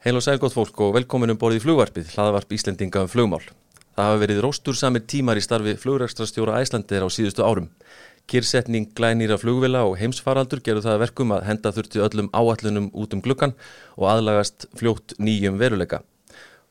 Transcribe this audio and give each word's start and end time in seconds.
Heil 0.00 0.16
og 0.16 0.22
sælgótt 0.24 0.54
fólk 0.56 0.78
og 0.80 0.94
velkomin 0.96 1.34
um 1.34 1.36
borðið 1.36 1.58
í 1.58 1.62
flugvarpið, 1.66 2.06
hlaðvarp 2.14 2.52
Íslendinga 2.56 3.02
um 3.04 3.08
flugmál. 3.12 3.42
Það 3.92 4.06
hafa 4.06 4.20
verið 4.22 4.38
róstur 4.40 4.78
samir 4.78 5.02
tímar 5.04 5.36
í 5.36 5.42
starfi 5.44 5.74
flugrækstrastjóra 5.76 6.54
Æslandir 6.62 7.04
á 7.04 7.08
síðustu 7.12 7.44
árum. 7.44 7.66
Kyrsetning 8.24 8.94
glænýra 8.96 9.36
flugvila 9.36 9.82
og 9.84 9.98
heimsfaraldur 10.00 10.62
gerur 10.64 10.86
það 10.86 11.02
verkum 11.02 11.34
að 11.36 11.44
henda 11.50 11.74
þurfti 11.76 12.00
öllum 12.00 12.32
áallunum 12.32 12.88
út 12.96 13.12
um 13.12 13.20
glukkan 13.20 13.52
og 13.98 14.08
aðlagast 14.14 14.70
fljótt 14.80 15.18
nýjum 15.20 15.60
veruleika. 15.60 16.00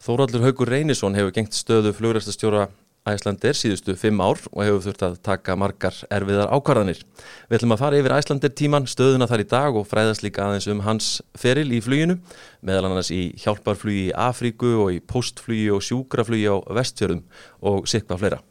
Þóraldur 0.02 0.48
Haugur 0.48 0.74
Reynisson 0.74 1.14
hefur 1.14 1.36
gengt 1.38 1.54
stöðu 1.54 1.94
flugrækstrastjóra 2.00 2.72
Æslandir 3.08 3.56
síðustu 3.56 3.96
fimm 3.98 4.20
ár 4.20 4.42
og 4.52 4.64
hefur 4.66 4.84
þurft 4.84 5.06
að 5.08 5.16
taka 5.24 5.56
margar 5.60 5.96
erfiðar 6.12 6.52
ákvarðanir. 6.52 7.00
Við 7.48 7.58
ætlum 7.60 7.76
að 7.76 7.82
fara 7.84 8.02
yfir 8.02 8.16
Æslandir 8.18 8.54
tíman, 8.60 8.90
stöðuna 8.92 9.30
þar 9.30 9.46
í 9.46 9.48
dag 9.54 9.80
og 9.80 9.88
fræðast 9.88 10.26
líka 10.26 10.46
aðeins 10.46 10.68
um 10.74 10.84
hans 10.86 11.10
feril 11.40 11.70
í 11.72 11.80
fluginu, 11.86 12.20
meðal 12.60 12.90
annars 12.90 13.14
í 13.16 13.22
hjálparflugi 13.40 14.10
í 14.10 14.14
Afríku 14.28 14.76
og 14.84 14.94
í 14.98 15.00
postflugi 15.00 15.70
og 15.74 15.86
sjúkraflugi 15.86 16.52
á 16.52 16.60
vestfjörðum 16.80 17.24
og 17.72 17.88
sikpa 17.90 18.20
fleira. 18.20 18.44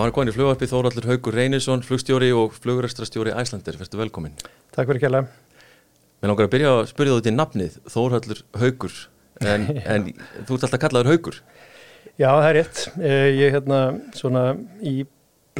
Hann 0.00 0.08
er 0.08 0.14
komin 0.16 0.30
í 0.30 0.32
flugvarpi 0.32 0.64
Þóraldur 0.64 1.06
Haugur 1.10 1.34
Reynisson, 1.36 1.82
flugstjóri 1.84 2.30
og 2.32 2.54
flugræstrastjóri 2.56 3.34
Æslandir. 3.36 3.76
Fyrstu 3.76 3.98
velkomin. 4.00 4.32
Takk 4.72 4.88
fyrir 4.88 5.02
kjærlega. 5.02 5.26
Mér 6.22 6.30
langar 6.30 6.46
að 6.48 6.54
byrja 6.54 6.70
að 6.78 6.80
spyrja 6.88 7.16
þú 7.18 7.24
til 7.26 7.34
nafnið, 7.34 7.76
Þóraldur 7.92 8.40
Haugur, 8.62 8.94
en, 9.44 9.66
en 9.92 10.06
þú 10.48 10.56
ert 10.56 10.64
alltaf 10.64 10.80
kallaður 10.86 11.10
Haugur. 11.12 11.36
Já, 12.16 12.30
það 12.30 12.46
er 12.48 12.56
rétt. 12.56 12.80
Ég 13.04 13.42
er 13.44 13.54
hérna 13.58 13.82
svona 14.16 14.46
í 14.80 14.94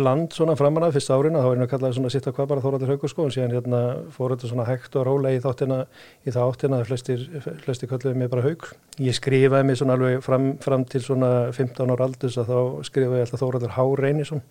bland 0.00 0.32
svona 0.34 0.56
framan 0.58 0.86
af 0.86 0.94
fyrsta 0.96 1.16
árina, 1.18 1.42
þá 1.42 1.46
er 1.50 1.52
hérna 1.54 1.66
að 1.66 1.72
kalla 1.74 1.90
svona 1.94 2.10
sitt 2.12 2.26
að 2.26 2.34
hvað 2.38 2.48
bara 2.50 2.64
Þóraldur 2.64 2.92
Haugur 2.94 3.12
sko, 3.12 3.26
en 3.26 3.34
síðan 3.34 3.54
hérna 3.54 3.82
fór 4.16 4.34
þetta 4.34 4.50
svona 4.50 4.66
hægt 4.68 4.96
og 4.96 5.06
rólega 5.06 5.38
í 5.38 5.42
þáttina, 5.44 5.78
í 6.24 6.34
það 6.34 6.52
áttina 6.54 6.80
að 6.80 6.90
flestir, 6.90 7.24
flestir 7.66 7.90
kalluði 7.90 8.20
mig 8.22 8.32
bara 8.32 8.44
Haug. 8.46 8.66
Ég 9.00 9.16
skrifaði 9.16 9.68
mig 9.68 9.80
svona 9.80 9.96
alveg 9.98 10.24
fram, 10.24 10.50
fram 10.64 10.86
til 10.88 11.02
svona 11.04 11.30
15 11.56 11.94
ára 11.94 12.08
aldus 12.08 12.38
að 12.40 12.52
þá 12.52 12.88
skrifaði 12.88 13.20
ég 13.20 13.28
alltaf 13.28 13.44
Þóraldur 13.44 13.76
Há 13.76 13.84
Reynisson. 14.00 14.42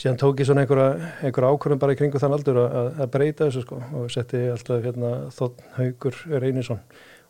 Síðan 0.00 0.20
tók 0.22 0.40
ég 0.40 0.48
svona 0.48 0.64
einhverja, 0.64 1.12
einhverja 1.26 1.52
ákvörðum 1.52 1.80
bara 1.82 1.94
í 1.94 2.00
kringu 2.00 2.20
þann 2.22 2.36
aldur 2.38 2.62
að, 2.62 2.90
að 3.04 3.12
breyta 3.12 3.48
þessu 3.48 3.66
sko 3.66 3.80
og 4.00 4.10
setti 4.14 4.46
alltaf 4.48 4.84
hérna 4.86 5.12
Þórn 5.36 5.70
Haugur 5.76 6.24
Reynisson 6.40 6.80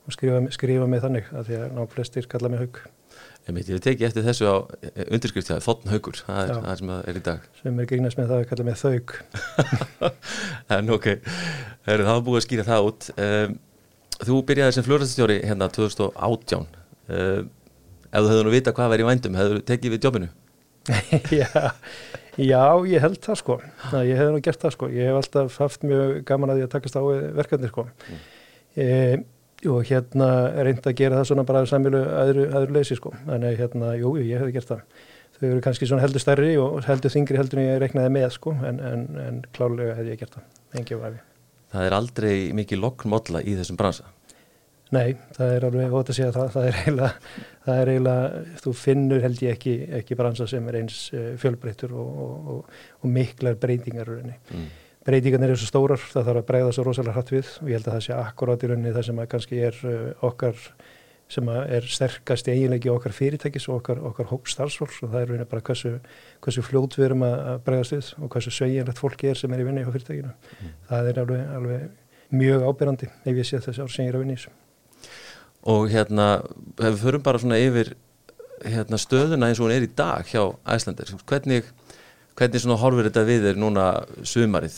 og 0.07 0.15
skrifa, 0.15 0.45
skrifa 0.55 0.89
mig 0.91 1.03
þannig 1.03 1.35
að 1.35 1.51
því 1.51 1.61
að 1.65 1.77
ná 1.77 1.85
flestir 1.91 2.31
kalla 2.31 2.53
mig 2.53 2.63
Haug. 2.63 2.83
Ég 3.49 3.57
veit, 3.57 3.71
teki 3.83 4.05
eftir 4.07 4.25
þessu 4.27 4.47
á 4.47 4.57
undirskriftjaði, 5.09 5.63
Þotn 5.65 5.91
Haugur, 5.91 6.19
það 6.27 6.41
er 6.43 6.51
það 6.61 6.75
sem 6.81 6.91
það 6.93 7.07
er 7.11 7.17
í 7.17 7.23
dag. 7.27 7.47
Sem 7.63 7.79
er 7.81 7.89
grínast 7.89 8.19
með 8.21 8.29
það 8.31 8.43
að 8.43 8.51
kalla 8.51 8.67
mig 8.67 8.77
Þaug. 8.81 9.15
en 10.77 10.93
ok, 10.97 11.09
Heru, 11.89 12.05
það 12.05 12.13
var 12.13 12.27
búið 12.27 12.41
að 12.41 12.45
skýra 12.47 12.67
það 12.69 12.91
út. 12.91 13.09
Um, 13.17 13.57
þú 14.21 14.43
byrjaði 14.51 14.77
sem 14.77 14.87
fljóðræststjóri 14.87 15.39
hérna 15.49 15.71
2018. 15.73 16.69
Um, 17.11 17.49
ef 18.11 18.21
þú 18.21 18.31
hefðu 18.35 18.45
nú 18.47 18.55
vita 18.55 18.77
hvað 18.77 18.95
verið 18.95 19.07
í 19.07 19.11
vændum, 19.11 19.41
hefðu 19.41 19.57
þú 19.57 19.67
tekið 19.73 19.97
við 19.97 20.09
jobbinu? 20.09 20.31
já, 21.41 21.51
já, 22.37 22.63
ég 22.93 23.05
held 23.05 23.19
það 23.25 23.41
sko. 23.41 23.59
Ná, 23.91 23.99
ég 24.05 24.21
hef 24.21 24.33
nú 24.35 24.45
gert 24.45 24.63
það 24.63 24.77
sko. 24.77 24.93
Ég 24.95 25.11
hef 25.11 25.21
alltaf 25.25 25.59
haft 25.65 25.85
mjög 25.89 26.23
gaman 26.29 26.55
að 26.55 26.63
ég 26.63 26.71
að 26.71 26.75
takast 26.77 27.01
á 27.01 27.03
verkefni 27.41 27.73
sko. 27.73 27.89
Mm. 27.89 28.23
E, 28.77 28.87
og 29.69 29.81
hérna 29.89 30.29
reyndi 30.65 30.89
að 30.89 30.99
gera 31.01 31.19
það 31.19 31.31
svona 31.31 31.47
bara 31.49 31.65
samilu 31.69 32.01
aðru, 32.01 32.47
aðru 32.57 32.77
leysi 32.79 32.97
sko. 32.97 33.13
Þannig 33.27 33.59
hérna, 33.61 33.95
jú, 34.01 34.15
ég 34.23 34.41
hefði 34.41 34.55
gert 34.57 34.71
það. 34.71 34.85
Þau 35.41 35.49
eru 35.49 35.65
kannski 35.65 35.89
svona 35.89 36.05
heldur 36.05 36.21
stærri 36.21 36.53
og 36.61 36.81
heldur 36.85 37.13
þingri 37.13 37.39
heldur 37.41 37.61
en 37.61 37.69
ég 37.71 37.79
reiknaði 37.81 38.13
með 38.13 38.27
sko 38.35 38.53
en, 38.69 38.81
en, 38.85 39.05
en 39.21 39.43
klálega 39.57 39.95
hefði 39.97 40.13
ég 40.13 40.21
gert 40.21 40.35
það, 40.37 40.49
engi 40.77 40.97
og 40.99 41.05
afi 41.09 41.23
Það 41.71 41.87
er 41.87 41.97
aldrei 41.97 42.35
mikið 42.59 42.83
lokkmólla 42.83 43.41
í 43.47 43.55
þessum 43.57 43.79
bransa? 43.81 44.11
Nei, 44.91 45.15
það 45.37 45.55
er 45.55 45.65
alveg 45.69 45.97
ótt 45.97 46.11
að 46.11 46.19
segja 46.19 46.35
það, 46.35 46.49
það 46.51 46.67
er 46.67 46.79
eiginlega, 46.81 47.33
það 47.65 47.81
er 47.81 47.91
eiginlega, 47.93 48.45
þú 48.65 48.73
finnur 48.83 49.25
held 49.25 49.43
ég 49.47 49.57
ekki, 49.57 49.75
ekki 50.01 50.19
bransa 50.19 50.49
sem 50.51 50.69
er 50.69 50.79
eins 50.81 51.01
fjölbreyttur 51.41 51.95
og, 51.95 52.09
og, 52.27 52.53
og, 52.55 52.79
og 53.01 53.13
miklar 53.15 53.57
breytingar 53.63 54.11
mm 54.19 54.71
breytingarnir 55.07 55.55
eru 55.55 55.61
svo 55.61 55.69
stórar, 55.71 56.01
það 56.13 56.27
þarf 56.29 56.43
að 56.43 56.49
breyða 56.51 56.73
svo 56.77 56.87
rosalega 56.87 57.17
hratt 57.17 57.33
við 57.33 57.53
og 57.63 57.69
ég 57.71 57.79
held 57.79 57.89
að 57.89 57.95
það 57.97 58.07
sé 58.07 58.17
akkurát 58.17 58.65
í 58.65 58.71
rauninni 58.71 58.95
það 58.97 59.07
sem 59.09 59.21
að 59.23 59.31
kannski 59.35 59.63
er 59.69 59.79
okkar 60.29 60.65
sem 61.31 61.51
að 61.51 61.61
er 61.77 61.87
sterkast 61.87 62.49
í 62.51 62.55
eiginleiki 62.57 62.91
okkar 62.91 63.15
fyrirtækis 63.15 63.69
og 63.71 63.79
okkar, 63.79 64.01
okkar 64.11 64.29
hópstarfsfólks 64.33 64.99
og 65.05 65.13
það 65.13 65.21
er 65.21 65.31
rauninni 65.31 65.49
bara 65.51 65.65
hversu, 65.69 65.93
hversu 66.43 66.65
fljót 66.67 66.97
við 66.99 67.07
erum 67.07 67.25
að 67.29 67.51
breyðast 67.67 67.95
við 67.95 68.11
og 68.19 68.33
hversu 68.35 68.53
sveigjanlegt 68.57 69.01
fólki 69.01 69.31
er 69.31 69.39
sem 69.39 69.55
er 69.55 69.63
í 69.63 69.67
vinni 69.69 69.85
á 69.87 69.91
fyrirtækinu. 69.95 70.33
Mm. 70.35 70.73
Það 70.91 71.11
er 71.13 71.21
alveg, 71.23 71.45
alveg 71.61 72.41
mjög 72.41 72.67
ábyrrandi 72.67 73.11
ef 73.11 73.41
ég 73.41 73.47
sé 73.47 73.63
þessi 73.63 73.85
ár 73.85 73.95
sem 73.95 74.07
ég 74.09 74.13
er 74.13 74.19
að 74.19 74.25
vinni 74.25 74.37
í 74.37 74.41
þessu. 74.41 74.57
Og 75.71 75.91
hérna, 75.93 76.29
ef 76.81 76.89
við 76.89 77.03
förum 77.05 77.27
bara 77.29 77.43
svona 77.43 77.61
yfir 77.63 77.95
hérna, 78.65 78.99
stöðuna 79.01 79.51
eins 79.51 79.61
og 79.61 79.69
hún 79.69 79.77
er 79.77 79.87
í 79.87 79.93
dag 79.97 80.27
hjá 80.27 80.43
Æslandir, 80.75 81.15
hvernig 81.31 81.71
Hvernig 82.41 82.63
svona 82.63 82.79
horfur 82.81 83.05
þetta 83.05 83.23
við 83.29 83.43
er 83.51 83.59
núna 83.61 83.83
sumarið, 84.25 84.77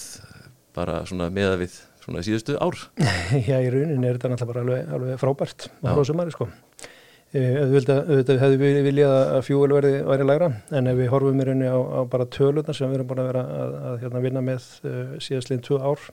bara 0.74 1.04
svona 1.06 1.28
meða 1.30 1.60
við 1.60 1.76
svona 2.02 2.24
síðustu 2.26 2.56
ár? 2.58 2.74
Já, 3.48 3.60
í 3.62 3.68
rauninni 3.70 4.08
er 4.08 4.16
þetta 4.16 4.32
náttúrulega 4.32 4.48
bara 4.48 4.64
alveg, 4.64 4.88
alveg 4.96 5.20
frábært 5.20 5.68
á 5.70 5.94
sumarið 6.02 6.34
sko. 6.34 6.48
Auðvitað 7.38 8.42
hefðu 8.42 8.58
við 8.64 8.80
viljað 8.88 9.14
að 9.36 9.46
fjúvel 9.46 9.76
verði 9.76 9.92
væri 10.08 10.26
lægra, 10.26 10.48
en 10.74 10.90
ef 10.90 10.98
við 10.98 11.12
horfum 11.14 11.38
í 11.38 11.46
rauninni 11.46 11.70
á, 11.70 11.78
á 11.78 12.00
bara 12.16 12.26
tölunar 12.34 12.78
sem 12.80 12.90
við 12.90 12.98
erum 12.98 13.12
búin 13.12 13.22
að 13.22 13.30
vera 13.30 13.46
að, 13.60 13.78
að 13.92 14.02
hérna, 14.02 14.24
vinna 14.26 14.44
með 14.48 14.68
uh, 14.82 15.14
síðastleginn 15.22 15.64
tvö 15.68 15.80
ár, 15.86 16.10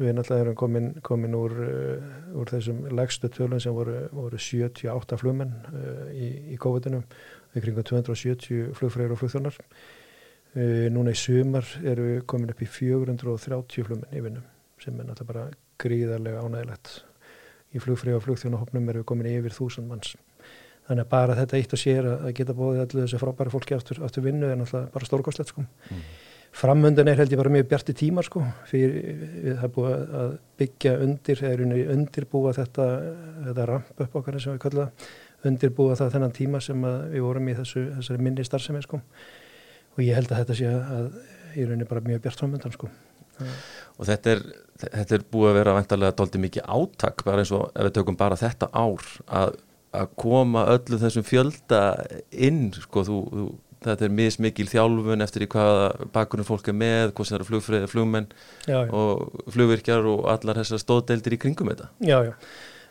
við 0.00 0.16
náttúrulega 0.16 0.46
erum 0.46 0.58
komin, 0.64 0.90
komin 1.04 1.36
úr, 1.36 1.58
uh, 1.60 2.10
úr 2.40 2.54
þessum 2.54 2.80
legstu 2.96 3.28
tölun 3.36 3.60
sem 3.60 3.76
voru, 3.76 4.00
voru 4.16 4.40
78 4.48 5.20
flugmenn 5.20 5.52
uh, 5.76 6.08
í, 6.16 6.32
í 6.56 6.58
COVID-19, 6.64 7.04
við 7.52 7.68
kringum 7.68 7.88
270 7.92 8.76
flugfræður 8.80 9.18
og 9.18 9.26
flugþjónar. 9.26 9.62
Uh, 10.56 10.86
núna 10.92 11.12
í 11.12 11.18
sumar 11.18 11.66
eru 11.84 12.06
við 12.06 12.22
komin 12.30 12.52
upp 12.52 12.62
í 12.64 12.68
430 12.72 13.84
flugmenn 13.84 14.16
í 14.16 14.22
vinnum 14.24 14.46
sem 14.80 14.96
er 14.96 15.08
náttúrulega 15.08 15.32
bara 15.32 15.48
gríðarlega 15.82 16.44
ánægilegt. 16.46 16.94
Í 17.76 17.82
flugfrið 17.84 18.16
og 18.16 18.24
flugþjónahopnum 18.24 18.88
eru 18.88 19.02
við 19.02 19.08
komin 19.10 19.28
yfir 19.28 19.54
þúsund 19.54 19.90
manns. 19.90 20.14
Þannig 20.88 21.04
að 21.04 21.12
bara 21.12 21.36
þetta 21.36 21.58
eitt 21.58 21.74
og 21.76 21.82
sér 21.82 22.08
að 22.14 22.32
geta 22.38 22.56
bóðið 22.56 22.84
allir 22.84 23.04
þessi 23.04 23.20
frábæri 23.20 23.52
fólki 23.52 23.76
aftur, 23.76 24.00
aftur 24.06 24.24
vinnu 24.24 24.48
er 24.48 24.56
náttúrulega 24.56 24.92
bara 24.94 25.08
stórkostlegt 25.10 25.52
sko. 25.52 25.64
Mm. 25.90 26.04
Framöndan 26.58 27.10
er 27.12 27.18
held 27.20 27.32
ég 27.34 27.38
bara 27.38 27.52
mjög 27.52 27.66
bjarti 27.68 27.94
tímar 27.94 28.24
sko 28.24 28.40
fyrir 28.66 28.94
við 29.44 29.58
það 29.60 29.74
búið 29.74 30.14
að 30.20 30.30
byggja 30.58 30.94
undir, 31.04 31.42
eða 31.44 31.82
undirbúa 31.94 32.54
þetta, 32.56 32.86
þetta 33.44 33.66
ramp 33.68 34.00
upp 34.06 34.16
okkar 34.22 34.38
sem 34.40 34.56
við 34.56 34.62
kalla 34.64 34.88
undirbúa 35.46 35.98
það 36.00 36.14
þennan 36.16 36.34
tíma 36.38 36.62
sem 36.64 36.88
við 37.12 37.26
vorum 37.26 37.52
í 37.52 37.58
þessu, 37.58 37.84
þessari 37.98 38.24
minni 38.24 38.46
starfsemi 38.48 38.80
sko 38.82 39.02
og 39.98 40.04
ég 40.06 40.18
held 40.18 40.32
að 40.32 40.42
þetta 40.42 40.58
sé 40.58 40.72
að 40.72 41.06
í 41.58 41.66
rauninni 41.66 41.88
bara 41.90 42.04
mjög 42.06 42.24
bjart 42.24 42.42
framöndan 42.42 42.74
sko. 42.74 42.90
Og 43.98 44.06
þetta 44.06 44.34
er, 44.34 44.42
þetta 44.82 45.16
er 45.16 45.24
búið 45.30 45.52
að 45.52 45.56
vera 45.60 45.76
vantarlega 45.76 46.16
doldið 46.18 46.44
mikið 46.46 46.68
áttak 46.78 47.24
bara 47.26 47.42
eins 47.42 47.54
og 47.54 47.68
ef 47.74 47.88
við 47.88 47.96
tökum 47.98 48.18
bara 48.18 48.38
þetta 48.38 48.70
ár 48.74 49.06
að, 49.26 49.56
að 49.98 50.12
koma 50.18 50.66
öllu 50.74 51.00
þessum 51.02 51.26
fjölda 51.26 51.82
inn 52.30 52.68
sko 52.74 53.04
þú, 53.06 53.18
þú 53.34 53.48
þetta 53.84 54.06
er 54.06 54.14
mismikil 54.14 54.66
þjálfun 54.70 55.24
eftir 55.24 55.44
í 55.46 55.50
hvaða 55.52 56.08
bakunum 56.14 56.46
fólk 56.46 56.70
er 56.70 56.76
með, 56.78 57.12
hvað 57.14 57.28
sem 57.28 57.38
eru 57.38 57.46
flugfröði, 57.46 57.90
flugmenn 57.90 58.26
já, 58.66 58.80
já. 58.80 58.90
og 58.90 59.52
flugvirkjar 59.54 60.08
og 60.10 60.26
allar 60.32 60.58
þessar 60.62 60.82
stóðdeildir 60.82 61.36
í 61.36 61.40
kringum 61.44 61.70
þetta. 61.72 61.90
Já, 62.02 62.18
já. 62.26 62.34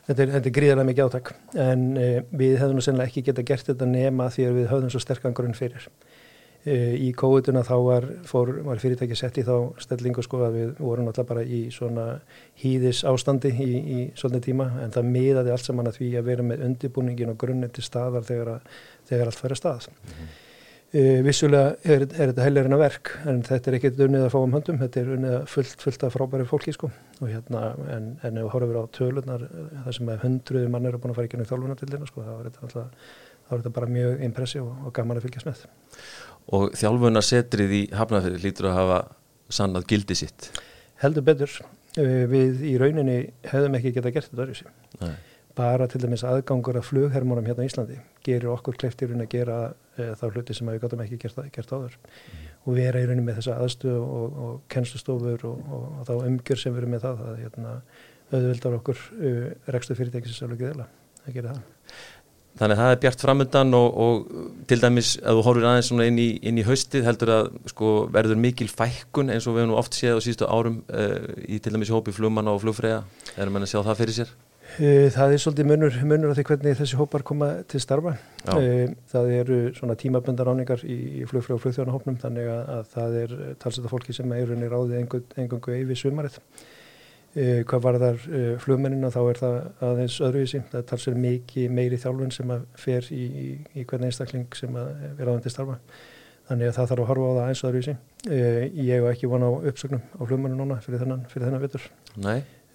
Þetta 0.07 0.23
er, 0.23 0.35
er 0.40 0.53
gríðarlega 0.56 0.88
mikið 0.88 1.09
áttak 1.09 1.34
en 1.59 1.81
e, 1.99 2.08
við 2.40 2.53
hefðum 2.61 2.79
sennilega 2.84 3.11
ekki 3.11 3.26
geta 3.28 3.43
gert 3.47 3.67
þetta 3.67 3.90
nema 3.91 4.29
því 4.32 4.46
að 4.47 4.59
við 4.61 4.70
höfðum 4.72 4.93
svo 4.93 5.02
sterkan 5.03 5.35
grunn 5.35 5.58
fyrir. 5.58 5.90
Í 6.67 7.11
kóðutuna 7.16 7.61
þá 7.64 7.75
var, 7.85 8.05
fór, 8.28 8.49
var 8.66 8.79
fyrirtæki 8.81 9.16
sett 9.16 9.37
í 9.40 9.43
þá 9.47 9.78
stellingu 9.79 10.23
sko 10.25 10.41
að 10.47 10.58
við 10.58 10.72
vorum 10.81 11.08
alltaf 11.08 11.28
bara 11.29 11.43
í 11.43 11.67
svona 11.72 12.08
hýðis 12.59 13.05
ástandi 13.08 13.53
í, 13.53 13.67
í 13.78 13.99
svona 14.17 14.41
tíma 14.43 14.66
en 14.84 14.91
það 14.91 15.14
miðaði 15.14 15.53
allt 15.53 15.67
saman 15.67 15.87
að 15.87 16.02
því 16.02 16.09
að 16.19 16.28
vera 16.31 16.47
með 16.49 16.66
undirbúningin 16.66 17.31
og 17.31 17.37
grunninn 17.40 17.72
til 17.72 17.85
staðar 17.85 18.25
þegar, 18.28 18.58
að, 18.58 18.81
þegar 19.08 19.31
allt 19.31 19.41
færi 19.46 19.59
stað. 19.59 19.87
Mm 19.87 20.17
-hmm. 20.17 20.34
uh, 20.99 21.22
vissulega 21.29 21.93
er, 21.96 22.03
er 22.09 22.34
þetta 22.34 22.49
heilir 22.49 22.67
en 22.67 22.78
að 22.79 22.84
verk 22.84 23.13
en 23.23 23.40
þetta 23.47 23.72
er 23.72 23.79
ekkert 23.79 24.03
unnið 24.08 24.25
að 24.25 24.34
fá 24.35 24.40
um 24.41 24.58
höndum, 24.58 24.81
þetta 24.84 25.02
er 25.02 25.13
unnið 25.16 25.37
að 25.37 25.47
fullt, 25.53 25.79
fullt 25.85 26.03
af 26.03 26.17
frábæri 26.17 26.49
fólki 26.52 26.75
sko 26.75 26.91
og 27.22 27.31
hérna 27.31 27.63
en, 27.96 28.11
en 28.23 28.37
ef 28.37 28.43
við 28.43 28.52
horfum 28.58 28.73
við 28.73 28.84
á 28.84 28.85
tölunar 28.99 29.47
það 29.85 29.97
sem 30.02 30.11
að 30.11 30.28
hundruði 30.28 30.67
mann 30.73 30.85
eru 30.85 30.99
búin 30.99 31.16
að 31.16 31.22
fara 31.22 31.31
ekki 31.31 31.40
nú 31.40 31.47
þjálfuna 31.47 31.79
til 31.79 31.91
þeirna 31.93 32.11
sko, 32.11 32.28
þá 32.28 32.34
er 32.35 32.46
þetta 32.49 32.67
alltaf 32.67 33.16
þá 33.47 33.55
er 33.55 33.61
þetta 33.61 33.75
bara 33.78 33.91
mjög 33.91 34.23
impressi 34.28 34.61
og, 34.61 34.72
og 34.85 34.93
gaman 34.96 35.20
að 35.20 35.28
fylgjast 35.28 35.47
með 35.47 35.61
og 36.55 36.76
þjálfuna 36.78 37.23
setrið 37.26 37.73
í 37.76 37.82
Hafnarfjörði 37.96 38.44
lítur 38.44 38.70
að 38.72 38.78
hafa 38.79 38.99
sannað 39.53 39.88
gildi 39.91 40.17
sitt. 40.17 40.52
Heldur 41.02 41.26
betur. 41.28 41.55
Við 41.97 42.61
í 42.67 42.76
rauninni 42.78 43.17
hefðum 43.47 43.78
ekki 43.79 43.96
geta 43.96 44.14
gert 44.14 44.29
þetta 44.29 44.46
öðruvísi. 44.46 45.16
Bara 45.58 45.88
til 45.90 46.03
dæmis 46.03 46.22
aðgangur 46.28 46.78
að 46.78 46.85
flughermónum 46.91 47.47
hérna 47.49 47.66
í 47.66 47.72
Íslandi 47.72 47.96
gerir 48.26 48.52
okkur 48.53 48.76
kleftirinn 48.78 49.23
að 49.23 49.32
gera 49.32 49.55
e, 49.97 50.11
þá 50.20 50.26
hluti 50.28 50.53
sem 50.53 50.70
við 50.70 50.84
gáttum 50.84 51.02
ekki 51.02 51.17
gert, 51.23 51.40
gert 51.55 51.73
áður. 51.73 51.96
Mm. 51.97 52.44
og 52.67 52.78
erum 52.84 53.02
í 53.02 53.08
rauninni 53.08 53.26
með 53.26 53.40
þessa 53.40 53.55
aðstöðu 53.64 54.03
og, 54.03 54.38
og 54.46 54.59
kennslustofur 54.73 55.47
og, 55.49 55.64
og, 55.66 55.88
og 55.88 56.05
þá 56.11 56.14
umgjör 56.20 56.61
sem 56.61 56.76
við 56.76 56.84
erum 56.84 56.94
með 56.94 57.08
það 57.08 57.23
það 57.23 57.41
hérna, 57.41 57.73
auðvildar 58.29 58.78
okkur 58.78 59.02
uh, 59.17 59.49
rekstu 59.73 59.97
fyrirtækis 59.97 60.38
að 61.26 61.40
gera 61.40 61.55
það 61.55 61.97
Þannig 62.58 62.74
að 62.74 62.82
það 62.82 62.92
er 62.92 63.00
bjart 63.04 63.24
framöndan 63.24 63.76
og, 63.78 63.98
og 64.02 64.66
til 64.70 64.80
dæmis 64.82 65.12
að 65.22 65.38
þú 65.38 65.46
horfir 65.46 65.68
aðeins 65.70 65.92
inn 65.94 66.20
í, 66.22 66.28
inn 66.50 66.58
í 66.58 66.66
haustið 66.66 67.06
heldur 67.06 67.32
að 67.36 67.50
sko, 67.70 67.94
verður 68.14 68.42
mikil 68.42 68.68
fækkun 68.72 69.30
eins 69.34 69.46
og 69.46 69.58
við 69.58 69.66
hefum 69.66 69.78
oft 69.78 69.98
séð 69.98 70.18
á 70.18 70.24
síðustu 70.26 70.50
árum 70.50 70.80
uh, 70.90 71.18
í 71.46 71.59
til 71.62 71.76
dæmis 71.76 71.94
hópi 71.94 72.16
flugmanna 72.16 72.56
og 72.56 72.64
flugfræða. 72.64 73.04
Erum 73.38 73.59
við 73.59 73.68
að 73.68 73.74
sjá 73.74 73.82
það 73.82 74.00
fyrir 74.02 74.18
sér? 74.18 74.32
Uh, 74.78 75.06
það 75.14 75.36
er 75.36 75.44
svolítið 75.44 75.70
munur, 75.70 76.00
munur 76.09 76.34
af 76.34 76.40
því 76.40 76.48
hvernig 76.50 76.80
þessi 76.82 76.98
hópar 77.00 77.26
koma 77.28 77.52
til 77.70 77.84
starfa. 77.84 78.16
Uh, 78.50 78.96
það 79.14 79.30
eru 79.38 79.59
svona 79.78 79.98
tímaböndar 80.02 80.50
áningar 80.50 80.82
í, 80.82 81.28
flugfræða 81.30 81.59
og 81.59 81.64
flugþjónahópnum 81.68 82.18
þannig 82.24 82.50
að, 82.56 82.74
að 82.80 82.90
það 82.96 83.20
er 83.22 83.38
talsetta 83.62 83.94
fólki 83.94 84.18
sem 84.18 84.34
er 84.34 84.58
unni 84.58 84.72
ráðið 84.74 85.22
engungu 85.46 85.78
yfir 85.78 86.02
sumarið. 86.02 86.42
Uh, 87.35 87.62
hvað 87.70 87.82
var 87.84 87.97
þar 88.02 88.22
uh, 88.32 88.52
flugmennina 88.64 89.09
þá 89.14 89.20
er 89.22 89.40
það 89.41 89.58
aðeins 89.85 90.16
öðruvísi. 90.26 90.62
Það 90.72 90.79
er 90.79 90.85
talsverð 90.90 91.20
mikið 91.22 91.74
meiri 91.78 92.00
þjálfun 92.02 92.34
sem 92.34 92.53
að 92.56 92.64
fer 92.82 93.09
í, 93.14 93.24
í, 93.28 93.47
í 93.78 93.84
hvern 93.90 94.08
einstakling 94.08 94.47
sem 94.58 94.78
að 94.79 94.94
vera 95.20 95.34
aðeins 95.34 95.46
til 95.46 95.53
starfa. 95.53 95.76
Þannig 96.47 96.72
að 96.72 96.78
það 96.78 96.90
þarf 96.91 97.03
að 97.03 97.09
horfa 97.12 97.28
á 97.28 97.38
það 97.38 97.52
eins 97.52 97.64
öðruvísi. 97.68 97.96
Uh, 98.26 98.62
ég 98.72 98.94
hef 98.96 99.09
ekki 99.12 99.29
vona 99.29 99.52
á 99.52 99.59
uppsögnum 99.70 100.06
á 100.08 100.22
flugmennu 100.24 100.58
núna 100.58 100.79
fyrir 100.85 101.03
þennan, 101.03 101.28
fyrir 101.34 101.50
þennan 101.50 101.66
vittur 101.68 101.90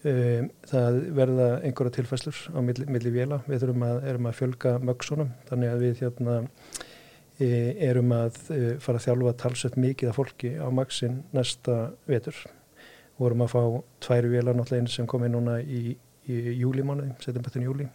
það 0.02 0.96
verða 1.14 1.44
einhverja 1.62 1.94
tilfæslur 1.94 2.38
á 2.50 2.58
milli, 2.66 2.88
milli 2.90 3.12
vila 3.14 3.36
við 3.46 3.60
þurfum 3.62 3.84
að, 3.86 4.00
erum 4.10 4.26
að 4.26 4.34
fjölga 4.34 4.72
mögsunum 4.82 5.28
þannig 5.46 5.70
að 5.70 5.84
við 5.84 6.00
hérna 6.02 6.34
erum 7.86 8.10
að 8.16 8.40
fara 8.82 8.98
að 8.98 9.06
þjálfa 9.06 9.34
talsett 9.44 9.78
mikið 9.78 10.10
af 10.10 10.18
fólki 10.18 10.50
á 10.58 10.66
magsin 10.74 11.20
næsta 11.30 11.76
vetur 12.10 12.34
vorum 13.22 13.44
að 13.44 13.52
fá 13.52 13.62
tværi 14.06 14.32
vélar 14.32 14.56
náttúrulega 14.56 14.84
eins 14.84 14.96
sem 14.98 15.08
kom 15.10 15.24
inn 15.26 15.36
núna 15.36 15.58
í, 15.62 15.96
í 16.26 16.40
júlimánuði, 16.62 17.14
setjum 17.22 17.46
betur 17.46 17.62
í 17.62 17.68
júli 17.68 17.88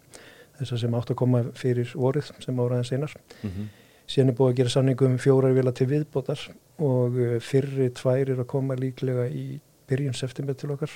þess 0.58 0.74
að 0.74 0.82
sem 0.82 0.96
átt 0.98 1.12
að 1.12 1.20
koma 1.20 1.42
fyrir 1.58 1.92
vorið 1.94 2.32
sem 2.44 2.58
áraðin 2.62 2.88
senar 2.88 3.14
mm 3.42 3.50
-hmm. 3.50 3.68
síðan 4.06 4.32
er 4.32 4.38
búið 4.40 4.50
að 4.52 4.58
gera 4.60 4.74
sanningum 4.74 5.18
fjórar 5.18 5.54
vélar 5.54 5.74
til 5.74 5.88
viðbótar 5.92 6.40
og 6.78 7.18
uh, 7.18 7.38
fyrri 7.40 7.90
tvær 7.90 8.30
er 8.34 8.40
að 8.40 8.50
koma 8.54 8.74
líklega 8.74 9.28
í 9.28 9.60
byrjun 9.88 10.14
september 10.14 10.54
til 10.54 10.70
okkar 10.74 10.90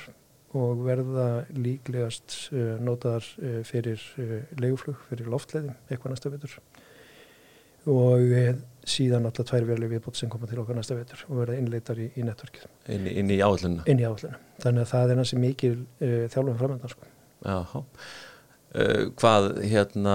og 0.52 0.84
verða 0.84 1.44
líklegast 1.56 2.52
uh, 2.52 2.76
notaðar 2.80 3.24
uh, 3.42 3.62
fyrir 3.64 4.00
leguflug, 4.58 4.96
fyrir 5.08 5.30
loftleiðum 5.30 5.74
eitthvað 5.88 6.10
næsta 6.10 6.30
betur 6.30 6.58
og 7.86 8.20
síðan 8.88 9.28
alltaf 9.28 9.46
tvær 9.50 9.66
verli 9.68 9.88
viðbótt 9.90 10.18
sem 10.18 10.30
koma 10.32 10.48
til 10.50 10.58
okkar 10.62 10.78
næsta 10.78 10.96
vetur 10.98 11.22
og 11.28 11.38
verða 11.42 11.58
innleitar 11.60 12.00
í, 12.02 12.08
í 12.18 12.26
netverkið. 12.26 12.66
Inn, 12.94 13.06
inn 13.06 13.30
í 13.30 13.38
áallinu? 13.44 13.84
Inn 13.90 14.02
í 14.02 14.06
áallinu. 14.08 14.40
Þannig 14.64 14.84
að 14.84 14.92
það 14.92 15.14
er 15.14 15.20
næstu 15.20 15.40
mikil 15.42 15.72
uh, 15.78 16.18
þjálfum 16.32 16.58
framöndan 16.60 16.94
sko. 16.94 17.10
Jáhá. 17.46 17.84
Uh, 18.72 19.10
hvað 19.20 19.50
hérna 19.68 20.12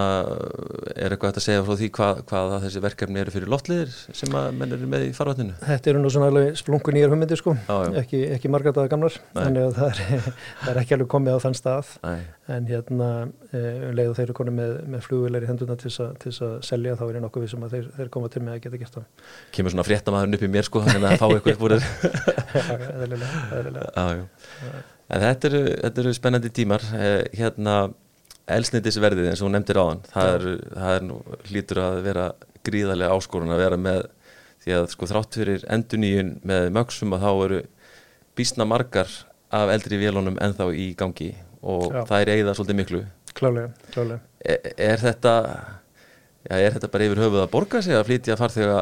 er 0.97 1.13
eitthvað 1.13 1.35
að 1.37 1.43
segja 1.45 1.61
frá 1.61 1.75
því 1.77 1.87
hvað, 1.93 2.21
hvað 2.31 2.53
þessi 2.63 2.79
verkefni 2.81 3.19
eru 3.21 3.33
fyrir 3.35 3.51
loftliðir 3.53 3.91
sem 4.17 4.33
að 4.33 4.47
menn 4.57 4.71
eru 4.73 4.87
með 4.89 5.03
í 5.05 5.11
farvatninu? 5.13 5.53
Þetta 5.61 5.91
eru 5.91 5.99
nú 6.01 6.09
svona 6.09 6.31
alveg 6.31 6.57
splungu 6.57 6.89
nýjar 6.95 7.13
hummindir 7.13 7.37
sko, 7.37 7.53
já, 7.53 7.75
já. 7.85 7.91
ekki, 8.01 8.23
ekki 8.33 8.49
margardaga 8.49 8.89
gamlar, 8.89 9.13
Nei. 9.35 9.43
þannig 9.43 9.61
að 9.67 9.73
það 9.77 9.89
er, 9.91 9.99
það 10.63 10.71
er 10.71 10.79
ekki 10.81 10.95
alveg 10.97 11.09
komið 11.13 11.37
á 11.37 11.39
þann 11.43 11.57
stað 11.59 11.91
Nei. 12.07 12.21
en 12.55 12.71
hérna 12.71 13.09
um 13.27 13.93
leið 13.99 14.09
og 14.09 14.17
þeir 14.17 14.25
eru 14.25 14.37
konið 14.41 14.57
með, 14.57 14.73
með 14.95 15.05
flugvilar 15.05 15.45
í 15.45 15.51
henduna 15.51 15.77
til 15.77 15.93
þess 15.93 16.41
að 16.49 16.57
selja 16.71 16.97
þá 16.97 17.05
er 17.11 17.13
ég 17.19 17.25
nokkuð 17.27 17.45
við 17.45 17.53
sem 17.53 17.67
að 17.67 17.77
þeir, 17.77 17.85
þeir 17.99 18.11
koma 18.17 18.33
til 18.33 18.41
með 18.41 18.57
að 18.57 18.61
geta 18.65 18.81
gert 18.81 18.97
það. 18.97 19.05
Kemur 19.53 19.75
svona 19.75 19.85
fréttamaðurinn 19.91 20.39
upp 20.39 20.47
í 20.49 20.51
mér 20.57 20.65
sko, 20.65 20.81
þannig 20.87 21.07
að 21.11 21.21
fá 21.21 21.27
eitthvað 21.29 21.61
úr 21.69 21.77
þér. 21.77 21.93
En 25.07 25.21
þetta 25.23 25.47
eru, 25.47 25.59
þetta 25.71 26.01
eru 26.01 26.11
spennandi 26.17 26.49
tímar, 26.51 26.83
hérna 27.31 27.75
elsnindisverðið 28.47 29.31
eins 29.31 29.41
og 29.41 29.49
hún 29.49 29.57
nefndir 29.57 29.79
á 29.81 29.85
hann 29.85 30.03
það 30.11 30.29
er, 30.33 30.45
það 30.73 30.93
er 30.97 31.07
nú 31.07 31.17
hlýtur 31.49 31.81
að 31.83 31.97
vera 32.05 32.27
gríðarlega 32.67 33.17
áskorun 33.17 33.53
að 33.55 33.63
vera 33.63 33.79
með 33.81 34.05
því 34.63 34.75
að 34.77 34.87
sko 34.93 35.09
þrátt 35.11 35.39
fyrir 35.39 35.65
enduníun 35.71 36.31
með 36.47 36.69
mögsum 36.75 37.15
að 37.15 37.25
þá 37.25 37.31
eru 37.47 37.59
bísna 38.37 38.67
margar 38.67 39.11
af 39.53 39.71
eldri 39.73 39.99
vélunum 39.99 40.39
ennþá 40.43 40.69
í 40.75 40.87
gangi 40.99 41.33
og 41.63 41.89
Já. 41.91 42.01
það 42.07 42.21
er 42.21 42.31
eigða 42.35 42.55
svolítið 42.55 42.77
miklu. 42.81 43.03
Klálega, 43.37 43.69
klálega 43.93 44.19
Er, 44.47 44.59
er 44.77 45.01
þetta 45.01 45.33
ja, 46.47 46.59
er 46.59 46.75
þetta 46.75 46.89
bara 46.93 47.07
yfir 47.07 47.21
höfuð 47.23 47.41
að 47.43 47.51
borga 47.53 47.81
sig 47.83 47.97
að 47.97 48.05
flytja 48.09 48.37
farþega 48.39 48.77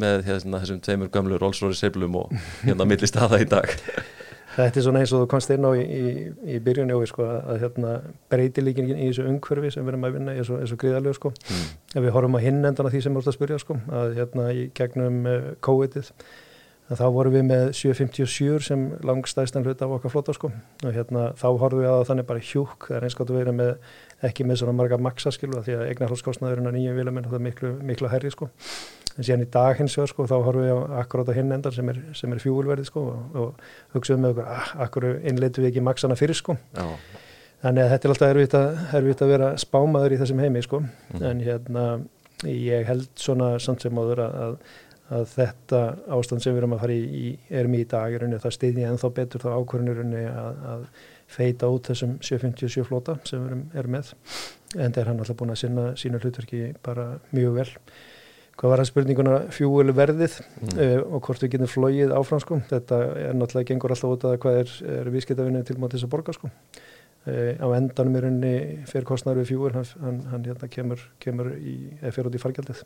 með 0.00 0.24
hérna, 0.28 0.60
þessum 0.62 0.80
tveimur 0.84 1.10
gamlu 1.12 1.38
Rolls-Royce 1.40 1.82
seiflum 1.82 2.16
og 2.20 2.32
hérna 2.62 2.86
millist 2.88 3.18
aða 3.18 3.42
í 3.42 3.48
dag 3.50 3.72
Þetta 4.56 4.80
er 4.80 4.84
svona 4.86 5.00
eins 5.04 5.14
og 5.14 5.22
þú 5.22 5.30
komst 5.30 5.52
inn 5.54 5.66
á 5.66 5.70
í, 5.78 5.82
í, 5.84 6.12
í 6.56 6.60
byrjunni 6.64 6.96
og 6.96 7.06
sko, 7.06 7.26
að 7.38 7.64
hérna, 7.64 7.94
breyti 8.32 8.64
líkingin 8.64 8.98
í 8.98 9.08
þessu 9.10 9.28
umhverfi 9.30 9.72
sem 9.74 9.86
við 9.86 9.94
erum 9.94 10.06
að 10.08 10.16
vinna 10.18 10.34
í 10.34 10.42
þessu 10.42 10.78
gríðalögu 10.80 11.18
sko. 11.20 11.32
Mm. 11.46 11.66
Ef 11.94 12.06
við 12.06 12.14
horfum 12.16 12.38
að 12.38 12.46
hinn 12.48 12.62
endan 12.64 12.88
að 12.88 12.96
því 12.96 13.02
sem 13.04 13.14
við 13.14 13.20
vorum 13.20 13.32
að 13.32 13.38
spyrja 13.38 13.60
sko, 13.62 13.80
að 14.00 14.14
hérna 14.18 14.46
í 14.56 14.64
gegnum 14.76 15.20
uh, 15.30 15.50
COVID-ið 15.66 16.14
þá 16.98 17.04
vorum 17.14 17.34
við 17.34 17.44
með 17.46 17.64
757 17.78 18.64
sem 18.66 18.86
langstæðstan 19.06 19.66
hlut 19.66 19.82
af 19.84 19.92
okkar 19.94 20.10
flóta 20.10 20.34
sko 20.34 20.50
og 20.50 20.94
hérna 20.94 21.28
þá 21.38 21.46
horfum 21.60 21.82
við 21.84 21.90
að 21.90 22.06
þannig 22.08 22.26
bara 22.26 22.42
hjúk 22.42 22.88
það 22.88 22.96
er 22.96 23.06
einskjátt 23.06 23.30
að 23.30 23.38
vera 23.38 23.54
með 23.54 23.70
ekki 24.26 24.46
með 24.48 24.62
svona 24.62 24.74
marga 24.80 24.98
maksaskilu 24.98 25.62
því 25.66 25.76
að 25.76 25.84
eignarhaldskostnaðurinn 25.92 26.66
á 26.66 26.72
nýjum 26.74 26.98
vilja 26.98 27.14
menn 27.14 27.28
það 27.28 27.38
er 27.38 27.44
miklu, 27.46 27.72
miklu 27.92 28.10
herri 28.10 28.32
sko 28.34 28.50
en 29.16 29.26
síðan 29.26 29.44
í 29.44 29.48
dag 29.52 29.78
hins 29.80 29.96
vegar 29.98 30.12
sko 30.12 30.26
þá 30.30 30.36
horfum 30.36 30.66
við 30.66 30.76
á 30.76 30.78
akkurát 31.02 31.32
á 31.32 31.34
hinn 31.36 31.54
endan 31.54 31.74
sem 31.74 31.88
er, 31.92 31.98
er 32.10 32.42
fjúulverði 32.42 32.86
sko 32.88 33.06
og, 33.12 33.40
og 33.42 33.96
hugsaðum 33.96 34.26
með 34.26 34.34
okkur 34.34 34.52
ah, 34.54 34.70
akkur 34.86 35.08
innleitu 35.18 35.64
við 35.64 35.72
ekki 35.72 35.84
maksana 35.86 36.18
fyrir 36.18 36.38
sko 36.38 36.56
Já. 36.76 36.86
þannig 37.64 37.84
að 37.84 37.94
þetta 37.94 38.08
er 38.08 38.14
alltaf 38.14 38.34
erfitt 38.34 38.58
að, 38.58 38.84
erfitt 39.00 39.24
að 39.24 39.32
vera 39.34 39.50
spámaður 39.64 40.14
í 40.14 40.20
þessum 40.22 40.44
heimi 40.44 40.64
sko 40.66 40.82
mm. 40.84 41.24
en 41.30 41.42
hérna 41.46 41.86
ég 42.48 42.86
held 42.88 43.10
svona 43.20 43.54
samt 43.60 43.84
sem 43.84 44.00
áður 44.00 44.24
að, 44.24 44.36
að, 44.44 44.76
að 45.18 45.26
þetta 45.34 45.82
ástand 46.16 46.44
sem 46.44 46.54
við 46.54 46.62
erum 46.62 46.76
að 46.76 46.84
fara 46.84 46.96
í, 46.96 47.24
í 47.24 47.56
erum 47.60 47.76
í 47.76 47.82
dag 47.90 48.14
er 48.16 48.28
það 48.36 48.56
stiðni 48.56 48.86
ennþá 48.88 49.12
betur 49.18 49.44
þá 49.44 49.50
ákvörnurunni 49.58 50.24
að 50.30 50.86
feita 51.30 51.68
út 51.70 51.90
þessum 51.90 52.16
757 52.26 52.86
flóta 52.88 53.18
sem 53.28 53.42
við 53.42 53.50
erum, 53.52 53.66
erum 53.78 53.94
með 53.94 54.14
en 54.78 54.94
það 54.94 55.02
er 55.02 55.10
hann 55.10 55.20
alltaf 55.22 55.38
búin 55.38 55.52
að 55.54 55.60
sinna 55.62 55.84
sína 55.98 56.20
hlutverki 56.22 56.62
bara 56.86 57.06
mjög 57.34 57.54
vel 57.58 57.68
hvað 58.60 58.72
var 58.74 58.82
það 58.82 58.90
spurninguna 58.90 59.36
fjúvel 59.56 59.94
verðið 59.96 60.36
mm. 60.42 60.72
uh, 60.74 60.96
og 61.16 61.24
hvort 61.24 61.44
við 61.44 61.54
getum 61.54 61.70
flóið 61.70 62.12
áfram 62.16 62.42
sko. 62.42 62.60
þetta 62.68 63.00
er 63.16 63.38
náttúrulega 63.38 63.70
gengur 63.70 63.94
alltaf 63.94 64.14
út 64.16 64.26
að 64.28 64.36
hvað 64.42 64.60
er, 64.60 64.74
er 64.98 65.10
viðskiptavinni 65.14 65.62
til 65.64 65.78
mót 65.80 65.96
þess 65.96 66.08
að 66.08 66.12
borga 66.12 66.34
sko. 66.36 66.50
uh, 66.50 67.54
á 67.56 67.66
endanum 67.78 68.20
er 68.20 68.28
henni 68.28 68.52
fyrir 68.90 69.08
kostnæður 69.08 69.42
við 69.42 69.50
fjúvel 69.54 69.72
hann, 69.78 70.20
hann, 70.32 70.44
hérna, 70.44 70.68
kemur, 70.76 71.06
kemur 71.24 71.54
í, 71.56 71.76
fyrir 72.02 72.28
út 72.28 72.36
í 72.36 72.42
fargjaldið 72.42 72.84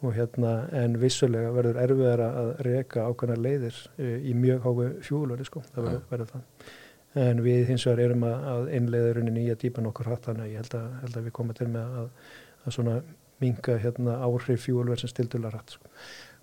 og 0.00 0.14
hérna 0.16 0.52
en 0.76 0.94
vissulega 1.00 1.52
verður 1.52 1.80
erfiðar 1.82 2.22
að 2.26 2.52
reyka 2.64 3.08
ákveðna 3.08 3.40
leiðir 3.40 3.80
uh, 3.96 4.14
í 4.20 4.36
mjög 4.36 4.62
hágu 4.68 4.92
fjúvelverði 5.08 5.48
sko. 5.48 5.64
það 5.72 5.88
verður, 5.88 6.06
verður 6.12 6.32
það 6.34 6.76
en 7.20 7.40
við 7.42 7.64
hins 7.72 7.88
vegar 7.88 8.04
erum 8.04 8.28
að 8.28 8.68
einlega 8.76 9.16
rauninni 9.16 9.48
í 9.48 9.50
að 9.50 9.64
dýpa 9.64 9.82
nokkur 9.82 10.12
hatt 10.12 10.28
þannig 10.28 10.44
að 10.44 10.52
ég 10.52 10.60
held 10.60 10.76
að, 10.78 10.92
held 11.00 11.16
að 11.16 11.24
við 11.26 11.34
komum 11.40 11.56
til 11.58 11.66
með 11.72 11.96
að, 12.02 12.12
að 12.60 12.76
svona 12.76 12.94
minga 13.42 13.78
hérna, 13.80 14.18
áhrif 14.26 14.66
fjúulverðsins 14.66 15.16
til 15.16 15.28
dularætt. 15.32 15.76
Sko. 15.76 15.90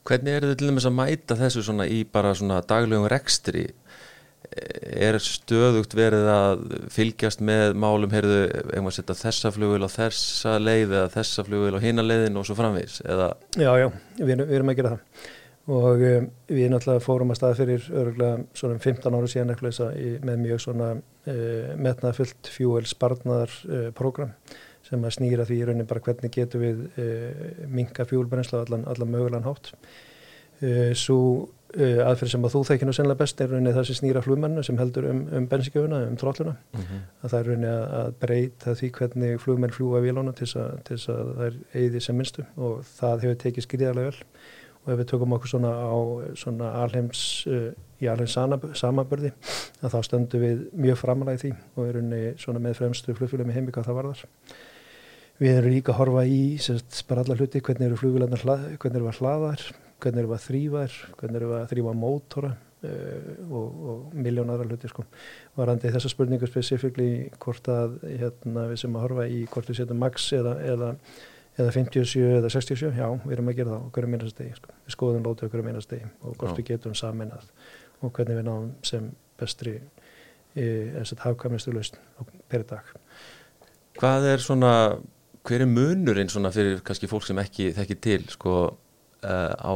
Hvernig 0.07 0.37
er 0.37 0.45
þetta 0.45 0.59
til 0.59 0.69
dæmis 0.71 0.87
að 0.87 0.97
mæta 0.97 1.37
þessu 1.39 1.65
svona 1.67 1.87
í 1.91 2.03
bara 2.07 2.35
svona 2.37 2.61
daglegum 2.63 3.09
rekstri? 3.11 3.67
Er 4.57 5.17
stöðugt 5.19 5.91
verið 5.97 6.29
að 6.31 6.61
fylgjast 6.93 7.41
með 7.43 7.73
málum, 7.77 8.13
heyrðu, 8.13 8.37
einhvern 8.47 8.69
veginn 8.71 8.91
að 8.91 8.95
setja 8.95 9.17
þessa 9.19 9.51
flugil 9.51 9.83
á 9.83 9.89
þessa 9.91 10.53
leið 10.61 10.93
eða 10.93 11.09
þessa 11.17 11.43
flugil 11.49 11.73
á 11.75 11.83
hina 11.83 12.05
leiðin 12.05 12.39
og 12.39 12.47
svo 12.47 12.55
framvís? 12.55 13.01
Eða... 13.03 13.33
Já, 13.59 13.71
já, 13.81 13.89
við, 14.21 14.31
við 14.45 14.55
erum 14.61 14.71
að 14.71 14.79
gera 14.79 14.93
það 14.95 15.27
og 15.67 15.99
um, 16.07 16.29
við 16.47 16.69
náttúrulega 16.71 17.03
fórum 17.03 17.33
að 17.33 17.39
stað 17.41 17.57
fyrir 17.59 17.87
öruglega 17.91 18.37
svona 18.55 18.79
15 18.79 19.17
ára 19.17 19.31
síðan 19.31 19.51
eitthvað 19.51 19.97
með 20.29 20.37
mjög 20.45 20.61
svona 20.63 20.93
uh, 20.95 21.73
metnaðfullt 21.75 22.51
fjúel 22.53 22.85
spartnaðar 22.87 23.51
uh, 23.67 23.89
program 23.97 24.31
sem 24.87 25.03
að 25.03 25.15
snýra 25.17 25.45
því 25.47 25.59
í 25.59 25.67
raunin 25.67 25.89
bara 25.89 26.03
hvernig 26.05 26.33
getur 26.33 26.63
við 26.63 26.85
uh, 26.87 27.67
minka 27.71 28.05
fjúlbrennsla 28.07 28.63
allan, 28.65 28.87
allan 28.87 29.13
mögulegan 29.13 29.47
hátt. 29.47 29.73
Uh, 30.61 30.93
Svo 30.97 31.19
uh, 31.75 32.01
aðferð 32.07 32.33
sem 32.33 32.47
að 32.47 32.53
þú 32.55 32.61
þekkir 32.71 32.89
nú 32.89 32.95
sennilega 32.95 33.21
best 33.21 33.41
er 33.43 33.51
raunin 33.53 33.75
það 33.75 33.89
sem 33.89 33.99
snýra 33.99 34.23
flugmennu 34.25 34.63
sem 34.65 34.79
heldur 34.79 35.09
um, 35.11 35.23
um 35.37 35.49
bensinkjöfuna, 35.51 36.03
um 36.11 36.19
trólluna. 36.19 36.55
Mm 36.73 36.83
-hmm. 36.83 37.01
að 37.23 37.33
það 37.33 37.39
er 37.39 37.49
raunin 37.51 37.71
að, 37.71 37.83
að 38.01 38.13
breyta 38.21 38.75
því 38.75 38.91
hvernig 38.99 39.41
flugmenn 39.43 39.75
fljúa 39.75 40.03
vilónu 40.05 40.33
til 40.33 40.47
þess 40.47 41.09
að 41.09 41.33
það 41.35 41.43
er 41.47 41.59
eigði 41.73 42.01
sem 42.01 42.17
minnstu 42.17 42.45
og 42.55 42.85
það 42.99 43.21
hefur 43.21 43.41
tekið 43.43 43.67
skriðarlega 43.67 44.11
vel. 44.11 44.23
Og 44.85 44.93
ef 44.93 44.99
við 44.99 45.07
tökum 45.07 45.33
okkur 45.35 45.49
svona 45.51 45.71
á 45.75 45.97
svona 46.35 46.67
alheims 46.83 47.43
í 48.01 48.07
alheims 48.07 48.37
samanbörði 48.79 49.33
að 49.81 49.93
þá 49.93 49.99
stöndum 50.05 50.41
við 50.41 50.63
mjög 50.71 50.97
framalega 51.01 51.35
í 51.35 51.41
því 51.41 51.51
og 51.75 51.87
erum 51.89 52.13
svona 52.37 52.61
með 52.63 52.77
fremstu 52.81 53.15
flugfélagum 53.17 53.51
í 53.51 53.57
heimi 53.57 53.71
hvað 53.71 53.89
það 53.89 53.99
varðar 53.99 54.21
við 55.41 55.59
erum 55.59 55.73
líka 55.73 55.93
að 55.93 55.99
horfa 56.01 56.23
í 56.25 56.41
sérst, 56.61 57.03
bara 57.09 57.23
alla 57.23 57.37
hluti 57.37 57.61
hvernig 57.61 57.89
eru 57.89 57.99
flugfélagarna 57.99 58.57
hvernig 58.77 59.01
eru 59.01 59.11
að 59.11 59.19
hlaðar 59.21 59.65
hvernig 60.01 60.23
eru 60.23 60.33
að 60.33 60.45
þrýfa 60.47 60.85
hvernig 61.19 61.39
eru 61.41 61.53
að 61.57 61.69
þrýfa 61.71 61.95
mótora 61.97 62.51
uh, 62.55 63.31
og, 63.47 63.79
og 63.93 64.17
miljónara 64.17 64.67
hluti 64.67 64.91
sko. 64.91 65.05
varandi 65.57 65.93
þessa 65.93 66.11
spurningu 66.13 66.49
spesifíkli 66.49 67.09
hvort 67.43 67.71
að 67.73 67.97
hérna, 68.05 68.67
við 68.71 68.83
sem 68.83 68.97
að 68.97 69.07
horfa 69.07 69.27
í 69.29 69.41
hvort 69.51 69.71
við 69.71 69.81
setjum 69.81 70.05
max 70.05 70.29
eða, 70.37 70.57
eða 70.73 70.93
eða 71.57 71.73
57 71.73 72.25
eða 72.37 72.49
67, 72.53 72.91
já, 72.93 73.07
við 73.23 73.33
erum 73.33 73.47
að 73.49 73.55
gera 73.57 73.71
það 73.71 73.85
okkur 73.87 74.05
um 74.05 74.13
einastegi, 74.13 74.51
sko. 74.59 74.75
við 74.85 74.93
skoðum 74.93 75.23
lótið 75.25 75.47
okkur 75.47 75.63
um 75.63 75.69
einastegi 75.71 76.09
og 76.21 76.35
hvort 76.35 76.51
já. 76.51 76.57
við 76.59 76.67
getum 76.67 76.93
saminað 76.97 77.47
og 78.05 78.11
hvernig 78.13 78.37
við 78.37 78.45
náum 78.45 78.67
sem 78.85 79.07
bestri 79.41 79.79
þess 80.53 81.13
að 81.15 81.23
hafkamnistu 81.25 81.73
lausn 81.73 81.97
per 82.49 82.65
dag 82.69 82.93
Hvað 83.97 84.27
er 84.29 84.41
svona, 84.43 84.71
hver 85.47 85.63
er 85.63 85.71
munurinn 85.71 86.31
svona 86.31 86.51
fyrir 86.51 86.81
kannski 86.85 87.07
fólk 87.09 87.25
sem 87.27 87.39
ekki 87.39 87.71
þekkir 87.77 87.99
til 88.03 88.25
sko 88.33 88.55
uh, 88.67 89.53
á 89.55 89.73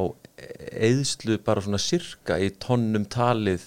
eðslu 0.90 1.38
bara 1.46 1.64
svona 1.64 1.80
sirka 1.82 2.40
í 2.42 2.52
tónnum 2.62 3.06
talið 3.12 3.64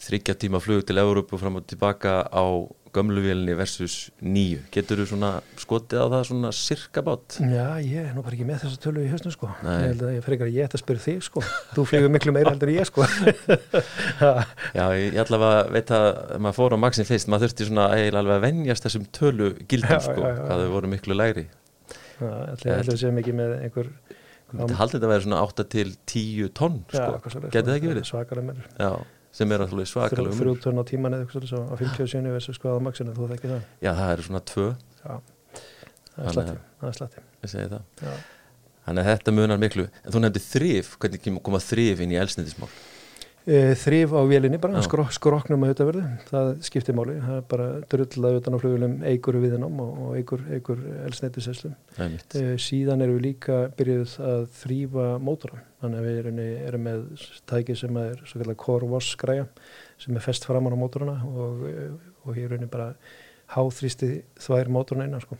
þryggja 0.00 0.36
tíma 0.40 0.60
flug 0.62 0.86
til 0.88 1.00
Európu 1.02 1.38
fram 1.40 1.58
og 1.60 1.66
tilbaka 1.68 2.22
á 2.30 2.44
gömluvílinni 2.94 3.54
versus 3.58 3.94
nýju. 4.22 4.60
Getur 4.74 5.00
þú 5.02 5.06
svona 5.12 5.30
skotið 5.60 6.02
á 6.02 6.06
það 6.14 6.24
svona 6.30 6.50
sirka 6.56 7.02
bát? 7.06 7.36
Já, 7.38 7.66
ég 7.84 8.08
er 8.10 8.14
nú 8.16 8.24
bara 8.26 8.36
ekki 8.36 8.46
með 8.48 8.64
þessa 8.64 8.82
tölu 8.82 9.04
í 9.04 9.10
höstum 9.12 9.34
sko. 9.34 9.50
Nei. 9.64 9.76
ég 9.76 9.86
held 9.92 10.04
að 10.06 10.14
ég 10.16 10.26
fer 10.26 10.36
ekki 10.36 10.46
að 10.46 10.56
ég 10.56 10.68
ætta 10.68 10.78
að 10.78 10.84
spyrja 10.84 11.04
þig 11.06 11.24
sko. 11.28 11.44
Þú 11.76 11.86
flygur 11.90 12.14
miklu 12.16 12.34
meira 12.36 12.54
heldur 12.54 12.72
ég 12.74 12.88
sko. 12.88 13.06
Já, 14.78 14.84
ég 14.98 15.18
allavega 15.24 15.62
veit 15.76 15.94
að 15.96 16.08
maður 16.42 16.58
fór 16.58 16.76
á 16.76 16.78
maksin 16.86 17.08
fyrst 17.08 17.30
maður 17.30 17.48
þurfti 17.48 17.68
svona 17.70 17.88
eiginlega 17.94 18.24
alveg 18.24 18.38
að 18.38 18.46
vennjast 18.48 18.86
þessum 18.88 19.06
tölu 19.14 19.52
gildum 19.70 20.02
sko, 20.04 20.18
já, 20.18 20.26
já, 20.26 20.34
já. 20.34 20.44
hvað 20.46 20.64
þau 20.64 20.72
voru 20.74 20.90
miklu 20.94 21.16
læri 21.18 21.46
Já, 22.20 22.32
að 22.50 22.64
það 22.90 22.98
sé 23.00 23.12
mikið 23.16 23.38
með 23.38 23.54
einhver 23.64 23.92
Þetta 24.50 24.76
haldið 24.80 25.04
að 25.06 25.12
vera 25.12 25.24
svona 25.24 25.40
8 25.46 25.64
til 25.70 25.88
10 26.10 26.52
tonn 26.58 26.78
sko, 26.90 27.10
getið 27.46 27.68
það 27.68 27.76
ekki 27.76 27.90
verið? 27.92 28.12
Já 29.30 29.36
sem 29.40 29.52
er 29.54 29.62
alltaf 29.62 29.88
svakalega 29.88 30.34
umur 30.34 30.42
þrjútturn 30.42 30.82
á 30.82 30.84
tíman 30.88 31.14
eða 31.14 31.26
eitthvað 31.26 31.46
svo 31.50 31.60
á 31.70 31.74
57 31.78 32.32
versus 32.34 32.58
skoða 32.58 32.82
maksinu, 32.82 33.14
þú 33.14 33.28
þekki 33.30 33.50
það? 33.52 33.66
Já 33.84 33.90
það 34.00 34.12
eru 34.14 34.26
svona 34.26 34.42
tvö. 34.50 34.66
Já, 35.00 35.14
það 36.16 36.24
er 36.26 36.34
slatti 36.36 36.56
það 36.80 36.88
er 36.90 36.98
slatti 36.98 37.24
þannig 38.80 39.04
að 39.04 39.10
þetta 39.10 39.34
munar 39.36 39.60
miklu. 39.60 39.84
En 40.02 40.14
þú 40.14 40.22
nefndi 40.24 40.42
þrif, 40.42 40.94
hvernig 40.98 41.42
koma 41.46 41.60
þrif 41.62 42.02
inn 42.02 42.14
í 42.14 42.18
elsnindismál 42.18 42.70
e, 43.46 43.74
þrif 43.78 44.12
á 44.16 44.20
vélinni 44.28 44.60
bara, 44.62 44.82
skrok, 44.84 45.12
skroknum 45.16 45.64
að 45.64 45.72
auðvitað 45.72 45.90
verði 45.90 46.04
það 46.28 46.50
skiptir 46.66 46.96
máli, 46.98 47.16
það 47.24 47.38
er 47.38 47.46
bara 47.52 47.68
drullað 47.94 48.38
utan 48.40 48.56
á 48.56 48.62
flugulum 48.62 48.94
eigur 49.10 49.40
viðinám 49.42 49.80
og, 49.84 50.02
og 50.04 50.18
eigur, 50.18 50.44
eigur 50.52 50.84
elsnindisesslum 51.06 51.74
e, 52.00 52.44
síðan 52.60 53.04
erum 53.06 53.18
við 53.18 53.26
líka 53.28 53.58
byrjuð 53.78 54.14
að 54.30 54.46
þrýfa 54.60 55.08
mótora 55.24 55.62
þannig 55.80 56.00
að 56.02 56.08
við 56.08 56.20
erum, 56.22 56.40
erum 56.68 56.86
með 56.88 57.26
tæki 57.50 57.76
sem 57.78 58.00
er 58.02 58.22
svo 58.26 58.42
kallar 58.42 58.60
core 58.60 58.90
wash 58.90 59.18
græja 59.20 59.48
sem 60.00 60.16
er 60.16 60.24
fest 60.24 60.46
framann 60.48 60.76
á 60.76 60.80
mótoruna 60.80 61.18
og, 61.28 61.66
og 62.24 62.36
hér 62.36 62.56
er 62.58 62.70
bara 62.70 62.92
háþrýsti 63.56 64.14
þvær 64.40 64.70
mótoruna 64.72 65.08
innan 65.08 65.22
sko. 65.24 65.38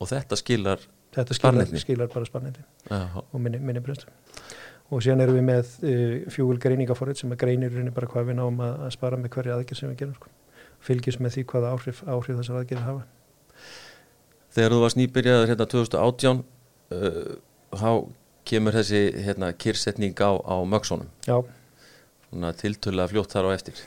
og 0.00 0.10
þetta 0.10 0.38
skilar 0.40 0.82
þetta 1.16 1.36
skilar, 1.36 1.76
skilar 1.80 2.10
bara 2.12 2.28
sparniti 2.28 2.64
og 2.90 3.40
minni, 3.40 3.60
minni 3.62 3.82
breynslu 3.84 4.12
og 4.90 5.02
síðan 5.02 5.24
erum 5.24 5.38
við 5.38 5.46
með 5.48 5.72
uh, 5.82 6.16
fjúil 6.32 6.58
greiningaforrið 6.62 7.22
sem 7.22 7.32
er 7.34 7.40
greinir 7.40 7.78
bara 7.94 8.10
hvað 8.10 8.30
við 8.30 8.38
náum 8.40 8.60
að, 8.62 8.76
að 8.86 8.94
spara 8.94 9.18
með 9.20 9.32
hverja 9.34 9.56
aðgerð 9.56 9.80
sem 9.80 9.92
við 9.92 9.98
gerum 10.02 10.18
sko. 10.18 10.30
fylgjus 10.86 11.18
með 11.20 11.36
því 11.36 11.44
hvaða 11.50 11.72
áhrif, 11.74 12.04
áhrif 12.06 12.38
þessar 12.40 12.60
aðgerð 12.60 12.86
hafa. 12.86 13.04
Þegar 14.56 14.74
þú 14.74 14.84
varst 14.84 15.00
nýbyrjaður 15.00 15.50
hérna 15.52 15.68
2018 15.72 16.44
uh, 16.96 17.34
há 17.76 17.90
kemur 18.46 18.76
þessi 18.78 19.02
hérna, 19.26 19.50
kyrsetning 19.58 20.16
á, 20.22 20.30
á 20.38 20.56
mögssónum 20.62 21.10
tiltöla 22.60 23.06
fljótt 23.08 23.32
þar 23.32 23.50
á 23.50 23.56
eftir. 23.56 23.78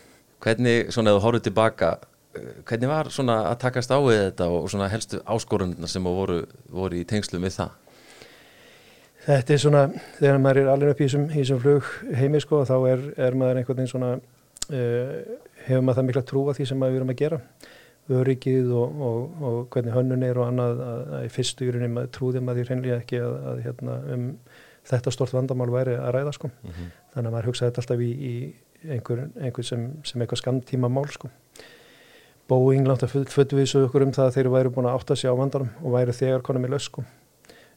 Hvernig, 0.44 0.90
svona 0.94 1.14
eða 1.14 1.24
horfið 1.24 1.46
tilbaka 1.50 1.90
eh, 2.36 2.62
hvernig 2.68 2.90
var 2.90 3.10
svona 3.14 3.42
að 3.52 3.60
takast 3.66 3.92
á 3.92 4.00
við 4.00 4.22
þetta 4.24 4.48
og 4.56 4.70
svona 4.72 4.88
helstu 4.92 5.20
áskorunna 5.28 5.88
sem 5.88 6.04
voru, 6.04 6.42
voru 6.72 7.00
í 7.00 7.06
tengslu 7.08 7.42
með 7.44 7.58
það 7.60 7.89
Þetta 9.26 9.54
er 9.54 9.62
svona 9.62 9.82
þegar 10.20 10.40
maður 10.42 10.62
er 10.62 10.72
alveg 10.74 10.94
upp 10.94 11.02
í 11.02 11.10
þessum 11.10 11.60
flug 11.64 11.90
heimi 12.16 12.40
sko 12.44 12.64
þá 12.68 12.76
er, 12.92 13.02
er 13.28 13.36
maður 13.38 13.60
einhvern 13.60 13.82
veginn 13.82 13.92
svona 13.92 14.14
uh, 14.16 15.18
hefur 15.66 15.84
maður 15.84 16.00
það 16.00 16.08
mikla 16.08 16.26
trú 16.30 16.46
að 16.48 16.60
því 16.60 16.70
sem 16.70 16.80
maður 16.80 17.02
erum 17.02 17.14
að 17.14 17.22
gera 17.24 17.42
öryggið 18.10 18.72
og, 18.74 19.02
og, 19.06 19.44
og 19.46 19.58
hvernig 19.74 19.94
hönnun 19.94 20.26
er 20.26 20.40
og 20.40 20.48
annað 20.50 20.80
að, 20.82 21.12
í 21.28 21.30
fyrstu 21.34 21.68
yrunum 21.70 21.94
maður 21.98 22.14
trúði 22.16 22.42
maður 22.42 22.72
hreinlega 22.72 22.98
ekki 23.04 23.20
að, 23.22 23.36
að 23.52 23.62
hérna, 23.68 23.98
um 24.16 24.24
þetta 24.90 25.14
stort 25.14 25.36
vandamál 25.36 25.70
væri 25.74 25.94
að 26.00 26.16
ræða 26.16 26.34
sko. 26.34 26.50
Mm 26.50 26.72
-hmm. 26.72 26.88
Þannig 27.14 27.30
að 27.30 27.36
maður 27.36 27.50
hugsaði 27.52 27.70
þetta 27.70 27.84
alltaf 27.84 28.02
í, 28.02 28.10
í 28.32 28.94
einhver, 28.96 29.22
einhver 29.38 29.68
sem, 29.68 29.86
sem 30.04 30.22
eitthvað 30.22 30.42
skamtíma 30.42 30.90
mál 30.90 31.06
sko. 31.14 31.30
Boeing 32.50 32.88
látt 32.90 33.06
að 33.06 33.28
föttuvísu 33.30 33.84
okkur 33.86 34.08
um 34.08 34.14
það 34.16 34.26
að 34.26 34.36
þeir 34.40 34.52
væri 34.56 34.74
búin 34.74 34.90
að 34.90 34.98
átta 34.98 35.16
sig 35.16 35.30
á 35.30 35.38
vandarum 35.38 35.70
og 35.84 35.94
væri 35.94 36.16
þegar 36.18 36.42
konum 36.42 36.66
í 36.66 36.80
sko 36.80 37.04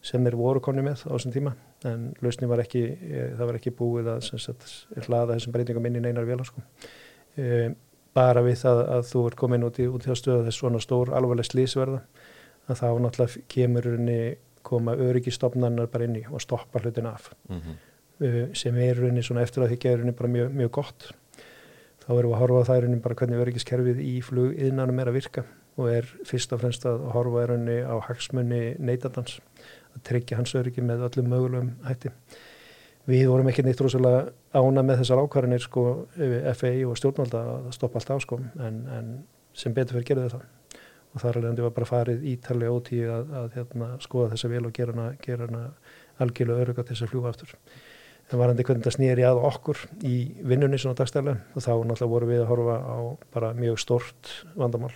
sem 0.02 0.24
þeir 0.26 0.36
voru 0.38 0.60
konum 0.64 0.88
með 0.88 1.04
á 1.06 1.14
þessum 1.14 1.34
tíma 1.34 1.54
en 1.88 2.10
lausni 2.22 2.48
var 2.50 2.62
ekki, 2.64 2.82
eh, 2.90 3.30
það 3.38 3.48
var 3.48 3.58
ekki 3.58 3.74
búið 3.78 4.10
að 4.16 4.28
sagt, 4.42 4.68
hlaða 5.06 5.36
þessum 5.36 5.54
breytingum 5.54 5.86
inn 5.86 5.98
í 6.00 6.04
neinar 6.04 6.26
vila 6.26 6.46
sko. 6.46 6.62
E, 7.38 7.70
bara 8.14 8.42
við 8.44 8.58
það 8.64 8.82
að 8.96 9.06
þú 9.08 9.22
er 9.26 9.36
komin 9.40 9.66
út 9.66 9.78
í, 9.80 9.86
út 9.88 10.06
í 10.06 10.16
stöðu 10.18 10.46
þess 10.48 10.60
svona 10.60 10.82
stór 10.82 11.14
alvarleg 11.16 11.48
slísverða 11.48 12.02
að 12.68 12.82
þá 12.82 12.88
náttúrulega 13.02 13.46
kemur 13.54 13.88
unni 13.94 14.18
koma 14.62 14.94
öryggistofnanar 14.94 15.90
bara 15.90 16.06
inn 16.06 16.20
í 16.20 16.26
og 16.30 16.42
stoppa 16.42 16.82
hlutin 16.82 17.08
af 17.10 17.32
mm 17.48 17.60
-hmm. 17.60 18.54
sem 18.54 18.76
er 18.76 19.00
unni 19.04 19.22
svona 19.22 19.42
eftir 19.42 19.62
að 19.62 19.72
því 19.72 19.78
gerunni 19.78 20.12
bara 20.12 20.28
mjög, 20.28 20.52
mjög 20.52 20.70
gott 20.70 21.12
þá 22.02 22.18
erum 22.18 22.30
við 22.30 22.36
að 22.36 22.42
horfa 22.42 22.60
á 22.62 22.68
það 22.68 22.84
unni 22.84 23.00
bara 23.00 23.14
hvernig 23.14 23.42
öryggiskerfið 23.42 23.98
í 24.00 24.20
flug 24.22 24.54
innanum 24.58 24.98
er 24.98 25.08
að 25.08 25.18
virka 25.18 25.44
og 25.76 25.88
er 25.88 26.08
fyrst 26.28 26.52
og 26.52 26.60
fremst 26.60 26.86
að 26.86 27.04
horfa 27.14 27.54
unni 27.54 27.78
á 27.80 27.96
hagsmunni 28.00 28.76
neytandans 28.78 29.40
að 29.92 30.02
tryggja 30.08 30.38
hans 30.40 30.54
öryggi 30.58 30.84
með 30.84 31.06
öllum 31.08 31.30
mögulegum 31.32 31.70
hætti. 31.86 32.12
Við 33.10 33.26
vorum 33.26 33.48
ekki 33.50 33.64
neitt 33.66 33.80
rosalega 33.82 34.28
ána 34.54 34.84
með 34.86 35.02
þessar 35.02 35.22
ákvarðinir 35.24 35.62
sko 35.64 35.84
FAI 36.58 36.84
og 36.86 36.98
stjórnvalda 37.00 37.40
að 37.56 37.70
stoppa 37.74 37.98
allt 37.98 38.12
á 38.14 38.16
sko 38.22 38.38
en, 38.62 38.76
en 38.94 39.08
sem 39.58 39.74
betur 39.74 39.98
fyrir 39.98 40.10
gerðu 40.12 40.28
það. 40.36 40.44
Og 41.12 41.20
þar 41.20 41.40
alveg 41.40 41.64
var 41.66 41.74
bara 41.76 41.88
farið 41.88 42.22
ítalega 42.30 42.76
ótíð 42.76 43.10
að, 43.12 43.32
að 43.40 43.56
hérna, 43.58 43.88
skoða 44.00 44.30
þessa 44.32 44.52
vel 44.52 44.62
og 44.68 44.76
gera 44.76 44.94
hana, 44.94 45.08
gera 45.24 45.48
hana 45.48 45.64
algjörlega 46.22 46.64
öruga 46.64 46.86
til 46.86 46.94
þess 46.94 47.06
að 47.06 47.12
fljúa 47.12 47.32
aftur. 47.32 47.56
En 48.30 48.40
varandi 48.40 48.64
hvernig 48.64 48.86
það 48.86 48.96
snýri 48.96 49.26
að 49.28 49.42
okkur 49.50 49.82
í 50.08 50.14
vinnunni 50.48 50.78
svona 50.80 50.96
dagstæðlega 50.96 51.42
og 51.52 51.66
þá 51.66 51.72
náttúrulega 51.74 52.12
voru 52.14 52.30
við 52.30 52.44
að 52.44 52.50
horfa 52.52 52.78
á 52.80 52.98
bara 53.34 53.50
mjög 53.58 53.82
stort 53.82 54.30
vandamál 54.54 54.94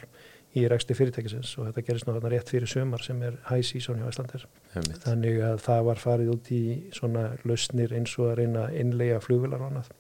í 0.57 0.65
ræksti 0.71 0.97
fyrirtækisins 0.97 1.53
og 1.61 1.69
þetta 1.69 1.85
gerist 1.87 2.09
náttúrulega 2.09 2.33
rétt 2.35 2.53
fyrir 2.53 2.71
sömar 2.71 3.05
sem 3.05 3.21
er 3.27 3.37
high 3.51 3.65
season 3.67 4.01
hjá 4.01 4.09
Íslandir. 4.09 4.47
Þannig 5.05 5.43
að 5.45 5.59
það 5.67 5.83
var 5.91 6.03
farið 6.03 6.33
út 6.33 6.53
í 6.55 6.63
svona 6.97 7.27
lausnir 7.45 7.93
eins 7.97 8.17
og 8.21 8.31
að 8.33 8.39
reyna 8.41 8.69
innlega 8.73 9.21
flugvilar 9.25 9.65
og 9.65 9.73
annað 9.73 9.93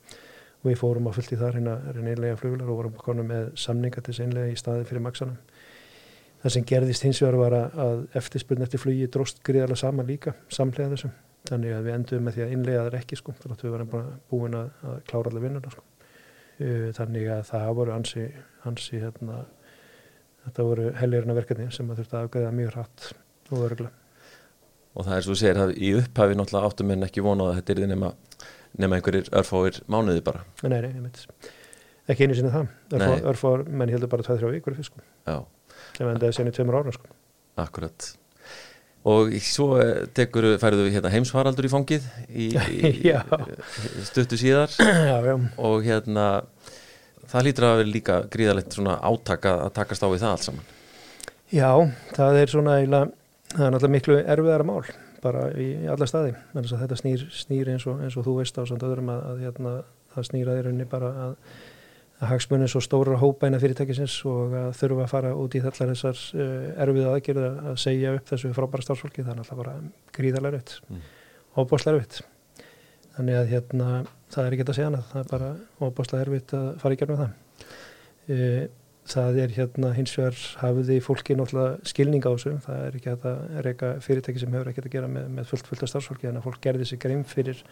og 0.62 0.70
við 0.70 0.78
fórum 0.80 1.10
að 1.10 1.18
fylgja 1.20 1.40
það 1.42 1.58
reyna, 1.58 1.74
reyna 1.94 2.14
innlega 2.14 2.38
flugvilar 2.40 2.72
og 2.72 2.80
vorum 2.80 2.96
konum 2.98 3.28
með 3.30 3.50
samninga 3.60 4.00
til 4.00 4.14
þess 4.14 4.24
innlega 4.24 4.54
í 4.54 4.58
staði 4.58 4.88
fyrir 4.88 5.04
maksanum 5.04 5.36
Það 6.46 6.52
sem 6.54 6.64
gerðist 6.70 7.02
hins 7.02 7.18
vegar 7.24 7.36
var 7.40 7.54
að 7.58 8.02
eftirspurn 8.20 8.62
eftir 8.62 8.78
flugi 8.78 9.08
dróst 9.10 9.40
gríðarlega 9.46 9.80
saman 9.80 10.06
líka, 10.06 10.36
samlega 10.52 10.92
þessum. 10.92 11.14
Þannig 11.48 11.72
að 11.74 11.86
við 11.88 11.94
enduðum 11.96 12.26
með 12.26 12.36
því 12.36 12.44
að 12.44 12.52
innlega 12.54 12.84
það 12.84 12.96
ekki 13.00 13.18
sko, 13.18 13.34
þannig 13.40 13.56
að 13.56 13.64
við 13.66 13.74
varum 13.74 13.90
búin 14.30 14.54
að, 14.58 14.68
að 14.90 15.00
klára 15.10 15.32
allir 15.32 15.42
vinnuna 15.42 15.72
sko. 15.72 15.82
Þannig 17.00 17.30
að 17.34 17.42
það 17.48 17.72
voru 17.80 17.94
ansi, 17.96 18.26
ansi 18.70 19.00
hérna, 19.02 19.40
þetta 20.46 20.66
voru 20.70 20.88
helgirina 21.00 21.36
verkefni 21.36 21.68
sem 21.74 21.90
að 21.90 22.02
þurfti 22.02 22.16
að 22.16 22.28
afgæða 22.28 22.54
mjög 22.56 22.72
hratt 22.74 23.08
og 23.50 23.66
öruglega. 23.68 23.92
Og 24.96 25.04
það 25.04 25.18
er 25.18 25.26
svo 25.26 25.36
að 25.36 25.42
segja 25.42 25.66
að 25.66 25.74
í 25.76 25.92
upphafi 25.98 26.38
náttúrulega 26.38 26.70
áttum 26.70 26.94
en 26.94 27.06
ekki 27.06 27.24
vonað 27.26 27.52
að 27.52 27.58
þetta 27.60 27.74
er 27.74 27.90
nema, 27.90 28.14
nema 28.80 28.96
einhverjir 28.96 29.28
örfáir 29.36 29.82
mánuði 29.92 30.24
bara. 30.24 30.46
Nei, 30.64 30.78
nei, 30.78 30.88
ég 30.88 31.02
myndis. 31.02 31.28
Ekki 32.06 32.24
einu 32.24 32.38
sinni 32.38 32.54
það. 32.54 32.70
Örfáir 33.28 33.66
menn 33.68 33.92
heldur 33.92 34.08
bara 34.08 34.24
2-3 34.24 34.54
vikur 34.56 34.78
sko. 34.86 35.04
Já 35.26 35.42
sem 35.96 36.12
endaði 36.12 36.36
sen 36.36 36.50
í 36.50 36.54
tveimur 36.54 36.80
ára 36.80 36.94
sko. 36.94 37.10
Akkurat 37.60 38.12
og 39.06 39.30
svo 39.38 39.76
eh, 39.78 40.08
tekur, 40.18 40.48
færðu 40.58 40.88
hérna 40.90 41.12
heimsfaraldur 41.12 41.68
í 41.68 41.70
fangið 41.70 42.06
í, 42.26 42.46
í 43.06 43.12
stuttu 44.08 44.38
síðar 44.40 44.72
já, 45.12 45.20
já. 45.22 45.34
og 45.62 45.86
hérna 45.86 46.24
það 47.30 47.46
lítur 47.46 47.66
að 47.68 47.78
vera 47.80 47.92
líka 47.92 48.16
gríðalegt 48.32 48.76
svona 48.76 48.96
átaka 49.02 49.54
að 49.66 49.74
takast 49.78 50.04
á 50.04 50.08
við 50.08 50.24
það 50.24 50.34
allt 50.34 50.46
saman. 50.46 50.72
Já, 51.54 51.70
það 52.16 52.40
er 52.40 52.52
svona 52.52 52.78
eiginlega, 52.80 53.10
það 53.52 53.66
er 53.66 53.74
náttúrulega 53.74 53.94
miklu 53.96 54.18
erfiðara 54.24 54.66
mál 54.66 54.80
bara 55.22 55.46
í, 55.54 55.68
í 55.84 55.88
alla 55.90 56.08
staði. 56.08 56.34
Þetta 56.54 56.98
snýr, 56.98 57.24
snýr 57.34 57.70
eins, 57.72 57.86
og, 57.90 58.02
eins 58.04 58.18
og 58.18 58.26
þú 58.26 58.36
veist 58.40 58.58
á 58.58 58.62
samt 58.68 58.84
öðrum 58.86 59.10
að, 59.14 59.24
að 59.30 59.42
hérna, 59.46 59.72
það 60.14 60.28
snýr 60.30 60.50
að 60.52 60.60
í 60.60 60.66
rauninni 60.66 60.86
bara 60.90 61.10
að, 61.24 61.34
að 62.20 62.30
hagsmunni 62.32 62.68
svo 62.70 62.82
stóra 62.84 63.18
hópaina 63.20 63.60
fyrirtækisins 63.62 64.18
og 64.28 64.54
að 64.58 64.70
þurfa 64.80 65.06
að 65.06 65.12
fara 65.14 65.34
út 65.38 65.56
í 65.56 65.62
þallar 65.64 65.92
þessar 65.94 66.22
uh, 66.36 66.54
erfiðu 66.84 67.10
aðgerða 67.12 67.50
að 67.72 67.82
segja 67.86 68.14
upp 68.18 68.30
þessu 68.32 68.54
frábæra 68.56 68.86
starfsfólki. 68.86 69.26
Það 69.26 69.34
er 69.34 69.44
alltaf 69.44 69.60
bara 69.62 69.76
gríðarlega 70.18 70.58
rutt 70.58 70.78
mm. 70.86 71.04
óbúslega 71.58 72.00
rutt 72.00 72.22
þannig 73.16 73.38
að 73.40 73.52
hérna 73.54 73.90
það 74.36 74.46
er 74.48 74.56
ekki 74.56 74.66
að 74.66 74.78
segja 74.78 74.88
annað. 74.90 75.06
Það 75.12 75.22
er 75.22 75.30
bara 75.32 75.52
óbúslega 75.80 76.26
erfitt 76.26 76.56
að 76.56 76.66
fara 76.82 76.96
í 76.96 77.00
gerðum 77.00 77.22
það. 77.22 77.70
Uh, 78.26 78.64
það 79.06 79.38
er 79.42 79.54
hérna 79.54 79.92
hins 79.94 80.14
vegar 80.18 80.40
hafiði 80.60 80.96
fólki 81.04 81.36
náttúrulega 81.38 81.90
skilning 81.90 82.26
á 82.26 82.30
þessu. 82.32 82.56
Það 82.64 82.82
er 82.86 82.98
ekki 82.98 83.14
að 83.14 83.28
reyka 83.66 83.92
fyrirtæki 84.04 84.42
sem 84.42 84.56
hefur 84.56 84.72
ekkert 84.72 84.90
að 84.90 84.96
gera 84.96 85.12
með, 85.12 85.30
með 85.38 85.48
fullt 85.52 85.70
fullt 85.70 85.86
af 85.86 85.92
starfsfólki 85.92 86.28
þannig 86.28 86.42
að 86.42 86.48
fólk 86.48 86.60
gerði 86.66 86.88
sig 86.90 87.02
grein 87.02 87.22
fyrir 87.28 87.62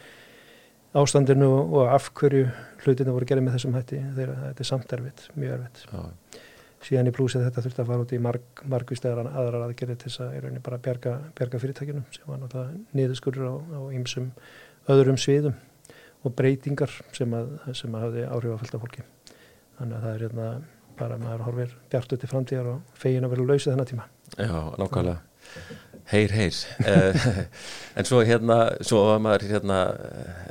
ástandinu 0.95 1.51
og 1.51 1.91
af 1.91 2.13
hverju 2.15 2.47
hlutinu 2.85 3.17
voru 3.17 3.29
gerði 3.29 3.49
með 3.49 3.59
þessum 3.59 3.77
hætti. 3.79 4.01
Þegar 4.15 4.35
þetta 4.45 4.65
er 4.65 4.71
samt 4.71 4.97
erfitt, 4.99 5.29
mjög 5.35 5.57
erfitt. 5.59 5.87
Já. 5.91 6.43
síðan 6.85 7.09
í 7.09 7.13
blúsið 7.17 7.47
þetta 7.47 7.63
þurfti 7.65 7.81
að 7.81 7.87
fara 7.91 8.05
út 8.05 8.11
í 8.13 8.19
marg, 8.21 8.63
margvístegar 8.69 9.29
aðrar 9.31 9.63
aðgerði 9.65 9.95
til 10.03 10.11
þess 10.11 10.21
að 10.21 10.35
í 10.37 10.41
rauninni 10.43 10.65
bara 10.67 10.79
bjarga, 10.85 11.15
bjarga 11.39 11.61
fyrirtækinu 11.63 12.03
sem 12.13 12.27
var 12.29 12.43
náttúrulega 12.43 12.99
niðurskurður 12.99 13.47
á, 13.49 13.55
á 13.57 13.81
ýmsum 13.97 14.27
öðrum 14.93 15.17
sviðum 15.17 15.57
og 16.25 16.35
breytingar 16.39 16.93
sem 17.15 17.37
að, 17.37 17.53
sem 17.77 17.95
að 17.95 18.07
hafði 18.09 18.27
áhrif 18.31 18.63
fullt 18.63 18.77
af 18.79 18.85
fólki. 18.85 19.07
Þannig 19.79 19.97
að 19.97 20.07
það 20.07 20.15
er 20.15 20.25
hérna 20.27 20.49
bara 20.99 21.19
maður 21.19 21.47
horfir 21.49 21.79
bjart 21.93 22.15
út 22.15 22.25
í 22.25 22.31
framtíðar 22.31 22.71
og 22.75 22.99
fegin 22.99 23.27
að 23.27 23.35
vera 23.35 23.49
lausið 23.51 23.73
þennan 23.73 23.91
tíma. 23.91 24.07
Já, 24.39 24.55
nákvæmlega 24.81 25.19
Heyr, 26.11 26.35
heyr. 26.37 26.59
Uh, 26.85 27.45
En 27.95 28.07
svo 28.09 28.19
hérna, 28.27 28.59
svo 28.83 29.05
var 29.07 29.21
maður 29.23 29.45
hérna 29.53 29.79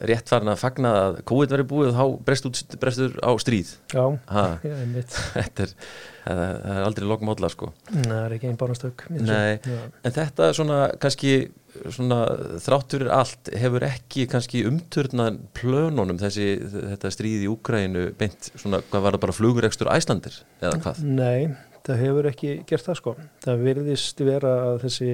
rétt 0.07 0.29
farin 0.31 0.51
að 0.53 0.61
fagna 0.61 0.93
að 1.01 1.17
COVID 1.27 1.51
verið 1.51 1.67
búið 1.73 1.89
og 1.91 1.97
þá 1.97 2.37
brestur 2.79 3.17
á 3.19 3.31
stríð. 3.43 3.73
Já, 3.91 4.05
ég 4.63 4.69
er 4.71 4.85
mitt 4.87 5.17
Þetta 5.33 5.65
er, 5.65 5.73
það 6.23 6.43
er 6.77 6.85
aldrei 6.85 7.09
lokmódla 7.09 7.49
sko. 7.51 7.73
Nei, 7.91 8.05
það 8.07 8.21
er 8.21 8.37
ekki 8.37 8.49
einn 8.49 8.61
bánastök 8.61 9.03
Nei, 9.11 9.75
en 10.07 10.15
þetta 10.15 10.53
svona 10.55 10.79
kannski 11.03 11.33
svona 11.89 12.21
þrátturir 12.63 13.11
allt 13.11 13.51
hefur 13.59 13.83
ekki 13.87 14.27
kannski 14.31 14.63
umturnan 14.69 15.41
plönunum 15.57 16.19
þessi 16.21 16.47
þetta 16.93 17.11
stríði 17.13 17.47
í 17.47 17.51
Úkrænu 17.51 18.07
beint 18.19 18.51
svona 18.53 18.79
hvað 18.87 19.05
var 19.07 19.17
það 19.17 19.23
bara 19.25 19.37
flugurekstur 19.39 19.91
æslandir 19.91 20.37
eða 20.61 20.79
hvað? 20.85 21.01
Nei, 21.17 21.49
það 21.87 22.01
hefur 22.03 22.29
ekki 22.29 22.53
gert 22.69 22.87
það 22.87 22.99
sko. 22.99 23.15
Það 23.43 23.65
virðist 23.67 24.23
vera 24.23 24.53
að 24.69 24.79
þessi 24.85 25.11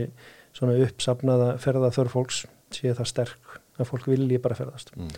svona 0.55 0.77
uppsapnaða 0.85 1.49
ferða 1.61 1.91
þörf 1.95 2.15
fólks 2.15 2.39
sé 2.73 2.93
það 2.93 3.11
sterk 3.11 3.59
að 3.79 3.89
fólk 3.89 4.09
vilji 4.09 4.41
bara 4.43 4.57
ferðast 4.57 4.91
mm. 4.97 5.13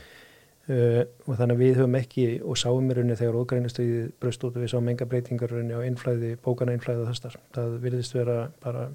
uh, 0.70 1.02
og 1.26 1.40
þannig 1.40 1.56
að 1.56 1.64
við 1.64 1.80
höfum 1.82 1.98
ekki 2.00 2.26
og 2.46 2.60
sáum 2.62 2.92
í 2.92 2.96
rauninni 2.96 3.18
þegar 3.20 3.40
Úkrænustuðið 3.42 4.14
bröst 4.22 4.46
út 4.46 4.56
og 4.56 4.64
við 4.64 4.72
sáum 4.76 4.92
enga 4.92 5.08
breytingar 5.10 5.52
rauninni 5.52 5.76
á 5.76 5.82
innflæði, 5.88 6.36
bókana 6.46 6.76
innflæði 6.78 7.04
og 7.04 7.12
þessar. 7.12 7.40
Það 7.58 7.76
virðist 7.88 8.16
vera 8.16 8.38
bara 8.64 8.88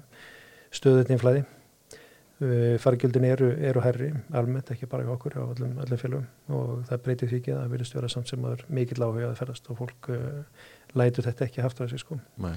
stöðut 0.73 1.11
innflæði 1.13 1.43
Eh, 2.37 2.75
fargjöldin 2.77 3.23
eru, 3.25 3.47
eru 3.65 3.81
herri 3.81 4.11
almennt 4.37 4.67
ekki 4.69 4.85
bara 4.85 5.01
í 5.01 5.07
okkur 5.09 5.39
á 5.41 5.49
öllum, 5.49 5.71
öllum 5.81 5.97
félagum 5.97 6.53
og 6.53 6.83
það 6.85 6.99
breytir 7.07 7.31
því 7.31 7.37
ekki 7.39 7.53
að 7.55 7.63
það 7.63 7.71
vilist 7.73 7.95
vera 7.97 8.09
samt 8.13 8.29
sem 8.29 8.43
að 8.45 8.61
mikill 8.77 8.99
áhuga 9.01 9.31
að 9.31 9.39
ferðast 9.39 9.71
og 9.73 9.79
fólk 9.79 10.09
uh, 10.13 10.67
lætur 10.97 11.27
þetta 11.27 11.47
ekki 11.47 11.65
haft 11.65 11.81
á 11.81 11.85
þessi 11.85 12.01
sko 12.03 12.19
Nei. 12.43 12.55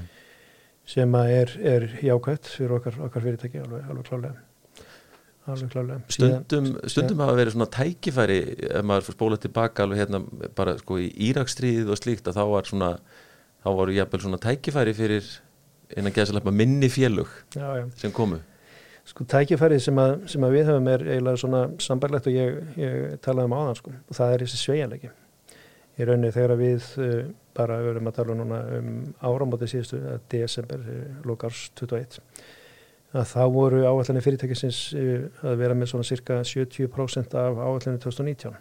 sem 0.88 1.16
að 1.18 1.32
er, 1.38 1.56
er 1.74 1.88
jákvæmt 2.04 2.52
fyrir 2.54 2.76
okkar, 2.78 3.00
okkar 3.08 3.26
fyrirtæki 3.26 3.62
alveg, 3.62 3.88
alveg 3.90 4.08
klálega 4.10 4.34
alveg 5.50 5.72
klálega 5.72 6.00
Stundum, 6.12 6.70
stundum 6.86 7.24
hafa 7.24 7.38
verið 7.40 7.56
svona 7.56 7.70
tækifæri 7.74 8.40
ef 8.70 8.86
maður 8.86 9.08
fyrir 9.08 9.18
spólað 9.18 9.44
tilbaka 9.46 9.86
alveg 9.86 10.04
hérna 10.04 10.22
bara 10.58 10.76
sko 10.80 11.00
í 11.02 11.10
Írakstríð 11.30 11.90
og 11.90 12.00
slíkt 12.00 12.30
að 12.30 12.38
þá 12.38 12.44
var 12.54 12.70
svona 12.70 12.92
þá 13.60 13.70
voru 13.80 13.96
jæfnvel 13.96 14.22
svona 14.26 14.42
tækifæri 14.42 14.94
fyrir 14.96 15.34
einan 15.96 16.14
geðsalepa 16.14 16.54
minni 16.54 16.88
félug 16.92 17.32
já, 17.56 17.66
já. 17.80 17.84
sem 17.98 18.14
komu 18.14 18.38
Sko 19.10 19.24
tækifærið 19.26 19.80
sem, 19.82 19.98
sem 20.30 20.44
að 20.46 20.52
við 20.54 20.68
höfum 20.70 20.88
er 20.92 21.02
eiginlega 21.06 21.40
svona 21.40 21.60
sambarlegt 21.82 22.28
og 22.30 22.36
ég, 22.36 22.58
ég 22.78 23.14
talaði 23.24 23.48
um 23.48 23.54
áðan 23.56 23.78
sko 23.78 23.94
og 23.96 24.16
það 24.18 24.34
er 24.34 24.44
þessi 24.44 24.60
sveianleiki. 24.60 25.10
Í 25.98 26.06
rauninni 26.06 26.30
þegar 26.36 26.60
við 26.60 26.86
uh, 27.00 27.16
bara 27.56 27.80
verum 27.82 28.08
að 28.10 28.16
tala 28.20 28.36
núna 28.38 28.60
um 28.78 28.88
áramóti 29.26 29.68
síðustu, 29.70 30.00
að 30.14 30.24
desember, 30.32 30.82
eh, 30.86 31.20
lokars 31.26 31.68
21, 31.80 32.20
að 33.10 33.28
þá 33.32 33.42
voru 33.50 33.82
áallinni 33.82 34.22
fyrirtækisins 34.22 34.80
uh, 34.94 35.46
að 35.50 35.56
vera 35.58 35.74
með 35.74 35.88
svona 35.90 36.06
cirka 36.06 36.40
70% 36.46 37.34
af 37.34 37.58
áallinni 37.58 37.98
2019. 37.98 38.54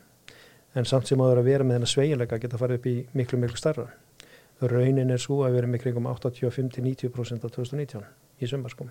En 0.77 0.85
samt 0.89 1.09
sem 1.09 1.21
áður 1.21 1.43
að 1.43 1.49
vera 1.51 1.65
með 1.65 1.77
þennan 1.77 1.91
sveianleika 1.91 2.39
geta 2.41 2.57
farið 2.57 2.79
upp 2.79 2.87
í 2.89 2.95
miklu, 3.17 3.37
miklu 3.41 3.61
starra. 3.61 3.85
Raunin 4.59 5.13
er 5.13 5.21
svo 5.21 5.43
að 5.45 5.59
vera 5.59 5.69
með 5.69 5.83
kringum 5.85 6.09
85-90% 6.09 7.45
af 7.45 7.53
2019 7.53 8.09
í 8.41 8.49
sömbarskum 8.49 8.89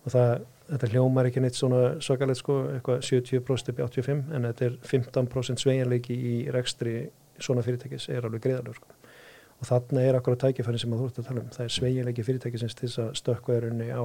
og 0.00 0.12
það, 0.14 0.30
þetta 0.70 0.90
hljómar 0.94 1.28
ekki 1.28 1.42
neitt 1.44 1.58
svona 1.58 1.82
svakalegt 2.04 2.40
sko, 2.40 2.56
eitthvað 2.76 3.02
70% 3.08 3.72
upp 3.72 3.80
í 3.80 3.86
85 3.86 4.34
en 4.36 4.48
þetta 4.48 4.66
er 4.68 4.78
15% 4.92 5.64
sveigjanleiki 5.64 6.16
í 6.16 6.34
rekstri 6.54 6.94
svona 7.40 7.64
fyrirtækis 7.64 8.08
er 8.12 8.24
alveg 8.24 8.44
greiðalur 8.46 8.80
sko. 8.80 8.99
Og 9.60 9.68
þarna 9.68 10.04
er 10.08 10.18
akkurat 10.18 10.40
tækifæri 10.46 10.80
sem 10.80 10.92
að 10.94 11.02
þú 11.02 11.08
ert 11.10 11.20
að 11.20 11.28
tala 11.30 11.42
um 11.44 11.50
það 11.54 11.66
er 11.66 11.74
sveigjanleiki 11.76 12.26
fyrirtækisins 12.26 12.78
til 12.78 12.88
þess 12.88 13.02
að 13.04 13.10
stökka 13.20 13.56
erunni 13.58 13.90
á 13.92 14.04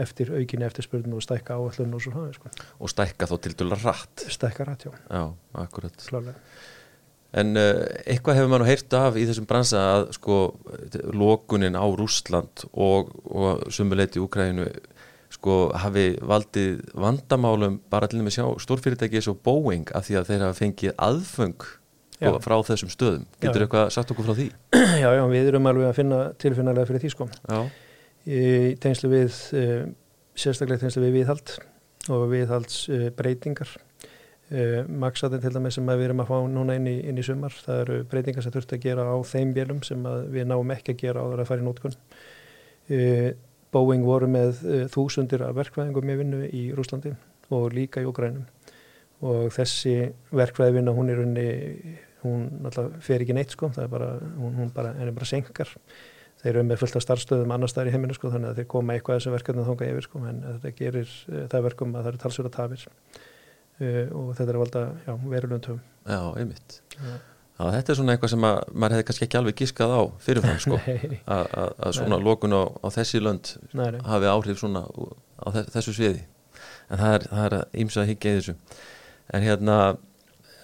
eftir 0.00 0.32
aukinni 0.32 0.66
eftirspurðinu 0.66 1.18
og 1.18 1.24
stækka 1.24 1.56
áallun 1.58 1.96
og 1.96 2.04
svo 2.04 2.12
hafi 2.16 2.36
sko. 2.38 2.52
og 2.80 2.92
stækka 2.92 3.28
þó 3.28 3.36
til 3.44 3.56
dula 3.58 3.78
rætt 3.80 4.26
stækka 4.32 4.64
rætt, 4.68 4.86
já, 4.88 4.92
já 5.10 5.24
akkurat 5.64 5.96
Klálega. 6.08 6.38
En 7.30 7.54
uh, 7.54 7.84
eitthvað 8.10 8.40
hefur 8.40 8.50
maður 8.50 8.66
heyrt 8.66 8.94
af 8.98 9.14
í 9.14 9.26
þessum 9.28 9.46
bransa 9.46 9.82
að 9.92 10.08
sko 10.16 10.38
lokunin 11.14 11.78
á 11.78 11.86
Rúsland 11.86 12.64
og, 12.72 13.12
og 13.30 13.68
sumuleiti 13.70 14.18
Úkræðinu 14.18 14.66
sko 15.30 15.58
hafi 15.78 16.16
valdið 16.26 16.80
vandamálum 16.98 17.78
bara 17.90 18.08
til 18.10 18.24
með 18.24 18.40
sjá 18.40 18.46
stórfyrirtæki 18.64 19.20
eins 19.20 19.30
og 19.30 19.38
Boeing 19.46 19.92
af 19.94 20.08
því 20.08 20.18
að 20.18 20.32
þeir 20.32 20.42
hafa 20.46 20.58
fengið 20.58 20.96
aðfeng 21.06 21.68
sko, 22.16 22.34
frá 22.42 22.56
þessum 22.66 22.90
stöðum. 22.90 23.28
Getur 23.38 23.66
eitthvað 23.68 23.92
sagt 23.94 24.10
okkur 24.10 24.26
frá 24.26 24.34
því? 24.40 24.48
Já, 24.80 25.10
já, 25.12 25.22
við 25.28 25.50
erum 25.50 25.68
alveg 25.68 25.90
að 25.90 25.98
finna 25.98 26.18
tilfinnalega 26.40 26.88
fyrir 26.88 27.02
því 27.02 27.10
sko. 27.12 27.26
Í 28.30 28.40
tegnslu 28.80 29.10
við, 29.12 29.36
uh, 29.58 29.84
sérstaklega 30.38 30.84
tegnslu 30.84 31.04
við 31.04 31.16
viðhald 31.18 31.54
og 32.12 32.24
viðhaldsbreytingar. 32.32 33.74
Uh, 34.50 34.80
Maksaðin 35.02 35.42
til 35.44 35.52
dæmis 35.54 35.76
sem 35.78 35.90
við 35.90 36.06
erum 36.08 36.24
að 36.24 36.32
fá 36.32 36.38
núna 36.50 36.78
inn 36.78 36.88
í, 36.90 36.96
inn 37.10 37.20
í 37.20 37.26
sumar, 37.26 37.54
það 37.66 37.84
eru 37.84 37.98
breytingar 38.10 38.46
sem 38.46 38.54
þurft 38.56 38.74
að 38.76 38.84
gera 38.86 39.06
á 39.06 39.16
þeim 39.30 39.54
björnum 39.56 39.84
sem 39.86 40.10
við 40.32 40.48
náum 40.50 40.74
ekki 40.74 40.96
að 40.96 41.04
gera 41.04 41.22
á 41.22 41.28
það 41.28 41.44
að 41.44 41.50
fara 41.52 41.64
í 41.64 41.68
nótkunn. 41.68 41.98
Boeing 43.70 44.02
voru 44.02 44.26
með 44.26 44.64
þúsundir 44.90 45.44
af 45.46 45.54
verkvæðingum 45.60 46.10
í 46.10 46.16
vinnu 46.18 46.40
í 46.50 46.62
Rúslandi 46.74 47.12
og 47.54 47.68
líka 47.76 48.02
í 48.02 48.08
Ukrænum 48.08 48.48
og 49.20 49.50
þessi 49.54 49.94
verkvæðvinna 50.34 50.94
hún 50.96 51.12
er 51.12 51.20
unni, 51.22 51.46
hún 52.24 52.46
alltaf 52.68 52.90
fer 53.04 53.24
ekki 53.24 53.36
neitt 53.36 53.54
sko, 53.54 53.70
það 53.74 53.86
er 53.86 53.92
bara, 53.92 54.10
hún, 54.40 54.56
hún 54.58 54.72
bara, 54.74 54.92
er 55.00 55.12
bara 55.16 55.28
senkar. 55.28 55.72
Þeir 56.40 56.54
eru 56.54 56.66
með 56.68 56.80
fullt 56.80 56.96
af 56.96 57.04
starfstöðum 57.04 57.52
annar 57.52 57.68
staðar 57.68 57.90
í 57.90 57.94
heiminu 57.96 58.16
sko, 58.16 58.30
þannig 58.32 58.52
að 58.52 58.60
þeir 58.60 58.68
koma 58.72 58.94
eitthvað 58.96 59.18
þessum 59.18 59.34
verkefnum 59.36 59.66
þónga 59.66 59.90
yfir 59.90 60.06
sko, 60.06 60.22
en 60.30 60.38
þetta 60.46 60.72
gerir 60.78 61.10
uh, 61.10 61.42
það 61.52 61.66
verkum 61.68 61.92
að 61.92 62.06
það 62.06 62.12
eru 62.12 62.22
talsverða 62.22 62.52
tafir 62.54 62.86
uh, 62.86 64.06
og 64.16 64.30
þetta 64.38 64.46
er 64.46 64.54
að 64.54 64.62
valda, 64.64 64.86
já, 65.04 65.12
verulegum 65.34 65.66
töfum. 65.66 65.82
Já, 66.06 66.20
einmitt. 66.40 66.80
Já. 66.96 67.12
Já, 67.60 67.66
þetta 67.74 67.92
er 67.92 67.98
svona 67.98 68.12
eitthvað 68.14 68.30
sem 68.32 68.44
að, 68.48 68.58
maður 68.72 68.94
hefði 68.96 69.06
kannski 69.10 69.26
ekki 69.26 69.38
alveg 69.40 69.56
gískað 69.58 69.90
á 69.92 70.02
fyrirfram 70.24 70.60
sko, 70.64 70.78
að 71.36 71.90
svona 71.98 72.16
Nei. 72.16 72.24
lókun 72.24 72.56
á, 72.56 72.62
á 72.72 72.88
þessi 72.94 73.20
lönd 73.20 73.50
Nei. 73.76 73.98
hafi 74.06 74.30
áhrif 74.30 74.62
svona 74.62 74.86
á 74.88 75.48
þessu 75.74 75.92
sviði 75.92 76.22
en 76.88 77.02
það 77.02 77.44
er 77.44 77.56
ímsa 77.82 78.00
að 78.00 78.14
í 78.14 78.16
þessu 78.22 78.54
en 79.36 79.44
hérna 79.44 79.76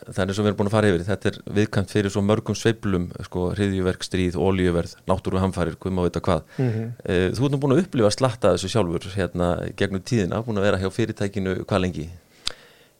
það 0.05 0.21
er 0.23 0.31
eins 0.31 0.39
og 0.39 0.45
við 0.45 0.51
erum 0.51 0.59
búin 0.61 0.71
að 0.71 0.77
fara 0.77 0.91
yfir 0.93 1.07
þetta 1.07 1.31
er 1.31 1.39
viðkant 1.59 1.95
fyrir 1.95 2.15
svo 2.15 2.23
mörgum 2.27 2.59
sveiblum 2.59 3.09
sko, 3.27 3.49
hriðjuverk, 3.57 4.07
stríð, 4.07 4.39
ólíuverð, 4.39 4.95
náttúru 5.09 5.41
hamfarir, 5.43 5.79
hvað 5.81 5.97
maður 5.97 6.11
veit 6.11 6.21
að 6.21 6.27
hvað 6.29 6.43
mm 6.59 6.71
-hmm. 6.71 6.93
þú 7.39 7.49
ert 7.49 7.55
nú 7.55 7.61
búin 7.65 7.77
að 7.77 7.83
upplifa 7.85 8.13
að 8.13 8.17
slatta 8.19 8.55
þessu 8.55 8.73
sjálfur 8.75 9.11
hérna 9.17 9.49
gegnum 9.77 10.03
tíðina, 10.03 10.45
búin 10.47 10.59
að 10.59 10.69
vera 10.69 10.79
hjá 10.79 10.91
fyrirtækinu 10.91 11.59
hvað 11.65 11.83
lengi? 11.83 12.09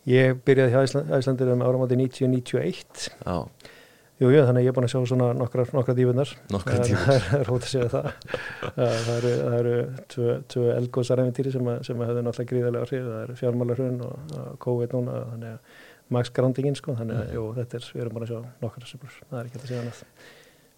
Ég 0.07 0.39
byrjaði 0.45 0.73
hjá 0.73 0.81
Æslandir 1.19 1.53
um 1.53 1.63
áramáti 1.63 1.97
1991 1.97 3.11
Já 3.27 3.49
Jú, 4.17 4.31
jú, 4.33 4.47
þannig 4.49 4.63
að 4.63 4.65
ég 4.65 4.71
er 4.71 4.77
búin 4.79 4.87
að 4.87 4.93
sjá 4.95 5.09
svona 5.11 5.27
nokkra, 5.37 5.65
nokkra 5.77 5.95
dífunar. 5.97 6.31
Nokkra 6.49 6.79
dífunar. 6.81 7.25
Það 7.27 7.35
er 7.37 7.51
hótt 7.51 7.65
að 7.67 7.73
segja 7.73 7.89
það. 7.93 8.07
það 9.05 9.57
eru, 9.59 9.75
tvö, 10.15 10.63
elgóðsaræfintýri 10.73 11.53
sem, 11.53 11.69
sem 11.85 12.01
hefðu 12.01 12.23
náttúrulega 12.25 12.51
gríðarlega 12.53 12.89
hrið. 12.89 13.11
Það 13.11 13.19
eru 13.27 13.37
fjármálarhrun 13.43 13.99
og, 14.07 14.33
og 14.41 14.55
COVID 14.65 14.97
núna, 14.97 15.19
þannig 15.35 15.51
að 15.53 15.85
Max 16.15 16.31
Grandingin, 16.35 16.77
sko, 16.79 16.95
þannig 16.99 17.19
að, 17.19 17.25
mm. 17.27 17.35
jú, 17.35 17.45
þetta 17.57 17.79
er, 17.79 17.87
við 17.95 18.05
erum 18.05 18.17
búin 18.17 18.27
að 18.27 18.33
sjá 18.33 18.41
nokkra 18.63 18.91
semur. 18.91 19.17
Það 19.27 19.39
er 19.41 19.49
ekki 19.49 19.61
að 19.61 19.67
segja 19.71 19.83
annað. 19.83 20.03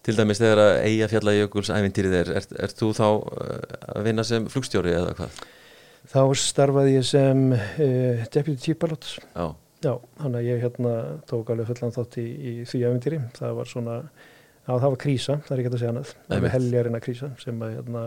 Til 0.09 0.15
dæmis 0.17 0.41
þegar 0.41 0.63
að 0.63 0.75
eiga 0.89 1.09
fjalla 1.11 1.35
jökuls 1.37 1.71
æfintýrið 1.75 2.15
er, 2.17 2.33
er, 2.39 2.47
er 2.65 2.75
þú 2.79 2.91
þá 2.97 3.07
uh, 3.09 3.55
að 3.93 4.07
vinna 4.09 4.25
sem 4.25 4.47
flugstjóri 4.49 4.95
eða 4.97 5.15
hvað? 5.19 5.41
Þá 6.09 6.23
starfaði 6.41 6.95
ég 6.95 7.05
sem 7.05 7.43
uh, 7.53 8.23
deputy 8.33 8.57
chief 8.63 8.79
pilot. 8.81 9.11
Já. 9.35 9.51
Já, 9.85 9.93
þannig 10.19 10.41
að 10.41 10.49
ég 10.49 10.65
hérna 10.65 10.93
tók 11.29 11.53
alveg 11.53 11.69
fullan 11.69 11.95
þátt 11.95 12.17
í, 12.19 12.27
í 12.27 12.53
því 12.67 12.81
æfintýri. 12.89 13.21
Það 13.37 13.53
var 13.61 13.71
svona, 13.71 13.99
já 14.65 14.73
það 14.73 14.89
var 14.89 15.01
krísa, 15.05 15.37
það 15.45 15.55
er 15.55 15.63
ekki 15.63 15.71
að 15.71 15.83
segja 15.83 15.93
annað. 15.93 16.15
Það 16.15 16.37
Einmitt. 16.39 16.47
var 16.47 16.55
heljarina 16.57 17.03
krísa 17.05 17.29
sem 17.43 17.63
að, 17.63 17.77
hérna, 17.77 18.05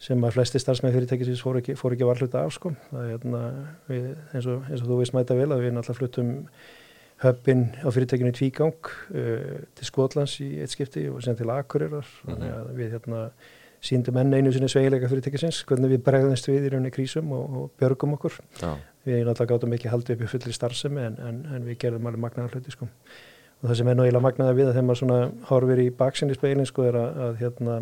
sem 0.00 0.24
að 0.24 0.36
flesti 0.38 0.60
starfsmenn 0.62 0.94
fyrirtækisins 0.94 1.42
fór 1.44 1.60
ekki, 1.60 1.76
fór 1.76 1.94
ekki 1.96 2.08
varhluta 2.08 2.44
af 2.46 2.54
sko. 2.56 2.72
Það 2.88 3.00
er 3.02 3.10
hérna, 3.14 3.40
við, 3.90 4.04
eins, 4.32 4.48
og, 4.48 4.68
eins 4.70 4.84
og 4.84 4.88
þú 4.88 5.00
veist 5.02 5.16
mæta 5.16 5.36
vel 5.36 5.50
að 5.52 5.64
við 5.66 5.74
náttúrulega 5.76 5.98
fluttum 5.98 6.34
höppin 7.20 7.66
á 7.84 7.88
fyrirtækinu 7.92 8.32
í 8.32 8.36
tvígang 8.38 8.92
uh, 9.12 9.56
til 9.76 9.88
Skotlands 9.88 10.38
í 10.40 10.54
eitt 10.64 10.72
skipti 10.72 11.04
og 11.12 11.20
sem 11.24 11.36
til 11.36 11.52
Akureyrar. 11.52 12.08
Þannig 12.24 12.54
að 12.56 12.70
við 12.78 12.94
hérna 12.96 13.24
síndum 13.84 14.18
enn 14.20 14.36
einu 14.36 14.52
sinni 14.52 14.68
sveigilega 14.68 15.08
fyrirtækisins, 15.08 15.62
hvernig 15.68 15.94
við 15.94 16.04
bregðumst 16.04 16.48
við 16.50 16.68
í 16.68 16.72
rauninni 16.74 16.92
krísum 16.94 17.32
og, 17.36 17.44
og 17.56 17.70
björgum 17.80 18.16
okkur 18.18 18.36
Já. 18.60 18.74
við 19.08 19.22
náttúrulega 19.24 19.54
gátum 19.54 19.76
ekki 19.76 19.92
haldið 19.92 20.16
upp 20.16 20.24
í 20.26 20.30
fulli 20.34 20.56
starfsemi 20.56 21.06
en, 21.06 21.16
en, 21.24 21.38
en 21.56 21.64
við 21.68 21.78
gerðum 21.84 22.10
alveg 22.10 22.24
magnaðar 22.26 22.58
hluti 22.58 22.74
sko. 22.74 22.90
og 22.90 23.70
það 23.70 23.78
sem 23.80 23.88
er 23.88 24.02
eiginlega 24.02 24.26
magnaðar 24.26 24.58
við 24.58 24.68
að 24.68 24.76
þegar 24.76 24.86
maður 24.90 25.00
svona 25.00 25.20
horfir 25.48 25.82
í 25.86 25.88
baksinni 26.02 26.36
speilin 26.36 26.68
sko 26.68 26.86
er 26.90 27.00
að, 27.00 27.22
að 27.24 27.40
hérna, 27.40 27.78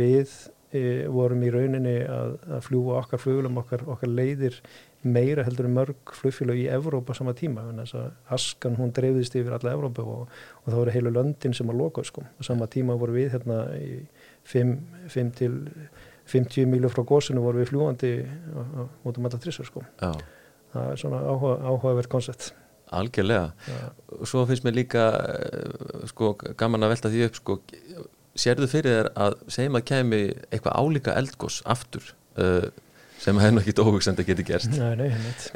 við 0.00 0.34
e, 0.72 0.82
vorum 1.12 1.42
í 1.44 1.50
rauninni 1.52 1.98
að, 2.06 2.36
að 2.56 2.64
fljúa 2.68 2.98
okkar 3.02 3.22
flugulum 3.22 3.60
okkar, 3.62 3.84
okkar 3.94 4.10
leiðir 4.10 4.58
meira 5.02 5.44
heldur 5.46 5.66
en 5.66 5.76
mörg 5.76 6.14
flugfélög 6.14 6.60
í 6.62 6.68
Evrópa 6.70 7.14
sama 7.18 7.34
tíma 7.38 7.64
þess 7.70 7.96
að 7.98 8.36
askan 8.36 8.78
hún 8.78 8.92
dreifðist 8.94 9.36
yfir 9.38 9.56
alla 9.56 9.74
Evrópa 9.74 10.04
og, 10.06 10.30
og 10.62 10.68
það 10.68 10.78
voru 10.78 10.94
heilu 10.94 11.14
löndin 11.14 11.56
sem 11.56 11.72
að 11.72 11.80
loka 11.82 12.04
sko. 12.06 12.22
og 12.22 12.46
sama 12.46 12.68
tíma 12.70 12.96
voru 13.00 13.16
við 13.18 13.34
hérna 13.36 13.64
í 13.78 14.02
5 14.52 15.34
til 15.38 15.58
50 16.32 16.70
mílu 16.70 16.90
frá 16.92 17.02
gósinu 17.06 17.42
voru 17.42 17.62
við 17.62 17.72
fljúandi 17.72 18.12
út 19.04 19.18
um 19.18 19.26
alla 19.26 19.42
trissur 19.42 19.66
sko 19.66 19.82
Já. 20.00 20.12
það 20.72 20.90
er 20.92 21.00
svona 21.02 21.22
áhuga, 21.26 21.56
áhugaverð 21.66 22.12
koncept 22.12 22.52
Algjörlega. 22.92 23.54
Já. 23.64 23.76
Svo 24.28 24.42
finnst 24.44 24.66
mér 24.66 24.74
líka 24.76 25.06
eh, 25.16 26.02
sko 26.10 26.34
gaman 26.60 26.84
að 26.84 26.92
velta 26.92 27.10
því 27.12 27.22
upp 27.24 27.38
sko 27.38 27.54
sérðu 28.38 28.68
fyrir 28.70 28.96
þér 28.98 29.10
að 29.26 29.36
segjum 29.52 29.78
að 29.80 29.86
kemi 29.90 30.22
eitthvað 30.50 30.78
álíka 30.80 31.14
eldgós 31.20 31.60
aftur 31.68 32.14
uh, 32.38 32.66
sem 33.22 33.38
hefði 33.38 33.54
nú 33.56 33.62
ekkit 33.62 33.82
óhugsend 33.84 34.18
að 34.22 34.32
geti 34.32 34.46
gerst 34.48 34.72
Nei, 34.74 34.96
nei, 34.98 35.08
einmitt. 35.12 35.46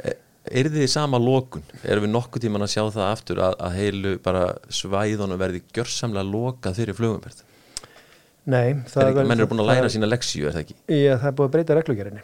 Er 0.47 0.69
þið 0.71 0.85
í 0.85 0.87
sama 0.87 1.19
lokun? 1.19 1.65
Erum 1.83 2.05
við 2.05 2.13
nokkuð 2.13 2.45
tíman 2.45 2.63
að 2.63 2.71
sjá 2.71 2.83
það 2.87 3.09
aftur 3.09 3.41
að, 3.43 3.57
að 3.67 3.73
heilu 3.81 4.13
bara 4.23 4.45
svæðunum 4.71 5.41
verði 5.41 5.59
gjörsamlega 5.75 6.23
lokað 6.29 6.77
fyrir 6.79 6.95
flugumverð? 6.95 7.41
Nei, 8.47 8.77
Það 8.87 9.01
er 9.03 9.09
ekki, 9.11 9.23
menn 9.27 9.41
eru 9.43 9.49
búin 9.51 9.59
að 9.59 9.67
læra 9.67 9.81
það- 9.83 9.93
sína 9.97 10.07
leksíu, 10.07 10.45
er 10.47 10.53
það 10.55 10.61
ekki? 10.63 10.75
Já, 10.87 11.17
það 11.19 11.25
er 11.27 11.33
búið 11.35 11.47
að 11.49 11.53
breyta 11.57 11.75
reglugerinni. 11.75 12.21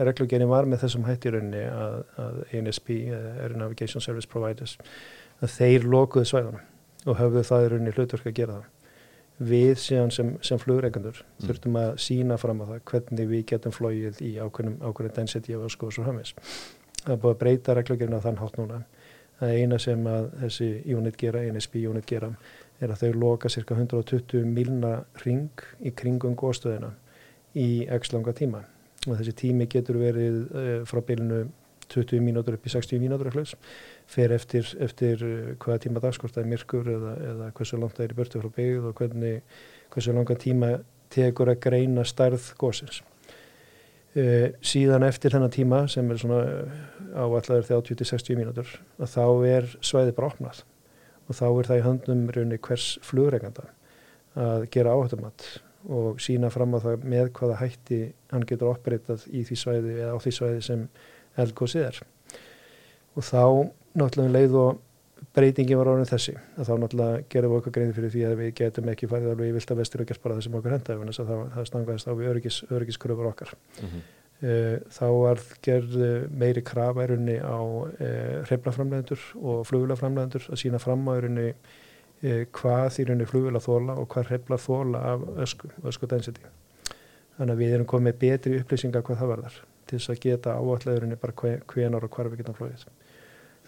Reglugerinni 0.00 0.48
var 0.48 0.64
með 0.64 0.80
þessum 0.86 1.04
hætti 1.04 1.28
í 1.28 1.32
rauninni 1.34 1.64
að, 1.68 1.96
að 2.24 2.38
ANSP, 2.56 2.88
eh, 3.12 3.42
Air 3.44 3.56
Navigation 3.60 4.00
Service 4.00 4.28
Providers, 4.32 4.78
að 5.44 5.52
þeir 5.58 5.84
lokuðu 5.92 6.30
svæðunum 6.30 6.64
og 7.04 7.20
höfðu 7.20 7.42
það 7.50 7.66
í 7.66 7.68
rauninni 7.74 7.94
hlutverk 7.98 8.30
að 8.30 8.38
gera 8.40 8.56
það. 8.56 8.64
Við 9.40 9.78
síðan 9.80 10.10
sem, 10.12 10.34
sem 10.44 10.58
flugreikandur 10.60 11.22
Mm. 11.40 11.46
þurftum 11.48 11.76
að 11.80 11.90
sína 12.04 12.36
fram 12.38 12.60
á 12.60 12.64
það 12.68 12.80
hvernig 12.90 13.28
við 13.30 13.44
getum 13.46 13.72
flóið 13.72 14.20
í 14.20 14.34
ákveðnum, 14.36 14.74
ákveðnum 14.84 15.14
density 15.16 15.54
af 15.56 15.64
ösku 15.64 15.86
og 15.86 15.92
svo 15.96 16.04
hamis. 16.04 16.34
Það 17.04 17.14
er 17.14 17.20
búið 17.22 17.34
að 17.34 17.38
breyta 17.40 17.74
reglugerinni 17.74 18.18
á 18.20 18.26
þann 18.26 18.40
hátt 18.42 18.58
núna. 18.60 18.82
Það 19.40 19.54
eina 19.56 19.78
sem 19.80 20.02
að 20.06 20.26
þessi 20.42 20.68
unit 20.96 21.16
gera, 21.16 21.40
ANSP 21.40 21.74
unit 21.88 22.06
gera, 22.06 22.28
er 22.80 22.92
að 22.92 23.00
þau 23.00 23.12
loka 23.22 23.48
cirka 23.48 23.74
120 23.74 24.44
milna 24.44 25.04
ring 25.24 25.64
í 25.80 25.90
kringum 25.96 26.36
góðstöðina 26.36 26.92
í 27.56 27.86
x 27.88 28.12
langa 28.12 28.32
tíma 28.36 28.60
og 29.08 29.16
þessi 29.16 29.32
tími 29.32 29.66
getur 29.66 29.96
verið 29.96 30.36
uh, 30.52 30.84
frá 30.84 31.00
bylunu 31.00 31.46
20 31.88 32.20
mínútur 32.20 32.54
upp 32.54 32.66
í 32.68 32.70
60 32.70 33.00
mínútur 33.00 33.32
fer 34.10 34.34
eftir, 34.34 34.66
eftir 34.82 35.22
uh, 35.26 35.52
hvaða 35.62 35.84
tíma 35.84 36.02
dagskort 36.02 36.34
það 36.34 36.44
er 36.44 36.50
myrkur 36.54 36.90
eða, 36.94 37.12
eða 37.32 37.50
hversu 37.58 37.78
langt 37.78 37.98
það 37.98 38.06
er 38.06 38.14
í 38.14 38.18
börtu 38.18 38.42
frá 38.42 38.50
byggð 38.56 38.88
og 38.90 38.98
hvernig, 39.02 39.36
hversu 39.94 40.16
langa 40.16 40.38
tíma 40.40 40.72
tekur 41.10 41.50
að 41.50 41.62
greina 41.66 42.06
stærð 42.06 42.52
góðsins. 42.60 43.02
Uh, 44.10 44.50
síðan 44.66 45.06
eftir 45.06 45.34
þennan 45.34 45.54
tíma 45.54 45.84
sem 45.90 46.10
er 46.10 46.18
svona 46.18 46.42
áallar 47.14 47.66
30-60 47.66 48.38
mínútur 48.38 48.70
að 48.98 49.12
þá 49.14 49.24
er 49.46 49.72
svæði 49.78 50.14
bara 50.16 50.32
opnað 50.32 50.64
og 51.30 51.36
þá 51.38 51.46
er 51.48 51.68
það 51.68 51.80
í 51.80 51.84
höndum 51.86 52.22
raunni 52.34 52.58
hvers 52.58 52.86
flugreganda 53.06 53.68
að 54.38 54.66
gera 54.74 54.94
áhættumat 54.94 55.46
og 55.90 56.20
sína 56.22 56.50
fram 56.52 56.74
á 56.76 56.78
það 56.82 57.04
með 57.08 57.30
hvaða 57.38 57.58
hætti 57.62 58.00
hann 58.32 58.46
getur 58.46 58.72
operatað 58.74 59.26
í 59.30 59.44
því 59.46 59.58
svæði 59.62 59.94
eða 59.96 60.14
á 60.14 60.18
því 60.22 60.32
svæði 60.36 60.64
sem 60.66 60.82
eldgósið 61.40 61.86
er 61.86 62.00
og 63.16 63.26
þá 63.26 63.44
náttúrulega 63.98 64.28
um 64.30 64.36
leið 64.36 64.54
og 64.60 64.78
breytingi 65.36 65.76
var 65.76 65.90
orðin 65.92 66.08
þessi 66.08 66.32
að 66.58 66.68
þá 66.68 66.72
náttúrulega 66.82 67.24
gerum 67.32 67.52
við 67.52 67.58
okkar 67.60 67.74
greið 67.76 67.90
fyrir 67.98 68.12
því 68.14 68.22
að 68.28 68.38
við 68.40 68.54
getum 68.60 68.88
ekki 68.92 69.08
farið 69.10 69.32
alveg 69.34 69.50
í 69.50 69.56
vilda 69.58 69.76
vestur 69.78 70.02
og 70.04 70.08
gert 70.10 70.22
bara 70.24 70.36
það 70.38 70.46
sem 70.46 70.56
okkur 70.60 70.74
henda 70.76 70.96
þannig 71.00 71.20
að 71.20 71.28
það, 71.30 71.42
það 71.56 71.68
stangaðist 71.70 72.08
á 72.08 72.12
við 72.18 72.30
öryggis, 72.32 72.58
öryggiskröfur 72.70 73.28
okkar. 73.30 73.52
Mhm. 73.82 74.00
uh, 74.40 74.76
þá 74.96 75.04
var 75.20 75.42
gerð 75.66 75.96
eh, 76.00 76.28
meiri 76.42 76.62
krafa 76.64 77.04
í 77.04 77.10
rauninni 77.10 77.36
á 77.44 77.58
uh, 77.60 78.40
hreiflaframlegendur 78.48 79.26
og 79.42 79.66
flugulaframlegendur 79.68 80.46
að 80.48 80.60
sína 80.64 80.80
fram 80.80 81.04
á 81.06 81.12
í 81.18 81.20
rauninni 81.26 81.52
hvað 82.52 82.98
í 83.00 83.04
rauninni 83.08 83.28
flugula 83.28 83.60
þóla 83.64 83.94
og 84.00 84.08
hvað 84.12 84.26
hreiflar 84.28 84.60
þóla 84.60 84.98
af 85.14 85.22
ösku, 85.40 85.70
ösku 85.88 86.08
density. 86.08 86.42
Þannig 87.38 87.54
að 87.54 87.62
við 87.62 87.74
erum 87.76 87.86
komið 87.88 88.18
betri 88.20 88.58
upplýsingar 88.60 89.04
hvað 89.06 89.22
það 89.22 89.30
verðar 89.34 89.54
til 89.88 89.98
þess 89.98 90.12
að 90.12 90.20
geta 90.26 90.56
áallegurinn 90.60 91.16
bara 91.22 91.36
hve- 91.40 91.62
hvenar 91.72 92.04
og 92.04 92.12
hvar 92.12 92.28
við 92.28 92.42
getum 92.42 92.58
flóið 92.58 92.84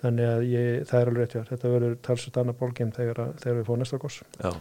þannig 0.02 0.28
að 0.28 0.44
ég, 0.50 0.68
það 0.90 1.00
er 1.00 1.10
alveg 1.10 1.22
rétt 1.22 1.36
hjá 1.36 1.42
þetta 1.50 1.72
verður 1.76 1.96
talsvöld 2.08 2.38
annað 2.42 2.60
bólgeim 2.60 2.92
þegar, 2.96 3.22
þegar 3.42 3.58
við 3.58 3.66
fóðum 3.68 3.82
næsta 3.84 4.00
Já, 4.42 4.52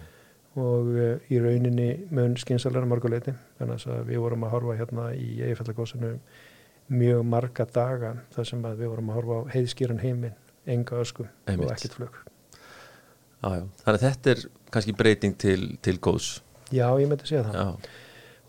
og 0.62 0.90
uh, 0.94 1.32
í 1.32 1.42
rauninni 1.42 1.90
mun 2.12 2.38
skynsalega 2.40 2.90
marguleiti 2.90 3.36
þannig 3.60 3.86
að 3.96 4.02
við 4.10 4.24
vorum 4.26 4.48
að 4.48 4.56
horfa 4.58 4.80
hérna 4.82 5.12
í 5.16 5.30
eigifellagósinu 5.42 6.16
mjög 6.92 7.24
marga 7.24 7.66
daga 7.72 8.16
þar 8.36 8.50
sem 8.50 8.66
við 8.68 8.90
vorum 8.92 9.12
að 9.12 9.20
horfa 9.20 9.40
á 9.40 9.42
heiðskýran 9.56 10.02
heiminn, 10.04 10.36
enga 10.68 11.00
ösku 11.02 11.28
Einmitt. 11.48 11.66
og 11.66 11.74
ekkert 11.76 11.98
já. 13.56 13.64
Þannig 13.86 13.98
að 13.98 14.06
þetta 14.06 14.34
er 14.34 14.46
kannski 14.72 14.96
breyting 14.98 15.38
til, 15.40 15.62
til 15.82 15.98
góðs. 16.04 16.42
Já, 16.72 16.86
ég 17.02 17.10
myndi 17.10 17.28
segja 17.28 17.44
það. 17.48 17.58
Já, 17.58 17.96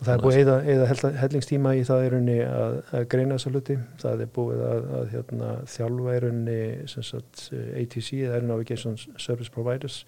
Og 0.02 0.08
það 0.08 0.16
er 0.16 0.22
búið 0.24 0.48
að 0.50 0.68
eyða 0.72 1.10
hellingstíma 1.20 1.72
í 1.78 1.82
það 1.86 2.00
í 2.02 2.06
rauninni 2.10 2.38
að, 2.42 2.72
að 2.98 3.04
greina 3.12 3.36
þessa 3.36 3.52
hluti. 3.52 3.76
Það 4.02 4.24
er 4.24 4.32
búið 4.34 4.62
að, 4.66 4.88
að 4.98 5.04
hérna, 5.12 5.50
þjálfa 5.70 6.16
rauninni 6.24 6.56
sem 6.90 7.06
sagt, 7.06 7.42
ATC, 7.78 8.08
Air 8.26 8.48
Navigation 8.48 8.98
Service 8.98 9.54
Providers. 9.54 10.00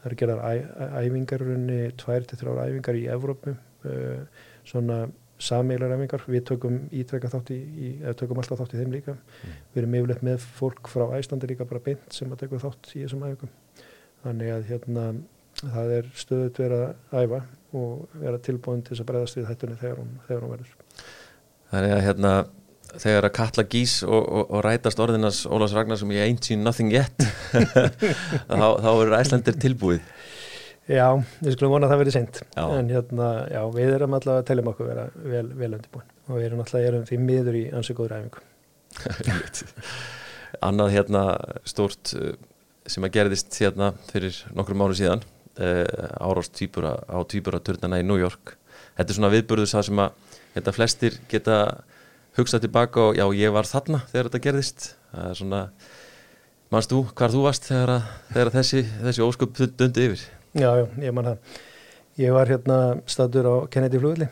Það 0.00 0.08
eru 0.08 0.18
gerðar 0.22 0.64
æfingar 1.02 1.44
rauninni, 1.44 1.78
tvær 2.00 2.24
til 2.30 2.40
þrjár 2.40 2.62
æfingar 2.64 3.02
í 3.02 3.04
Evrópu, 3.12 3.56
uh, 3.92 4.42
svona 4.72 5.02
sameilar 5.36 5.98
æfingar. 5.98 6.24
Við 6.32 6.48
tökum 6.54 6.82
ítrekka 6.88 7.36
þátt 7.36 7.52
í, 7.52 7.60
í 7.60 7.94
eða 8.00 8.18
tökum 8.24 8.40
alltaf 8.40 8.64
þátt 8.64 8.72
í 8.72 8.80
þeim 8.80 8.96
líka. 8.96 9.20
Við 9.74 9.84
erum 9.84 10.00
yfirleitt 10.00 10.28
með 10.32 10.52
fólk 10.62 10.94
frá 10.96 11.10
Æslandi 11.18 11.52
líka 11.52 11.68
bara 11.68 11.84
beint 11.92 12.08
sem 12.16 12.32
að 12.32 12.46
tekur 12.46 12.64
þátt 12.70 12.94
í 12.96 13.02
þessum 13.04 13.28
æfingum. 13.28 13.52
Þannig 14.24 14.56
að 14.56 14.70
hérna, 14.72 15.10
það 15.60 15.98
er 15.98 16.14
stöðut 16.16 16.62
verið 16.64 16.88
að 16.88 17.26
æfa 17.26 17.48
og 17.76 18.16
vera 18.22 18.40
tilbúin 18.42 18.82
til 18.82 18.94
þess 18.94 19.04
að 19.04 19.10
bregðast 19.12 19.38
við 19.38 19.48
hættunni 19.50 19.78
þegar 19.80 20.02
hún, 20.02 20.10
þegar 20.26 20.44
hún 20.44 20.54
verður. 20.56 20.74
þannig 21.72 21.96
að 21.96 22.04
hérna 22.08 22.34
þegar 22.92 23.28
að 23.28 23.34
kalla 23.38 23.64
gís 23.72 23.94
og, 24.04 24.20
og, 24.20 24.42
og 24.52 24.64
rætast 24.66 25.00
orðinans 25.00 25.42
Ólafs 25.48 25.76
Ragnar 25.76 26.00
sem 26.00 26.12
ég 26.12 26.26
ain't 26.26 26.44
seen 26.44 26.64
nothing 26.66 26.92
yet 26.92 27.24
þá, 28.48 28.66
þá 28.84 28.90
er 28.92 29.14
Æslandir 29.22 29.56
tilbúið 29.62 30.02
Já, 30.90 31.06
við 31.38 31.54
skulum 31.54 31.76
vona 31.76 31.86
að 31.86 31.92
það 31.92 32.00
verið 32.02 32.14
seint 32.16 32.38
en 32.58 32.88
hérna, 32.90 33.26
já, 33.48 33.60
við 33.72 33.92
erum 33.94 34.16
allavega 34.18 34.42
að 34.42 34.48
telja 34.48 34.64
um 34.64 34.70
okkur 34.72 34.88
vera 34.90 35.04
vel, 35.14 35.44
vel 35.54 35.68
undirbúin 35.70 36.08
og 36.26 36.34
við 36.36 36.46
erum 36.48 36.62
alltaf 36.64 36.86
erum 36.88 37.04
því 37.06 37.18
miður 37.22 37.58
í 37.58 37.62
ansi 37.76 37.94
góður 37.96 38.16
æfingu. 38.18 38.42
annað 40.66 40.92
hérna 40.96 41.22
stórt 41.68 42.12
uh, 42.18 42.34
sem 42.90 43.06
að 43.06 43.14
gerðist 43.14 43.54
hérna 43.62 43.92
fyrir 44.10 44.42
nokkrum 44.56 44.82
mánu 44.82 44.98
síðan 44.98 45.22
árást 45.58 46.54
týpura 46.56 46.96
á 47.04 47.18
týpura 47.28 47.60
turnana 47.60 48.00
í 48.00 48.06
New 48.06 48.20
York 48.20 48.56
þetta 48.96 49.08
er 49.08 49.18
svona 49.18 49.32
viðburður 49.34 49.68
sá 49.68 49.82
sem 49.84 49.98
að 50.00 50.14
þetta 50.54 50.76
flestir 50.76 51.18
geta 51.28 51.56
hugsað 52.38 52.66
tilbaka 52.66 53.08
og 53.10 53.18
já 53.18 53.26
ég 53.36 53.52
var 53.52 53.68
þarna 53.68 54.04
þegar 54.12 54.30
þetta 54.30 54.44
gerðist 54.46 54.86
það 55.12 55.26
er 55.28 55.40
svona 55.42 55.64
manst 56.72 56.92
þú 56.92 57.02
hvar 57.12 57.34
þú 57.34 57.42
varst 57.44 57.68
þegar, 57.68 57.98
að, 57.98 58.14
þegar 58.32 58.54
þessi, 58.56 58.86
þessi 59.02 59.26
ósköp 59.26 59.60
dundi 59.76 60.06
yfir 60.08 60.30
Já, 60.52 60.68
já, 60.76 60.86
ég 61.00 61.12
man 61.16 61.24
það. 61.24 61.60
Ég 62.20 62.32
var 62.36 62.50
hérna 62.50 62.78
staður 63.08 63.46
á 63.48 63.54
Kennedy 63.72 63.96
flugulli 63.96 64.26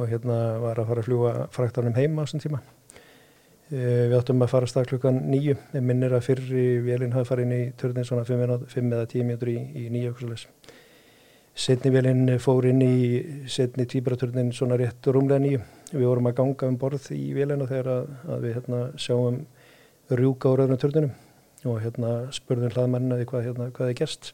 og 0.00 0.06
hérna 0.08 0.36
var 0.62 0.78
að 0.80 0.86
fara 0.88 1.02
að 1.02 1.08
fljúa 1.10 1.32
fraktarnum 1.52 1.98
heima 1.98 2.24
á 2.24 2.24
þessum 2.24 2.40
tíma. 2.40 2.60
Eh, 3.72 4.08
Við 4.10 4.18
áttum 4.18 4.44
að 4.44 4.50
fara 4.52 4.66
að 4.66 4.70
stað 4.74 4.88
klukkan 4.90 5.18
nýju. 5.32 5.54
Ég 5.72 5.84
minnir 5.88 6.12
að 6.12 6.26
fyrri 6.26 6.64
vélinn 6.84 7.14
hafi 7.16 7.30
farið 7.30 7.46
inn 7.46 7.54
í 7.56 7.60
törnin 7.80 8.04
svona 8.04 8.24
5 8.28 8.42
eða 8.92 9.06
10 9.08 9.24
mjöndur 9.30 9.48
í, 9.48 9.54
í 9.80 9.84
nýju 9.88 10.10
okkursulegs. 10.12 10.44
Setni 11.56 11.92
vélinn 11.92 12.28
fór 12.40 12.66
inn 12.68 12.82
í 12.84 12.96
setni 13.48 13.86
tvíbaraturnin 13.88 14.52
svona 14.56 14.76
rétt 14.80 15.08
rúmlega 15.08 15.40
nýju 15.40 15.62
við 15.92 16.06
vorum 16.08 16.28
að 16.28 16.36
ganga 16.38 16.68
um 16.68 16.78
borð 16.80 17.10
í 17.16 17.32
vélina 17.36 17.68
þegar 17.68 17.90
að, 17.92 18.06
að 18.32 18.44
við 18.46 18.54
hérna, 18.56 18.80
sjáum 19.00 19.40
rjúka 20.12 20.52
úr 20.52 20.64
öðrum 20.64 20.80
törnunum 20.80 21.12
og 21.68 21.80
hérna 21.84 22.12
spurðum 22.32 22.72
hlaðmannaði 22.72 23.28
hvað, 23.28 23.46
hérna, 23.48 23.68
hvað 23.76 23.92
er 23.92 23.98
gerst. 24.00 24.32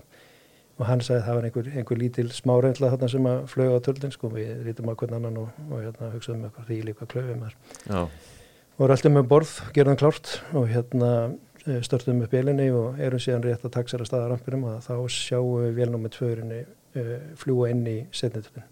Og 0.79 0.87
hann 0.87 1.03
sagði 1.03 1.21
að 1.21 1.27
það 1.29 1.39
var 1.39 1.49
einhver, 1.49 1.71
einhver 1.79 2.03
lítil 2.03 2.27
smáreinla 2.35 2.91
þarna 2.95 3.11
sem 3.15 3.31
að 3.31 3.41
flöga 3.51 3.79
á 3.83 3.87
törlun 3.87 4.15
sko, 4.15 4.31
við 4.35 4.67
lítum 4.67 4.91
á 4.91 4.99
hvern 4.99 5.19
annan 5.19 5.41
og, 5.43 5.63
og 5.69 5.83
hérna, 5.83 6.11
hugsaðum 6.15 6.47
eitthvað 6.47 6.71
því 6.71 6.81
líka 6.91 7.11
klöfum 7.11 7.47
og 8.79 8.87
röldum 8.87 9.19
um 9.19 9.27
borð, 9.27 9.51
gerðum 9.75 9.99
klárt 9.99 10.37
og 10.55 10.69
hérna 10.71 11.35
eh, 11.67 11.81
störtum 11.83 12.23
upp 12.23 12.35
vélinni 12.35 12.69
og 12.71 13.01
erum 13.03 13.19
síðan 13.19 13.43
rétt 13.43 13.65
að 13.67 13.75
taksera 13.75 14.07
staðarampirum 14.07 14.69
og 14.71 14.85
þá 14.87 14.95
sjáum 15.11 15.65
við 15.65 15.81
vélnum 15.81 16.05
með 16.07 16.15
tvörinni 16.15 16.61
uh, 16.63 17.11
fljúa 17.41 17.73
inn 17.73 17.83
í 17.91 17.97
setnitölun 18.15 18.69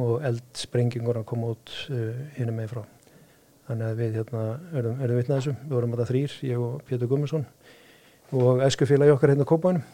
og 0.00 0.24
eldsprengingur 0.24 1.20
að 1.20 1.28
koma 1.28 1.52
út 1.52 1.74
uh, 1.92 2.24
hinn 2.38 2.54
með 2.56 2.72
frá. 2.72 2.82
Þannig 3.68 3.90
að 3.90 4.00
við 4.00 4.18
hérna, 4.22 4.42
erum, 4.80 5.00
erum 5.04 5.20
vitnað 5.20 5.42
þessu, 5.42 5.56
við 5.60 5.76
vorum 5.76 5.92
að 5.94 6.00
það 6.00 6.12
þrýr, 6.14 6.40
ég 6.48 6.64
og 6.64 6.82
Pétur 6.88 7.10
Gummarsson 7.12 7.48
og 8.32 8.62
æskufélagi 8.64 9.12
okkar 9.12 9.34
hérna 9.34 9.48
Kópánum. 9.48 9.88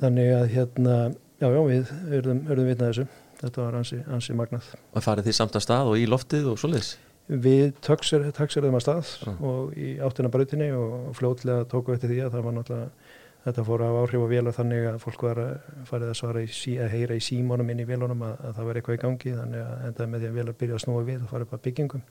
Þannig 0.00 0.34
að 0.36 0.48
hérna, 0.58 0.96
já, 1.40 1.48
já, 1.48 1.60
við 1.72 1.94
erum, 2.20 2.44
erum 2.52 2.68
vitnað 2.68 2.90
þessu, 2.92 3.10
þetta 3.40 3.64
var 3.64 3.80
ansi, 3.80 4.04
ansi 4.12 4.36
magnað. 4.36 4.74
Og 4.92 5.08
farið 5.08 5.30
því 5.30 5.40
samt 5.40 5.56
að 5.56 5.70
stað 5.70 5.94
og 5.94 6.02
í 6.02 6.10
loftið 6.10 6.52
og 6.52 6.60
svoleiðis? 6.60 6.98
Við 7.30 7.72
tökserðum 7.86 8.76
að 8.78 8.84
stað 8.84 9.10
uh. 9.28 9.42
og 9.46 9.74
í 9.78 9.94
áttina 10.02 10.32
brautinni 10.32 10.70
og 10.74 11.12
fljótlega 11.18 11.66
tóku 11.70 11.94
eftir 11.94 12.10
því 12.10 12.24
að 12.26 12.36
það 12.36 12.46
var 12.48 12.56
náttúrulega 12.58 13.18
Þetta 13.40 13.62
fór 13.64 13.80
á 13.80 13.96
áhrif 13.96 14.20
og 14.20 14.28
vélar 14.28 14.52
þannig 14.52 14.86
að 14.90 14.96
fólk 15.00 15.22
var 15.24 15.38
að 15.40 15.52
farið 15.88 16.10
að 16.10 16.18
svara 16.18 16.40
sí, 16.52 16.74
að 16.76 16.90
heyra 16.92 17.16
í 17.16 17.22
símónum 17.24 17.70
inn 17.72 17.78
í 17.80 17.86
vélunum 17.88 18.24
að, 18.26 18.34
að 18.44 18.58
það 18.58 18.66
var 18.68 18.78
eitthvað 18.80 18.98
í 18.98 19.00
gangi 19.00 19.32
þannig 19.38 19.62
að 19.62 19.86
endaði 19.86 20.12
með 20.12 20.20
því 20.20 20.28
að 20.28 20.36
vélar 20.36 20.58
byrja 20.60 20.76
að 20.76 20.82
snúa 20.84 21.04
við 21.06 21.22
og 21.22 21.30
fara 21.30 21.46
upp 21.46 21.54
að 21.56 21.62
byggingum. 21.64 22.02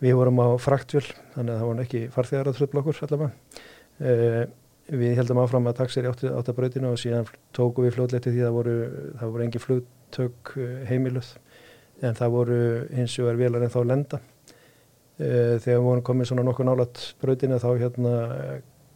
Við 0.00 0.14
vorum 0.20 0.38
á 0.38 0.48
fraktvél 0.62 1.02
þannig 1.34 1.50
að 1.50 1.58
það 1.58 1.66
voru 1.66 1.84
ekki 1.84 2.02
farþegar 2.14 2.50
að 2.52 2.60
tröfla 2.60 2.84
okkur 2.84 3.02
allavega. 3.08 3.64
Uh, 4.00 4.44
við 5.02 5.18
heldum 5.18 5.42
áfram 5.42 5.66
að 5.70 5.78
taksir 5.80 6.06
í 6.06 6.12
áttabrautinu 6.30 6.92
og 6.94 7.02
síðan 7.02 7.28
tóku 7.56 7.84
við 7.84 7.96
fljóðleiti 7.98 8.30
því 8.30 8.44
að 8.44 8.48
það 8.48 8.56
voru, 8.60 8.76
það 9.20 9.34
voru 9.34 9.44
engi 9.46 9.62
flugtök 9.62 10.54
eh, 10.58 10.80
heimiluð 10.88 11.28
en 12.02 12.16
það 12.16 12.34
voru 12.34 12.58
hins 12.96 13.16
vegar 13.20 13.40
vélar 13.40 13.66
en 13.66 13.72
þá 13.72 13.80
lenda. 13.84 14.20
Uh, 15.20 15.56
þegar 15.60 15.76
við 15.76 15.86
vorum 15.86 16.06
komið 16.08 16.30
svona 16.30 16.44
nokkuð 16.48 16.70
nálat 16.70 17.00
brautinu 17.20 17.60
þá 17.60 17.70
hérna 17.82 18.14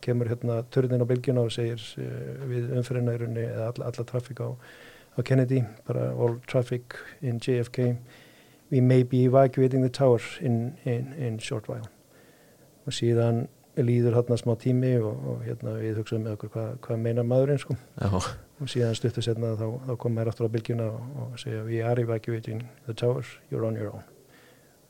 kemur 0.05 0.29
hérna 0.29 0.63
törnin 0.73 1.05
á 1.05 1.09
bylgjuna 1.09 1.45
og 1.45 1.53
segir 1.53 1.81
uh, 2.01 2.45
við 2.49 2.73
umfyrirnairunni 2.79 3.45
eða 3.45 3.71
alla, 3.73 3.91
alla 3.91 4.07
trafík 4.09 4.41
á, 4.41 4.57
á 5.17 5.21
Kennedy, 5.21 5.63
bara 5.87 6.13
all 6.17 6.39
traffic 6.49 6.97
in 7.21 7.41
JFK 7.41 7.95
we 8.71 8.81
may 8.81 9.03
be 9.03 9.25
evacuating 9.25 9.83
the 9.83 9.89
tower 9.89 10.21
in, 10.41 10.77
in, 10.85 11.13
in 11.19 11.39
short 11.39 11.69
while 11.69 11.89
og 12.85 12.93
síðan 12.93 13.47
líður 13.83 14.19
hérna 14.19 14.39
smá 14.39 14.55
tími 14.61 14.95
og, 15.03 15.15
og 15.31 15.45
hérna 15.47 15.77
við 15.81 16.01
hugsaðum 16.01 16.27
með 16.29 16.37
okkur 16.37 16.53
hvað 16.55 16.73
hva 16.87 16.99
meina 17.01 17.25
maðurinn 17.27 17.63
sko. 17.63 17.77
Já. 17.99 18.11
og 18.63 18.71
síðan 18.71 18.95
stuttu 18.95 19.23
setna 19.25 19.55
þá, 19.59 19.67
þá 19.89 19.95
kom 20.01 20.15
maður 20.15 20.31
aftur 20.31 20.47
á 20.47 20.55
bylgjuna 20.55 20.91
og, 20.93 21.07
og 21.25 21.39
segja 21.43 21.63
we 21.67 21.81
are 21.83 22.01
evacuating 22.01 22.63
the 22.87 22.95
tower, 22.95 23.25
you're 23.51 23.67
on 23.67 23.79
your 23.79 23.91
own. 23.91 24.05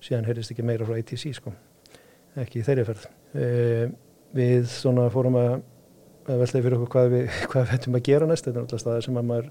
Síðan 0.05 0.29
heyrðist 0.29 0.53
ekki 0.53 0.67
meira 0.67 0.85
frá 0.85 0.99
ATC 0.99 1.31
sko. 1.39 1.55
Ekki 2.37 2.61
í 2.61 2.67
þeirri 2.67 2.85
ferð. 2.91 3.07
Uh, 3.33 3.95
við 4.37 4.69
svona 4.69 5.07
fórum 5.15 5.39
að, 5.41 5.55
að 6.29 6.45
veltaði 6.45 6.67
fyrir 6.67 6.77
okkur 6.81 6.93
hvað 6.93 7.11
við, 7.15 7.25
hvað 7.55 7.67
við 7.71 7.79
ættum 7.79 7.99
að 7.99 8.07
gera 8.11 8.29
næst. 8.29 8.49
Þetta 8.49 8.61
er 8.61 8.67
alltaf 8.67 8.85
staðar 8.85 9.09
sem 9.09 9.23
að 9.23 9.31
maður 9.31 9.51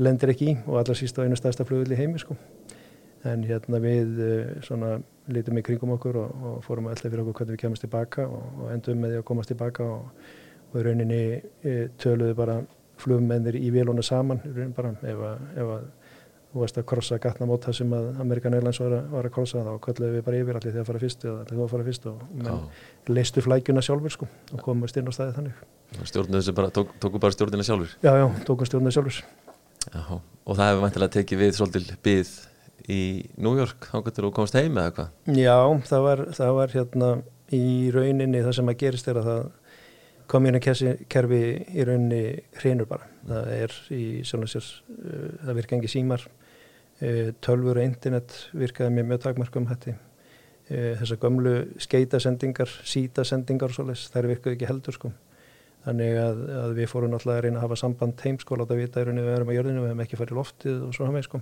lendir 0.00 0.32
ekki 0.32 0.50
í 0.50 0.56
og 0.64 0.80
allra 0.80 0.96
síst 0.96 1.18
á 1.20 1.24
einu 1.24 1.38
staðsta 1.38 1.66
flugvill 1.68 1.94
í 1.94 2.00
heimi 2.00 2.20
sko. 2.22 2.36
en 3.28 3.42
hérna 3.44 3.76
við 3.82 4.20
eh, 4.24 4.52
svona 4.64 4.94
lítum 5.28 5.60
í 5.60 5.64
kringum 5.66 5.94
okkur 5.96 6.18
og, 6.22 6.44
og 6.50 6.58
fórum 6.64 6.88
að 6.88 6.96
veltaði 6.96 7.12
fyrir 7.12 7.24
okkur 7.24 7.38
hvernig 7.40 7.56
við 7.56 7.62
kemast 7.64 7.84
tilbaka 7.86 8.26
og, 8.26 8.44
og 8.60 8.74
endum 8.74 9.00
með 9.02 9.14
því 9.14 9.20
að 9.20 9.26
komast 9.30 9.52
tilbaka 9.52 9.86
og, 9.86 10.28
og 10.70 10.76
í 10.80 10.84
rauninni 10.86 11.22
e, 11.38 11.74
töluðu 12.00 12.36
bara 12.38 12.60
flugmennir 13.00 13.56
í 13.56 13.70
véluna 13.72 14.04
saman 14.04 14.40
bara 14.76 14.94
ef 15.00 15.24
að, 15.30 15.48
ef 15.56 15.72
að 15.76 15.88
þú 16.50 16.62
veist 16.64 16.78
að 16.80 16.86
krossa 16.90 17.18
gatnamóta 17.22 17.72
sem 17.74 17.92
að 17.94 18.08
Amerikan 18.22 18.56
Airlines 18.56 18.80
var 18.82 18.96
var 19.12 19.28
að 19.28 19.34
krossa 19.36 19.62
þá 19.66 19.70
kalluðu 19.84 20.16
við 20.16 20.24
bara 20.26 20.40
yfir 20.40 20.58
allir 20.58 20.74
þegar 20.74 20.82
að 20.82 20.88
fara 20.88 21.02
fyrst 21.04 21.26
eða 21.26 21.34
allir 21.44 21.58
þú 21.58 21.66
að 21.66 21.74
fara 21.74 21.86
fyrst 21.86 22.08
og 22.10 22.24
menn 22.40 23.14
leistu 23.14 23.44
flækjuna 23.44 23.84
sjálfur 23.86 24.14
sko 24.16 24.28
og 24.56 24.64
komast 24.64 24.98
inn 24.98 25.06
á 25.06 25.12
staði 25.14 25.36
þannig. 25.38 25.62
Stjórnuðu 26.10 26.42
sem 26.46 26.56
bara, 26.58 26.72
tók, 26.74 26.90
tóku 27.02 27.22
bara 27.22 27.34
stjórnina 27.34 27.66
sjálfur? 27.66 27.94
Já, 28.02 28.12
já, 28.18 28.26
tókum 28.48 28.66
stjórnina 28.66 28.94
sjálfur 28.94 29.22
já, 29.22 30.02
Og 30.10 30.56
það 30.56 30.66
hefur 30.66 30.84
mæntilega 30.84 31.14
tekið 31.20 31.44
við 31.44 31.56
svolítil 31.58 31.98
byggð 32.02 32.34
í 32.90 33.02
New 33.40 33.54
York 33.58 33.88
þá 33.90 34.00
getur 34.08 34.26
þú 34.26 34.32
komast 34.36 34.58
heim 34.58 34.78
eða 34.80 34.94
hvað? 34.96 35.14
Já, 35.38 35.56
það 35.90 36.04
var, 36.06 36.24
það 36.38 36.52
var 36.58 36.74
hérna 36.74 37.10
í 37.54 37.64
rauninni 37.94 38.42
það 38.44 38.56
sem 38.58 38.70
að 38.72 38.78
gerist 38.84 39.10
er 39.10 39.20
að 39.20 39.30
það 39.30 39.48
komjörnkerfi 40.30 41.40
í 41.74 41.86
rauninni 41.86 42.20
hrinur 42.60 42.88
bara. 42.90 43.08
Það 43.26 43.48
er 43.56 43.74
í 43.94 44.04
sjálfins 44.26 44.54
sér 44.54 44.68
uh, 44.68 45.32
það 45.46 45.58
virka 45.58 45.76
engi 45.78 45.90
símar. 45.90 46.28
Uh, 47.00 47.32
tölfur 47.42 47.80
og 47.80 47.86
internet 47.86 48.36
virkaði 48.52 48.94
með 48.94 49.10
mjög 49.10 49.24
takmarkum 49.24 49.66
hætti. 49.70 49.96
Uh, 50.70 50.92
þessar 51.00 51.20
gömlu 51.24 51.56
skeitasendingar 51.82 52.76
sítasendingar 52.86 53.72
og 53.72 53.78
svolítið 53.80 54.14
þær 54.14 54.30
virkaði 54.34 54.58
ekki 54.58 54.70
heldur 54.70 54.98
sko. 54.98 55.12
Þannig 55.80 56.18
að, 56.20 56.40
að 56.60 56.72
við 56.76 56.90
fórum 56.92 57.14
alltaf 57.16 57.34
að 57.34 57.44
reyna 57.46 57.58
að 57.58 57.66
hafa 57.66 57.80
samband 57.80 58.22
heimskóla 58.22 58.66
átt 58.66 58.74
að 58.74 58.82
vita 58.82 59.00
í 59.00 59.06
rauninni 59.08 59.24
við 59.24 59.36
erum 59.38 59.50
á 59.50 59.56
jörðinu 59.56 59.82
við 59.82 59.90
hefum 59.90 60.02
ekki 60.04 60.18
farið 60.20 60.38
loftið 60.38 60.82
og 60.84 60.96
svona 60.96 61.14
með 61.14 61.26
sko 61.26 61.40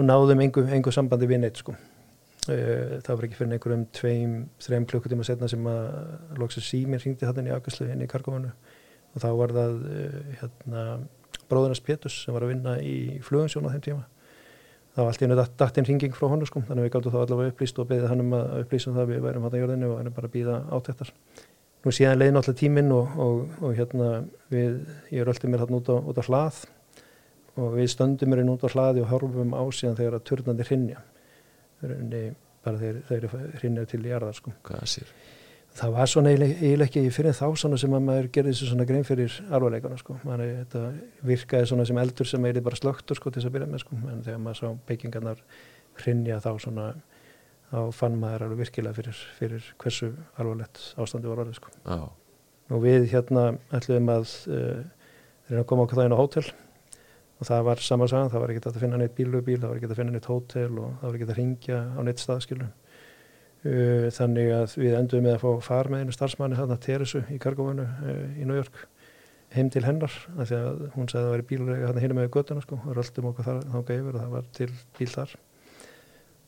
og 0.00 0.06
náðum 0.06 0.40
engu, 0.40 0.92
sambandi 0.94 1.28
við 1.28 1.42
neitt 1.44 1.60
sko. 1.60 1.74
Það 2.46 3.10
var 3.10 3.26
ekki 3.26 3.36
fyrir 3.36 3.56
einhverjum 3.56 3.82
tveim, 3.94 4.36
þreim 4.64 4.86
klukkutíma 4.88 5.26
setna 5.28 5.48
sem 5.50 5.66
að 5.68 6.38
loksið 6.40 6.64
síminn 6.66 7.02
ringdi 7.02 7.28
hann 7.28 7.50
í 7.50 7.52
Augustlu 7.52 7.90
inn 7.92 8.00
í 8.00 8.08
Kargófanu 8.10 8.54
og 9.10 9.20
þá 9.20 9.28
var 9.36 9.52
það 9.52 9.76
uh, 9.90 10.16
hérna, 10.40 10.86
bróðunars 11.50 11.82
Pétus 11.84 12.16
sem 12.24 12.34
var 12.34 12.46
að 12.46 12.54
vinna 12.54 12.76
í 12.80 12.96
flugansjón 13.26 13.68
á 13.68 13.74
þeim 13.74 13.84
tíma. 13.84 14.06
Þá 14.94 15.00
var 15.02 15.10
allt 15.12 15.22
í 15.22 15.26
hennu 15.26 15.38
dattinn 15.60 15.88
ringing 15.88 16.16
frá 16.16 16.28
honum 16.30 16.48
sko. 16.48 16.62
Þannig 16.66 16.84
að 16.84 16.88
við 16.88 16.94
gáttum 16.94 17.14
þá 17.14 17.20
allavega 17.20 17.52
upplýst 17.52 17.80
og 17.82 17.88
beðið 17.90 18.10
hann 18.10 18.24
um 18.24 18.34
að 18.38 18.56
upplýsa 18.64 18.90
um 18.90 18.98
það 18.98 19.12
við 19.12 19.22
værum 19.26 19.46
hann 19.46 19.58
á 19.58 19.60
jörðinu 19.60 19.90
og 19.90 20.00
hann 20.00 20.10
er 20.10 20.16
bara 20.16 20.30
að 20.30 20.36
býða 20.38 20.56
átættar 20.70 21.12
nú 21.84 21.94
síðan 21.96 22.20
leiði 22.20 22.34
náttúrulega 22.36 22.60
tíminn 22.60 22.90
og, 22.94 23.14
og, 23.24 23.38
og 23.64 23.76
hérna 23.78 24.08
við, 24.52 24.80
ég 25.14 25.26
röldi 25.26 25.50
mér 25.50 25.64
hann 25.64 25.78
út 25.78 25.90
á, 25.90 25.96
út 25.96 26.20
á 26.20 26.24
hlað 26.26 26.64
og 27.60 27.74
við 27.76 27.90
stöndum 27.92 28.32
mér 28.32 28.42
inn 28.44 28.52
út 28.52 28.64
á 28.64 28.72
hlaði 28.72 29.04
og 29.04 29.10
horfum 29.12 29.52
á 29.52 29.62
síðan 29.74 29.98
þegar 29.98 30.16
að 30.18 30.24
turnandi 30.30 30.66
hrinja 30.68 31.02
bara 32.64 32.80
þeir, 32.80 33.02
þeir 33.08 33.28
hrinja 33.60 33.84
til 33.88 34.02
í 34.04 34.10
jarðar 34.10 34.36
sko. 34.36 34.52
Það 35.80 35.92
var 35.94 36.10
svona 36.10 36.32
eiginlega 36.34 36.88
ekki 36.88 37.02
fyrir 37.14 37.36
þá 37.36 37.46
sem 37.62 37.92
að 37.94 38.02
maður 38.02 38.28
gerði 38.34 38.52
þessu 38.52 38.70
svona 38.72 38.86
grein 38.88 39.06
fyrir 39.06 39.36
alvarleikana 39.48 40.00
sko, 40.00 40.16
virkaði 41.28 41.68
svona 41.70 41.86
sem 41.86 42.00
eldur 42.02 42.26
sem 42.26 42.48
er 42.48 42.58
bara 42.66 42.80
slögtur 42.80 43.16
sko 43.16 43.30
til 43.30 43.38
þess 43.38 43.50
að 43.52 43.54
byrja 43.54 43.68
með 43.70 43.84
sko, 43.84 44.00
en 44.10 44.24
þegar 44.26 44.42
maður 44.42 44.58
sá 44.58 44.88
beigingarnar 44.88 45.44
hrinja 46.02 46.40
þá 46.42 46.50
svona 46.64 46.88
þá 47.70 47.78
fann 47.94 48.16
maður 48.18 48.48
alveg 48.48 48.64
virkilega 48.64 48.96
fyrir, 48.98 49.20
fyrir 49.38 49.68
hversu 49.78 50.10
alvarlegt 50.42 50.82
ástandi 50.98 51.30
var 51.30 51.44
orðið 51.44 51.60
sko. 51.60 51.70
Og 52.70 52.82
við 52.82 53.06
hérna 53.12 53.52
ætlum 53.74 54.10
að 54.10 54.34
uh, 54.50 54.82
reyna 55.50 55.62
að 55.62 55.68
koma 55.70 55.86
okkur 55.86 56.00
það 56.00 56.10
inn 56.10 56.18
á 56.18 56.20
hótel 56.20 56.44
og 57.40 57.48
það 57.48 57.66
var 57.70 57.82
samansagan, 57.84 58.30
það 58.30 58.44
var 58.44 58.52
ekki 58.52 58.68
að 58.68 58.82
finna 58.84 59.00
neitt 59.00 59.16
bílubíl, 59.16 59.58
það 59.58 59.70
var 59.70 59.80
ekki 59.80 59.90
að 59.90 59.98
finna 60.02 60.14
neitt 60.14 60.28
hótel 60.28 60.70
og 60.76 60.94
það 61.00 61.06
var 61.08 61.18
ekki 61.18 61.28
að 61.28 61.36
ringja 61.38 61.80
á 61.96 62.00
neitt 62.04 62.20
staðskilum 62.22 62.70
Uh, 63.60 64.06
þannig 64.16 64.54
að 64.56 64.74
við 64.80 64.94
endum 64.96 65.26
með 65.26 65.34
að 65.34 65.42
fá 65.42 65.64
far 65.66 65.88
með 65.92 66.06
einu 66.06 66.14
starfsmanni 66.16 66.56
hérna 66.56 66.78
Teresu 66.80 67.20
í 67.28 67.36
Kargófanu 67.36 67.84
uh, 67.84 68.22
í 68.40 68.46
York 68.48 68.78
heim 69.52 69.68
til 69.68 69.82
hennar 69.84 70.14
af 70.38 70.48
því 70.48 70.56
að 70.56 70.78
hún 70.94 71.10
sagði 71.10 71.20
að 71.20 71.26
það 71.26 71.34
væri 71.34 71.46
bílurega 71.50 71.90
hérna 71.90 72.04
hérna 72.04 72.16
með 72.16 72.30
göttuna 72.38 72.62
sko 72.64 72.78
og 72.78 72.94
röldum 72.96 73.28
okkur 73.28 73.46
þar 73.50 73.60
þánga 73.74 73.96
yfir 73.98 74.14
og 74.14 74.22
það 74.22 74.32
var 74.32 74.48
til 74.56 74.68
bíl 74.96 75.08
þar. 75.12 75.34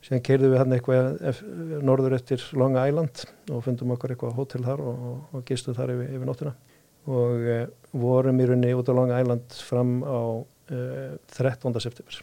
Síðan 0.03 0.25
keirðum 0.31 0.55
við 0.55 0.63
hann 0.63 0.77
eitthvað 0.79 1.43
norður 1.91 2.17
eftir 2.17 2.47
Long 2.57 2.79
Island 2.81 3.27
og 3.53 3.61
fundum 3.67 3.93
okkur 3.99 4.15
eitthvað 4.15 4.39
hótel 4.39 4.65
þar 4.65 4.85
og, 4.87 5.05
og, 5.11 5.21
og 5.37 5.45
gistuð 5.51 5.77
þar 5.83 5.93
yfir, 5.99 6.17
yfir 6.17 6.31
nóttina. 6.31 6.55
Og 7.13 7.45
uh, 7.45 7.63
vorum 7.93 8.41
í 8.41 8.49
runni 8.49 8.73
út 8.79 8.89
á 8.89 8.97
Long 8.97 9.13
Island 9.19 9.61
fram 9.69 9.99
á 10.01 10.21
13. 10.73 11.81
september 11.85 12.21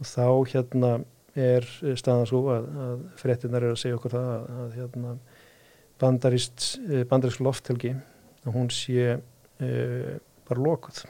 og 0.00 0.08
þá 0.08 0.26
hérna 0.54 0.92
er 1.38 1.66
staðan 1.98 2.26
svo 2.28 2.42
að, 2.54 2.66
að 2.84 3.04
frettinnar 3.20 3.66
er 3.66 3.74
að 3.74 3.82
segja 3.82 3.98
okkur 3.98 4.14
það 4.16 4.28
að, 4.32 4.48
að 4.62 4.74
hérna, 4.78 5.14
bandarist 6.00 6.66
eh, 6.88 7.04
bandarist 7.08 7.42
lofthelgi 7.44 7.94
að 8.40 8.54
hún 8.56 8.70
sé 8.72 9.16
e, 9.60 9.70
bara 10.48 10.64
lokuð 10.64 11.02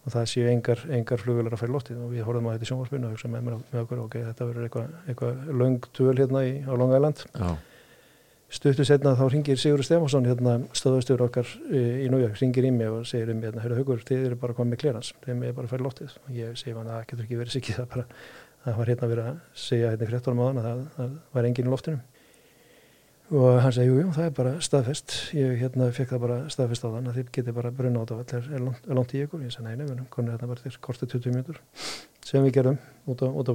og 0.00 0.14
það 0.14 0.28
séu 0.32 0.46
engar, 0.48 0.82
engar 0.96 1.20
flugvelar 1.20 1.54
að 1.54 1.62
færa 1.62 1.74
loftið 1.74 1.98
og 2.00 2.14
við 2.14 2.24
horfum 2.24 2.48
á 2.48 2.52
þetta 2.54 2.66
í 2.66 2.70
sjónvarspinu 2.70 3.08
og 3.08 3.14
hugsaðum 3.14 3.34
með, 3.36 3.58
með, 3.60 3.80
okkur 3.82 4.02
ok, 4.06 4.16
þetta 4.30 4.46
verður 4.48 4.68
eitthvað 4.68 4.94
eitthva 5.12 5.58
löngtöl 5.60 6.14
hérna 6.14 6.44
í, 6.48 6.54
á 6.64 6.72
Long 6.72 6.94
Island 6.96 7.24
Já. 7.28 7.50
Stuttu 8.50 8.84
setna 8.86 9.14
þá 9.18 9.24
ringir 9.30 9.58
Sigur 9.60 9.82
Stefánsson 9.86 10.26
hérna 10.26 10.56
stöðastur 10.76 11.22
okkar 11.24 11.48
e, 11.70 12.04
í 12.04 12.10
Nújörg, 12.10 12.36
ringir 12.40 12.66
í 12.66 12.72
mig 12.74 12.90
og 12.90 13.08
segir 13.08 13.30
um 13.32 13.42
hérna, 13.44 13.62
hörru 13.64 13.80
hugur, 13.80 14.04
þið 14.06 14.30
eru 14.30 14.38
bara 14.42 14.56
komið 14.58 14.74
með 14.74 14.82
klerans, 14.82 15.12
þeim 15.24 15.44
er 15.46 15.56
bara 15.56 15.68
að 15.68 15.74
færa 15.74 15.86
loftið. 15.86 16.16
Og 16.26 16.38
ég 16.38 16.56
segi 16.58 16.74
hann 16.74 16.88
að 16.88 16.96
það 16.96 17.04
getur 17.12 17.26
ekki 17.26 17.40
verið 17.40 17.56
sikið 17.56 17.80
það 17.80 18.06
það 18.60 18.76
var 18.76 18.90
hérna 18.92 19.10
verið 19.10 19.28
að 19.30 19.36
segja 19.56 19.92
hérna 19.94 20.08
fréttunum 20.10 20.42
á 20.42 20.46
hann 20.48 20.60
að 20.60 20.66
það, 20.66 20.80
það 20.96 21.14
var 21.36 21.48
engin 21.48 21.70
í 21.70 21.74
loftinu. 21.74 22.02
Og 23.30 23.60
hann 23.62 23.74
segi, 23.76 23.88
jú, 23.88 23.98
jú, 24.02 24.12
það 24.16 24.26
er 24.26 24.36
bara 24.40 24.52
staðfest. 24.66 25.16
Ég 25.38 25.60
hérna 25.62 25.90
fekk 25.94 26.12
það 26.16 26.24
bara 26.26 26.38
staðfest 26.50 26.84
á 26.84 26.88
þann 26.90 27.10
að 27.12 27.20
þið 27.20 27.32
geti 27.38 27.54
bara 27.56 27.70
brunna 27.74 28.02
á 28.02 28.04
þetta 28.10 28.40
er, 28.40 28.48
er, 28.58 28.66
er 28.90 28.98
langt 28.98 29.14
í 29.14 29.22
ykkur, 29.22 29.44
ég 29.46 29.54
segi, 29.54 29.68
nei, 29.68 29.76
nefnum, 29.78 30.08
konur 30.10 30.34
hérna 30.34 30.50
bara 30.50 30.64
þér 30.64 30.80
kortið 30.82 31.14
20 31.14 31.36
mjöndur 31.36 31.60
sem 32.26 32.42
við 32.44 32.56
gerum 32.58 32.80
út 33.06 33.22
á, 33.22 33.28
út 33.30 33.52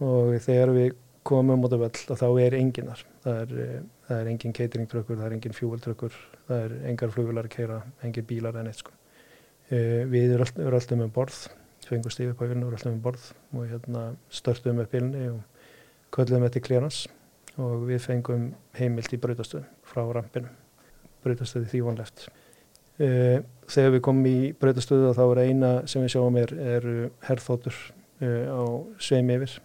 og 0.00 0.36
þegar 0.40 0.72
við 0.76 0.92
komum 1.30 1.64
út 1.66 1.74
á 1.74 1.78
völl 1.80 2.12
og 2.12 2.18
þá 2.18 2.26
er 2.42 2.56
enginar 2.58 3.04
það 3.24 3.38
er, 3.42 3.54
eh, 3.62 3.78
það 4.08 4.20
er 4.22 4.30
engin 4.32 4.56
cateringtrökkur 4.56 5.18
það 5.20 5.28
er 5.28 5.36
engin 5.36 5.56
fjúveltrökkur, 5.56 6.18
það 6.48 6.64
er 6.64 6.74
engar 6.90 7.14
flugvilar 7.14 7.48
að 7.48 7.54
keira, 7.54 7.78
engin 8.06 8.26
bílar 8.26 8.58
en 8.60 8.70
eitt 8.70 8.82
sko. 8.82 8.92
uh, 9.70 10.02
við 10.10 10.34
erum 10.34 10.46
alltaf, 10.46 10.74
alltaf 10.80 10.98
með 10.98 11.12
borð 11.14 11.38
fengum 11.86 12.14
stífið 12.14 12.36
på 12.38 12.50
vilna 12.50 12.66
og 12.66 12.74
alltaf 12.74 12.92
með 12.92 13.04
borð 13.06 13.30
og 13.54 13.70
hérna 13.70 14.04
störtum 14.30 14.82
upp 14.82 14.92
vilni 14.94 15.28
og 15.30 15.40
köllum 16.14 16.44
þetta 16.46 16.60
í 16.60 16.66
klérans 16.66 17.00
og 17.60 17.86
við 17.88 18.04
fengum 18.04 18.50
heimilt 18.78 19.14
í 19.14 19.20
brautastöð 19.20 19.64
frá 19.86 20.04
rampinu, 20.14 20.50
brautastöði 21.24 21.70
því 21.72 21.80
vonleft. 21.86 22.28
Uh, 23.00 23.40
þegar 23.70 23.96
við 23.96 24.04
komum 24.06 24.28
í 24.28 24.52
brautastöðu 24.60 25.14
þá 25.16 25.24
er 25.24 25.42
eina 25.46 25.72
sem 25.88 26.04
við 26.04 26.14
sjáum 26.14 26.36
er, 26.40 26.54
er 26.76 26.86
herrþóttur 27.26 27.76
uh, 28.20 28.46
á 28.50 28.62
sveim 29.00 29.30
yfir 29.38 29.60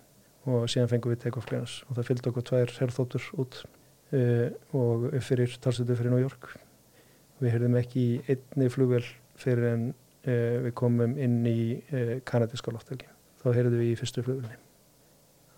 og 0.45 0.67
síðan 0.71 0.91
fengum 0.91 1.13
við 1.13 1.23
take-off 1.23 1.47
clearance 1.49 1.85
og 1.89 1.97
það 1.97 2.09
fylgdi 2.09 2.31
okkur 2.31 2.47
tvær 2.49 2.73
herrþóttur 2.79 3.27
út 3.41 3.59
uh, 3.65 4.49
og 4.77 5.07
upp 5.11 5.25
fyrir 5.25 5.57
talstöðu 5.61 5.97
fyrir 5.99 6.13
New 6.13 6.23
York. 6.23 6.51
Við 7.43 7.55
heyrðum 7.55 7.79
ekki 7.81 8.03
í 8.03 8.19
einni 8.31 8.69
flugvel 8.71 9.03
fyrir 9.39 9.71
en 9.73 9.87
við 10.25 10.71
komum 10.73 11.11
inn 11.21 11.43
í 11.45 11.81
kanadíska 12.25 12.71
lofthelgi. 12.73 13.05
Þá 13.43 13.49
heyrðum 13.53 13.81
við 13.83 13.91
í 13.91 13.97
fyrstu 13.99 14.23
flugvelni. 14.25 14.55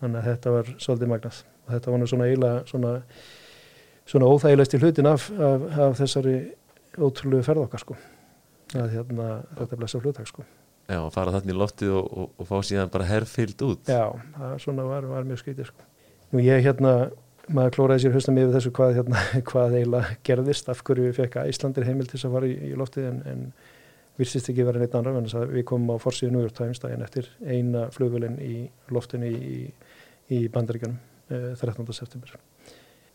Þannig 0.02 0.18
að 0.18 0.26
þetta 0.28 0.52
var 0.52 0.72
svolítið 0.74 1.10
magnað 1.14 1.38
og 1.68 1.70
þetta 1.72 1.94
var 1.94 2.02
nú 2.02 2.08
svona 2.10 2.26
eiginlega 2.28 2.60
svona, 2.68 2.92
svona 4.12 4.28
óþægilegst 4.34 4.76
í 4.76 4.82
hlutin 4.82 5.08
af, 5.08 5.30
af, 5.32 5.64
af 5.86 5.96
þessari 6.02 6.36
ótrúlegu 6.98 7.46
ferð 7.46 7.64
okkar 7.66 7.84
sko 7.84 7.96
að 8.78 8.94
hérna 8.96 9.28
þetta 9.58 9.78
blessa 9.80 10.00
fluttak 10.02 10.28
sko 10.28 10.44
Já, 10.88 11.00
fara 11.12 11.34
þarna 11.34 11.52
í 11.52 11.56
loftið 11.58 11.94
og, 11.98 12.06
og, 12.08 12.28
og 12.40 12.48
fá 12.48 12.58
síðan 12.64 12.92
bara 12.92 13.08
herrfyllt 13.08 13.64
út 13.66 13.90
Já, 13.92 14.08
það 14.36 14.54
svona 14.64 14.86
var, 14.88 15.08
var 15.10 15.26
mjög 15.28 15.42
skritið 15.42 15.68
sko 15.68 15.88
Nú 16.32 16.44
ég 16.44 16.62
hérna, 16.64 16.92
maður 17.48 17.74
klóraði 17.76 18.04
sér 18.04 18.16
höstum 18.16 18.40
yfir 18.40 18.54
þessu 18.56 18.72
hvað 18.76 18.94
hérna, 18.98 19.24
hvað 19.50 19.76
eiginlega 19.78 20.16
gerðist 20.28 20.70
af 20.72 20.80
hverju 20.84 21.08
við 21.08 21.18
fekk 21.20 21.42
Íslandir 21.52 21.88
heimil 21.88 22.08
til 22.08 22.16
þess 22.16 22.28
að 22.30 22.38
fara 22.38 22.48
í, 22.48 22.56
í 22.70 22.72
loftið 22.80 23.10
en, 23.10 23.20
en 23.32 23.44
virðsist 24.18 24.50
ekki 24.50 24.66
verið 24.66 24.84
neitt 24.84 24.98
annar 24.98 25.20
en 25.20 25.30
við 25.52 25.66
komum 25.68 25.94
á 25.94 25.96
forsíðu 26.02 26.34
New 26.34 26.44
York 26.44 26.56
Times 26.56 26.82
daginn 26.82 27.04
eftir 27.06 27.28
eina 27.44 27.86
flugvölinn 27.94 28.40
í 28.42 28.54
loftinu 28.94 29.30
í, 29.30 29.64
í 30.34 30.46
bandaríkanum 30.52 30.98
13. 31.28 31.84
Eh, 31.84 31.92
september 31.92 32.47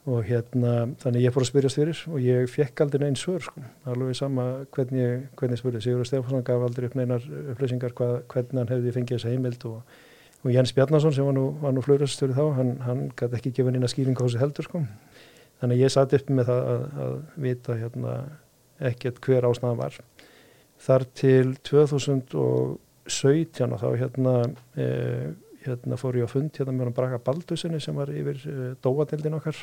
og 0.03 0.25
hérna 0.27 0.71
þannig 0.99 1.23
ég 1.23 1.33
fór 1.33 1.45
að 1.45 1.49
spyrjast 1.49 1.79
fyrir 1.79 1.99
og 2.11 2.23
ég 2.23 2.49
fekk 2.51 2.81
aldrei 2.83 3.05
neins 3.05 3.21
svör 3.23 3.43
sko, 3.45 3.61
alveg 3.87 4.17
sama 4.19 4.47
hvernig, 4.75 5.29
hvernig 5.39 5.61
spurði. 5.61 5.83
Sigur 5.85 6.07
Stefansson 6.07 6.43
gaf 6.43 6.65
aldrei 6.65 6.89
upp 6.89 6.97
neinar 6.99 7.23
upplýsingar 7.53 7.95
hvað, 7.95 8.17
hvernig 8.33 8.59
hann 8.59 8.73
hefði 8.73 8.95
fengið 8.97 9.17
þessa 9.17 9.31
heimild 9.31 9.61
og, 9.69 9.77
og 10.43 10.49
Jens 10.51 10.75
Bjarnason 10.75 11.15
sem 11.15 11.29
var 11.29 11.37
nú, 11.37 11.45
nú 11.63 11.85
flurastöru 11.85 12.35
þá, 12.35 12.43
hann, 12.59 12.73
hann 12.83 13.05
gæti 13.15 13.39
ekki 13.39 13.53
gefa 13.59 13.71
neina 13.71 13.91
skýring 13.91 14.19
á 14.19 14.23
þessu 14.25 14.43
heldur 14.43 14.67
sko. 14.67 14.83
Þannig 15.63 15.85
ég 15.85 15.95
satt 15.95 16.15
upp 16.17 16.27
með 16.35 16.51
það 16.51 16.61
að, 16.73 16.83
að 17.05 17.15
vita 17.47 17.79
hérna 17.79 18.17
ekkert 18.83 19.23
hver 19.23 19.47
ásnaðan 19.47 19.79
var. 19.79 19.93
Þar 20.83 21.03
til 21.15 21.55
2017 21.63 23.71
og 23.71 23.79
þá 23.79 23.89
hérna 24.01 24.35
eh, 24.75 25.31
hérna 25.65 25.97
fór 25.99 26.17
ég 26.19 26.27
á 26.27 26.31
fund 26.31 26.55
hérna 26.57 26.73
með 26.75 26.87
hann 26.87 26.95
Braga 26.97 27.19
Baldusinni 27.23 27.81
sem 27.83 27.97
var 27.97 28.11
yfir 28.13 28.39
uh, 28.49 28.63
Dóadeildin 28.83 29.37
okkar. 29.37 29.59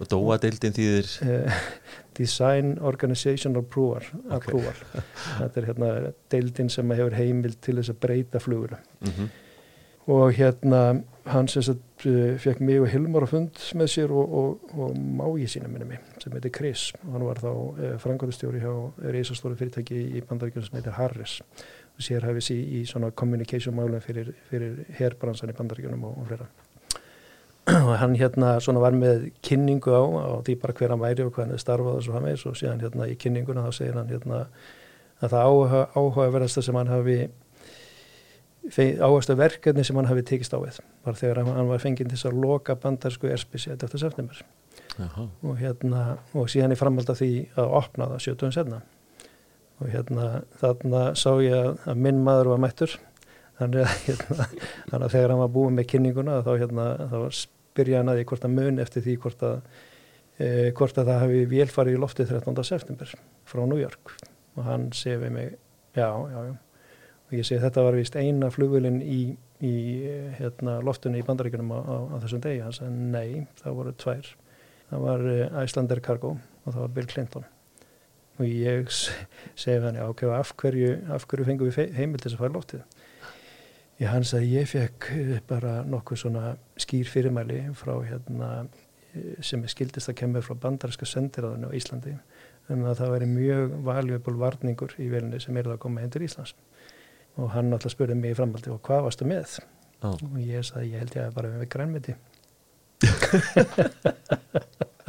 Og 0.00 0.08
Dóadeildin 0.08 0.74
þýðir? 0.76 1.10
Uh, 1.26 1.60
Design 2.20 2.74
Organization 2.84 3.56
Approval, 3.60 4.06
okay. 4.32 4.60
þetta 5.38 5.60
er 5.60 5.68
hérna 5.70 5.92
deildin 6.32 6.72
sem 6.72 6.96
hefur 6.96 7.16
heimil 7.16 7.56
til 7.62 7.78
þess 7.80 7.94
að 7.94 8.02
breyta 8.02 8.42
flugur 8.42 8.76
mm 8.76 9.08
-hmm. 9.08 9.30
og 10.12 10.34
hérna 10.36 10.82
hann 11.24 11.48
sem 11.48 11.62
sagt 11.62 12.06
uh, 12.06 12.36
fekk 12.38 12.60
mig 12.60 12.80
og 12.80 12.88
Hilmar 12.88 13.24
á 13.24 13.28
fund 13.28 13.56
með 13.74 13.88
sér 13.94 14.10
og, 14.10 14.32
og, 14.34 14.70
og 14.74 14.96
mági 14.96 15.46
sína 15.46 15.68
minni 15.68 15.84
mig 15.84 15.98
sem 16.18 16.32
heitir 16.32 16.50
Chris. 16.50 16.92
Og 17.06 17.12
hann 17.12 17.24
var 17.24 17.38
þá 17.38 17.52
frangotastjóri 17.98 18.60
hjá 18.60 18.72
reysastóri 18.98 19.56
fyrirtæki 19.56 20.00
í 20.16 20.22
bandaríkjum 20.28 20.64
sem 20.64 20.76
heitir 20.76 20.92
Harris 20.92 21.40
sérhæfis 22.04 22.50
í, 22.54 22.58
í 22.80 22.82
svona 22.88 23.10
communication 23.10 23.76
málum 23.76 24.02
fyrir, 24.04 24.32
fyrir 24.50 24.82
herbransan 24.98 25.52
í 25.52 25.56
bandaríkjunum 25.58 26.04
og, 26.08 26.18
og 26.22 26.28
flera 26.30 26.48
og 27.86 27.94
hann 28.00 28.16
hérna 28.18 28.54
svona 28.62 28.82
var 28.82 28.96
með 28.96 29.30
kynningu 29.46 29.92
á, 29.92 30.02
á 30.02 30.34
því 30.46 30.56
bara 30.62 30.76
hver 30.78 30.94
hann 30.94 31.02
væri 31.02 31.26
og 31.26 31.34
hvað 31.34 31.50
hann 31.50 31.62
starfaði 31.62 32.00
og 32.00 32.06
svo 32.06 32.16
hann 32.16 32.28
veist 32.28 32.48
og 32.48 32.58
síðan 32.58 32.82
hérna 32.84 33.08
í 33.10 33.18
kynninguna 33.20 33.66
þá 33.68 33.76
segir 33.76 33.98
hann 34.00 34.10
hérna 34.10 34.44
að 35.20 35.34
það 35.34 35.44
áhuga, 35.44 35.82
áhugaverðasta 35.94 36.64
sem 36.64 36.78
hann 36.80 36.90
hafi 36.90 37.18
áherslu 39.00 39.36
verkefni 39.40 39.84
sem 39.84 39.96
hann 39.96 40.08
hafi 40.08 40.24
tekist 40.26 40.54
á 40.56 40.58
við 40.60 40.80
var 41.04 41.16
þegar 41.16 41.44
hann 41.48 41.68
var 41.68 41.82
fenginn 41.82 42.10
til 42.12 42.20
að 42.28 42.40
loka 42.40 42.76
bandarsku 42.76 43.28
erspísi 43.32 43.72
eftir 43.72 44.00
september 44.00 44.42
Aha. 45.00 45.28
og 45.42 45.60
hérna 45.60 46.18
og 46.36 46.48
síðan 46.50 46.74
í 46.74 46.78
framhald 46.78 47.10
af 47.12 47.20
því 47.20 47.30
að 47.56 47.76
opna 47.80 48.08
það 48.12 48.24
17. 48.26 48.52
setna 48.56 48.80
og 49.80 49.88
hérna 49.88 50.26
þarna 50.60 51.04
sá 51.18 51.30
ég 51.40 51.54
að, 51.56 51.70
að 51.88 52.02
minn 52.04 52.20
maður 52.24 52.52
var 52.54 52.62
mættur. 52.64 52.96
Þannig 53.60 53.84
að, 53.86 53.94
hérna, 54.06 54.48
að 54.98 55.06
þegar 55.14 55.34
hann 55.34 55.42
var 55.42 55.52
búið 55.56 55.76
með 55.76 55.88
kynninguna 55.92 56.40
þá, 56.46 56.50
hérna, 56.62 56.88
þá 57.10 57.18
spyrja 57.40 58.00
hann 58.00 58.12
að 58.12 58.20
því 58.20 58.26
hvort 58.32 58.46
að 58.46 58.56
mun 58.56 58.82
eftir 58.82 59.06
því 59.06 59.16
hvort 59.24 59.44
að, 59.46 59.60
e, 60.36 60.48
hvort 60.76 61.00
að 61.00 61.12
það 61.12 61.22
hefði 61.24 61.44
vélfarið 61.52 61.98
í 61.98 62.00
lofti 62.00 62.26
13. 62.28 62.64
september 62.70 63.14
frá 63.48 63.62
New 63.66 63.80
York. 63.80 64.16
Og 64.58 64.66
hann 64.66 64.90
segi 64.96 65.20
við 65.22 65.36
mig 65.36 65.54
já, 65.96 66.08
já, 66.08 66.40
já. 66.50 66.56
Og 67.30 67.38
ég 67.38 67.46
segi 67.46 67.62
þetta 67.62 67.86
var 67.86 67.96
vist 67.96 68.18
eina 68.18 68.50
flugvölinn 68.50 68.98
í, 69.04 69.20
í 69.62 69.74
hérna, 70.40 70.80
loftunni 70.84 71.22
í 71.22 71.26
bandaríkunum 71.26 71.70
á, 71.72 71.78
á, 71.78 71.96
á 72.10 72.16
þessum 72.24 72.42
degi, 72.42 72.64
hann 72.64 72.74
sagði 72.74 73.08
nei, 73.14 73.46
það 73.62 73.78
voru 73.78 73.94
tvær. 74.02 74.34
Það 74.90 75.06
var 75.06 75.24
e, 75.30 75.38
Icelandair 75.62 76.04
Cargo 76.04 76.34
og 76.36 76.74
það 76.74 76.82
var 76.82 76.94
Bill 76.96 77.10
Clinton 77.12 77.48
og 78.40 78.48
ég 78.48 78.88
segi 78.90 79.78
hann, 79.84 79.98
ok, 80.00 80.24
af 80.32 80.54
hverju, 80.56 80.94
af 81.12 81.26
hverju 81.28 81.46
fengum 81.48 81.68
við 81.68 81.94
heimil 81.96 82.20
til 82.20 82.30
þess 82.30 82.38
að 82.38 82.44
fara 82.44 82.54
lóttið? 82.56 83.00
Ég 84.00 84.08
hans 84.08 84.32
að 84.32 84.46
ég 84.48 84.68
fekk 84.70 85.10
eh, 85.12 85.40
bara 85.48 85.80
nokkuð 85.84 86.22
svona 86.22 86.54
skýr 86.80 87.08
fyrirmæli 87.10 87.58
frá 87.76 87.92
hérna 88.00 88.48
eh, 89.12 89.34
sem 89.44 89.60
er 89.60 89.72
skildist 89.72 90.08
að 90.08 90.16
kemja 90.22 90.44
frá 90.46 90.56
bandarinska 90.62 91.08
sendiráðinu 91.08 91.68
á 91.68 91.76
Íslandi 91.76 92.14
um 92.70 92.86
að 92.86 93.02
það 93.02 93.12
væri 93.14 93.28
mjög 93.28 93.76
valjubul 93.84 94.36
varningur 94.40 94.96
í 94.96 95.10
velinni 95.12 95.40
sem 95.42 95.56
er 95.58 95.68
það 95.68 95.76
að 95.76 95.82
koma 95.84 96.04
hendur 96.04 96.24
Íslands 96.24 96.54
og 97.36 97.52
hann 97.52 97.74
alltaf 97.74 97.92
spurði 97.92 98.16
mig 98.16 98.32
í 98.32 98.38
framhaldi 98.38 98.72
og 98.72 98.80
hvað 98.86 99.04
varstu 99.08 99.28
með? 99.28 99.58
Oh. 100.00 100.16
og 100.16 100.38
ég 100.40 100.64
sagði 100.64 100.94
ég 100.94 101.02
held 101.02 101.16
ég 101.18 101.26
að 101.26 101.34
bara 101.36 101.52
við 101.60 101.68
grænmiti 101.74 102.16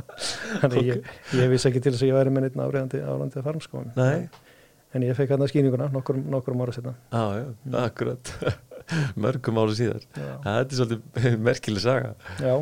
Þannig 0.61 0.89
ég, 0.89 1.11
ég 1.39 1.51
vissi 1.51 1.69
ekki 1.69 1.83
til 1.83 1.93
þess 1.93 2.05
að 2.05 2.11
ég 2.11 2.17
væri 2.17 2.33
með 2.33 2.47
neitt 2.47 2.57
áriðandi 2.59 3.03
álandi 3.05 3.39
að 3.41 3.47
farmskóin. 3.47 3.93
Nei. 3.97 4.27
En 4.91 5.05
ég 5.05 5.15
fekk 5.15 5.31
hérna 5.35 5.47
skýninguna 5.47 5.87
nokkur, 5.93 6.19
nokkur 6.19 6.57
ára 6.59 6.75
setna. 6.75 6.97
Já, 7.13 7.23
já, 7.39 7.45
mm. 7.47 7.77
akkurat. 7.79 8.33
Mörgum 9.23 9.61
ára 9.61 9.77
síðar. 9.77 10.03
Já. 10.11 10.33
Það 10.43 10.59
er 10.59 10.75
svolítið 10.79 11.39
merkileg 11.47 11.85
saga. 11.85 12.11
Já. 12.41 12.53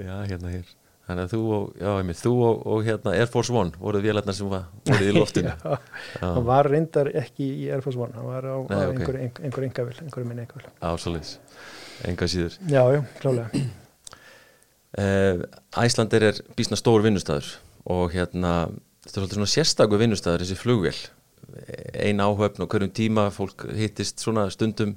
Já, 0.00 0.14
hérna 0.28 0.52
hér. 0.52 0.76
Þannig 1.10 1.26
að 1.26 1.32
þú 1.32 1.40
og, 1.50 1.62
já, 1.80 1.88
einmitt, 1.96 2.18
þú 2.20 2.32
og, 2.46 2.60
og 2.70 2.84
hérna 2.86 3.14
Air 3.18 3.30
Force 3.32 3.54
One 3.56 3.74
voruð 3.82 4.04
vélarnar 4.06 4.36
sem 4.36 4.50
var, 4.52 4.68
voruð 4.86 5.08
í 5.10 5.14
loftinu. 5.16 5.54
já, 5.64 6.20
hann 6.20 6.46
var 6.46 6.68
reyndar 6.70 7.10
ekki 7.18 7.48
í 7.64 7.66
Air 7.72 7.82
Force 7.82 7.98
One, 7.98 8.14
hann 8.14 8.28
var 8.28 8.46
á, 8.46 8.56
Nei, 8.70 8.76
á 8.78 8.86
okay. 8.92 9.00
einhver, 9.00 9.18
einhver 9.48 9.66
engavill, 9.66 9.98
einhver 10.04 10.28
minni 10.28 10.44
engavill. 10.46 10.70
Ásóliðs, 10.78 11.32
enga 12.06 12.30
síður. 12.30 12.60
Já, 12.70 12.84
já, 12.94 13.02
klálega. 13.18 13.64
Æslandir 14.90 16.24
er 16.26 16.38
bísna 16.58 16.78
stór 16.78 17.04
vinnustæður 17.04 17.46
og 17.90 18.10
hérna 18.14 18.54
þetta 19.04 19.12
er 19.12 19.14
svolítið 19.14 19.38
svona 19.38 19.52
sérstakur 19.54 20.00
vinnustæður 20.02 20.42
þessi 20.44 20.58
flugvél 20.58 20.98
eina 21.94 22.26
áhöfn 22.26 22.64
og 22.64 22.70
hverjum 22.70 22.92
tíma 22.94 23.28
fólk 23.34 23.68
hittist 23.76 24.22
svona 24.22 24.48
stundum 24.50 24.96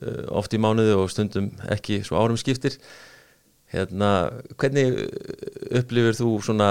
uh, 0.00 0.24
oft 0.40 0.54
í 0.56 0.60
mánuði 0.60 0.96
og 0.96 1.12
stundum 1.12 1.50
ekki 1.72 2.00
svo 2.06 2.20
árum 2.20 2.40
skiptir 2.40 2.78
hérna 3.74 4.30
hvernig 4.58 4.96
upplifir 5.78 6.16
þú 6.18 6.34
svona 6.44 6.70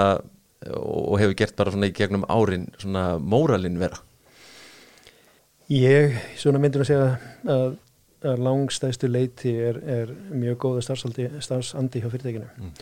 og 0.76 1.16
hefur 1.20 1.38
gert 1.38 1.56
bara 1.56 1.72
svona 1.72 1.88
í 1.88 1.94
gegnum 1.96 2.26
árin 2.28 2.66
svona 2.76 3.14
móralin 3.16 3.78
vera? 3.80 3.96
Ég 5.70 6.18
svona 6.36 6.60
myndur 6.60 6.84
að 6.84 6.90
segja 6.90 7.06
að 7.48 7.78
langstæðstu 8.20 9.08
leiti 9.08 9.52
er, 9.56 9.80
er 9.80 10.14
mjög 10.30 10.58
góða 10.64 10.82
starfsandi 10.84 12.02
hjá 12.02 12.08
fyrirtekinu 12.10 12.48
mm. 12.48 12.72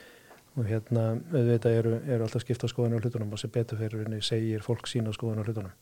og 0.56 0.66
hérna 0.66 1.04
auðvitað 1.30 1.78
eru, 1.78 1.94
eru 2.08 2.26
alltaf 2.26 2.42
skipt 2.42 2.64
á 2.66 2.68
skoðan 2.70 2.98
á 2.98 3.02
hlutunum 3.02 3.32
og 3.32 3.38
sem 3.42 3.52
beturferðurinn 3.54 4.24
segir 4.24 4.64
fólk 4.66 4.90
sína 4.90 5.14
á 5.14 5.16
skoðan 5.16 5.42
á 5.42 5.46
hlutunum 5.46 5.74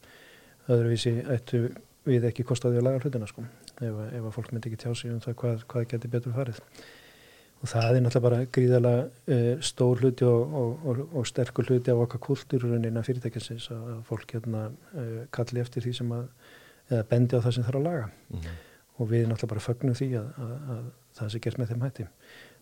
öðruvísi 0.68 1.14
ættu 1.32 1.68
við 2.06 2.28
ekki 2.28 2.44
kostaði 2.46 2.80
að 2.80 2.86
laga 2.88 3.02
hlutina 3.02 3.28
sko 3.30 3.42
ef, 3.46 3.96
ef 4.12 4.20
að 4.20 4.34
fólk 4.36 4.52
myndi 4.52 4.70
ekki 4.70 4.82
tjá 4.84 4.92
sig 4.94 5.14
um 5.14 5.22
það 5.24 5.38
hvað, 5.40 5.66
hvað 5.72 5.88
getur 5.92 6.12
betur 6.12 6.36
farið 6.36 6.60
og 7.56 7.70
það 7.72 7.88
er 7.88 8.04
náttúrulega 8.04 8.26
bara 8.26 8.50
gríðalega 8.52 9.06
uh, 9.08 9.48
stór 9.64 10.04
hluti 10.04 10.28
og, 10.28 10.54
og, 10.60 10.86
og, 10.86 11.02
og 11.16 11.26
sterkur 11.26 11.70
hluti 11.70 11.92
af 11.92 12.04
okkar 12.04 12.22
kultúrurinn 12.28 12.86
innan 12.86 13.06
fyrirtækjasins 13.06 13.70
að 13.74 13.98
fólk 14.10 14.36
hérna 14.36 14.68
uh, 14.68 15.24
kalli 15.34 15.64
eftir 15.64 15.86
því 15.86 15.96
sem 16.02 16.14
að 16.14 16.28
eða 16.86 17.06
bendi 17.10 17.38
á 17.38 17.42
það 17.42 17.56
sem 17.56 17.66
þarf 17.66 17.80
að 17.80 17.88
laga 17.88 18.06
mm 18.06 18.38
-hmm. 18.38 18.64
Og 18.96 19.10
við 19.10 19.26
náttúrulega 19.28 19.52
bara 19.52 19.64
fögnum 19.64 19.96
því 19.96 20.10
að, 20.20 20.28
að, 20.40 20.52
að 20.74 20.84
það 21.18 21.32
sé 21.32 21.40
gert 21.44 21.58
með 21.60 21.72
þeim 21.72 21.86
hætti. 21.86 22.06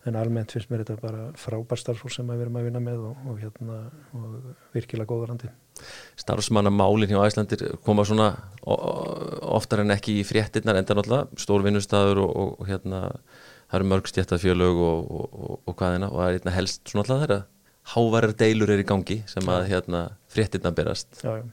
En 0.05 0.17
almennt 0.19 0.53
finnst 0.53 0.69
mér 0.69 0.83
þetta 0.83 1.01
bara 1.01 1.21
frábær 1.39 1.81
starfsfólk 1.81 2.13
sem 2.13 2.27
við 2.29 2.43
erum 2.45 2.59
að 2.59 2.67
vinna 2.67 2.81
með 2.83 3.07
og 3.09 3.39
hérna 3.41 3.77
og 4.13 4.35
virkilega 4.75 5.09
góður 5.09 5.31
landi 5.33 5.49
Starfsmannamálin 6.21 7.09
hjá 7.09 7.23
Æslandir 7.25 7.63
koma 7.83 8.05
svona 8.05 8.29
oftar 8.65 9.81
en 9.81 9.95
ekki 9.95 10.19
í 10.21 10.27
fréttinnar 10.27 10.77
enda 10.77 10.95
náttúrulega 10.99 11.41
stór 11.41 11.65
vinnustæður 11.65 12.21
og 12.27 12.63
hérna 12.69 13.01
það 13.65 13.77
eru 13.79 13.89
mörg 13.91 14.09
stjættafjölög 14.11 14.81
og, 14.85 15.11
og, 15.11 15.59
og 15.65 15.77
hvaðina 15.79 16.11
og 16.11 16.21
það 16.21 16.29
er 16.29 16.39
einna 16.39 16.55
helst 16.55 16.81
svona 16.91 17.03
alltaf 17.03 17.21
þeirra. 17.23 17.39
Hávarar 17.95 18.33
deilur 18.37 18.73
er 18.73 18.81
í 18.81 18.87
gangi 18.87 19.19
sem 19.29 19.49
að 19.51 19.69
hérna 19.69 20.01
fréttirna 20.31 20.71
berast. 20.75 21.21
Já, 21.21 21.41
já. 21.41 21.45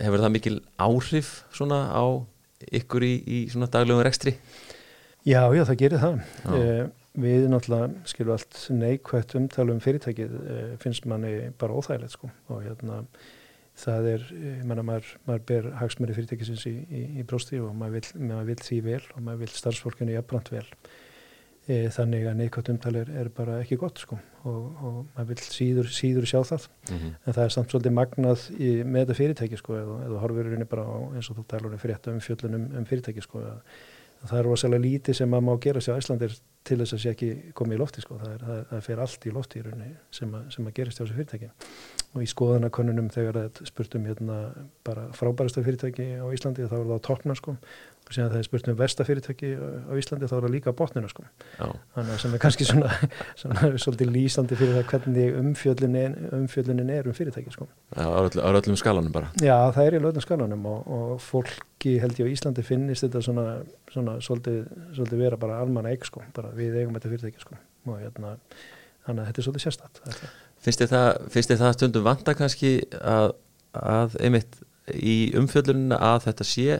hefur 0.00 0.24
það 0.24 0.34
mikil 0.36 0.56
áhrif 0.80 1.32
svona 1.52 1.80
á 1.92 2.04
ykkur 2.66 3.06
í, 3.06 3.14
í 3.22 3.38
svona 3.52 3.70
daglegum 3.72 4.04
rekstri? 4.06 4.34
Já, 5.26 5.42
já, 5.52 5.64
það 5.68 5.80
gerir 5.82 6.02
það. 6.02 6.20
Eh, 6.56 6.84
við 7.18 7.48
náttúrulega 7.52 8.08
skilum 8.08 8.36
allt 8.36 8.60
neikvægt 8.72 9.34
umtalum 9.38 9.82
fyrirtækið 9.82 10.38
eh, 10.38 10.70
finnst 10.82 11.08
manni 11.10 11.50
bara 11.60 11.76
óþægilegt 11.76 12.14
sko. 12.14 12.30
Og 12.52 12.62
hérna 12.64 13.02
það 13.78 14.08
er, 14.12 14.24
ég 14.42 14.62
menna 14.66 14.84
maður, 14.86 15.10
maður 15.28 15.44
ber 15.50 15.68
hagsmöri 15.78 16.16
fyrirtækisins 16.16 16.64
í, 16.70 16.74
í, 16.88 17.02
í 17.20 17.26
brósti 17.28 17.60
og 17.62 17.74
maður 17.78 17.98
vil, 17.98 18.24
maður 18.30 18.50
vil 18.50 18.58
því 18.64 18.80
vel 18.88 19.02
og 19.14 19.20
maður 19.22 19.44
vil 19.44 19.52
starfsfólkinu 19.54 20.16
jafnbrant 20.16 20.50
vel 20.54 20.66
þannig 21.68 22.24
að 22.24 22.38
neikvægt 22.38 22.70
umtal 22.72 22.94
er, 22.96 23.10
er 23.20 23.28
bara 23.34 23.58
ekki 23.60 23.76
gott 23.80 24.00
sko 24.00 24.16
og, 24.48 24.64
og 24.80 24.96
maður 25.16 25.28
vil 25.34 25.44
síður, 25.44 25.90
síður 25.92 26.28
sjá 26.30 26.40
það 26.40 26.68
mm 26.68 26.96
-hmm. 26.96 27.12
en 27.24 27.36
það 27.36 27.44
er 27.44 27.54
samt 27.54 27.70
svolítið 27.74 27.96
magnað 27.98 28.46
í, 28.56 28.70
með 28.84 29.04
þetta 29.04 29.18
fyrirtæki 29.20 29.60
sko 29.60 29.76
eða, 29.76 29.98
eða 30.06 30.22
horfurinn 30.24 30.64
er 30.64 30.70
bara 30.70 30.86
á, 30.88 30.96
eins 31.14 31.30
og 31.30 31.36
þú 31.36 31.46
talur 31.52 31.76
um 31.76 31.82
frétta 31.84 32.12
um 32.12 32.20
fjöllunum 32.24 32.68
um 32.78 32.88
fyrirtæki 32.88 33.20
sko 33.20 33.42
að, 33.44 33.60
að 34.22 34.30
það 34.30 34.38
er 34.38 34.48
rosalega 34.48 34.86
lítið 34.86 35.20
sem 35.20 35.28
maður 35.28 35.46
má 35.48 35.60
gera 35.60 35.80
sér 35.80 35.98
á 35.98 36.00
Íslandir 36.00 36.38
til 36.64 36.78
þess 36.80 36.96
að 36.96 37.02
sé 37.02 37.12
ekki 37.12 37.30
komið 37.56 37.76
í 37.76 37.80
lofti 37.82 38.00
sko 38.00 38.18
það, 38.22 38.32
er, 38.32 38.42
það, 38.48 38.64
það 38.70 38.82
fer 38.88 39.04
allt 39.04 39.26
í 39.26 39.34
lofti 39.36 39.58
í 39.58 39.62
rauninni 39.66 39.92
sem 40.10 40.34
sem 40.54 40.66
að 40.66 40.76
gerist 40.78 40.98
á 40.98 41.02
þessu 41.02 41.18
fyrirtæki 41.18 41.50
og 42.14 42.24
í 42.24 42.28
skoðanakönnunum 42.32 43.12
þegar 43.12 43.38
það 43.38 43.62
spurtum 43.68 44.08
hérna 44.08 44.38
bara 44.84 45.06
frábærasta 45.12 45.64
fyrirtæki 45.64 46.08
á 46.16 46.26
Íslandi 46.32 46.64
þá 46.64 46.76
er 46.80 46.88
það 46.88 46.96
á 46.96 47.06
toppna 47.08 47.36
sko 47.38 47.56
og 48.08 48.14
síðan 48.16 48.30
það 48.32 48.38
er 48.40 48.46
spurtum 48.46 48.76
versta 48.78 49.04
fyrirtæki 49.04 49.50
á 49.58 49.92
Íslandi 50.00 50.28
þá 50.30 50.34
er 50.38 50.44
það 50.46 50.54
líka 50.54 50.72
á 50.72 50.78
botnina 50.78 51.10
sko. 51.10 51.24
Þannig 51.58 52.22
sem 52.22 52.36
er 52.36 52.40
kannski 52.40 52.66
svona, 52.68 52.92
svona 53.40 53.72
svolítið 53.84 54.12
lýsandi 54.14 54.56
fyrir 54.58 54.78
það 54.78 54.86
hvernig 54.92 55.36
umfjöllunin, 55.42 56.16
umfjöllunin 56.38 56.92
er 56.94 57.10
um 57.10 57.16
fyrirtæki 57.16 57.52
sko. 57.52 57.68
Já, 57.92 58.08
á 58.08 58.48
öllum 58.48 58.78
skalanum 58.80 59.12
bara. 59.12 59.28
Já, 59.44 59.56
það 59.76 59.82
er 59.84 59.98
í 59.98 60.00
öllum 60.00 60.24
skalanum 60.24 60.66
og, 60.72 60.88
og 60.98 61.12
fólki 61.20 61.98
held 62.00 62.16
ég 62.22 62.32
á 62.32 62.32
Íslandi 62.32 62.64
finnist 62.64 63.04
þetta 63.04 63.24
svona, 63.28 63.46
svona 63.92 64.16
svolítið, 64.24 64.64
svolítið 64.96 65.24
vera 65.26 65.40
bara 65.40 65.60
almanna 65.60 65.92
eik 65.92 66.08
sko, 66.08 66.24
bara 66.36 66.54
við 66.56 66.80
eigum 66.80 66.96
þetta 66.96 67.12
fyrirtæki 67.12 67.44
sko. 67.44 67.60
Og 67.88 68.00
hérna, 68.00 68.38
þannig 69.04 69.24
að 69.24 69.28
þetta 69.30 69.42
er 69.42 69.48
svolítið 69.48 69.66
sérstatt 69.68 70.02
Finnst 70.64 70.80
þið 70.82 70.90
það, 70.90 71.58
það 71.60 71.76
stundum 71.76 72.06
vanta 72.08 72.34
kannski 72.34 72.72
að, 72.98 73.34
að 73.78 74.16
einmitt 74.24 74.58
í 74.96 75.18
umfjöldununa 75.38 75.98
að 76.14 76.24
þetta 76.28 76.46
sé 76.48 76.78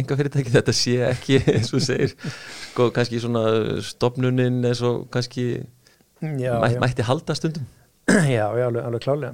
enga 0.00 0.18
fyrirtæki, 0.18 0.52
þetta 0.54 0.74
sé 0.76 0.96
ekki 1.10 1.40
eins 1.54 1.72
og 1.76 1.84
segir, 1.84 2.14
sko 2.70 2.90
kannski 2.96 3.20
svona 3.22 3.44
stopnunin 3.84 4.62
eins 4.64 4.82
og 4.86 5.06
kannski 5.14 5.46
já, 6.20 6.52
mætt, 6.60 6.76
já. 6.76 6.80
mætti 6.80 7.06
halda 7.06 7.38
stundum. 7.38 7.66
Já, 8.36 8.44
já, 8.54 8.66
alveg, 8.68 8.84
alveg 8.86 9.02
klálega 9.02 9.32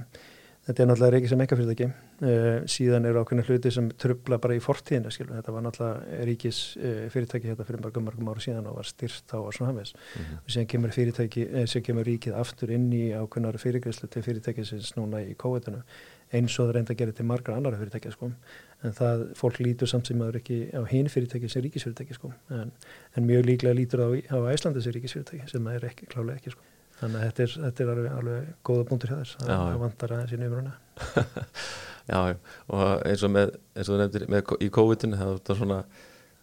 Þetta 0.62 0.82
er 0.82 0.86
náttúrulega 0.88 1.12
reykið 1.16 1.30
sem 1.32 1.40
enga 1.42 1.56
fyrirtæki 1.58 1.86
uh, 1.88 2.66
síðan 2.70 3.06
eru 3.08 3.22
ákveðinu 3.24 3.44
hluti 3.48 3.70
sem 3.74 3.88
trubla 3.98 4.36
bara 4.42 4.54
í 4.54 4.60
fortíðina, 4.62 5.10
skilur, 5.10 5.34
þetta 5.40 5.54
var 5.56 5.64
náttúrulega 5.66 6.26
ríkis 6.28 6.60
uh, 6.78 7.00
fyrirtæki 7.10 7.50
hérna 7.50 7.66
fyrir 7.66 7.82
margum 7.82 8.06
margum 8.06 8.30
ára 8.30 8.44
síðan 8.44 8.68
og 8.70 8.76
var 8.78 8.86
styrt 8.86 9.34
á 9.34 9.38
og 9.40 9.50
svona 9.56 9.72
hafis 9.72 9.90
mm 9.96 10.22
-hmm. 10.22 10.38
og 10.44 10.54
síðan 10.54 10.68
kemur 10.70 10.94
fyrirtæki, 10.94 11.42
eh, 11.50 11.66
síðan 11.66 11.86
kemur 11.88 12.06
ríkið 12.06 12.38
aftur 12.38 12.70
inn 12.70 12.92
í 12.92 13.10
ákveðnar 13.10 13.58
fyrirgræslu 13.58 14.08
til 14.08 14.22
fyrirtæki 14.22 14.64
sem 14.64 14.78
snúna 14.78 15.18
í 15.26 15.34
kóetinu 15.34 15.82
eins 16.32 16.58
og 16.60 16.68
það 16.68 16.74
reynda 16.74 16.92
að 16.94 16.98
gera 16.98 17.12
til 17.12 17.26
margra 17.26 17.56
annara 17.56 17.76
fyrirtæki 17.76 18.12
sko, 18.12 18.30
en 18.82 18.94
það, 18.96 19.24
fólk 19.38 19.60
lítur 19.62 19.90
samt 19.90 20.10
sem 20.10 20.20
aður 20.22 20.40
ekki 20.40 20.58
á 20.74 20.82
hinn 20.90 21.10
fyrirtæki 21.12 21.50
sem 21.50 21.64
ríkisfyrirtæki 21.66 22.16
sko, 22.18 22.32
en, 22.54 22.72
en 23.16 23.26
mjög 23.28 23.48
líklega 23.48 23.78
lítur 23.78 24.02
á, 24.02 24.08
á 24.10 24.36
Æslandi 24.52 24.82
sem 24.82 24.94
ríkisfyrirtæki 24.96 25.48
sem 25.50 25.68
það 25.68 25.78
er 25.78 25.88
ekki, 25.92 26.08
klálega 26.10 26.40
ekki 26.40 26.54
sko. 26.54 26.68
Þannig 27.02 27.18
að 27.18 27.24
þetta 27.26 27.42
er, 27.44 27.54
þetta 27.64 27.82
er 27.82 27.90
alveg, 27.92 28.12
alveg 28.20 28.50
góða 28.68 28.86
búndur 28.86 29.10
hjá 29.10 29.16
þess 29.18 29.38
það 29.42 29.80
vantar 29.80 30.14
aðeins 30.14 30.34
í 30.34 30.38
nefnuruna 30.38 30.74
Já, 32.12 32.18
og 32.70 32.84
eins 33.08 33.24
og 33.26 33.32
með 33.34 33.54
eins 33.74 33.88
og 33.88 33.94
þú 33.94 33.98
nefndir 34.02 34.26
með 34.30 34.52
í 34.62 34.68
COVID-un 34.76 35.18
það 35.18 35.32
var 35.32 35.58
svona 35.62 35.80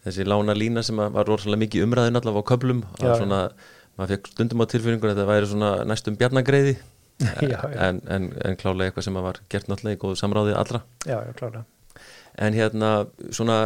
þessi 0.03 0.27
lána 0.27 0.55
lína 0.57 0.83
sem 0.83 0.99
var 0.99 1.27
rosalega 1.27 1.63
mikið 1.63 1.87
umræðin 1.87 2.19
allavega 2.19 2.43
á 2.43 2.49
köplum 2.51 2.83
og 2.89 3.07
svona, 3.07 3.41
maður 3.99 4.15
fekk 4.15 4.31
stundum 4.33 4.63
á 4.63 4.71
tilfeyringun 4.73 5.11
þetta 5.13 5.27
væri 5.29 5.51
svona 5.51 5.73
næstum 5.87 6.19
bjarnagreiði. 6.19 6.77
En, 7.19 7.97
en, 8.07 8.29
en 8.47 8.55
klálega 8.55 8.87
eitthvað 8.87 9.09
sem 9.09 9.17
var 9.19 9.41
gert 9.51 9.67
náttúrulega 9.67 9.97
í 9.97 9.99
góðu 9.99 10.15
samráði 10.21 10.53
allra. 10.55 10.79
Já, 11.03 11.17
já, 11.19 11.33
klálega 11.35 11.65
En 12.39 12.55
hérna, 12.55 12.91
svona 13.35 13.61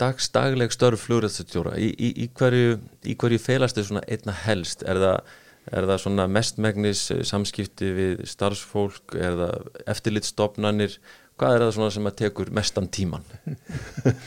dagsdagleg 0.00 0.74
störf 0.74 1.06
flugræðstjóra 1.06 1.78
í, 1.80 1.88
í, 1.96 2.10
í 2.24 2.26
hverju, 2.36 2.76
hverju 3.16 3.40
felastu 3.40 3.84
svona 3.86 4.02
einna 4.10 4.34
helst? 4.44 4.84
Er 4.84 5.00
það 5.00 5.32
Er 5.70 5.86
það 5.86 6.00
svona 6.02 6.24
mestmægnis 6.30 7.04
eh, 7.14 7.20
samskipti 7.26 7.90
við 7.94 8.22
starfsfólk, 8.26 9.14
er 9.14 9.36
það 9.38 9.82
eftirlitstofnanir, 9.92 10.96
hvað 11.38 11.54
er 11.54 11.64
það 11.64 11.74
svona 11.76 11.92
sem 11.94 12.08
að 12.10 12.16
tekur 12.18 12.50
mestan 12.54 12.88
tíman? 12.90 13.22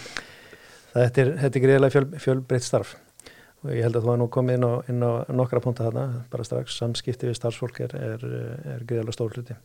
þetta 0.94 1.26
er, 1.26 1.34
er 1.36 1.58
greiðilega 1.58 1.92
fjöl, 1.98 2.06
fjölbreytt 2.24 2.68
starf. 2.68 2.96
Og 3.66 3.74
ég 3.74 3.84
held 3.84 3.98
að 3.98 4.06
þú 4.06 4.12
hafa 4.14 4.22
nú 4.22 4.30
komið 4.32 4.60
inn 4.60 4.68
á, 4.70 4.74
inn 4.94 5.04
á 5.04 5.12
nokkra 5.36 5.60
punta 5.66 5.90
þarna, 5.90 6.24
bara 6.32 6.48
strax. 6.48 6.78
Samskipti 6.80 7.28
við 7.28 7.40
starfsfólk 7.42 7.82
er, 7.84 7.98
er, 8.00 8.26
er 8.78 8.88
greiðilega 8.88 9.18
stór 9.18 9.36
hluti. 9.36 9.58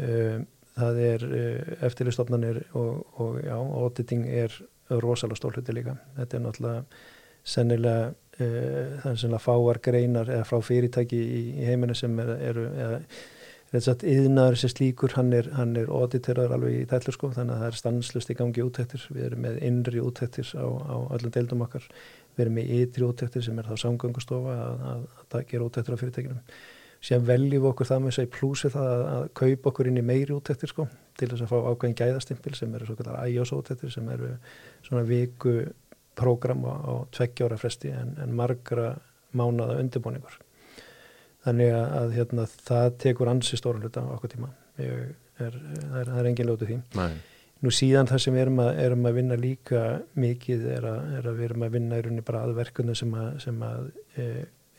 Eh, 0.00 0.40
það 0.78 1.02
er 1.08 1.26
eh, 1.28 1.76
eftirlitstofnanir 1.90 2.62
og, 2.78 3.04
og 3.20 3.38
já, 3.44 3.56
auditing 3.58 4.24
er 4.30 4.54
rosalega 4.88 5.38
stór 5.38 5.58
hluti 5.58 5.74
líka. 5.76 5.98
Þetta 6.16 6.38
er 6.38 6.44
náttúrulega 6.46 7.04
sennilega 7.48 8.14
Eh, 8.38 8.98
það 9.02 9.10
er 9.10 9.16
svona 9.18 9.38
fáar 9.42 9.80
greinar 9.82 10.28
eða 10.30 10.44
frá 10.46 10.60
fyrirtæki 10.62 11.18
í, 11.18 11.40
í 11.58 11.64
heiminu 11.66 11.94
sem 11.98 12.14
er, 12.22 12.36
eru 12.52 12.68
eða 12.70 13.02
Þess 13.68 13.90
að 13.92 14.02
yðnaður 14.08 14.54
sem 14.56 14.70
slíkur, 14.72 15.12
hann 15.18 15.26
er, 15.36 15.50
er 15.76 15.90
auditerar 15.92 16.54
alveg 16.56 16.72
í 16.72 16.84
tællur 16.88 17.12
sko, 17.12 17.28
þannig 17.36 17.52
að 17.52 17.58
það 17.60 17.66
er 17.66 17.74
stanslust 17.76 18.30
í 18.32 18.36
gangi 18.38 18.62
útættir. 18.64 19.02
Við 19.12 19.26
erum 19.26 19.42
með 19.44 19.58
innri 19.68 20.00
útættir 20.00 20.54
á, 20.56 20.64
á 20.64 20.96
öllum 21.18 21.34
deildum 21.34 21.64
okkar. 21.66 21.84
Við 22.32 22.44
erum 22.46 22.56
með 22.56 22.70
ytri 22.78 23.04
útættir 23.04 23.44
sem 23.44 23.60
er 23.60 23.68
þá 23.68 23.82
samgöngustofa 23.82 24.54
að, 24.54 24.86
að, 24.94 25.04
að 25.28 25.44
gera 25.50 25.68
útættir 25.68 25.98
á 25.98 26.00
fyrirtækinum. 26.00 26.40
Sér 27.04 27.20
veljum 27.22 27.68
okkur 27.70 27.86
það 27.86 28.00
með 28.02 28.10
þess 28.10 28.24
að 28.24 28.32
plúsi 28.34 28.70
það 28.74 28.88
að, 28.92 29.02
að 29.14 29.26
kaupa 29.40 29.70
okkur 29.70 29.90
inn 29.90 30.00
í 30.00 30.06
meiri 30.06 30.34
útættir 30.34 30.72
sko, 30.72 30.88
til 31.18 31.28
þess 31.30 31.44
að 31.44 31.52
fá 31.52 31.58
ákveðin 31.70 31.98
gæðastimpil 32.00 32.54
sem 32.58 32.74
eru 32.74 32.88
svona 32.88 33.20
æjós 33.22 33.52
útættir 33.54 33.92
sem 33.94 34.08
eru 34.14 34.32
svona 34.86 35.04
viku 35.06 35.54
prógram 36.18 36.66
á, 36.66 36.74
á 36.74 36.94
tveggjára 37.14 37.60
fresti 37.60 37.94
en, 37.94 38.16
en 38.18 38.34
margra 38.34 38.96
mánada 39.38 39.78
undirbúningur. 39.78 40.40
Þannig 41.46 41.74
að 41.78 42.14
hérna, 42.16 42.44
það 42.66 42.86
tekur 43.04 43.30
ansi 43.30 43.58
stóran 43.60 43.84
hluta 43.84 44.02
á 44.02 44.14
okkur 44.16 44.34
tíma. 44.34 44.50
Er, 44.78 45.10
það, 45.38 45.46
er, 45.46 46.08
það 46.10 46.20
er 46.20 46.30
engin 46.32 46.48
lótu 46.48 46.68
því. 46.68 46.78
Nei. 46.98 47.18
Nú 47.64 47.72
síðan 47.74 48.06
það 48.06 48.20
sem 48.22 48.36
við 48.36 48.44
erum 48.44 48.60
að, 48.62 48.68
erum 48.84 49.06
að 49.08 49.16
vinna 49.18 49.38
líka 49.38 49.80
mikið 50.18 50.66
er 50.76 50.84
að, 50.86 50.98
er 51.18 51.24
að 51.26 51.40
við 51.40 51.48
erum 51.48 51.64
að 51.66 51.72
vinna 51.74 51.98
í 51.98 52.04
rauninni 52.04 52.26
bara 52.26 52.42
aðverkunum 52.46 52.98
sem 52.98 53.16
að, 53.18 53.30
sem 53.42 53.64
að 53.66 53.88
e, 54.14 54.26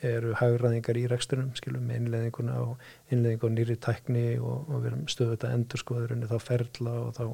eru 0.06 0.36
hagraðingar 0.39 0.97
í 1.00 1.08
rekstunum, 1.12 1.50
skilum, 1.58 1.84
með 1.88 2.04
innleðinguna 2.04 2.60
og 2.64 3.12
innleðingu 3.14 3.50
á 3.50 3.56
nýri 3.56 3.76
tækni 3.82 4.28
og, 4.39 4.70
og 4.70 4.84
við 4.84 4.91
erum 4.91 5.04
stöðuð 5.12 5.47
að 5.47 5.58
endur 5.58 5.82
sko 5.82 6.00
þá 6.06 6.38
ferla 6.43 6.95
og, 7.02 7.12
þá, 7.18 7.26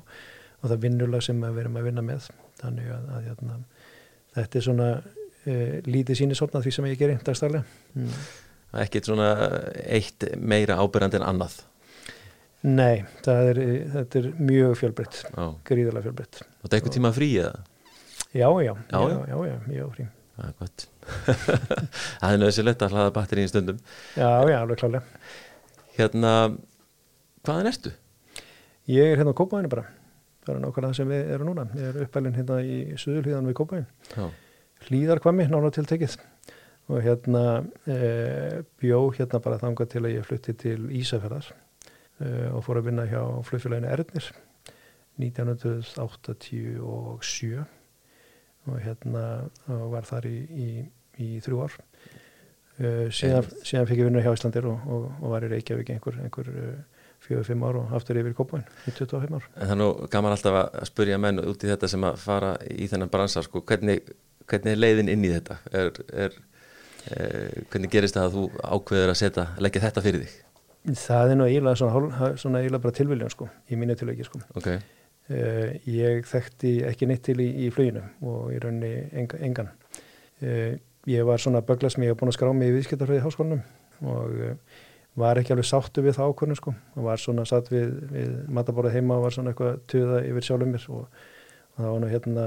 og 0.62 0.72
það 0.72 0.82
vinnulag 0.88 1.26
sem 1.26 1.46
við 1.46 1.62
erum 1.66 1.78
að 1.80 1.88
vinna 1.90 2.06
með. 2.06 2.32
Þannig 2.62 2.90
að, 2.96 3.08
að 3.12 3.30
hérna, 3.30 3.60
þetta 4.36 4.60
er 4.60 4.66
svona 4.66 4.90
uh, 5.02 5.78
lítið 5.86 6.22
sínisotna 6.22 6.64
því 6.64 6.74
sem 6.76 6.90
ég 6.90 7.00
gerir 7.00 7.22
dagstæðlega 7.26 7.64
mm. 7.96 8.26
Ekkert 8.82 9.08
svona 9.08 9.30
eitt 9.86 10.26
meira 10.42 10.80
ábyrgand 10.82 11.20
en 11.20 11.28
annað 11.30 11.62
Nei, 12.66 13.06
er, 13.30 13.62
þetta 13.94 14.20
er 14.22 14.28
mjög 14.42 14.76
fjölbreytt 14.80 15.22
gríðarlega 15.68 16.08
fjölbreytt 16.08 16.42
Og 16.42 16.66
þetta 16.66 16.72
er 16.72 16.80
eitthvað 16.80 16.98
tíma 16.98 17.14
frí 17.16 17.32
eða? 17.44 17.64
Já, 18.36 18.48
já, 18.66 18.74
já, 18.74 19.00
já, 19.00 19.20
já, 19.30 19.38
já 19.52 19.58
mjög 19.70 19.92
frí 19.96 20.08
Það 20.36 20.48
er 20.48 20.56
gott. 20.60 20.80
Það 22.20 22.32
er 22.32 22.40
nöðsilegt 22.42 22.82
að 22.84 22.92
hlaða 22.96 23.12
batterín 23.16 23.52
stundum. 23.52 23.78
Já, 24.18 24.30
já, 24.50 24.58
alveg 24.60 24.78
klálega 24.82 25.04
Hérna, 25.96 26.32
hvaðan 27.48 27.70
ertu? 27.72 27.92
Ég 28.92 29.04
er 29.14 29.18
hérna 29.22 29.32
á 29.32 29.40
Kópavæni 29.40 29.72
bara. 29.72 29.86
Það 30.44 30.56
er 30.56 30.60
nákvæmlega 30.62 30.92
það 30.92 31.00
sem 31.00 31.12
við 31.14 31.22
erum 31.36 31.48
núna. 31.50 31.66
Ég 31.80 31.86
er 31.88 31.96
uppælinn 32.04 32.36
hérna 32.36 32.56
í 32.62 32.64
Suðurhlíðan 33.00 33.50
við 33.50 33.58
Kópavín 33.62 33.88
Já, 34.12 34.26
hlýðarkvammi 34.90 35.46
nána 35.50 35.70
tiltekið. 35.74 36.14
Og 36.92 36.98
hérna 37.02 37.44
e, 37.90 37.92
bjó 38.82 39.00
hérna 39.16 39.38
bara 39.42 39.62
þangað 39.64 39.88
til 39.96 40.04
að 40.04 40.16
ég 40.18 40.28
flutti 40.28 40.54
til 40.66 40.82
Ísafjörðar 41.00 41.48
e, 41.50 41.52
og 42.52 42.62
fór 42.68 42.78
að 42.82 42.88
vinna 42.92 43.06
hjá 43.10 43.22
flugfélaginu 43.48 43.90
Ernir 43.96 44.26
1987 45.24 46.76
og 48.70 48.82
hérna 48.82 49.24
og 49.72 49.88
var 49.94 50.08
þar 50.08 50.28
í, 50.30 50.36
í, 50.50 50.68
í 51.22 51.30
þrjú 51.46 51.64
ár. 51.66 51.80
E, 52.76 52.90
síðan, 53.16 53.48
síðan 53.64 53.88
fikk 53.90 54.02
ég 54.02 54.10
vinna 54.10 54.24
hjá 54.26 54.34
Íslandir 54.36 54.68
og, 54.68 54.90
og, 54.92 55.08
og 55.22 55.34
var 55.36 55.46
í 55.48 55.52
Reykjavík 55.54 55.94
einhver, 55.96 56.20
einhver 56.26 56.52
fjögur-fimm 57.26 57.64
ár 57.66 57.80
og 57.80 57.94
aftur 57.96 58.20
yfir 58.20 58.36
Kópavín 58.38 58.66
í 58.86 58.94
25 58.94 59.38
ár. 59.38 59.48
En 59.56 59.68
það 59.68 59.76
er 59.76 59.80
nú 59.80 59.90
gaman 60.14 60.36
alltaf 60.36 60.58
að 60.62 60.90
spurja 60.90 61.20
menn 61.22 61.42
út 61.42 61.64
í 61.64 61.70
þetta 61.72 61.90
sem 61.92 62.08
að 62.08 62.20
fara 62.22 62.56
í 62.72 62.90
þennan 62.92 63.12
bransa 63.14 63.44
sko, 63.46 63.64
hvernig, 63.66 64.12
hvernig 64.50 64.76
er 64.76 64.82
leiðin 64.82 65.12
inn 65.14 65.26
í 65.26 65.32
þetta? 65.34 65.60
Er, 65.72 65.92
er, 66.26 66.40
er, 67.16 67.64
hvernig 67.72 67.94
gerist 67.94 68.18
það 68.18 68.28
að 68.28 68.38
þú 68.38 68.46
ákveður 68.78 69.14
að 69.14 69.22
setja, 69.22 69.48
leggja 69.66 69.86
þetta 69.88 70.06
fyrir 70.06 70.26
þig? 70.26 70.36
Það 71.02 71.32
er 71.32 71.40
nú 71.40 71.48
eiginlega 71.50 71.82
svona, 71.82 72.34
svona 72.38 72.62
eiginlega 72.62 72.84
bara 72.84 72.98
tilviljun 73.00 73.34
sko, 73.34 73.50
í 73.74 73.80
mínu 73.80 73.98
tilveiki 73.98 74.28
sko. 74.28 74.42
ok, 74.60 74.70
Uh, 75.26 75.72
ég 75.90 76.28
þekkti 76.30 76.72
ekki 76.86 77.08
neitt 77.10 77.24
til 77.26 77.40
í, 77.42 77.48
í 77.66 77.70
fluginu 77.74 78.04
og 78.30 78.52
í 78.54 78.60
rauninni 78.62 79.08
enga, 79.18 79.40
engan. 79.42 79.72
Uh, 80.38 80.76
ég 81.10 81.26
var 81.26 81.42
svona 81.42 81.64
bögla 81.66 81.90
sem 81.90 82.04
ég 82.06 82.14
hef 82.14 82.20
búin 82.20 82.30
að 82.30 82.36
skrá 82.38 82.52
mig 82.54 82.70
í 82.70 82.76
viðskiptarfræði 82.76 83.24
í 83.24 83.24
háskólanum 83.24 83.64
og 84.06 84.36
uh, 84.46 84.52
var 85.18 85.40
ekki 85.42 85.56
alveg 85.56 85.66
sáttu 85.66 86.04
við 86.06 86.20
það 86.20 86.30
ákvörnum 86.30 86.60
sko. 86.60 86.74
Var 87.08 87.24
svona 87.24 87.46
satt 87.50 87.72
við, 87.74 87.96
við 88.12 88.36
mataborðið 88.54 89.00
heima 89.00 89.18
og 89.18 89.26
var 89.26 89.34
svona 89.34 89.56
eitthvað 89.56 89.80
tuða 89.90 90.20
yfir 90.30 90.46
sjálfum 90.46 90.76
mér 90.76 90.86
og, 90.94 91.24
og 91.74 91.80
það 91.80 91.90
var 91.90 92.04
nú 92.04 92.10
hérna 92.12 92.46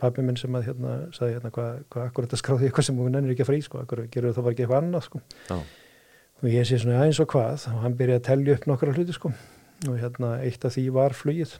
pabbi 0.00 0.24
minn 0.24 0.40
sem 0.40 0.56
að 0.56 0.68
hérna 0.70 0.94
sagði 1.12 1.34
hérna 1.36 1.52
hvað 1.58 1.82
hva 1.92 2.06
akkur 2.06 2.28
þetta 2.28 2.40
skráði 2.40 2.70
eitthvað 2.70 2.86
sem 2.88 3.02
hún 3.02 3.12
nennir 3.18 3.34
ekki 3.34 3.44
að 3.44 3.50
frí 3.50 3.58
sko, 3.66 3.82
akkur 3.82 4.06
gerur 4.14 4.32
það 4.32 4.48
bara 4.48 4.56
ekki 4.56 4.64
eitthvað 4.64 4.80
annað 4.80 5.04
sko? 5.10 5.20
Já, 5.50 5.58
og 6.40 6.48
ég 6.54 6.70
sé 6.70 6.80
svona 6.80 7.02
aðeins 7.02 7.20
og 7.20 7.28
hvað? 7.34 7.66
Og 7.74 7.84
hann 7.84 7.98
byrjaði 8.00 8.22
að 8.22 8.30
tellja 8.30 8.56
upp 8.56 8.70
nokkra 8.70 8.96
hluti 8.96 9.18
sko. 9.18 9.34
Og 9.90 9.98
hérna 9.98 10.32
eitt 10.46 10.64
af 10.64 10.76
því 10.76 10.86
var 10.94 11.14
flugið 11.18 11.58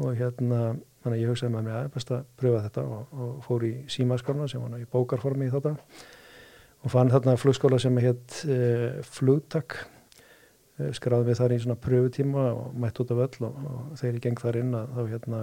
og 0.00 0.16
hérna 0.18 0.60
þannig 1.00 1.16
að 1.16 1.22
ég 1.22 1.30
hugsaði 1.32 1.52
með 1.54 1.68
mér 1.68 1.78
að 1.78 1.92
best 1.94 2.10
að 2.14 2.26
pröfa 2.40 2.64
þetta. 2.66 2.84
Og, 2.96 3.14
og 3.24 3.30
fór 3.46 3.66
í 3.68 3.72
símaskrána 3.92 4.48
sem 4.50 4.64
var 4.64 4.80
í 4.80 4.88
bókarformi 4.90 5.48
í 5.48 5.54
þetta 5.54 5.76
og 6.80 6.92
fann 6.92 7.12
þarna 7.12 7.36
flugskóla 7.40 7.80
sem 7.80 7.96
hétt 8.00 8.42
uh, 8.48 9.00
flugtak. 9.04 9.78
Uh, 10.80 10.90
skráði 10.96 11.30
við 11.30 11.40
þar 11.42 11.54
í 11.56 11.60
svona 11.64 11.80
pröfutíma 11.80 12.46
og 12.56 12.76
mætt 12.80 13.00
út 13.02 13.14
af 13.14 13.24
öll 13.26 13.48
og, 13.48 13.64
og 13.70 13.94
þegar 14.00 14.18
ég 14.18 14.26
geng 14.26 14.44
þar 14.44 14.60
inn 14.62 14.76
að 14.78 14.94
þá 14.96 15.02
hérna 15.14 15.42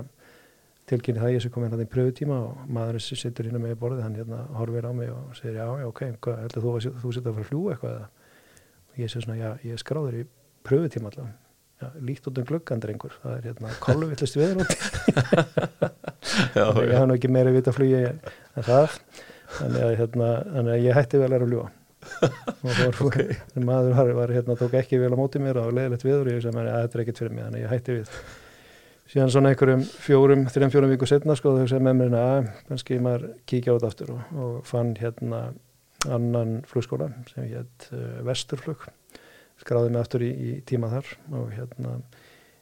tilkynni 0.88 1.20
það 1.20 1.34
ég 1.36 1.43
sem 1.43 1.51
kom 1.51 1.66
inn 1.66 1.74
hann 1.76 1.84
í 1.84 1.89
pröfutíma 1.91 2.38
og 2.45 2.70
maðurinn 2.72 3.03
sem 3.03 3.20
situr 3.20 3.49
hérna 3.49 3.60
með 3.60 3.76
í 3.76 3.80
borðið 3.82 4.05
hann 4.05 4.16
hérna 4.22 4.43
horfir 4.55 4.88
á 4.88 4.91
mig 4.95 5.12
og 5.12 5.34
segir 5.36 5.60
já, 5.60 5.66
já, 5.82 5.88
ok, 5.89 6.03
hvað, 6.24 6.38
heldur 6.45 6.64
þú 6.64 6.72
að 6.72 6.88
þú 7.01 7.12
sitt 7.12 7.28
að 7.28 7.36
fara 7.36 7.43
að 7.43 7.49
fljúa 7.51 7.74
eitthvað 7.74 7.97
og 7.97 9.01
ég 9.01 9.12
segi 9.12 9.26
svona, 9.26 9.39
já, 9.41 9.49
ég 9.68 9.84
skráður 9.84 10.22
í 10.22 10.24
pröfutíma 10.68 11.12
allavega 11.12 11.47
já, 11.82 11.88
líkt 12.01 12.30
út 12.30 12.41
um 12.41 12.47
gluggandrengur 12.51 13.17
það 13.23 13.34
er 13.38 13.49
hérna 13.51 13.73
kolvillist 13.84 14.38
viður 14.38 14.63
út 14.63 14.71
þannig 16.57 16.78
að 16.84 16.93
ég 16.93 17.09
nú 17.09 17.17
ekki 17.17 17.32
meira 17.32 17.53
vita 17.55 17.73
flugi 17.75 18.05
en 18.07 18.21
það. 18.65 19.01
Þannig 19.57 19.84
að, 19.84 19.93
hérna, 20.01 20.32
þannig 20.53 20.73
að 20.73 20.82
ég 20.84 20.97
hætti 20.97 21.19
vel 21.21 21.30
að 21.38 21.45
ljúa 21.47 21.67
okay. 23.07 23.38
maður 23.69 23.93
var, 23.95 24.11
var 24.21 24.34
hérna, 24.36 24.57
tók 24.59 24.75
ekki 24.80 24.99
vel 25.01 25.13
á 25.15 25.17
móti 25.19 25.41
mér 25.43 25.61
og 25.61 25.71
leðilegt 25.75 26.05
viður 26.05 26.28
og 26.28 26.36
ég 26.36 26.43
sem 26.45 26.59
að 26.59 26.69
þetta 26.73 26.97
er 26.97 27.03
ekkert 27.03 27.21
fyrir 27.21 27.34
mig 27.36 27.45
þannig 27.45 27.61
að 27.61 27.65
ég 27.65 27.73
hætti 27.73 27.95
við. 27.97 28.11
Síðan 29.07 29.32
svona 29.32 29.53
einhverjum 29.53 29.86
fjórum, 29.88 30.43
þrjum 30.51 30.73
fjórum 30.73 30.91
viku 30.91 31.07
setna 31.07 31.36
sko 31.39 31.53
þau 31.55 31.69
sem 31.71 31.84
með 31.88 32.01
mér 32.01 32.17
að 32.19 32.49
kannski 32.67 32.99
maður 33.03 33.30
kíkja 33.47 33.78
át 33.78 33.88
aftur 33.88 34.13
og, 34.17 34.34
og 34.36 34.57
fann 34.67 34.93
hérna 34.99 35.41
annan 36.11 36.59
flugskóla 36.67 37.09
sem 37.32 37.47
hétt 37.47 37.88
uh, 37.95 38.19
Vesturflug 38.28 38.84
skráði 39.62 39.91
mig 39.93 40.01
aftur 40.01 40.26
í, 40.26 40.32
í 40.32 40.51
tíma 40.68 40.89
þar 40.91 41.12
og 41.39 41.51
hérna 41.55 41.97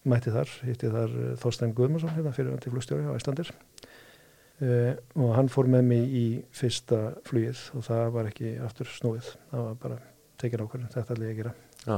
mætti 0.05 0.33
þar, 0.33 0.51
hitti 0.67 0.91
þar 0.93 1.15
uh, 1.17 1.31
Þorstein 1.41 1.73
Guðmarsson 1.77 2.13
hérna 2.15 2.33
fyrir 2.35 2.53
hann 2.53 2.61
til 2.63 2.73
flugstjóri 2.73 3.07
á 3.09 3.17
Íslandir 3.17 3.51
uh, 3.51 4.93
og 5.17 5.33
hann 5.37 5.49
fór 5.51 5.69
með 5.71 5.89
mig 5.89 6.13
í 6.13 6.25
fyrsta 6.55 7.01
flugið 7.27 7.63
og 7.77 7.87
það 7.87 8.05
var 8.17 8.29
ekki 8.31 8.55
aftur 8.65 8.91
snúið, 8.93 9.33
það 9.51 9.67
var 9.69 9.81
bara 9.81 9.99
tekin 10.41 10.63
ákvörðin, 10.65 10.91
þetta 10.93 11.15
ætla 11.15 11.27
ég 11.29 11.35
að 11.35 11.41
gera. 11.41 11.53
Já. 11.85 11.97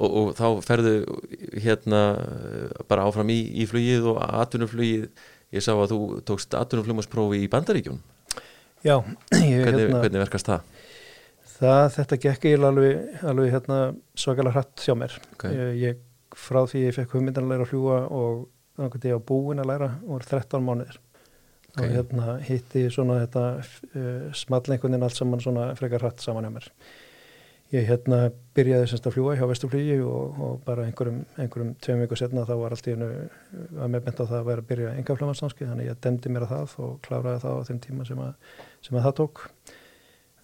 Og, 0.00 0.14
og 0.16 0.30
þá 0.38 0.46
ferðu 0.64 0.94
hérna 1.60 2.00
eh, 2.24 2.78
bara 2.88 3.04
áfram 3.04 3.28
í, 3.30 3.36
í 3.60 3.66
flugið 3.68 4.06
og 4.14 4.20
atvinnuflugið. 4.24 5.10
Ég 5.52 5.64
sá 5.66 5.74
að 5.74 5.92
þú 5.92 6.00
tókst 6.26 6.54
atvinnuflugmásprófi 6.56 7.42
í 7.44 7.50
Bandaríkjun 7.52 8.00
Já, 8.80 8.94
ég, 9.36 9.60
hvernig, 9.60 9.82
hérna, 9.84 10.00
hvernig 10.00 10.22
verkast 10.22 10.48
það? 10.48 10.68
Það, 11.60 11.82
þetta 11.96 12.20
gekk 12.24 12.46
eiginlega 12.48 12.72
alveg, 12.74 13.18
alveg 13.32 13.52
hérna, 13.54 13.80
svakalega 14.18 14.56
hratt 14.56 14.86
hjá 14.86 14.94
mér 14.98 15.18
Okay. 15.34 15.56
ég, 15.56 15.76
ég 15.80 16.00
frá 16.36 16.62
því 16.68 16.86
ég 16.86 16.96
fekk 16.96 17.14
hugmyndan 17.16 17.46
að 17.48 17.54
læra 17.54 17.66
að 17.66 17.70
fljúa 17.72 18.00
og 18.08 18.48
einhvern 18.80 19.02
veginn 19.02 19.20
á 19.20 19.28
búin 19.30 19.62
að 19.62 19.70
læra 19.72 19.92
og 20.08 20.24
13 20.26 20.64
mánuðir 20.64 20.98
Ok. 21.70 21.84
og 21.84 21.92
hérna 21.94 22.32
hitti 22.42 22.88
svona 22.90 23.20
þetta 23.22 23.44
uh, 23.60 24.32
small 24.34 24.64
einhvern 24.66 24.90
veginn 24.96 25.06
allt 25.06 25.18
saman 25.18 25.42
svona 25.42 25.70
frekar 25.78 26.02
hratt 26.02 26.22
saman 26.24 26.48
hjá 26.48 26.54
mér 26.56 26.68
ég 27.70 27.86
hérna 27.86 28.18
byrjaði 28.58 28.88
semst 28.90 29.04
að 29.06 29.14
fljúa 29.14 29.36
hjá 29.38 29.44
Vesturflugi 29.46 30.00
og, 30.02 30.38
og 30.42 30.56
bara 30.66 30.88
einhverjum, 30.88 31.20
einhverjum 31.38 31.76
tveim 31.78 32.00
viku 32.02 32.18
setna 32.18 32.42
þá 32.48 32.56
var 32.58 32.74
allt 32.74 32.88
í 32.90 32.96
hennu 32.96 33.10
að 33.78 33.92
mér 33.92 34.02
bent 34.06 34.18
á 34.18 34.26
það 34.26 34.38
að 34.40 34.48
vera 34.48 34.64
að 34.64 34.70
byrja 34.72 34.94
engaflömanstanski 34.98 35.68
þannig 35.68 35.86
að 35.86 35.92
ég 35.92 36.00
demdi 36.06 36.32
mér 36.34 36.46
að 36.48 36.54
það 36.56 36.74
og 36.88 36.96
kláraði 37.06 37.44
það 37.44 37.60
á 37.62 37.66
þeim 37.68 37.80
tíma 37.86 38.08
sem 38.08 38.24
að, 38.24 38.56
sem 38.88 38.98
að 38.98 39.06
það 39.06 39.16
tók 39.20 39.44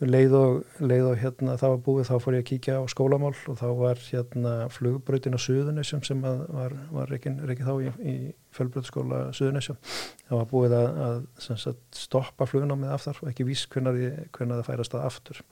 leið 0.04 0.34
og, 0.36 0.56
leið 0.84 1.06
og 1.08 1.20
hérna 1.20 1.54
það 1.56 1.72
var 1.72 1.78
búið 1.86 2.08
þá 2.10 2.16
fór 2.20 2.34
ég 2.36 2.42
að 2.42 2.48
kíkja 2.50 2.74
á 2.76 2.82
skólamál 2.92 3.32
og 3.32 3.56
þá 3.56 3.66
var 3.78 4.02
hérna 4.02 4.52
flugbrautin 4.72 5.36
á 5.36 5.40
Suðunisjum 5.40 6.02
sem 6.04 6.20
að 6.28 6.42
var, 6.52 6.74
var 6.92 7.12
reikin 7.12 7.38
þá 7.40 7.72
í, 7.80 7.92
í 8.04 8.16
fjölbröðskóla 8.56 9.22
Suðunisjum 9.36 9.78
það 10.26 10.36
var 10.36 10.50
búið 10.52 10.76
að, 10.76 11.00
að 11.06 11.18
sagt, 11.48 11.80
stoppa 11.96 12.48
flugnámið 12.50 12.92
aftar 12.92 13.22
og 13.22 13.32
ekki 13.32 13.48
víst 13.48 13.72
hvernig, 13.72 14.28
hvernig 14.36 14.60
það 14.60 14.68
færast 14.68 14.96
það 14.96 15.08
aftur. 15.08 15.42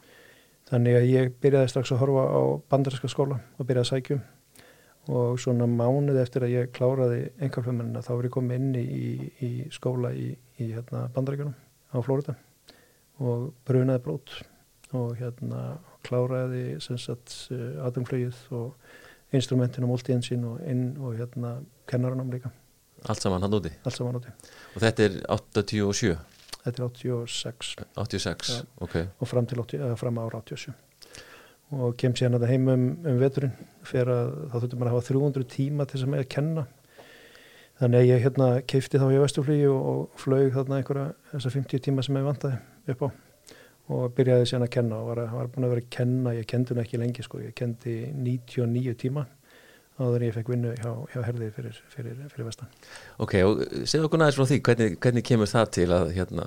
Þannig 0.69 1.01
að 1.01 1.11
ég 1.11 1.35
byrjaði 1.41 1.73
strax 1.73 1.93
að 1.93 2.03
horfa 2.05 2.29
á 2.29 2.43
bandarinska 2.73 3.13
skóla 3.13 3.41
og 3.57 3.69
byrjaði 3.69 3.85
að 3.85 3.93
sækjum 3.93 4.25
og 5.15 5.37
svona 5.41 5.69
mánuð 5.69 6.21
eftir 6.21 6.45
að 6.45 6.55
ég 6.59 6.73
kláraði 6.77 7.27
engarflömmunina 7.45 8.05
þá 8.05 8.15
var 8.15 8.29
ég 8.29 8.37
komið 8.37 8.61
inn 8.61 8.73
í, 8.81 9.31
í 9.45 9.53
skóla 9.73 10.13
í, 10.17 10.33
í 10.61 10.73
hérna, 10.73 11.07
bandaríkjunum 11.17 11.57
á 11.93 11.97
Flórida 12.05 12.37
og 13.23 13.53
brunaði 13.67 14.03
brót 14.05 14.35
og 14.95 15.17
hérna 15.19 15.79
kláraði 16.07 16.81
sem 16.85 16.99
sagt 17.01 17.35
aðumflögið 17.51 18.37
og 18.55 18.75
instrumentin 19.35 19.87
og 19.87 19.95
multi-engine 19.95 20.47
og 20.47 20.61
inn 20.71 20.85
og 21.01 21.17
hérna 21.19 21.57
kennaranum 21.91 22.31
líka, 22.35 22.53
Allt 23.05 23.21
saman 23.21 23.43
hann 23.45 23.53
úti? 23.53 23.69
Allt 23.85 23.97
saman 23.99 24.17
átti. 24.17 24.31
og 24.75 24.81
þetta 24.81 25.05
er 25.05 25.17
87, 25.29 26.15
Þetta 26.65 26.81
er 26.81 26.87
86 26.89 27.75
86 27.99 28.53
Já. 28.55 28.63
ok, 28.81 28.95
og 29.21 29.29
fram, 29.29 29.47
til 29.47 29.61
80, 29.61 29.83
eða 29.85 29.99
fram 30.01 30.19
ára 30.23 30.41
87 30.41 30.73
og 31.75 31.97
kem 31.99 32.15
síðan 32.15 32.39
að 32.39 32.47
heim 32.53 32.69
um, 32.71 32.83
um 33.09 33.19
veturinn. 33.19 33.53
Fyrir 33.89 34.11
að 34.13 34.29
þá 34.53 34.57
þurftum 34.61 34.79
maður 34.79 34.91
að 34.91 34.95
hafa 34.95 35.07
300 35.09 35.47
tíma 35.51 35.87
til 35.89 35.97
þess 35.97 36.07
að 36.07 36.11
með 36.13 36.23
að 36.23 36.29
kenna. 36.35 36.65
Þannig 37.81 37.99
að 37.99 38.07
ég 38.07 38.23
hérna 38.23 38.49
keifti 38.71 39.01
þá 39.03 39.07
í 39.11 39.19
Vesturflýju 39.25 39.73
og, 39.75 39.89
og 39.91 40.21
flög 40.23 40.53
þarna 40.55 40.79
einhverja 40.79 41.07
þessar 41.33 41.55
50 41.57 41.83
tíma 41.89 42.05
sem 42.07 42.21
ég 42.21 42.29
vantaði 42.29 42.61
upp 42.93 43.07
á. 43.07 43.09
Og 43.95 44.13
byrjaði 44.17 44.49
síðan 44.49 44.65
að 44.65 44.75
kenna 44.79 44.99
og 45.03 45.09
var, 45.11 45.23
að, 45.27 45.33
var 45.37 45.49
búin 45.53 45.67
að 45.67 45.75
vera 45.75 45.85
að 45.85 45.91
kenna, 45.93 46.37
ég 46.39 46.47
kendi 46.49 46.73
hún 46.73 46.85
ekki 46.85 47.01
lengi 47.01 47.25
sko, 47.25 47.41
ég 47.45 47.57
kendi 47.57 47.97
99 48.17 48.95
tíma 49.01 49.27
áður 49.95 50.25
en 50.25 50.27
ég 50.27 50.35
fekk 50.35 50.51
vinnu 50.51 50.73
hjá, 50.75 50.91
hjá 51.13 51.21
herði 51.23 51.49
fyrir, 51.55 51.77
fyrir, 51.93 52.17
fyrir 52.33 52.49
vestan. 52.49 52.71
ok, 53.23 53.35
og 53.47 53.63
segðu 53.87 54.09
okkur 54.09 54.21
næðis 54.21 54.39
frá 54.39 54.49
því 54.51 54.59
hvernig, 54.67 54.97
hvernig 55.05 55.27
kemur 55.29 55.51
það 55.51 55.71
til 55.77 55.87
að 55.95 56.11
hérna, 56.17 56.47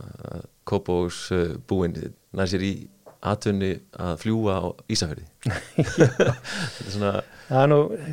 Kópós 0.67 1.21
uh, 1.35 1.53
búin 1.69 1.95
næði 2.35 2.49
sér 2.53 2.65
í 2.67 2.73
atvinni 3.27 3.71
að 3.97 4.19
fljúa 4.21 4.57
á 4.59 4.67
Ísafjörði 4.91 5.25
svona 6.91 7.13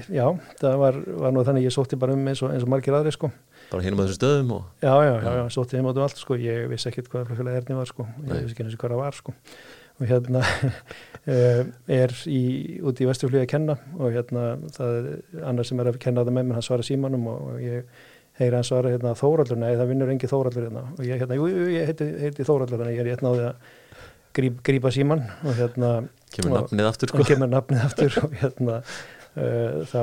já, 0.07 0.27
það 0.63 0.79
var, 0.85 1.01
var 1.25 1.35
nú 1.35 1.45
þannig 1.47 1.67
ég 1.67 1.75
sótti 1.75 1.99
bara 2.01 2.15
um 2.15 2.31
eins 2.31 2.43
og, 2.45 2.55
eins 2.55 2.65
og 2.65 2.71
margir 2.71 2.95
aðri 2.97 3.13
sko 3.15 3.33
bara 3.75 3.85
hinum 3.87 4.01
að 4.03 4.09
þessum 4.09 4.21
stöðum 4.21 4.53
og 4.57 4.65
Já, 4.85 4.95
já, 5.05 5.13
já, 5.21 5.31
já, 5.39 5.45
sótti 5.55 5.77
þeim 5.79 5.89
át 5.91 6.01
um 6.01 6.07
allt 6.09 6.21
sko, 6.23 6.39
ég 6.41 6.67
vissi 6.73 6.91
ekkert 6.91 7.11
hvað 7.13 7.29
flugfélag 7.31 7.59
erni 7.61 7.79
var 7.79 7.91
sko, 7.91 8.07
ég 8.29 8.45
vissi 8.47 8.57
ekki 8.57 8.69
og 8.71 8.81
hvað 8.85 8.95
það 8.95 9.03
var 9.05 9.19
sko. 9.21 9.35
Og 9.95 10.09
hérna 10.11 10.41
eh, 11.31 11.61
er 12.01 12.17
í, 12.27 12.41
út 12.83 12.99
í 12.99 13.07
vesturflug 13.07 13.45
að 13.45 13.51
kenna 13.53 13.77
og 13.99 14.11
hérna 14.17 14.47
það 14.75 14.97
er 14.99 15.47
annar 15.53 15.69
sem 15.69 15.81
er 15.85 15.91
að 15.93 16.01
kenna 16.03 16.25
það 16.27 16.35
með 16.35 16.49
mér, 16.49 16.59
hann 16.59 16.67
svara 16.67 16.87
símanum 16.87 17.29
og, 17.31 17.45
og 17.53 17.63
ég 17.63 18.03
heyri 18.41 18.59
hann 18.59 18.67
svara 18.67 18.91
hérna 18.91 19.13
Þóraldur, 19.19 19.61
nei 19.63 19.71
það 19.79 19.91
vinnur 19.93 20.11
engi 20.11 20.31
Þóraldur 20.33 20.67
hérna. 20.67 20.83
Og 20.99 21.07
ég 21.07 21.23
hérna, 21.23 21.39
jú, 21.39 21.47
jú, 21.53 21.69
ég 21.77 21.87
heiti, 21.93 22.09
heiti 22.25 22.47
Þóraldur 22.49 22.83
þannig 22.83 22.99
ég 22.99 23.05
er 23.05 23.13
hérna 23.15 23.31
á 23.31 23.35
því 23.39 23.45
að 23.47 23.69
gríp, 24.35 24.57
grípa 24.67 24.91
síman 24.95 25.23
og 25.47 25.55
hérna 25.61 25.91
kemur 26.35 26.51
Og- 26.51 26.65
nafnið 26.65 26.89
aftur 26.91 27.13
og 27.15 27.21
sko. 27.23 27.29
kemur 27.31 27.53
nafnið 27.55 27.85
aftur 27.87 28.19
og 28.25 28.35
hérna 28.41 28.81
uh, 28.83 29.85
þá 29.93 30.01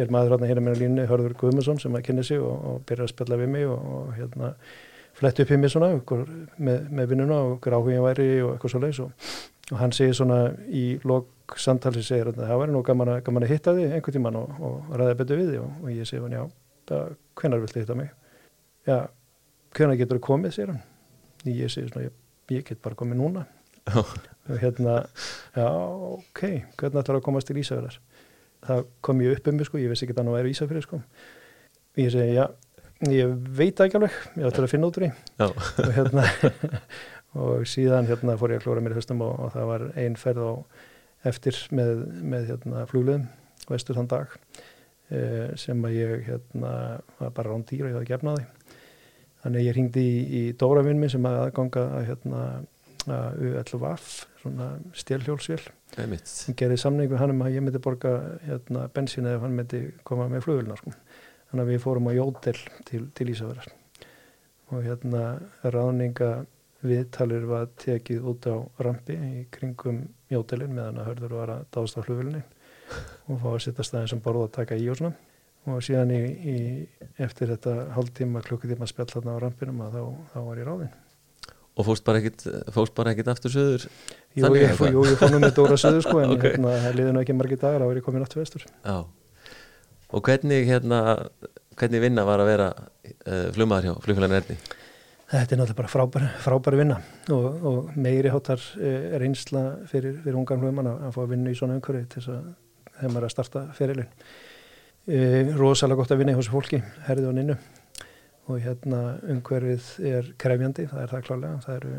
er 0.00 0.12
maður 0.12 0.36
hérna 0.36 0.50
hérna 0.50 0.66
með 0.66 0.82
línu 0.82 1.06
Hörður 1.10 1.36
Guðmundsson 1.40 1.80
sem 1.82 1.96
að 1.96 2.04
kynna 2.08 2.24
sig 2.26 2.42
og, 2.42 2.56
og 2.70 2.84
byrja 2.88 3.06
að 3.06 3.12
spilla 3.14 3.40
við 3.40 3.52
mig 3.54 3.66
og, 3.70 3.88
og 3.96 4.12
hérna 4.16 4.52
flett 5.16 5.40
upp 5.42 5.52
í 5.52 5.58
mig 5.60 5.72
svona 5.72 5.92
með, 5.96 6.90
með 6.90 7.12
vinnuna 7.12 7.38
og 7.46 7.58
hver 7.64 7.78
áhugin 7.78 8.04
væri 8.04 8.28
og 8.44 8.52
eitthvað 8.54 8.74
svo 8.74 8.82
leiðis 8.82 9.02
og, 9.06 9.30
og 9.72 9.80
hann 9.80 9.94
segir 9.96 10.18
svona 10.18 10.40
í 10.68 10.84
lok 11.08 11.56
samtalsi 11.60 12.04
segir 12.04 12.32
að 12.32 12.42
það 12.42 12.60
væri 12.62 12.74
nú 12.74 12.82
gaman 12.86 13.14
að, 13.14 13.22
gaman 13.26 13.46
að 13.46 13.52
hitta 13.54 13.74
því 13.76 13.88
einhvern 13.88 14.16
tíman 14.18 14.38
og, 14.40 14.60
og 14.68 14.94
ræða 14.98 15.18
betur 15.20 15.40
við 15.40 15.52
því 15.52 15.60
og 15.64 15.90
ég 15.94 16.08
segi 16.08 16.22
hann 16.24 16.36
já, 16.36 16.44
hvenar 17.40 17.62
viltu 17.62 17.82
hitta 17.82 17.96
mig? 17.98 18.10
Já, 18.86 19.06
hvenar 19.76 19.98
getur 19.98 20.20
þú 20.20 20.26
komið, 20.28 20.54
segir 20.54 20.72
hann. 20.72 20.82
Ég 21.46 21.70
segi 21.72 21.90
svona, 21.90 22.08
ég, 22.08 22.18
ég 22.54 22.66
get 22.66 22.82
bara 22.82 22.98
komið 22.98 23.20
núna 23.20 23.46
og 23.98 24.12
hérna, 24.62 24.98
já, 25.54 25.66
ok, 25.66 26.42
hvernig 26.78 27.02
ætlar 27.02 27.20
að 27.20 27.26
komast 27.26 27.50
til 27.50 27.58
Ísafjörðar? 27.62 27.98
Það 28.64 28.86
kom 29.04 29.20
ég 29.24 29.36
upp 29.36 29.50
um 29.50 29.58
mig 29.60 29.68
sko, 29.68 29.80
ég 29.82 29.92
vissi 29.92 30.06
ekki 30.06 30.16
að 30.16 30.22
hann 30.22 30.36
væri 30.36 30.54
Ísafjörðar 30.54 30.86
sko. 30.86 31.02
Ég 32.00 32.10
segi, 32.12 32.36
já, 32.36 32.46
ég 33.12 33.36
veit 33.56 33.80
ekki 33.84 33.98
alveg, 33.98 34.16
ég 34.36 34.48
ætla 34.48 34.66
að 34.66 34.72
finna 34.72 34.90
út 34.90 34.98
úr 35.00 35.06
því. 35.06 35.12
Og 35.46 35.92
hérna 35.96 36.26
og 37.36 37.66
síðan 37.68 38.08
hérna 38.08 38.36
fór 38.40 38.54
ég 38.54 38.60
að 38.60 38.66
klóra 38.66 38.84
mér 38.84 38.96
höstum 38.96 39.22
og, 39.24 39.34
og 39.46 39.52
það 39.54 39.68
var 39.70 39.84
einn 40.00 40.16
ferð 40.20 40.46
á 40.46 40.52
eftir 41.28 41.58
með, 41.74 41.92
með 42.22 42.50
hérna 42.52 42.84
flugluðum 42.90 43.26
vestur 43.70 43.98
þann 43.98 44.10
dag 44.10 44.34
eh, 45.10 45.52
sem 45.58 45.82
að 45.86 45.98
ég 45.98 46.28
hérna 46.28 46.72
var 47.18 47.34
bara 47.36 47.52
rán 47.52 47.66
dýra, 47.66 47.90
ég 47.90 47.98
hafði 47.98 48.10
gefnaði 48.12 48.46
þannig 49.42 49.68
ég 49.68 49.76
ringdi 49.76 50.04
í, 50.06 50.16
í 50.24 50.42
Dóra 50.58 50.84
vinn 50.86 51.00
minn 51.00 51.12
sem 51.12 51.26
að 51.28 51.40
aðganga 51.46 51.84
að 51.98 52.08
hérna 52.10 52.42
U11VAF, 53.14 54.26
svona 54.42 54.72
stjálhjólsvél 54.96 55.62
sem 56.26 56.56
gerði 56.58 56.78
samning 56.80 57.10
við 57.10 57.20
hann 57.22 57.32
um 57.34 57.44
að 57.46 57.54
ég 57.56 57.64
myndi 57.64 57.80
borga 57.82 58.12
hérna 58.42 58.88
bensín 58.92 59.28
eða 59.28 59.44
hann 59.44 59.54
myndi 59.56 59.82
koma 60.06 60.26
með 60.32 60.46
flugulna 60.46 60.76
sko. 60.80 60.92
Þannig 61.50 61.62
að 61.62 61.70
við 61.70 61.82
fórum 61.84 62.10
á 62.10 62.12
Jódel 62.16 62.56
til, 62.88 63.02
til 63.14 63.28
Ísafjörðar 63.30 63.70
og 64.74 64.82
hérna 64.82 65.22
ráninga 65.62 66.30
viðtalir 66.86 67.46
var 67.46 67.70
tekið 67.78 68.26
út 68.26 68.48
á 68.50 68.56
rampi 68.82 69.14
í 69.14 69.46
kringum 69.54 70.02
Jódelin 70.30 70.74
meðan 70.74 71.00
að 71.00 71.10
hörður 71.12 71.38
var 71.38 71.54
að 71.54 71.64
dásta 71.76 72.02
hlugulni 72.02 72.42
og 73.30 73.40
fá 73.42 73.48
að 73.52 73.62
sitta 73.62 73.86
staðin 73.86 74.12
sem 74.14 74.22
borða 74.22 74.48
að 74.48 74.54
taka 74.58 74.78
í 74.78 74.90
og 74.90 74.98
svona. 74.98 75.14
Og 75.66 75.82
síðan 75.82 76.12
í, 76.14 76.20
í 76.46 76.56
eftir 77.22 77.50
þetta 77.54 77.88
hálftíma 77.96 78.42
klukkutíma 78.46 78.86
spjall 78.86 79.08
þarna 79.10 79.34
á 79.34 79.42
rampinum 79.42 79.82
að 79.86 79.96
þá, 79.98 80.02
þá 80.34 80.38
var 80.46 80.60
ég 80.60 80.68
ráðinn 80.68 81.05
Og 81.76 81.84
fóst 81.84 82.06
bara 82.06 83.12
ekkit 83.12 83.28
aftur 83.28 83.52
söður? 83.52 83.82
Jú, 84.36 84.48
ég, 84.56 84.80
jú, 84.92 85.04
ég 85.04 85.18
fór 85.20 85.34
nú 85.34 85.42
með 85.42 85.54
Dóra 85.58 85.76
söður 85.80 86.06
sko 86.06 86.22
en 86.22 86.32
okay. 86.36 86.54
hérna, 86.54 86.72
það 86.86 86.98
liði 87.00 87.12
nú 87.12 87.22
ekki 87.22 87.36
margir 87.36 87.60
dagar 87.60 87.84
þá 87.84 87.90
er 87.90 88.00
ég 88.00 88.06
komin 88.06 88.24
aftur 88.24 88.42
vestur 88.42 88.64
Já 88.64 88.96
Og 90.14 90.22
hvernig, 90.22 90.68
hérna, 90.68 91.00
hvernig 91.76 92.02
vinna 92.04 92.24
var 92.24 92.40
að 92.40 92.50
vera 92.52 92.66
uh, 92.72 93.48
flugmaður 93.56 93.88
hjá 93.88 93.94
flugfélaginu 94.04 94.38
Erni? 94.38 94.58
Þetta 95.26 95.56
er 95.56 95.58
náttúrulega 95.58 95.78
bara 95.80 95.90
frábær, 95.90 96.26
frábær 96.44 96.76
vinna 96.78 97.00
og, 97.34 97.46
og 97.66 97.94
meiri 97.98 98.30
hátar 98.30 98.62
eh, 98.78 99.08
er 99.16 99.24
einsla 99.26 99.62
fyrir, 99.90 100.20
fyrir 100.22 100.38
ungan 100.38 100.60
flugmann 100.62 100.86
að, 100.86 101.00
að 101.08 101.16
fá 101.16 101.18
að 101.24 101.32
vinna 101.32 101.50
í 101.50 101.58
svona 101.58 101.74
umhverfi 101.74 102.04
til 102.12 102.22
þess 102.22 102.34
að 102.36 103.08
maður 103.10 103.18
er 103.18 103.26
að 103.26 103.32
starta 103.34 103.62
ferilinn. 103.74 104.12
E, 105.06 105.18
rosalega 105.58 105.98
gott 105.98 106.14
að 106.14 106.22
vinna 106.22 106.36
í 106.36 106.38
þessu 106.38 106.54
fólki, 106.54 106.80
herðið 107.08 107.26
og 107.32 107.36
ninnu 107.40 107.58
og 108.46 108.62
hérna 108.62 109.00
umhverfið 109.26 109.90
er 110.06 110.30
krefjandi, 110.38 110.86
það 110.90 111.02
er 111.02 111.12
það 111.12 111.26
klálega, 111.26 111.60
það 111.64 111.78
eru 111.80 111.92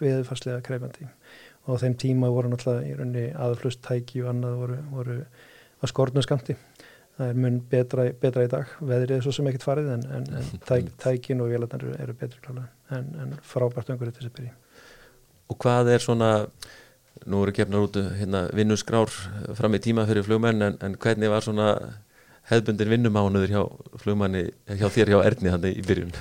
veðufarslega 0.00 0.64
krefjandi. 0.64 1.08
Og 1.68 1.76
á 1.76 1.80
þeim 1.82 1.96
tíma 2.00 2.30
voru 2.32 2.52
náttúrulega 2.52 2.88
í 2.88 2.96
rauninni 2.96 3.26
aðflustæki 3.36 4.22
og 4.24 4.32
annað 4.32 4.60
voru, 4.62 4.78
voru 4.94 5.18
að 5.78 5.92
skornu 5.92 6.24
skamti 6.24 6.56
það 7.18 7.32
er 7.32 7.38
mun 7.42 7.60
betra, 7.70 8.06
betra 8.22 8.46
í 8.46 8.50
dag. 8.50 8.74
Veðrið 8.78 9.16
er 9.16 9.24
svo 9.26 9.34
sem 9.34 9.48
ekkert 9.50 9.66
farið 9.66 9.92
en, 9.96 10.04
en, 10.18 10.26
en 10.38 10.50
tæk, 10.68 10.90
tækin 11.02 11.42
og 11.42 11.52
vélarnar 11.52 11.82
eru, 11.82 11.94
eru 12.04 12.16
betri 12.18 12.42
klálega 12.44 12.98
en, 12.98 13.08
en 13.24 13.38
frábært 13.44 13.90
öngur 13.92 14.10
þetta 14.10 14.26
sem 14.26 14.34
byrji 14.36 14.52
Og 15.48 15.56
hvað 15.62 15.90
er 15.94 16.04
svona 16.04 16.32
nú 17.28 17.40
eru 17.42 17.54
gefnar 17.56 17.88
út 17.88 17.96
hérna, 18.20 18.44
vinnusgrár 18.54 19.10
fram 19.58 19.74
í 19.74 19.82
tíma 19.82 20.04
fyrir 20.08 20.26
flugmenn 20.26 20.68
en 20.70 20.98
hvernig 21.02 21.32
var 21.32 21.42
svona 21.42 21.72
hefðbundin 22.48 22.92
vinnumánuður 22.94 23.54
hjá 23.54 23.62
flugmanni 24.02 24.44
hjá 24.78 24.86
þér 24.92 25.14
hjá 25.14 25.18
Erni 25.24 25.54
hann 25.54 25.66
í 25.70 25.80
byrjun. 25.86 26.14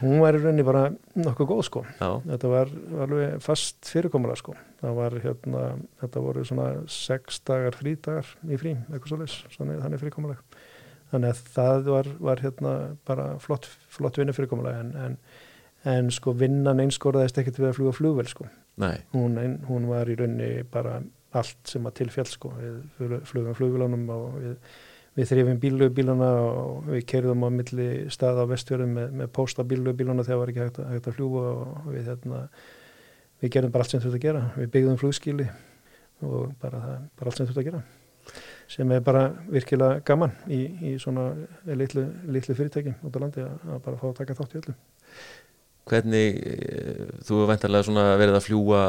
Hún 0.00 0.20
var 0.22 0.34
í 0.34 0.42
rauninni 0.42 0.66
bara 0.66 0.84
nokkuð 1.18 1.50
góð 1.50 1.64
sko. 1.68 1.82
Já. 1.98 2.08
þetta 2.26 2.50
var 2.50 2.70
alveg 3.06 3.42
fast 3.42 3.90
fyrirkomala 3.90 4.36
sko. 4.38 4.54
Það 4.82 4.96
var 4.98 5.18
hérna, 5.22 5.64
þetta 6.02 6.22
voru 6.24 6.44
svona 6.46 6.68
sex 6.90 7.40
dagar 7.46 7.78
frídagar 7.78 8.30
í 8.46 8.58
frí, 8.60 8.76
eitthvað 8.90 9.28
svolítið 9.30 9.82
þannig 9.84 10.02
fyrirkomalega 10.02 10.62
þannig 11.14 11.30
að 11.30 11.42
það 11.54 11.90
var, 11.92 12.08
var 12.28 12.42
hérna 12.42 12.70
bara 13.06 13.26
flott, 13.42 13.68
flott 13.92 14.18
vinnu 14.18 14.34
fyrirkomalega 14.34 14.82
en, 14.82 14.94
en, 15.04 15.18
en 15.90 16.10
sko 16.14 16.34
vinnan 16.38 16.82
einskorðaðist 16.84 17.38
ekkert 17.40 17.60
við 17.60 17.70
að 17.70 17.76
fluga 17.78 17.98
flugvel 17.98 18.26
sko. 18.30 18.48
Hún, 19.14 19.38
ein, 19.38 19.60
hún 19.68 19.86
var 19.90 20.10
í 20.10 20.16
rauninni 20.18 20.64
bara 20.70 20.98
allt 21.34 21.70
sem 21.70 21.86
að 21.86 22.00
tilfjall 22.00 22.28
sko. 22.30 22.52
Við 22.98 23.20
flugum 23.30 23.56
flugvelunum 23.58 24.08
og 24.14 24.26
við 24.42 24.56
við 25.14 25.30
þrifum 25.30 25.60
bílugubílana 25.62 26.30
og 26.44 26.88
við 26.90 27.04
kerðum 27.10 27.44
á 27.46 27.48
milli 27.54 27.88
stað 28.12 28.40
á 28.42 28.44
vestfjörðum 28.50 28.96
með, 28.98 29.12
með 29.20 29.34
posta 29.36 29.66
bílugubílana 29.66 30.24
þegar 30.26 30.34
það 30.34 30.42
var 30.42 30.52
ekki 30.52 30.64
hægt, 30.64 30.80
hægt 30.92 31.10
að 31.10 31.18
fljúa 31.18 31.44
og 31.50 31.90
við, 31.90 32.08
hérna, 32.10 32.40
við 33.42 33.54
gerðum 33.56 33.74
bara 33.74 33.86
allt 33.86 33.94
sem 33.94 34.02
þurftu 34.02 34.20
að 34.20 34.26
gera. 34.26 34.46
Við 34.58 34.72
byggðum 34.74 35.02
flugskíli 35.02 35.50
og 36.24 36.56
bara, 36.62 36.80
það, 36.86 37.04
bara 37.18 37.30
allt 37.30 37.40
sem 37.40 37.50
þurftu 37.50 37.62
að 37.62 37.70
gera 37.70 37.84
sem 38.70 38.92
er 38.96 39.02
bara 39.04 39.26
virkilega 39.52 40.00
gaman 40.06 40.32
í, 40.48 40.60
í 40.88 40.92
svona 41.00 41.28
litlu, 41.68 42.06
litlu 42.32 42.56
fyrirtæki 42.56 42.94
út 43.04 43.16
á 43.16 43.22
landi 43.22 43.44
að, 43.44 43.74
bara 43.84 43.98
fá 44.00 44.06
að 44.08 44.16
taka 44.20 44.36
þátt 44.38 44.54
í 44.54 44.60
öllu. 44.62 44.74
Hvernig, 45.90 46.38
eh, 46.48 47.10
þú 47.28 47.42
er 47.42 47.50
veintilega 47.52 48.06
verið 48.22 48.38
að 48.38 48.46
fljúa 48.46 48.80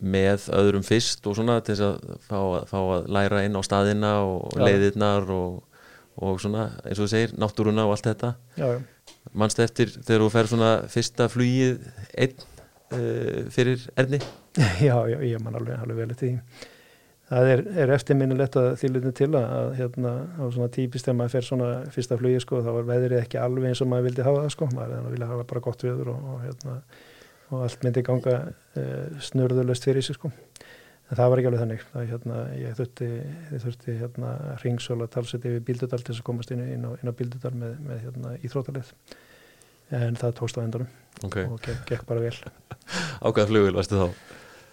með 0.00 0.48
öðrum 0.54 0.84
fyrst 0.86 1.26
og 1.28 1.38
svona 1.38 1.60
til 1.64 1.76
þess 1.76 1.86
að 1.86 2.18
fá, 2.26 2.40
fá 2.70 2.78
að 2.80 3.08
læra 3.16 3.44
inn 3.46 3.58
á 3.58 3.62
staðina 3.66 4.14
og 4.24 4.56
já. 4.56 4.64
leiðirnar 4.66 5.30
og, 5.34 5.62
og 6.20 6.42
svona 6.42 6.68
eins 6.82 6.98
og 6.98 7.06
þú 7.06 7.10
segir, 7.14 7.36
náttúruna 7.40 7.86
og 7.88 7.96
allt 7.96 8.10
þetta 8.10 8.34
mannst 9.32 9.62
eftir 9.64 9.92
þegar 9.96 10.26
þú 10.26 10.30
fer 10.34 10.50
svona 10.52 10.74
fyrsta 10.92 11.30
flugið 11.32 11.88
einn 12.12 12.36
uh, 12.94 13.40
fyrir 13.54 13.88
erni? 13.96 14.20
Já, 14.86 14.94
já, 15.10 15.18
ég 15.26 15.40
man 15.42 15.56
alveg, 15.58 15.80
alveg 15.82 15.96
vel 15.98 16.12
eftir 16.14 16.28
því 16.28 16.68
það 17.30 17.48
er, 17.50 17.62
er 17.82 17.92
eftirminnilegt 17.94 18.56
að 18.60 18.68
þýrlutin 18.80 19.16
til 19.16 19.30
að 19.38 19.72
hérna 19.78 20.12
á 20.36 20.44
svona 20.52 20.68
típist 20.72 21.08
þegar 21.08 21.18
maður 21.18 21.34
fer 21.34 21.46
svona 21.48 21.70
fyrsta 21.94 22.18
flugið 22.20 22.44
sko 22.44 22.60
þá 22.64 22.70
var 22.76 22.86
veðrið 22.90 23.22
ekki 23.22 23.40
alveg 23.40 23.70
eins 23.70 23.82
og 23.82 23.90
maður 23.90 24.08
vildi 24.10 24.26
hafa 24.26 24.44
það 24.44 24.54
sko 24.54 24.68
maður 24.74 25.08
vilja 25.14 25.30
hafa 25.30 25.46
bara 25.50 25.64
gott 25.64 25.84
viður 25.86 26.12
og, 26.12 26.28
og 26.34 26.44
hérna 26.44 26.76
og 27.50 27.66
allt 27.66 27.84
myndi 27.84 28.04
ganga 28.06 28.36
uh, 28.48 29.20
snurðulegst 29.22 29.88
fyrir 29.88 30.04
sig 30.04 30.18
sko. 30.18 30.30
En 31.10 31.18
það 31.18 31.30
var 31.30 31.40
ekki 31.40 31.50
alveg 31.50 31.62
þannig. 31.62 31.84
Það, 31.90 32.06
hérna, 32.12 32.38
ég 32.56 32.78
þurfti, 32.78 33.08
þurfti 33.66 33.96
hérna, 34.00 34.30
ringsóla 34.62 35.08
talseti 35.12 35.52
við 35.52 35.66
bíldudal 35.68 36.00
til 36.00 36.12
þess 36.14 36.22
að 36.22 36.28
komast 36.30 36.54
inn, 36.54 36.64
inn, 36.64 36.86
á, 36.88 36.90
inn 36.96 37.12
á 37.12 37.18
bíldudal 37.18 37.52
með, 37.60 37.76
með 37.84 38.00
hérna, 38.06 38.32
íþrótalið. 38.40 38.94
En 39.94 40.16
það 40.16 40.38
tókst 40.40 40.56
á 40.56 40.64
endurum 40.64 40.88
okay. 41.26 41.44
og 41.44 41.60
gekk, 41.62 41.84
gekk 41.90 42.08
bara 42.08 42.24
vel. 42.24 42.34
Á 43.24 43.28
hvaða 43.28 43.50
flugil 43.50 43.76
varstu 43.76 44.00
þá? 44.00 44.06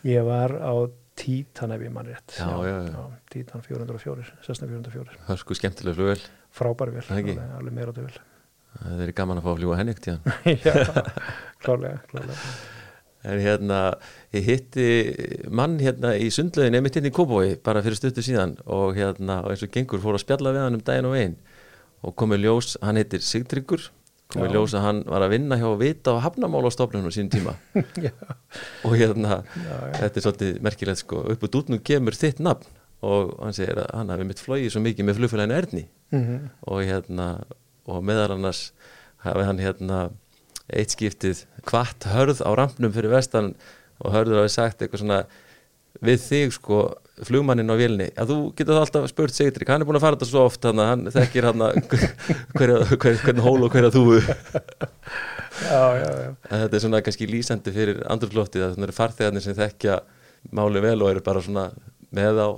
Ég 0.07 0.23
var 0.25 0.55
á 0.55 0.73
Títan 1.21 1.73
ef 1.75 1.81
ég 1.83 1.91
mann 1.91 2.07
rétt. 2.07 2.37
Já, 2.39 2.47
já, 2.65 2.77
já. 2.87 3.01
Títan 3.29 3.61
404, 3.61 4.23
Sessna 4.45 4.67
404. 4.71 5.17
Það 5.27 5.33
er 5.35 5.41
sko 5.43 5.57
skemmtileg 5.59 5.97
flugil. 5.97 6.23
Frábær 6.55 6.93
vel, 6.95 7.03
alveg, 7.11 7.41
alveg 7.59 7.75
meira 7.75 7.93
til 7.93 8.07
vel. 8.07 8.15
Það 8.79 9.01
er 9.05 9.13
gaman 9.15 9.39
að 9.41 9.45
fá 9.45 9.51
að 9.51 9.57
fljúa 9.59 9.79
henni 9.79 9.95
ekkert, 9.95 10.07
já. 10.07 10.75
klálega, 11.63 11.97
klálega. 12.11 12.51
En 13.21 13.37
hérna, 13.37 13.79
ég 14.33 14.47
hitti 14.47 14.85
mann 15.53 15.77
hérna 15.81 16.15
í 16.17 16.31
sundlegin, 16.33 16.79
ég 16.79 16.81
mitt 16.81 16.95
hérna 16.97 17.11
í 17.11 17.13
Kópói 17.13 17.53
bara 17.61 17.83
fyrir 17.85 17.99
stuttu 17.99 18.23
síðan 18.25 18.55
og 18.65 18.95
hérna, 18.97 19.43
og 19.43 19.53
eins 19.53 19.65
og 19.65 19.73
gengur 19.73 20.01
fór 20.01 20.17
að 20.17 20.23
spjalla 20.23 20.53
við 20.55 20.65
hann 20.65 20.79
um 20.79 20.85
daginn 20.87 21.09
og 21.11 21.17
einn 21.19 21.35
og 22.01 22.15
komið 22.17 22.47
ljós, 22.47 22.71
hann 22.81 22.97
heitir 22.97 23.21
Sigtryggur, 23.21 23.85
komið 24.33 24.55
ljós 24.55 24.73
að 24.73 24.85
hann 24.87 25.03
var 25.11 25.25
að 25.27 25.35
vinna 25.35 25.59
hjá 25.61 25.67
að 25.69 25.83
vita 25.83 26.15
á 26.17 26.23
hafnamálastofnunum 26.25 27.13
sín 27.13 27.29
tíma 27.29 27.53
og 28.87 28.95
hérna, 28.97 29.43
já, 29.43 29.69
já. 29.69 29.95
þetta 29.99 30.17
er 30.17 30.25
svolítið 30.25 30.61
merkilegt 30.65 31.03
sko, 31.03 31.21
upp 31.35 31.45
á 31.45 31.47
dútnum 31.53 31.83
kemur 31.85 32.17
þitt 32.17 32.41
nafn 32.41 32.79
og 33.05 33.35
hann 33.41 33.53
segir 33.57 33.83
að 33.83 33.89
hann 33.97 34.13
hafi 34.13 34.27
mitt 34.29 34.41
flóið 34.41 34.67
svo 34.73 34.81
mikið 34.81 35.07
með 35.07 35.19
flugfélaginu 35.19 35.57
Erni 35.57 35.83
mm 35.85 36.21
-hmm. 36.21 36.49
og 36.73 36.83
hérna, 36.85 37.27
og 37.91 38.03
meðal 38.07 38.35
annars 38.37 38.69
hafi 39.25 39.45
hann 39.47 39.61
hérna 39.61 40.01
eitt 40.71 40.95
skiptið 40.95 41.45
kvart 41.67 42.07
hörð 42.11 42.41
á 42.43 42.49
rampnum 42.57 42.93
fyrir 42.95 43.13
vestan 43.13 43.53
og 44.01 44.13
hörður 44.15 44.41
hafi 44.41 44.53
sagt 44.53 44.81
eitthvað 44.81 45.03
svona 45.03 45.23
við 46.01 46.23
þig 46.23 46.53
sko, 46.55 46.79
flugmannin 47.27 47.69
á 47.69 47.75
vilni 47.77 48.07
að 48.15 48.31
þú 48.31 48.37
getur 48.57 48.79
alltaf 48.79 49.09
spurt 49.11 49.35
Sigtrik 49.35 49.69
hann 49.69 49.83
er 49.83 49.89
búin 49.89 49.99
að 49.99 50.05
fara 50.05 50.17
þetta 50.17 50.29
svo 50.29 50.45
oft 50.47 50.65
hann, 50.65 50.81
hann 50.81 51.11
þekkir 51.13 51.49
hann 51.49 51.65
hvernig 52.57 53.43
hól 53.45 53.59
og 53.67 53.75
hverja 53.75 53.91
þú. 53.93 54.05
Já, 55.61 55.83
já, 55.99 56.07
já. 56.07 56.31
þetta 56.47 56.77
er 56.77 56.83
svona 56.85 57.03
kannski 57.05 57.27
lýsandi 57.29 57.73
fyrir 57.75 58.01
andurflóttið 58.09 58.65
að 58.65 58.75
það 58.77 58.87
eru 58.87 58.97
farþegarnir 58.97 59.45
sem 59.45 59.57
þekkja 59.57 59.99
máli 60.57 60.81
vel 60.81 60.97
og 61.03 61.11
eru 61.11 61.23
bara 61.25 61.43
svona 61.43 61.67
með, 62.15 62.39
á, 62.39 62.49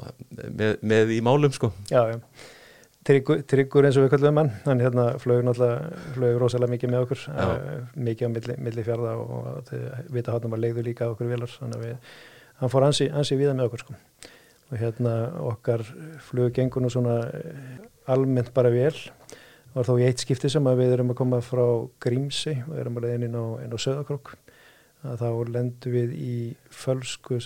með, 0.46 0.78
með 0.94 1.16
í 1.18 1.20
málum 1.26 1.52
sko. 1.56 1.74
Já, 1.92 2.14
já 2.14 2.20
Tryggur, 3.04 3.42
tryggur 3.44 3.84
eins 3.84 3.98
og 4.00 4.06
við 4.06 4.14
kallum 4.14 4.38
hann. 4.40 4.52
Hann 4.64 4.82
hérna 4.84 5.06
flög 5.20 5.42
náttúrulega 5.44 6.04
flög 6.16 6.38
rosalega 6.40 6.72
mikið 6.72 6.92
með 6.94 7.02
okkur 7.04 7.24
uh, 7.34 7.56
mikið 8.00 8.30
á 8.30 8.34
milli, 8.36 8.56
milli 8.64 8.86
fjörða 8.88 9.16
og, 9.20 9.34
og 9.34 9.66
þið 9.68 10.14
vita 10.16 10.36
hann 10.36 10.54
var 10.54 10.62
leiður 10.64 10.88
líka 10.88 11.10
okkur 11.12 11.32
vilar 11.32 11.52
þannig 11.52 11.82
að 11.82 11.84
við, 11.88 12.14
hann 12.62 12.72
fór 12.72 12.88
ansi, 12.88 13.10
ansi 13.12 13.40
viða 13.40 13.58
með 13.58 13.68
okkur 13.68 13.84
sko. 13.84 13.98
og 14.70 14.78
hérna 14.80 15.16
okkar 15.52 15.84
flög 16.30 16.56
gengur 16.56 16.86
nú 16.86 16.94
svona 16.94 17.18
almennt 18.08 18.54
bara 18.56 18.72
vel. 18.72 18.96
Var 19.74 19.90
þó 19.90 19.94
í 19.98 20.08
eitt 20.08 20.24
skipti 20.24 20.52
sem 20.54 20.68
að 20.70 20.84
við 20.84 20.96
erum 20.96 21.12
að 21.12 21.20
koma 21.20 21.42
frá 21.44 21.66
Grímsi 22.04 22.56
og 22.70 22.78
erum 22.78 23.02
að 23.02 23.08
leiðin 23.08 23.28
inn 23.28 23.40
á, 23.40 23.46
á 23.68 23.78
Söðakrók 23.82 24.36
að 25.04 25.24
þá 25.26 25.30
lendum 25.52 25.96
við 25.98 26.12
í 26.16 26.36
fölsku 26.72 27.40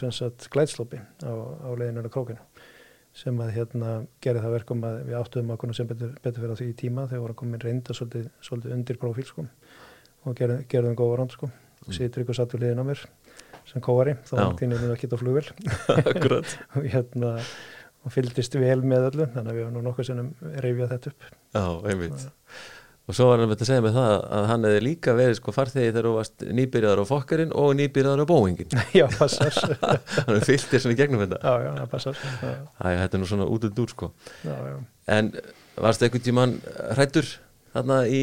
glæðslópi 0.53 0.99
á, 1.26 1.34
á 1.34 1.70
leiðinu 1.74 2.05
á 2.05 2.14
krókinu 2.14 2.43
sem 3.18 3.39
að 3.41 3.53
hérna 3.55 3.93
gerði 4.24 4.43
það 4.43 4.55
verkum 4.57 4.84
að 4.86 4.97
við 5.07 5.15
áttuðum 5.18 5.53
okkur 5.55 5.74
sem 5.74 5.88
betur, 5.89 6.11
betur 6.22 6.43
fyrir 6.43 6.59
því 6.59 6.68
í 6.70 6.76
tíma 6.78 7.07
þegar 7.07 7.24
vorum 7.24 7.39
komin 7.39 7.63
reynda 7.63 7.95
svolítið, 7.97 8.28
svolítið 8.45 8.76
undir 8.76 8.99
prófíl 9.01 9.26
sko 9.26 9.47
og 10.28 10.38
gerð, 10.38 10.59
gerðum 10.70 10.97
góða 10.99 11.22
ránd 11.22 11.34
sko. 11.34 11.49
Mm. 11.88 11.95
situr 11.95 12.24
ykkur 12.26 12.36
satt 12.36 12.53
við 12.53 12.65
liðin 12.65 12.84
á 12.84 12.86
mér 12.89 13.01
sem 13.68 13.84
kóari 13.84 14.18
þá 14.28 14.34
var 14.38 14.55
tíðin 14.59 14.89
að 14.91 14.97
geta 15.01 15.20
flugvel 15.20 15.45
og 16.78 16.88
hérna 16.88 17.34
og 18.07 18.13
fylltist 18.13 18.55
vel 18.59 18.80
með 18.86 19.09
öllu 19.11 19.28
þannig 19.34 19.51
að 19.51 19.57
við 19.57 19.63
hefum 19.63 19.78
nú 19.78 19.84
nokkuð 19.88 20.09
sem 20.09 20.34
reyfjað 20.63 20.91
þetta 20.93 21.11
upp. 21.11 21.30
Já, 21.57 21.65
einmitt. 21.91 22.28
Og 22.28 22.77
svo 23.16 23.30
var 23.30 23.39
hann 23.39 23.47
með 23.47 23.62
að 23.64 23.70
segja 23.70 23.84
mig 23.86 23.93
það 23.95 24.14
að 24.36 24.45
hann 24.49 24.68
hefði 24.68 24.80
líka 24.84 25.14
verið 25.16 25.38
sko 25.39 25.53
farþegi 25.55 25.91
þegar 25.93 26.08
þú 26.10 26.14
varst 26.18 26.45
nýbyrjaðar 26.58 27.01
á 27.01 27.05
fokkarinn 27.08 27.53
og 27.55 27.70
nýbyrjaðar 27.80 28.24
á 28.24 28.28
bóingin. 28.28 28.76
Já, 28.99 29.05
passar. 29.14 29.60
hann 30.28 30.43
fylgtir 30.43 30.84
svona 30.84 30.97
í 30.97 30.99
gegnum 30.99 31.24
þetta. 31.24 31.39
Já, 31.39 31.70
já, 31.80 31.86
passar. 31.91 32.20
Það 32.82 33.03
er 33.05 33.22
nú 33.22 33.30
svona 33.30 33.47
út 33.47 33.68
og 33.70 33.76
dúr 33.78 33.93
sko. 33.95 34.12
Já, 34.43 34.55
já. 34.68 34.78
En 35.16 35.32
varst 35.80 36.01
það 36.01 36.10
einhvern 36.10 36.26
tíman 36.26 36.58
hrættur 36.97 37.32
þarna 37.78 38.01
í, 38.12 38.22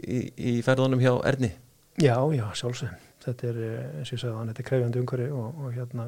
í, 0.00 0.18
í 0.32 0.54
ferðunum 0.64 1.02
hjá 1.02 1.12
Erni? 1.28 1.52
Já, 2.00 2.16
já, 2.32 2.46
sjálfsög. 2.56 2.92
Þetta 3.22 3.48
er, 3.50 3.58
eh, 3.62 3.90
eins 4.00 4.10
og 4.10 4.16
ég 4.16 4.22
sagði, 4.22 4.36
hann 4.38 4.50
þetta 4.50 4.62
er 4.62 4.68
krefjandi 4.68 5.02
umhverfi 5.02 5.28
og, 5.36 5.60
og 5.60 5.76
hérna 5.76 6.06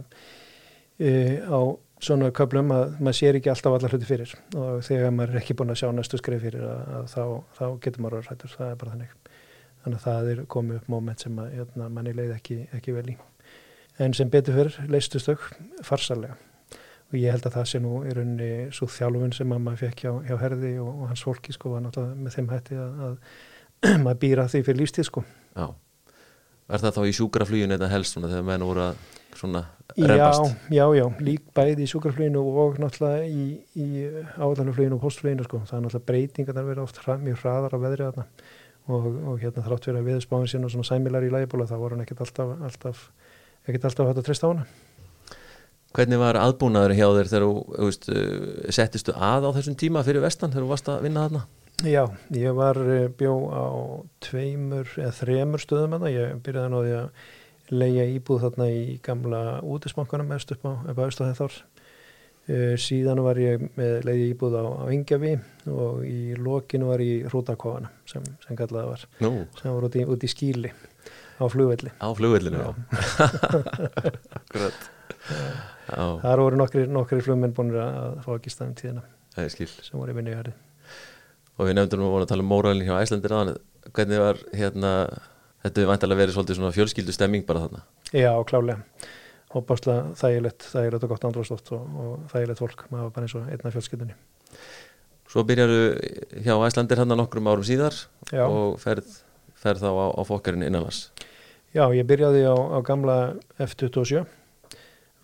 e, 0.98 1.10
á 1.44 1.60
svona 2.06 2.30
köplum 2.34 2.72
að 2.74 2.96
maður 3.00 3.18
sér 3.18 3.38
ekki 3.38 3.52
alltaf 3.52 3.76
allar 3.76 3.94
hluti 3.94 4.08
fyrir. 4.08 4.32
Og 4.54 4.80
þegar 4.86 5.14
maður 5.14 5.34
er 5.34 5.42
ekki 5.42 5.56
búin 5.58 5.74
að 5.74 5.80
sjá 5.82 5.90
næstu 5.94 6.20
skrif 6.20 6.42
fyrir 6.44 6.64
að, 6.68 6.80
að 6.98 7.06
þá, 7.12 7.22
þá 7.58 7.64
getur 7.86 8.04
maður 8.04 8.18
að 8.20 8.30
rættur, 8.30 8.54
það 8.54 8.70
er 8.70 8.80
bara 8.80 8.94
þannig. 8.94 9.14
Þannig 9.84 10.00
að 10.00 10.08
það 10.08 10.32
er 10.32 10.42
komið 10.54 10.80
upp 10.80 10.90
móment 10.94 11.24
sem 11.24 11.38
að 11.42 11.54
jötna, 11.58 11.92
manni 11.92 12.16
leið 12.16 12.34
ekki, 12.38 12.58
ekki 12.78 12.96
vel 12.96 13.06
í. 13.12 13.16
En 14.04 14.16
sem 14.16 14.30
betur 14.32 14.56
fyrir 14.58 14.90
leistustök 14.90 15.48
farsalega 15.86 16.36
og 17.14 17.20
ég 17.20 17.30
held 17.30 17.46
að 17.46 17.56
það 17.58 17.66
sé 17.70 17.80
nú 17.82 17.98
í 18.02 18.12
rauninni 18.16 18.50
svo 18.74 18.88
þjálfun 18.90 19.34
sem 19.36 19.50
maður 19.52 19.80
fekk 19.84 20.00
hjá, 20.02 20.12
hjá 20.26 20.36
herði 20.40 20.72
og, 20.82 20.88
og 20.90 21.10
hans 21.12 21.22
fólki 21.22 21.54
sko 21.54 21.74
var 21.74 21.84
náttúrulega 21.84 22.24
með 22.24 22.36
þeim 22.38 22.48
hætti 22.50 22.78
að, 22.80 23.02
að 23.06 23.98
maður 24.06 24.20
býra 24.24 24.46
því 24.50 24.62
fyrir 24.66 24.80
lífstíð 24.80 25.08
sko. 25.10 25.24
Já, 25.54 25.66
er 26.74 26.84
það 26.84 26.96
þá 26.96 27.02
í 27.06 27.14
sjúkraflýjun 27.20 27.76
eða 27.76 27.90
helst 27.92 28.16
svona 28.16 28.32
þegar 28.32 28.48
menn 28.48 28.66
voru 28.66 28.86
að 28.88 29.04
svona 29.38 29.64
reyfast. 29.96 30.56
Já, 30.70 30.76
já, 30.78 30.84
já, 30.98 31.04
lík 31.26 31.46
bæði 31.56 31.84
í 31.86 31.88
sjúkarfluginu 31.90 32.42
og 32.64 32.78
náttúrulega 32.82 33.24
í, 33.28 33.46
í 33.76 33.88
áðanufluginu 34.38 34.98
og 34.98 35.04
postfluginu 35.04 35.46
sko. 35.46 35.62
Það 35.68 35.78
er 35.78 35.84
náttúrulega 35.86 36.10
breytingar 36.10 36.60
að 36.60 36.70
vera 36.72 36.84
oft 36.86 37.00
mjög 37.24 37.42
hraðar 37.42 37.76
á 37.76 37.78
veðri 37.84 38.08
þarna 38.08 38.26
og, 38.88 39.06
og 39.32 39.42
hérna 39.42 39.64
þrátt 39.64 39.88
fyrir 39.88 40.00
að 40.00 40.08
viðspáðin 40.10 40.50
sín 40.52 40.66
og 40.66 40.72
svona 40.74 40.88
sæmilar 40.88 41.26
í 41.26 41.32
lægibóla 41.32 41.68
þá 41.68 41.76
voru 41.80 41.96
hann 41.96 42.04
ekkert 42.04 42.24
alltaf, 42.26 42.54
alltaf, 42.68 43.04
ekkert 43.64 43.88
alltaf 43.90 44.10
hægt 44.10 44.22
að 44.22 44.28
trista 44.28 44.50
á 44.50 44.52
hana. 44.52 44.66
Hvernig 45.94 46.18
var 46.18 46.36
aðbúnaður 46.40 46.96
hjá 46.98 47.06
þér 47.06 47.28
þegar 47.30 47.44
þú 47.46 47.84
veist, 47.86 48.08
uh, 48.10 48.70
settistu 48.74 49.14
að 49.14 49.46
á 49.46 49.50
þessum 49.54 49.76
tíma 49.78 50.02
fyrir 50.06 50.24
vestan 50.24 50.50
þegar 50.50 50.66
þú 50.66 50.72
varst 50.72 50.90
að 50.90 51.04
vinna 51.06 51.28
þarna? 51.28 51.44
Já, 51.82 52.04
ég 52.30 52.54
var 52.54 52.78
eh, 52.78 53.08
bjó 53.18 53.32
á 53.50 53.66
tveimur 54.22 54.90
eða 54.94 55.14
þremur 55.16 55.62
stöðum 55.62 55.96
að 55.96 56.04
það, 56.04 56.12
ég 56.14 56.36
byrjaði 56.46 56.68
að 56.68 56.74
náði 56.74 56.92
að 57.00 57.24
leia 57.72 58.04
íbúð 58.12 58.42
þarna 58.44 58.68
í 58.72 58.98
gamla 59.04 59.40
útismankanum 59.64 60.32
mest 60.34 60.52
upp 60.52 60.66
á, 60.68 60.72
upp 60.90 60.98
á 61.00 61.04
þar 61.38 61.54
uh, 61.54 62.74
síðan 62.80 63.22
var 63.24 63.40
ég 63.40 63.68
með 63.78 63.94
leiði 64.08 64.26
íbúð 64.32 64.58
á, 64.60 64.64
á 64.64 64.84
Ingjavi 64.92 65.34
og 65.72 66.02
í 66.08 66.34
lokinu 66.36 66.90
var 66.90 67.04
ég 67.04 67.24
í 67.24 67.30
Hrútakofana 67.30 67.92
sem, 68.10 68.26
sem 68.44 68.58
kallaði 68.58 68.90
var. 68.92 69.06
Nú. 69.24 69.32
sem 69.60 69.72
var 69.72 69.88
út 69.88 69.96
í, 69.96 70.04
út 70.04 70.26
í 70.26 70.30
skíli 70.30 70.74
á 71.40 71.44
flugvelli. 71.50 71.94
Á 71.98 72.08
flugvellinu, 72.14 72.74
akkurat. 74.38 74.84
Þar 75.88 76.44
voru 76.44 76.60
nokkri, 76.60 76.84
nokkri 76.90 77.24
flugmenn 77.24 77.56
búin 77.56 77.74
að 77.80 78.20
fá 78.24 78.30
ekki 78.36 78.52
staðum 78.52 78.76
tíðina 78.78 79.04
sem 79.34 79.98
voru 79.98 80.12
í 80.12 80.16
minni 80.16 80.36
hærri 80.36 80.52
og 81.58 81.68
við 81.68 81.76
nefndum 81.78 82.04
að 82.06 82.28
tala 82.30 82.44
um 82.44 82.50
móralin 82.50 82.86
hjá 82.86 82.96
Æslandir 83.00 83.34
hvernig 83.94 84.22
var 84.22 84.40
hérna 84.56 84.92
þetta 85.64 85.82
er 85.82 85.90
vantilega 85.90 86.20
verið 86.22 86.36
svolítið 86.36 86.60
svona 86.60 86.74
fjölskyldu 86.76 87.14
stemming 87.16 87.46
bara 87.48 87.66
þarna. 87.66 87.84
Já, 88.12 88.32
klálega 88.48 88.80
og 89.54 89.66
báslega 89.68 90.14
þægilegt, 90.18 90.66
þægilegt 90.72 91.04
og 91.06 91.12
gott 91.12 91.26
andróstótt 91.28 91.68
og, 91.76 91.98
og 92.04 92.14
þægilegt 92.32 92.62
fólk 92.62 92.86
maður 92.90 93.12
bara 93.14 93.28
eins 93.28 93.36
og 93.38 93.50
einna 93.54 93.74
fjölskyldunni. 93.74 94.16
Svo 95.30 95.44
byrjaru 95.46 95.78
hjá 96.44 96.54
Æslandir 96.66 97.00
hann 97.00 97.14
nokkrum 97.14 97.48
árum 97.50 97.66
síðar 97.66 97.96
Já. 98.30 98.44
og 98.44 98.80
ferð, 98.82 99.06
ferð 99.58 99.86
þá 99.86 99.90
á, 99.90 100.06
á 100.14 100.22
fokkarinn 100.26 100.66
innanlands 100.66 101.08
Já, 101.74 101.88
ég 101.90 102.06
byrjaði 102.06 102.44
á, 102.46 102.54
á 102.54 102.78
gamla 102.86 103.16
F27 103.58 104.22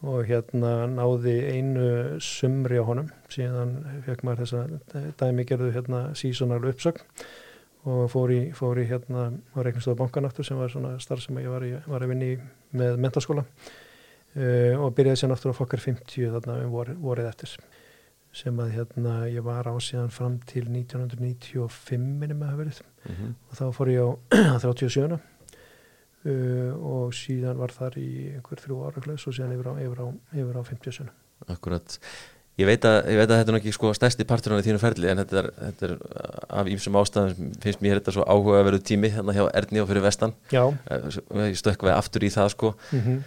og 0.01 0.25
hérna 0.27 0.89
náði 0.91 1.37
einu 1.53 1.91
sumri 2.25 2.81
á 2.81 2.85
honum. 2.89 3.11
Síðan 3.31 3.77
fekk 4.07 4.25
maður 4.25 4.47
þessa 4.47 5.05
dæmi 5.21 5.45
gerðu 5.47 5.71
hérna 5.77 6.01
sísonar 6.19 6.65
uppsögn 6.73 7.05
og 7.89 8.11
fór 8.13 8.33
í, 8.35 8.41
fór 8.57 8.81
í 8.83 8.87
hérna 8.89 9.31
á 9.57 9.59
Reykjavík 9.65 9.99
bankanáttur 9.99 10.45
sem 10.45 10.59
var 10.61 10.73
svona 10.73 10.97
starf 11.01 11.25
sem 11.25 11.39
ég 11.41 11.49
var, 11.49 11.65
í, 11.65 11.73
var 11.89 12.05
að 12.05 12.13
vinni 12.13 12.31
með 12.77 12.99
mentalskóla 13.01 13.45
uh, 13.47 14.75
og 14.83 14.93
byrjaði 14.97 15.23
sér 15.23 15.33
náttúrulega 15.33 15.59
fokkar 15.63 15.85
50 15.87 16.35
þarna 16.37 16.59
um 16.67 16.75
vor, 16.75 16.93
vorið 17.01 17.31
eftir. 17.31 17.55
Sem 18.37 18.61
að 18.63 18.77
hérna 18.77 19.15
ég 19.27 19.43
var 19.43 19.67
á 19.67 19.75
síðan 19.83 20.13
fram 20.15 20.37
til 20.47 20.69
1995 20.69 22.05
minnum 22.21 22.45
að 22.45 22.53
hafa 22.53 22.63
verið. 22.63 22.83
Mm 23.09 23.15
-hmm. 23.17 23.33
og 23.49 23.59
þá 23.59 23.65
fór 23.75 23.91
ég 23.91 24.05
á 24.07 24.09
37 24.67 25.19
uh, 26.25 26.75
og 26.77 27.15
síðan 27.17 27.59
var 27.59 27.73
þar 27.73 27.99
í 27.99 28.11
einhver 28.37 28.61
þrjú 28.61 28.85
ára 28.85 29.01
klaus 29.01 29.27
og 29.27 29.35
síðan 29.35 29.57
yfir 29.57 29.73
á, 29.73 29.75
yfir 29.81 30.05
á, 30.05 30.07
yfir 30.37 30.61
á 30.61 30.63
57 30.69 31.11
Akkurat 31.49 31.99
Ég 32.61 32.69
veit 32.69 32.85
að, 32.85 32.97
ég 33.09 33.19
veit 33.21 33.31
að 33.31 33.39
þetta 33.41 33.53
er 33.53 33.59
ekki 33.61 33.73
sko 33.73 33.91
stærsti 33.97 34.27
partur 34.29 34.53
á 34.53 34.61
þínu 34.65 34.81
ferli 34.83 35.09
en 35.09 35.21
þetta 35.23 35.39
er, 35.41 35.49
þetta 35.61 35.87
er 35.87 35.93
af 36.61 36.69
ýmsum 36.69 36.99
ástæðum 37.01 37.53
finnst 37.63 37.85
mér 37.85 38.01
þetta 38.01 38.15
svo 38.17 38.27
áhuga 38.29 38.59
að 38.59 38.67
vera 38.69 38.81
tími 38.91 39.11
hérna 39.15 39.35
hjá 39.37 39.45
Erni 39.57 39.81
og 39.81 39.89
fyrir 39.89 40.05
vestan 40.05 40.35
Já. 40.53 40.63
Eh, 40.93 41.07
ég 41.47 41.61
stökkaði 41.61 41.95
aftur 41.95 42.27
í 42.27 42.33
það 42.35 42.51
sko 42.55 42.73
mm 42.77 43.01
-hmm. 43.07 43.23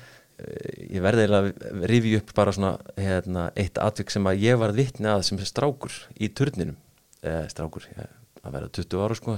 ég 0.93 1.05
verði 1.05 1.25
eiginlega 1.25 1.71
að 1.71 1.87
rifi 1.89 2.15
upp 2.19 2.33
bara 2.35 2.53
svona 2.53 2.73
hérna, 2.97 3.49
eitt 3.55 3.81
atvik 3.81 4.13
sem 4.13 4.27
að 4.29 4.43
ég 4.43 4.59
var 4.61 4.75
vittni 4.77 5.09
að 5.09 5.25
sem 5.29 5.39
strákur 5.39 5.93
í 6.19 6.29
turninum 6.29 6.77
eh, 7.23 7.47
strákur, 7.49 7.87
ég, 7.89 8.13
að 8.43 8.51
vera 8.51 8.69
20 8.69 9.01
ára 9.01 9.15
sko 9.15 9.37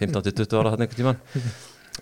15-20 0.00 0.58
ára 0.60 0.70
hann 0.70 0.86
einhvern 0.86 0.96
tíman 0.96 1.18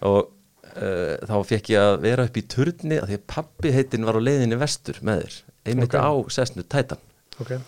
og 0.03 0.29
uh, 0.77 1.17
þá 1.23 1.37
fekk 1.47 1.71
ég 1.71 1.81
að 1.81 2.01
vera 2.03 2.25
upp 2.27 2.37
í 2.37 2.43
turni 2.43 2.99
að 2.99 3.09
því 3.09 3.19
að 3.21 3.27
pappi 3.31 3.73
heitin 3.73 4.05
var 4.05 4.19
á 4.19 4.27
leiðinni 4.27 4.59
vestur 4.59 4.99
með 5.01 5.25
þér 5.25 5.37
einmitt 5.65 5.95
okay. 5.95 6.03
á 6.03 6.13
sessnu 6.35 6.65
tætan 6.67 7.01
okay. 7.43 7.61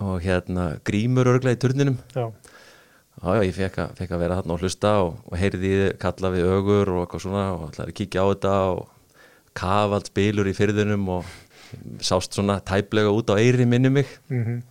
og 0.00 0.22
hérna 0.24 0.70
grímur 0.86 1.28
örglega 1.30 1.56
í 1.56 1.60
turninum 1.60 1.98
já. 2.14 2.26
já, 2.28 3.28
já, 3.36 3.42
ég 3.44 3.54
fekk 3.56 3.78
að, 3.84 3.92
fekk 4.00 4.16
að 4.16 4.24
vera 4.24 4.40
hann 4.40 4.54
og 4.54 4.64
hlusta 4.64 4.94
og, 5.04 5.20
og 5.28 5.36
heyrði 5.40 5.70
í 5.74 5.92
kalla 6.00 6.32
við 6.34 6.48
ögur 6.48 6.94
og 6.94 7.04
eitthvað 7.04 7.24
svona 7.26 7.44
og 7.56 7.68
ætlaði 7.70 7.94
að 7.94 7.98
kíkja 8.00 8.24
á 8.24 8.30
þetta 8.32 8.56
og 8.74 8.82
kavald 9.60 10.10
spilur 10.10 10.50
í 10.50 10.56
fyrðunum 10.56 11.08
og 11.16 11.30
sást 12.02 12.34
svona 12.34 12.58
tæplega 12.66 13.12
út 13.14 13.30
á 13.30 13.38
eyri 13.38 13.66
minni 13.66 13.90
mig 13.90 14.06
mm 14.28 14.44
-hmm. 14.44 14.62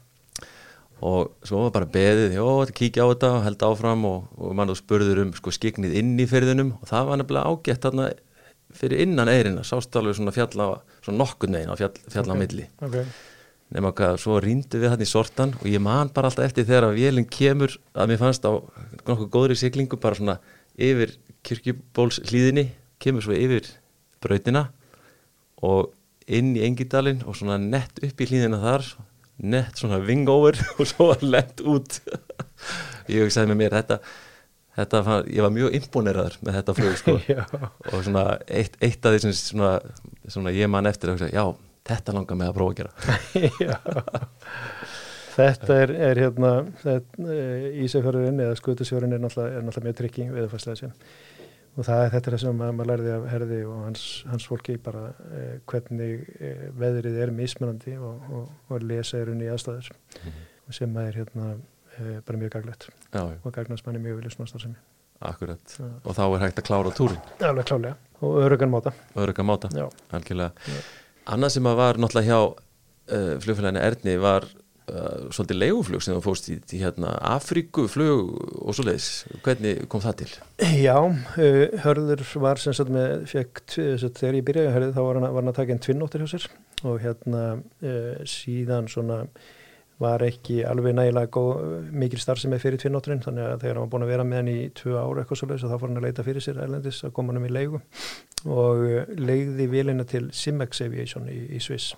og 1.01 1.31
svo 1.43 1.63
var 1.63 1.71
bara 1.71 1.85
beðið, 1.85 2.35
já, 2.35 2.71
kíkja 2.71 3.03
á 3.07 3.11
þetta 3.11 3.29
og 3.37 3.43
held 3.43 3.63
áfram 3.63 4.05
og, 4.05 4.23
og 4.37 4.55
mann 4.55 4.69
og 4.69 4.77
spurður 4.77 5.23
um 5.23 5.33
sko 5.33 5.51
skiknið 5.51 5.95
inn 5.95 6.19
í 6.19 6.27
fyrðunum 6.27 6.73
og 6.81 6.87
það 6.87 7.05
var 7.07 7.17
nefnilega 7.17 7.47
ágætt 7.47 7.81
þarna 7.81 8.11
fyrir 8.69 9.01
innan 9.01 9.27
eirina, 9.27 9.63
sást 9.63 9.95
alveg 9.95 10.15
svona 10.15 10.31
fjalla, 10.31 10.81
svona 11.01 11.17
nokkurn 11.17 11.53
veginn 11.53 11.73
á 11.73 11.75
fjall, 11.75 11.95
fjalla 12.05 12.33
okay. 12.33 12.39
milli 12.39 12.65
okay 12.81 13.05
nema 13.75 13.91
hvað, 13.93 14.17
svo 14.21 14.39
rýndu 14.41 14.81
við 14.81 14.93
hann 14.93 15.03
í 15.03 15.09
sortan 15.09 15.53
og 15.59 15.67
ég 15.69 15.81
man 15.83 16.09
bara 16.13 16.31
alltaf 16.31 16.47
eftir 16.47 16.65
þegar 16.65 16.89
að 16.89 16.97
vélinn 16.97 17.29
kemur 17.29 17.75
að 17.93 18.11
mér 18.11 18.21
fannst 18.21 18.47
á 18.49 18.51
nokkuð 19.05 19.29
góðri 19.33 19.57
siglingu 19.59 19.99
bara 20.01 20.17
svona 20.17 20.39
yfir 20.79 21.13
kirkjubóls 21.45 22.21
hlýðinni, 22.29 22.69
kemur 22.99 23.23
svo 23.25 23.37
yfir 23.37 23.67
brautina 24.23 24.69
og 25.65 25.93
inn 26.29 26.55
í 26.57 26.63
engidalinn 26.65 27.21
og 27.27 27.37
svona 27.37 27.59
nett 27.61 28.01
upp 28.05 28.21
í 28.21 28.27
hlýðina 28.29 28.61
þar 28.63 28.89
nett 29.39 29.79
svona 29.79 30.01
wing 30.03 30.29
over 30.29 30.57
og 30.77 30.89
svo 30.89 31.11
var 31.13 31.23
lett 31.23 31.61
út. 31.61 32.01
Ég 33.11 33.25
hugsaði 33.25 33.53
með 33.53 33.61
mér 33.61 33.77
þetta, 33.77 33.99
þetta 34.77 35.05
fann, 35.05 35.29
ég 35.31 35.45
var 35.45 35.53
mjög 35.55 35.77
imponeraður 35.79 36.35
með 36.45 36.59
þetta 36.59 36.75
flug 36.77 36.97
sko. 36.99 37.15
Og 37.93 38.03
svona 38.05 38.25
eitt, 38.45 38.75
eitt 38.85 39.07
af 39.07 39.15
því 39.15 39.21
sem 39.23 39.33
svona, 39.37 39.71
svona 40.29 40.53
ég 40.53 40.69
man 40.69 40.89
eftir 40.89 41.09
að 41.09 41.17
hugsa, 41.17 41.31
já 41.33 41.68
Þetta 41.89 42.15
langar 42.15 42.39
mig 42.39 42.49
að 42.49 42.57
prófa 42.59 42.71
að 42.71 42.79
gera. 42.79 43.79
Þetta 45.39 45.75
er, 45.85 45.91
er 46.09 46.19
hérna 46.19 46.53
Ísafjörðurinn 47.85 48.41
eða 48.43 48.57
skutusjörðurinn 48.59 49.15
er 49.15 49.21
náttúrulega, 49.23 49.61
er 49.61 49.85
mjög 49.85 49.99
tryggi 50.01 50.25
viðfarslega 50.33 50.81
sem 50.81 50.95
og 51.79 51.87
það 51.87 52.03
er 52.03 52.13
þetta 52.15 52.39
sem 52.41 52.59
maður 52.59 52.89
lærði 52.89 53.11
af 53.13 53.25
herði 53.31 53.59
og 53.69 53.81
hans, 53.85 54.05
hans 54.27 54.47
fólki 54.49 54.75
bara 54.83 55.09
eh, 55.29 55.57
hvernig 55.69 56.25
eh, 56.39 56.63
veðrið 56.79 57.19
er 57.23 57.33
mismunandi 57.35 57.95
og, 57.97 58.29
og, 58.35 58.53
og 58.67 58.85
lesa 58.85 59.19
er 59.19 59.31
unni 59.33 59.47
í 59.47 59.51
aðstæður 59.53 59.91
mm 59.91 60.29
-hmm. 60.29 60.71
sem 60.75 60.97
er 61.05 61.19
hérna 61.21 61.49
eh, 61.97 62.17
bara 62.25 62.37
mjög 62.37 62.55
gaglegt 62.57 62.89
og 63.43 63.51
gagnast 63.53 63.85
manni 63.85 63.99
mjög 64.03 64.21
vilja 64.21 64.35
snástar 64.35 64.61
sem 64.61 64.71
ég 64.71 64.87
Akkurat, 65.19 65.75
ja. 65.79 65.85
og 66.03 66.15
þá 66.15 66.23
er 66.23 66.39
hægt 66.39 66.59
að 66.59 66.67
klára 66.67 66.91
túrin 66.95 67.19
Alveg 67.43 67.65
klálega, 67.65 67.95
og 68.21 68.37
örugan 68.39 68.69
máta. 68.71 68.93
Örugan 69.15 69.45
máta, 69.45 69.67
algjörlega 70.11 70.51
Annað 71.29 71.53
sem 71.55 71.69
að 71.69 71.77
var 71.77 71.99
náttúrulega 72.01 72.29
hjá 72.29 72.39
uh, 72.41 73.35
flugfélaginu 73.43 73.81
Erni 73.85 74.15
var 74.21 74.47
uh, 74.49 75.27
svolítið 75.35 75.59
leiguflug 75.61 76.01
sem 76.01 76.15
þú 76.17 76.23
fóst 76.25 76.49
í, 76.49 76.57
í 76.57 76.79
hérna, 76.81 77.11
Afríkuflug 77.35 78.31
og 78.63 78.77
svo 78.77 78.87
leiðis 78.87 79.09
hvernig 79.45 79.83
kom 79.91 80.01
það 80.05 80.23
til? 80.23 80.31
Já, 80.81 80.97
uh, 80.97 81.77
Hörður 81.85 82.25
var 82.41 82.61
sem 82.61 82.73
sagt 82.77 82.93
með 82.95 83.27
fekk, 83.29 83.63
þegar 83.77 84.39
ég 84.39 84.49
byrjaði 84.49 84.73
Hörður 84.77 84.97
þá 84.97 85.01
var 85.03 85.21
hann, 85.21 85.29
var 85.29 85.43
hann 85.43 85.53
að 85.53 85.61
taka 85.61 85.75
einn 85.75 85.85
tvinnóttir 85.85 86.25
hjá 86.25 86.33
sér 86.33 86.49
og 86.87 87.01
hérna 87.03 87.45
síðan 88.29 88.87
svona 88.89 89.23
var 89.99 90.23
ekki 90.23 90.61
alveg 90.67 90.95
nægilega 90.95 91.27
góð, 91.35 91.89
mikil 91.91 92.19
starf 92.21 92.39
sem 92.39 92.53
er 92.55 92.61
fyrir 92.63 92.79
tvinnótturinn 92.79 93.23
þannig 93.23 93.45
að 93.45 93.63
þegar 93.65 93.75
hann 93.75 93.83
var 93.83 93.91
búin 93.91 94.05
að 94.05 94.11
vera 94.13 94.25
með 94.27 94.39
hann 94.39 94.51
í 94.53 94.59
tvö 94.79 94.93
ára 94.95 95.23
eitthvað 95.23 95.41
svo 95.41 95.49
leiðis 95.49 95.65
og 95.67 95.73
þá 95.73 95.81
fór 95.81 95.89
hann 95.89 95.99
að 95.99 96.05
leita 96.07 96.25
fyrir 96.27 96.45
sér 96.45 96.61
erlendis 96.63 96.99
að 97.03 97.13
koma 97.17 97.33
hann 97.33 97.41
um 97.41 97.47
í 97.49 97.51
leigu 97.51 97.81
og 98.45 98.85
uh, 98.85 99.13
leiði 99.19 99.67
vilina 99.71 100.05
til 100.07 100.29
Simex 100.35 100.81
Aviation 100.85 101.27
í, 101.31 101.41
í 101.55 101.61
Sviss 101.63 101.95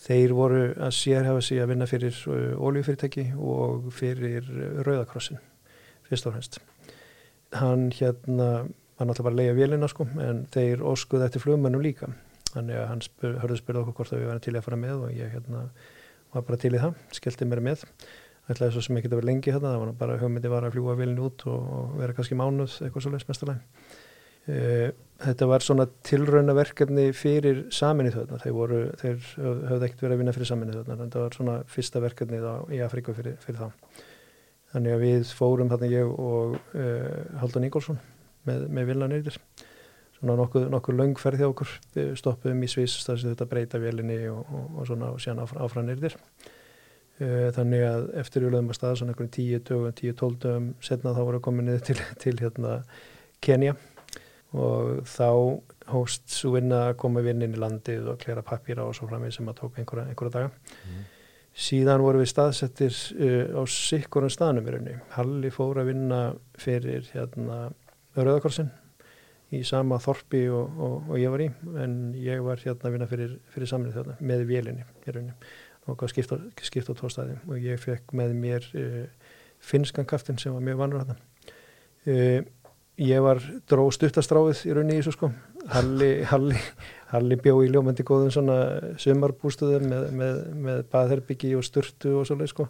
Þeir 0.00 0.32
voru 0.32 0.60
að 0.80 0.94
sérhafa 0.96 1.42
sig 1.44 1.60
að 1.60 1.74
vinna 1.74 1.86
fyrir 1.88 2.16
óljufyrirtæki 2.56 3.26
uh, 3.34 3.40
og 3.52 3.90
fyrir 3.92 4.46
Rauðakrossin, 4.86 5.40
fyrst 6.08 6.28
og 6.28 6.36
fremst. 6.36 6.56
Hann 7.52 7.90
hérna, 7.92 8.46
hann 8.96 9.12
alltaf 9.12 9.26
var 9.26 9.34
að 9.34 9.42
leiða 9.42 9.58
vélina 9.58 9.90
sko, 9.90 10.06
en 10.24 10.46
þeir 10.54 10.84
óskuði 10.88 11.26
eftir 11.26 11.44
flugmennum 11.44 11.84
líka. 11.84 12.08
Þannig 12.54 12.80
að 12.80 12.88
hann 12.88 13.04
spyr, 13.04 13.36
hörðu 13.42 13.60
spyrða 13.60 13.82
okkur 13.84 13.98
hvort 13.98 14.14
að 14.16 14.22
við 14.22 14.30
varum 14.30 14.44
til 14.46 14.56
að 14.56 14.66
fara 14.70 14.80
með 14.80 15.04
og 15.04 15.14
ég 15.18 15.36
hérna 15.36 15.66
var 16.32 16.48
bara 16.48 16.60
til 16.64 16.72
í 16.72 16.80
það, 16.80 16.96
skellti 17.20 17.50
mér 17.50 17.64
með. 17.68 17.84
Það 18.48 18.66
er 18.66 18.72
svo 18.74 18.82
sem 18.82 18.96
ekki 18.96 19.10
þetta 19.10 19.18
verið 19.20 19.30
lengi 19.34 19.52
hérna, 19.52 19.74
það 19.74 19.82
var 19.84 19.96
bara 20.00 20.20
hugmyndi 20.22 20.50
var 20.50 20.64
að 20.66 20.78
fljúa 20.78 20.96
vélina 20.98 21.26
út 21.28 21.44
og 21.50 21.92
vera 22.00 22.16
kannski 22.16 22.38
mánuð 22.40 22.80
eitthvað 22.80 23.04
svo 23.04 23.12
leiðs 23.12 23.28
mestalega. 23.28 23.60
Uh, 23.60 23.89
þetta 25.20 25.48
var 25.48 25.64
svona 25.64 25.86
tilraunaverkefni 26.06 27.08
fyrir 27.16 27.64
saminnið 27.74 28.16
þarna, 28.20 28.38
þeir, 28.42 28.54
voru, 28.56 28.78
þeir 29.00 29.18
höfðu 29.36 29.86
ekkert 29.86 30.04
verið 30.04 30.14
að 30.14 30.22
vinna 30.22 30.34
fyrir 30.36 30.50
saminnið 30.50 30.78
þarna, 30.80 30.96
þetta 31.02 31.24
var 31.24 31.36
svona 31.36 31.56
fyrsta 31.70 32.02
verkefnið 32.04 32.46
á, 32.46 32.54
í 32.72 32.80
Afríku 32.84 33.14
fyrir, 33.16 33.36
fyrir 33.44 33.60
það. 33.60 34.04
Þannig 34.70 34.94
að 34.94 35.04
við 35.04 35.34
fórum 35.36 35.72
þarna 35.72 35.90
ég 35.90 36.14
og 36.14 36.56
uh, 36.56 37.10
Haldan 37.42 37.66
Ingólfsson 37.68 38.00
með, 38.48 38.64
með 38.70 38.88
villan 38.92 39.16
yfir, 39.18 39.36
svona 40.20 40.38
nokkuð, 40.40 40.70
nokkuð 40.72 40.98
löngferð 41.02 41.42
hjá 41.42 41.50
okkur, 41.50 41.76
stoppuðum 42.20 42.64
í 42.64 42.70
Sviss, 42.70 43.02
þess 43.04 43.26
að 43.26 43.34
þetta 43.34 43.50
breyta 43.50 43.82
vilinni 43.82 44.22
og, 44.30 44.40
og, 44.46 44.72
og 44.78 44.88
svona 44.88 45.12
og 45.12 45.20
síðan 45.20 45.44
áfram 45.44 45.92
yfir. 45.96 46.16
Uh, 47.20 47.50
þannig 47.52 47.84
að 47.84 48.10
eftir 48.22 48.48
lögum 48.48 48.72
að 48.72 48.80
staða 48.80 49.00
svona 49.02 49.12
einhvern 49.12 49.34
tíu 49.36 49.60
dögum, 49.60 49.92
tíu 49.98 50.16
tól 50.16 50.32
dögum, 50.40 50.70
setna 50.80 51.12
þá 51.12 51.24
voru 51.26 51.44
komin 51.44 51.68
niður 51.68 51.90
til, 51.90 52.00
til 52.22 52.38
hérna 52.40 52.78
Kenya 53.44 53.74
og 54.56 55.04
þá 55.06 55.28
hóst 55.90 56.26
svo 56.32 56.54
vinna 56.56 56.88
að 56.88 56.98
koma 57.02 57.22
vinnin 57.24 57.54
í 57.54 57.60
landið 57.60 58.10
og 58.12 58.20
klera 58.22 58.44
pappýra 58.46 58.86
og 58.86 58.96
svo 58.96 59.08
framvið 59.10 59.36
sem 59.36 59.48
að 59.50 59.58
tók 59.62 59.78
einhverja, 59.78 60.10
einhverja 60.10 60.36
daga. 60.36 60.76
Mm. 60.86 61.08
síðan 61.60 62.04
voru 62.04 62.20
við 62.22 62.30
staðsettir 62.30 62.98
uh, 63.20 63.58
á 63.58 63.62
sikkurum 63.66 64.30
staðnum 64.32 64.68
í 64.68 64.74
rauninni. 64.74 64.98
Halli 65.16 65.50
fór 65.54 65.82
að 65.82 65.90
vinna 65.92 66.20
fyrir 66.58 67.08
hérna 67.14 67.70
Rauðakorsin 68.16 68.70
í 69.54 69.62
sama 69.66 69.98
þorpi 70.02 70.44
og, 70.54 70.78
og, 70.78 71.10
og 71.10 71.18
ég 71.18 71.32
var 71.32 71.42
í 71.42 71.48
en 71.82 71.96
ég 72.18 72.42
var 72.46 72.62
hérna 72.62 72.88
að 72.88 72.94
vinna 72.96 73.10
fyrir, 73.10 73.34
fyrir 73.50 73.70
samlið 73.70 73.98
þarna 73.98 74.30
með 74.30 74.46
vélinni 74.50 74.86
í 74.86 75.14
rauninni. 75.14 75.34
Og 75.90 76.04
skipt 76.10 76.30
á, 76.30 76.38
á 76.38 76.94
tóstaði 76.94 77.38
og 77.48 77.58
ég 77.58 77.82
fekk 77.82 78.14
með 78.18 78.34
mér 78.38 78.70
uh, 78.78 79.04
finskan 79.60 80.08
kaftin 80.08 80.38
sem 80.38 80.54
var 80.54 80.64
mjög 80.64 80.82
vanur 80.84 81.02
þarna. 81.02 81.18
Uh, 82.06 82.46
ég 83.00 83.22
var 83.24 83.40
dró 83.70 83.86
stuttastráið 83.94 84.64
í 84.68 84.74
rauninni 84.76 84.98
í 84.98 85.00
þessu 85.00 85.14
sko. 85.16 85.30
Halli, 85.72 86.10
Halli, 86.28 86.56
Halli 87.12 87.38
bjó 87.40 87.60
í 87.64 87.70
ljómandi 87.72 88.04
góðum 88.06 88.32
svona 88.34 88.56
sömarbústuðum 89.00 89.86
með, 89.88 90.08
með, 90.20 90.40
með 90.66 90.82
baðherbyggi 90.92 91.54
og 91.58 91.64
sturtu 91.66 92.18
og 92.20 92.28
svolítið 92.28 92.52
sko. 92.52 92.68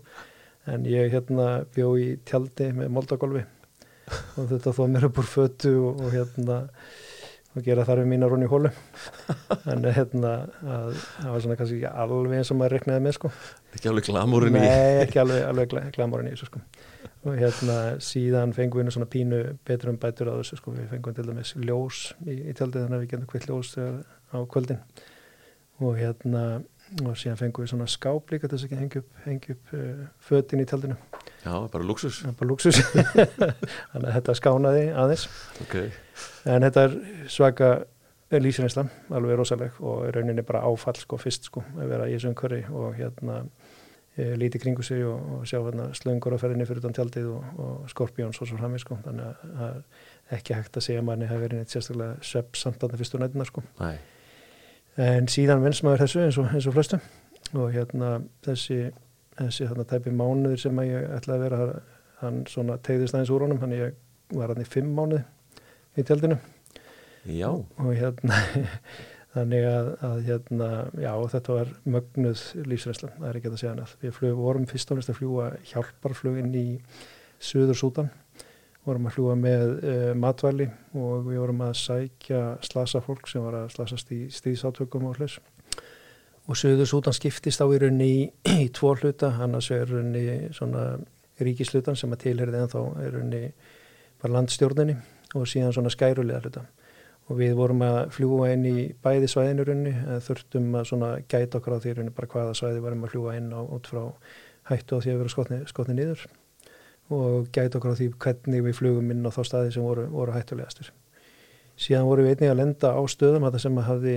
En 0.70 0.84
ég 0.86 1.10
hérna 1.14 1.64
bjó 1.74 1.94
í 1.98 2.12
tjaldi 2.28 2.70
með 2.76 2.92
moldagolfi 2.94 3.46
og 4.10 4.50
þetta 4.50 4.74
þó 4.74 4.82
mér 4.90 5.06
upp 5.08 5.20
úr 5.22 5.30
fötu 5.30 5.72
og, 5.78 6.02
og 6.04 6.14
hérna 6.14 6.60
og 7.50 7.64
gera 7.66 7.86
þarfið 7.86 8.10
mín 8.10 8.22
að 8.26 8.32
rún 8.34 8.46
í 8.46 8.50
hólu 8.50 8.70
en 9.70 9.86
hérna 9.86 10.32
að, 10.62 11.00
það 11.16 11.32
var 11.32 11.44
svona 11.44 11.58
kannski 11.58 11.80
alveg 11.90 12.36
eins 12.38 12.52
og 12.52 12.58
maður 12.60 12.76
reknaði 12.76 13.04
með 13.06 13.16
sko. 13.16 13.30
Ekki 13.74 13.90
alveg 13.90 14.06
glamúrin 14.10 14.58
í 14.58 14.62
nei 14.62 15.02
ekki 15.04 15.22
alveg, 15.22 15.42
alveg 15.48 15.94
glamúrin 15.96 16.30
í 16.30 16.34
þessu 16.34 16.50
sko 16.50 16.62
og 17.20 17.36
hérna 17.36 17.76
síðan 18.00 18.54
fengum 18.56 18.80
við 18.80 18.94
svona 18.96 19.08
pínu 19.12 19.40
betur 19.68 19.92
um 19.92 20.00
bætur 20.00 20.32
á 20.32 20.40
þessu 20.40 20.60
sko. 20.60 20.74
Við 20.76 20.90
fengum 20.94 21.16
til 21.16 21.26
dæmis 21.28 21.54
ljós 21.60 22.02
í, 22.24 22.36
í 22.48 22.56
tjaldið 22.56 22.86
þannig 22.86 22.96
að 22.96 23.04
við 23.04 23.10
getum 23.14 23.30
hvitt 23.32 23.48
ljós 23.50 23.72
á 23.76 24.38
kvöldin. 24.50 24.80
Og 25.80 25.96
hérna 26.00 26.44
og 27.04 27.14
síðan 27.18 27.38
fengum 27.38 27.64
við 27.64 27.70
svona 27.72 27.86
skáp 27.90 28.32
líka 28.32 28.48
þess 28.50 28.66
að 28.66 28.80
hengja 28.80 29.02
upp, 29.02 29.10
hengja 29.24 29.54
upp 29.54 29.74
uh, 29.76 30.02
fötin 30.26 30.62
í 30.62 30.66
tjaldinu. 30.66 30.96
Já, 31.44 31.54
bara 31.72 31.86
luxus 31.86 32.20
Já, 32.24 32.32
bara 32.36 32.50
luxus 32.50 32.80
þannig 33.92 34.08
að 34.08 34.14
þetta 34.16 34.36
skánaði 34.40 34.82
aðeins. 35.04 35.28
Okay. 35.64 35.92
en 36.50 36.66
þetta 36.66 36.86
er 36.88 36.96
svaka 37.30 37.70
lýsirinsla, 38.30 38.84
alveg 39.16 39.38
rosaleg 39.40 39.78
og 39.82 40.04
rauninni 40.14 40.44
bara 40.46 40.62
áfall 40.66 40.98
sko 40.98 41.18
fyrst 41.18 41.48
sko 41.50 41.62
að 41.76 41.94
vera 41.94 42.08
í 42.10 42.14
þessu 42.14 42.30
umhverfi 42.30 42.60
og 42.70 42.98
hérna 42.98 43.40
líti 44.16 44.58
kringu 44.58 44.82
sig 44.82 45.04
og, 45.06 45.20
og 45.36 45.44
sjá 45.48 45.60
hérna, 45.62 45.90
slöngur 45.96 46.34
á 46.34 46.38
ferðinni 46.42 46.66
fyrir 46.68 46.82
utan 46.82 46.96
tjaldið 46.96 47.28
og, 47.30 47.44
og 47.62 47.90
skorpjóns 47.92 48.40
og 48.42 48.48
svo 48.48 48.58
framvið 48.58 48.82
sko. 48.82 48.98
Þannig 49.04 49.28
að 49.28 49.44
það 49.60 49.76
er 49.76 50.38
ekki 50.38 50.56
hægt 50.58 50.78
að 50.80 50.86
segja 50.86 51.02
að 51.02 51.06
manni 51.08 51.28
hafi 51.30 51.44
verið 51.44 51.62
neitt 51.62 51.74
sérstaklega 51.74 52.26
svepp 52.30 52.58
samt 52.58 52.82
að 52.82 52.92
það 52.92 53.04
fyrstu 53.04 53.20
nættina 53.22 53.46
sko. 53.48 53.64
En 55.00 55.30
síðan 55.30 55.64
vins 55.64 55.82
maður 55.86 56.04
þessu 56.04 56.24
eins 56.26 56.40
og, 56.42 56.50
eins 56.50 56.68
og 56.68 56.76
flestum. 56.76 57.04
Og 57.54 57.72
hérna 57.74 58.12
þessi, 58.46 58.80
þessi 59.38 59.68
hérna 59.70 59.86
tæpi 59.88 60.12
mánuðir 60.14 60.64
sem 60.66 60.82
ég 60.84 61.06
ætlaði 61.16 61.38
að 61.38 61.46
vera 61.46 61.82
hann 62.20 62.42
svona 62.50 62.76
tegðist 62.84 63.16
aðeins 63.16 63.32
úr 63.32 63.46
honum 63.46 63.62
hann 63.62 63.76
ég 63.78 63.94
var 64.36 64.52
hann 64.52 64.62
í 64.62 64.68
fimm 64.68 64.90
mánuði 64.96 65.22
í 65.96 66.04
tjaldinu. 66.06 66.36
Já. 67.28 67.50
og 67.52 67.90
hérna 67.92 68.36
þannig 69.34 69.66
að, 69.70 69.90
að 70.06 70.16
hérna, 70.26 70.68
já 70.98 71.12
þetta 71.34 71.58
var 71.58 71.68
mögnuð 71.96 72.42
lífsreynsla, 72.66 73.12
það 73.18 73.28
er 73.28 73.38
ekki 73.38 73.50
að 73.50 73.60
segja 73.60 73.74
hana 73.74 73.86
við 74.02 74.16
flug, 74.16 74.40
vorum 74.40 74.66
fyrst 74.70 74.90
og 74.90 74.98
næst 74.98 75.12
að 75.12 75.20
fljúa 75.20 75.50
hjálparfluginn 75.70 76.56
í 76.58 76.66
Suður 77.40 77.78
Sútan 77.78 78.10
vorum 78.84 79.06
að 79.06 79.16
fljúa 79.16 79.36
með 79.38 79.64
uh, 79.76 80.10
matvæli 80.18 80.66
og 80.96 81.28
við 81.28 81.40
vorum 81.42 81.62
að 81.66 81.76
sækja 81.78 82.42
slasa 82.64 83.02
fólk 83.04 83.28
sem 83.30 83.44
var 83.44 83.58
að 83.60 83.72
slasast 83.76 84.10
í 84.16 84.24
stíðsátökum 84.32 85.06
og 85.10 85.20
hlurs 85.20 85.38
og 86.50 86.58
Suður 86.58 86.88
Sútan 86.90 87.14
skiptist 87.16 87.62
á 87.62 87.66
í 87.70 87.78
raunni 87.78 88.10
í, 88.10 88.20
í 88.56 88.68
tvo 88.74 88.96
hluta, 88.96 89.34
annars 89.44 89.70
er 89.74 89.86
raunni 89.86 90.50
svona 90.56 90.96
ríkislutan 91.40 91.96
sem 91.96 92.12
að 92.12 92.24
tilherði 92.26 92.64
en 92.64 92.72
þá 92.72 92.80
er 93.04 93.14
raunni 93.14 93.44
bara 94.20 94.36
landstjórnini 94.40 94.96
og 95.38 95.46
síðan 95.48 95.76
svona 95.76 95.92
skærulega 95.92 96.42
hluta 96.42 96.66
og 97.30 97.38
við 97.38 97.54
vorum 97.58 97.84
að 97.86 97.98
fljúa 98.16 98.50
inn 98.54 98.66
í 98.66 98.76
bæði 99.04 99.28
svæðinurunni, 99.30 99.92
þurftum 100.26 100.72
að 100.80 100.86
svona 100.90 101.10
gæta 101.30 101.60
okkar 101.60 101.78
á 101.78 101.82
því 101.82 101.96
runni 101.96 102.14
bara 102.14 102.30
hvaða 102.32 102.56
svæði 102.58 102.82
varum 102.82 103.04
að 103.06 103.12
fljúa 103.14 103.36
inn 103.38 103.52
á 103.54 103.60
út 103.62 103.90
frá 103.90 104.02
hættu 104.70 104.98
á 104.98 105.02
því 105.02 105.12
að 105.12 105.20
vera 105.22 105.34
skotni, 105.34 105.60
skotni 105.70 105.96
nýður 105.98 106.24
og 107.14 107.50
gæta 107.54 107.78
okkar 107.78 107.94
á 107.94 107.98
því 107.98 108.08
hvernig 108.22 108.64
við 108.66 108.76
fljúum 108.80 109.12
inn 109.14 109.26
á 109.26 109.30
þá 109.34 109.42
staði 109.46 109.74
sem 109.74 109.86
voru, 109.86 110.08
voru 110.10 110.34
hættulegastur. 110.34 110.90
Síðan 111.80 112.08
vorum 112.10 112.26
við 112.26 112.36
einnig 112.36 112.52
að 112.52 112.60
lenda 112.60 112.92
á 112.92 113.02
stöðum 113.08 113.46
þetta 113.46 113.62
sem 113.62 113.80
hafði, 113.86 114.16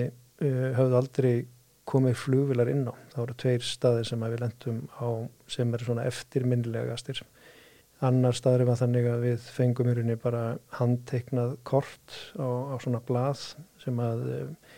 hafði 0.78 0.98
aldrei 1.00 1.34
komið 1.90 2.18
flugvilar 2.20 2.72
inn 2.72 2.86
á. 2.90 2.94
Það 3.14 3.22
voru 3.22 3.38
tveir 3.44 3.66
staðir 3.68 4.10
sem 4.10 4.26
við 4.26 4.44
lendum 4.44 4.82
á 4.98 5.08
sem 5.52 5.74
er 5.74 5.86
svona 5.86 6.06
eftirminnilegastir 6.10 7.24
Annar 8.04 8.36
staður 8.36 8.66
var 8.68 8.80
þannig 8.82 9.08
að 9.08 9.26
við 9.28 9.50
fengum 9.56 9.90
í 9.90 9.96
rauninni 9.96 10.20
bara 10.20 10.44
handteiknað 10.76 11.58
kort 11.68 12.16
á, 12.36 12.48
á 12.74 12.76
svona 12.84 13.00
blað 13.08 13.42
sem 13.84 14.00
að 14.04 14.24
eh, 14.34 14.72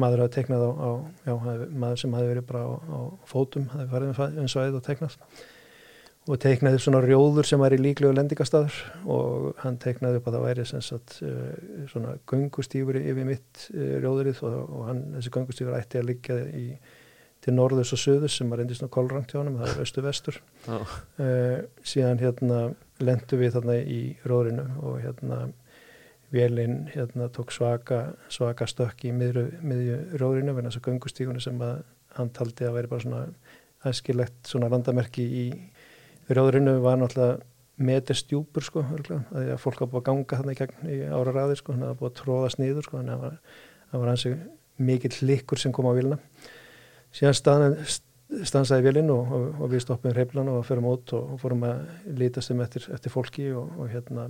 maður 0.00 0.24
hafi 0.24 0.36
teiknað 0.38 0.64
á, 0.64 0.70
á 0.72 0.90
já, 1.28 1.32
maður 1.70 2.02
sem 2.02 2.14
hafi 2.16 2.30
verið 2.30 2.46
bara 2.48 2.62
á, 2.64 2.70
á 2.80 3.00
fótum, 3.28 3.66
hafi 3.74 3.88
farið 3.90 4.38
um 4.44 4.52
svæðið 4.52 4.78
og 4.78 4.86
teiknað. 4.86 5.18
Og 6.30 6.38
teiknaði 6.40 6.76
upp 6.76 6.84
svona 6.84 7.00
rjóður 7.02 7.48
sem 7.48 7.60
var 7.62 7.74
í 7.74 7.80
líklegu 7.80 8.12
lendingastadur 8.14 8.76
og 9.10 9.60
hann 9.62 9.78
teiknaði 9.80 10.20
upp 10.20 10.28
að 10.28 10.36
það 10.36 10.46
væri 10.46 10.66
sagt, 10.70 11.16
eh, 11.26 11.84
svona 11.90 12.16
gungustífur 12.30 13.00
yfir 13.00 13.28
mitt 13.28 13.68
eh, 13.74 13.96
rjóðurinn 14.02 14.40
og, 14.46 14.58
og 14.64 14.88
hann, 14.88 15.04
þessi 15.16 15.32
gungustífur 15.36 15.78
ætti 15.78 16.00
að 16.00 16.10
liggja 16.12 16.40
í 16.56 16.66
til 17.44 17.54
norðus 17.56 17.94
og 17.96 18.02
söðus 18.02 18.36
sem 18.36 18.50
var 18.52 18.60
reyndist 18.60 18.84
á 18.84 18.88
kolrangt 18.92 19.32
hjá 19.32 19.40
hann, 19.40 19.56
það 19.56 19.72
er 19.72 19.84
östu 19.84 20.04
vestur 20.04 20.40
uh, 20.68 21.58
síðan 21.86 22.20
hérna 22.20 22.60
lendu 23.00 23.38
við 23.40 23.56
þarna 23.56 23.78
í 23.80 24.02
róðrinu 24.28 24.66
og 24.84 25.00
hérna 25.04 25.46
Vélinn 26.30 26.84
hérna, 26.92 27.26
tók 27.34 27.50
svaka, 27.50 28.12
svaka 28.30 28.68
stökk 28.70 29.08
í 29.08 29.10
miðju, 29.10 29.48
miðju 29.66 29.96
róðrinu 30.20 30.52
verðan 30.54 30.70
þess 30.70 30.78
að 30.78 30.84
gungustíkunni 30.86 31.42
sem 31.42 31.56
að 31.66 31.80
hann 32.14 32.30
taldi 32.36 32.68
að 32.68 32.76
veri 32.76 32.90
bara 32.92 33.02
svona 33.02 33.22
aðskilegt 33.88 34.46
svona 34.46 34.68
randamerki 34.70 35.24
í 35.26 35.46
róðrinu 36.30 36.76
var 36.84 37.00
náttúrulega 37.00 37.40
meterstjúpur 37.80 38.62
sko, 38.62 38.84
örgulega, 38.94 39.24
að 39.32 39.60
fólk 39.62 39.80
hafa 39.80 39.90
búið 39.90 40.02
að 40.02 40.06
ganga 40.10 40.38
þarna 40.38 40.54
í 40.54 40.58
gegn 40.58 40.90
í 40.92 40.98
ára 41.08 41.34
ræði 41.34 41.58
sko, 41.58 41.74
hann 41.74 41.86
hafa 41.86 41.98
búið 41.98 42.10
að 42.10 42.18
tróðast 42.20 42.60
nýður 42.60 42.86
sko, 42.86 42.98
þannig 43.00 43.14
að 43.14 43.22
það 43.90 44.02
var, 44.04 44.10
hansi 44.12 44.32
mikill 44.90 45.14
likkur 45.28 45.60
sem 45.60 45.72
kom 45.74 45.88
á 45.88 45.92
vilna. 45.96 46.18
Síðan 47.14 47.36
stansaði 48.46 48.86
vilin 48.86 49.10
og, 49.10 49.30
og, 49.34 49.46
og 49.64 49.70
við 49.72 49.84
stoppum 49.84 50.14
hreiflan 50.14 50.50
og 50.52 50.64
förum 50.68 50.90
út 50.92 51.14
og, 51.18 51.34
og 51.34 51.40
fórum 51.42 51.64
að 51.66 51.80
lítast 52.20 52.52
um 52.54 52.60
eftir, 52.62 52.86
eftir 52.94 53.12
fólki 53.12 53.48
og 53.56 53.88
hérna 53.90 54.28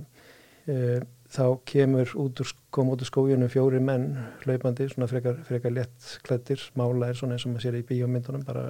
e, 0.65 1.01
þá 1.31 1.45
kemur 1.69 2.13
út 2.23 2.41
úr, 2.41 2.53
kom 2.73 2.89
út 2.93 3.03
úr 3.03 3.09
skójunum 3.11 3.51
fjóri 3.51 3.81
menn 3.83 4.15
hlaupandi, 4.43 4.89
svona 4.91 5.09
frekar, 5.11 5.37
frekar 5.47 5.75
lett 5.75 6.15
klættir, 6.25 6.63
mála 6.79 7.11
er 7.11 7.19
svona 7.19 7.37
eins 7.37 7.45
og 7.45 7.53
maður 7.53 7.67
sér 7.67 7.79
í 7.79 7.85
bíómyndunum 7.91 8.45
bara 8.47 8.65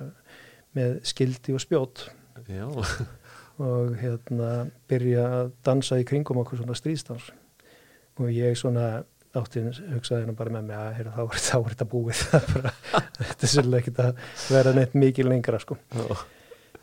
með 0.78 0.99
skildi 1.07 1.55
og 1.55 1.64
spjót. 1.64 2.09
Já. 2.51 2.68
og 3.62 3.95
hérna 4.01 4.51
byrja 4.89 5.24
að 5.38 5.53
dansa 5.66 5.99
í 6.01 6.05
kringum 6.07 6.39
okkur 6.41 6.62
svona 6.62 6.76
stríðstans 6.78 7.30
og 8.20 8.30
ég 8.34 8.57
svona 8.57 9.03
áttinn 9.38 9.71
hugsaði 9.93 10.25
hérna 10.25 10.36
bara 10.36 10.51
með 10.51 10.67
mig 10.67 10.77
að 10.77 10.93
heyra, 10.97 11.13
þá, 11.15 11.55
er, 11.55 11.71
þetta 11.71 11.88
búið. 11.91 12.21
Þetta 13.21 13.47
er 13.47 13.51
svolítið 13.51 13.79
ekki 13.79 13.93
að 14.03 14.21
vera 14.51 14.73
neitt 14.75 14.95
mikið 14.97 15.29
lengra 15.29 15.59
sko. 15.61 15.77
Já. 15.95 16.21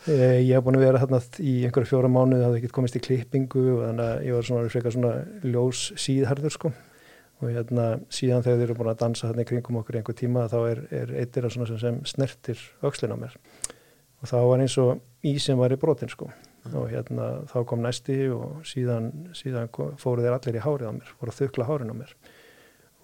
Eh, 0.09 0.39
ég 0.47 0.55
hef 0.55 0.65
búin 0.65 0.79
að 0.79 0.85
vera 0.87 1.01
hérna 1.03 1.19
í 1.43 1.55
einhverju 1.67 1.91
fjóra 1.91 2.11
mánu, 2.13 2.39
það 2.39 2.47
hafði 2.47 2.61
ekkert 2.61 2.75
komist 2.77 2.97
í 2.97 3.03
klippingu 3.03 3.65
og 3.75 3.81
þannig 3.83 4.05
að 4.05 4.27
ég 4.29 4.37
var 4.37 4.47
svona 4.47 4.71
frekar 4.73 4.95
svona 4.95 5.15
ljós 5.45 5.83
síðharður 5.99 6.55
sko. 6.55 6.73
Og 7.39 7.53
hérna 7.53 7.89
síðan 8.11 8.45
þegar 8.47 8.61
þið 8.61 8.65
eru 8.65 8.77
búin 8.79 8.93
að 8.95 9.01
dansa 9.03 9.29
hérna 9.29 9.45
í 9.45 9.49
kringum 9.51 9.81
okkur 9.83 9.99
í 9.99 10.01
einhver 10.01 10.19
tíma 10.19 10.47
þá 10.51 10.59
er, 10.71 10.85
er 11.03 11.13
eittir 11.21 11.51
sem, 11.53 11.67
sem 11.83 12.01
snertir 12.09 12.63
aukslin 12.81 13.15
á 13.15 13.19
mér. 13.21 13.37
Og 14.23 14.31
þá 14.31 14.39
var 14.49 14.65
eins 14.65 14.79
og 14.81 15.03
ísinn 15.27 15.61
var 15.61 15.75
í 15.75 15.79
brotin 15.79 16.11
sko. 16.11 16.31
Og 16.73 16.89
hérna 16.91 17.29
þá 17.51 17.59
kom 17.69 17.85
næsti 17.85 18.21
og 18.35 18.65
síðan, 18.67 19.13
síðan 19.37 19.71
fóru 20.01 20.25
þeir 20.25 20.39
allir 20.39 20.59
í 20.59 20.65
hárið 20.65 20.91
á 20.91 20.95
mér, 20.97 21.15
fóru 21.19 21.35
að 21.35 21.41
þukla 21.43 21.69
hárin 21.69 21.95
á 21.95 21.97
mér 22.01 22.17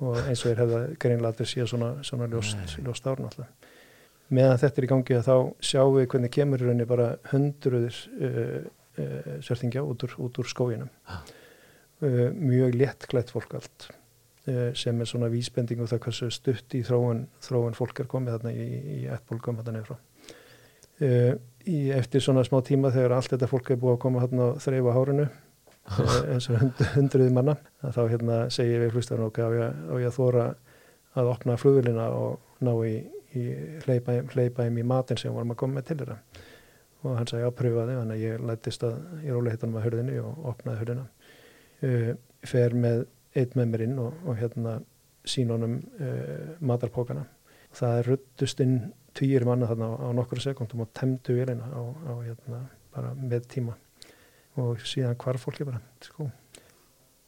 og 0.03 0.19
eins 0.25 0.43
og 0.43 0.51
þeir 0.51 0.63
hefða 0.65 0.83
greinlega 0.99 1.31
allir 1.33 1.51
síðan 1.51 1.71
svona, 1.71 1.91
svona 2.07 2.29
ljóst, 2.31 2.79
ljóst 2.83 3.07
árn 3.11 3.29
alltaf 3.29 3.71
meðan 4.35 4.61
þetta 4.61 4.81
er 4.81 4.87
í 4.87 4.91
gangi 4.91 5.19
að 5.19 5.27
þá 5.29 5.35
sjáum 5.71 5.97
við 5.99 6.09
hvernig 6.13 6.33
kemur 6.35 6.65
rauninni 6.65 6.87
bara 6.89 7.09
hundruðir 7.31 7.99
uh, 8.15 8.63
uh, 9.01 9.35
sörþingja 9.45 9.85
út 9.85 10.07
úr, 10.07 10.17
úr 10.25 10.49
skóginum. 10.51 10.91
Ah. 11.07 11.21
uh, 12.03 12.31
mjög 12.33 12.79
léttklætt 12.81 13.35
fólk 13.35 13.61
allt 13.61 13.91
sem 14.77 14.99
er 15.01 15.09
svona 15.09 15.31
vísbending 15.33 15.81
og 15.81 15.87
það 15.89 16.01
hversu 16.05 16.27
stutt 16.29 16.75
í 16.77 16.83
þróun, 16.85 17.23
þróun 17.41 17.77
fólk 17.79 18.03
er 18.03 18.09
komið 18.13 18.35
þarna 18.35 18.51
í, 18.53 18.67
í 18.93 18.97
ættbólgum 19.09 19.57
þarna 19.57 19.81
uh, 19.89 21.31
eftir 21.97 22.21
svona 22.21 22.45
smá 22.45 22.59
tíma 22.61 22.91
þegar 22.93 23.17
allt 23.17 23.33
þetta 23.33 23.49
fólk 23.49 23.71
er 23.73 23.81
búið 23.81 23.95
að 23.95 24.03
koma 24.03 24.25
þarna 24.27 24.51
og 24.51 24.61
þreyfa 24.61 24.97
hárunu 24.99 25.27
eins 25.85 26.49
og 26.49 26.61
hund, 26.63 26.81
hundruði 26.95 27.33
manna 27.35 27.57
þá 27.83 28.01
hérna 28.09 28.39
segir 28.53 28.81
við 28.85 28.97
hlustarinn 28.97 29.29
okkur 29.29 29.45
á 29.45 29.95
ég 30.01 30.09
að 30.09 30.17
þóra 30.17 30.47
að 31.15 31.31
opna 31.31 31.59
flugvilina 31.61 32.09
og 32.17 32.65
ná 32.65 32.73
í 32.87 32.95
hleypa, 33.85 34.21
hleypa 34.33 34.65
þeim 34.65 34.81
í 34.81 34.87
matin 34.87 35.19
sem 35.21 35.35
vorum 35.35 35.55
að 35.55 35.61
koma 35.63 35.79
með 35.79 35.89
til 35.89 35.99
þeirra. 36.01 36.19
Og 37.05 37.19
hann 37.19 37.29
sagði 37.29 37.49
ápröfaði 37.51 37.99
þannig 37.99 38.17
að 38.17 38.25
ég 38.25 38.45
lættist 38.49 38.87
að 38.87 38.97
ég 39.27 39.37
róli 39.37 39.53
hittanum 39.53 39.79
að 39.81 39.87
hörðinni 39.89 40.19
og 40.23 40.49
opnaði 40.55 40.81
hörðina 40.81 41.07
uh, 41.85 42.11
fer 42.49 42.77
með 42.79 43.05
eitt 43.35 43.57
með 43.59 43.71
mér 43.73 43.87
inn 43.89 43.97
og, 44.01 44.21
og 44.25 44.39
hérna 44.41 44.79
sín 45.29 45.53
honum 45.53 45.81
uh, 45.99 46.55
matarpókana 46.65 47.27
það 47.75 47.99
er 47.99 48.11
ruttust 48.13 48.63
inn 48.65 48.79
týjir 49.19 49.45
manna 49.47 49.69
þarna 49.69 49.91
á, 49.91 49.95
á 50.07 50.09
nokkru 50.17 50.43
sekundum 50.43 50.87
og 50.87 50.93
á, 50.95 51.83
á 52.09 52.15
hérna 52.23 52.61
bara 52.95 53.13
með 53.19 53.49
tíma 53.51 53.75
og 54.61 54.85
síðan 54.87 55.17
hvar 55.21 55.39
fólki 55.43 55.67
bara 55.67 55.81
sko. 56.05 56.29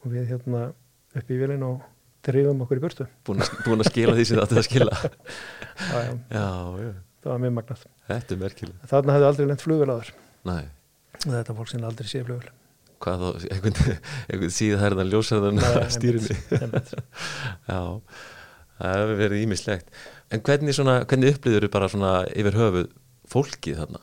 og 0.04 0.12
við 0.12 0.28
hérna 0.30 0.68
upp 1.16 1.30
í 1.32 1.38
vélina 1.40 1.72
og 1.72 1.82
drifum 2.26 2.62
okkur 2.64 2.78
í 2.80 2.82
burtu. 2.82 3.06
Búin 3.26 3.42
að, 3.42 3.88
skila 3.90 4.14
því 4.16 4.24
sem 4.26 4.38
það 4.38 4.46
ætti 4.46 4.60
að 4.60 4.68
skila. 4.68 4.96
Já, 5.92 5.98
já. 6.00 6.14
Já, 6.32 6.46
það 7.26 7.32
var 7.32 7.42
mjög 7.42 7.54
magnat 7.56 7.82
Þetta 8.06 8.34
er 8.34 8.40
merkileg 8.40 8.86
Þarna 8.90 9.16
hefði 9.16 9.26
aldrei 9.30 9.48
lengt 9.50 9.64
flugvel 9.64 9.90
á 9.92 9.96
þér 9.98 10.10
Nei 10.48 10.64
Þetta 11.26 11.52
er 11.52 11.58
fólk 11.58 11.70
sem 11.72 11.86
aldrei 11.88 12.08
sé 12.10 12.22
flugvel 12.26 12.52
Hvað 13.04 13.22
þá, 13.22 13.46
einhvern, 13.52 13.98
einhvern 14.30 14.54
síð 14.56 14.78
hærðan 14.80 15.10
ljósarðan 15.12 15.60
stýrinni 15.96 16.36
Já, 17.68 17.80
það 18.78 18.94
hefur 18.94 19.18
verið 19.20 19.42
ímislegt 19.44 20.00
En 20.32 20.42
hvernig, 20.46 20.76
svona, 20.78 21.00
hvernig 21.04 21.36
upplýður 21.36 21.66
þau 21.66 21.74
bara 21.76 21.90
svona 21.92 22.12
yfir 22.32 22.56
höfuð 22.60 22.88
fólkið 23.30 23.82
þarna? 23.82 24.02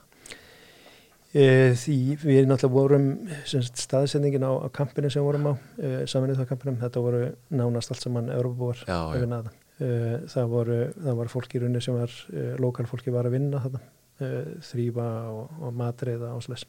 E, 1.33 1.73
því 1.81 1.97
við 2.21 2.45
náttúrulega 2.45 2.75
vorum 2.75 3.05
staðsendingin 3.49 4.45
á, 4.45 4.53
á 4.53 4.67
kampinu 4.73 5.09
sem 5.09 5.23
vorum 5.25 5.47
á 5.49 5.53
e, 5.81 5.89
saminnið 6.09 6.43
á 6.45 6.51
kampinum, 6.51 6.77
þetta 6.83 7.01
voru 7.01 7.23
nánast 7.49 7.89
allt 7.89 8.05
saman 8.05 8.29
Európabúar 8.35 8.83
að 8.85 9.23
vinna 9.23 9.39
það 9.47 9.55
e, 9.81 9.89
það 10.29 10.53
voru, 10.53 10.77
það 10.99 11.17
voru 11.23 11.33
fólki 11.33 11.57
í 11.57 11.63
rauninni 11.63 11.81
sem 11.81 11.97
var, 11.97 12.13
e, 12.29 12.45
lokalfólki 12.61 13.15
var 13.15 13.31
að 13.31 13.37
vinna 13.39 13.63
e, 13.65 14.29
þrýfa 14.69 15.09
og, 15.33 15.57
og 15.65 15.75
matreiða 15.81 16.35
ásles, 16.37 16.67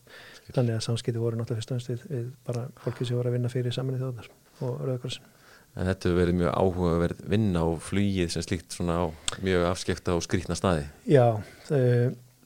þannig 0.49 0.79
að 0.79 0.85
samskipti 0.89 1.21
voru 1.21 1.43
náttúrulega 1.43 1.61
fyrst 1.61 1.75
og 1.75 1.81
ennst 1.83 1.93
við, 1.93 2.09
við 2.15 2.27
bara 2.49 2.65
fólki 2.87 3.05
sem 3.05 3.21
voru 3.21 3.35
að 3.35 3.37
vinna 3.37 3.53
fyrir 3.53 3.77
saminnið 3.77 4.07
þjóðar 4.07 4.35
og 4.65 4.81
Rauðakorsin 4.81 5.33
En 5.75 5.89
þetta 5.89 6.07
hefur 6.07 6.21
verið 6.21 6.37
mjög 6.39 6.53
áhugaverð 6.55 7.23
vinna 7.33 7.63
og 7.67 7.81
flýið 7.83 8.29
sem 8.31 8.45
slíkt 8.47 8.77
svona 8.77 9.01
á 9.03 9.05
mjög 9.43 9.65
afskekta 9.73 10.15
og 10.15 10.23
skrítna 10.23 10.55
staði. 10.55 10.85
Já, 11.11 11.43
það 11.67 11.89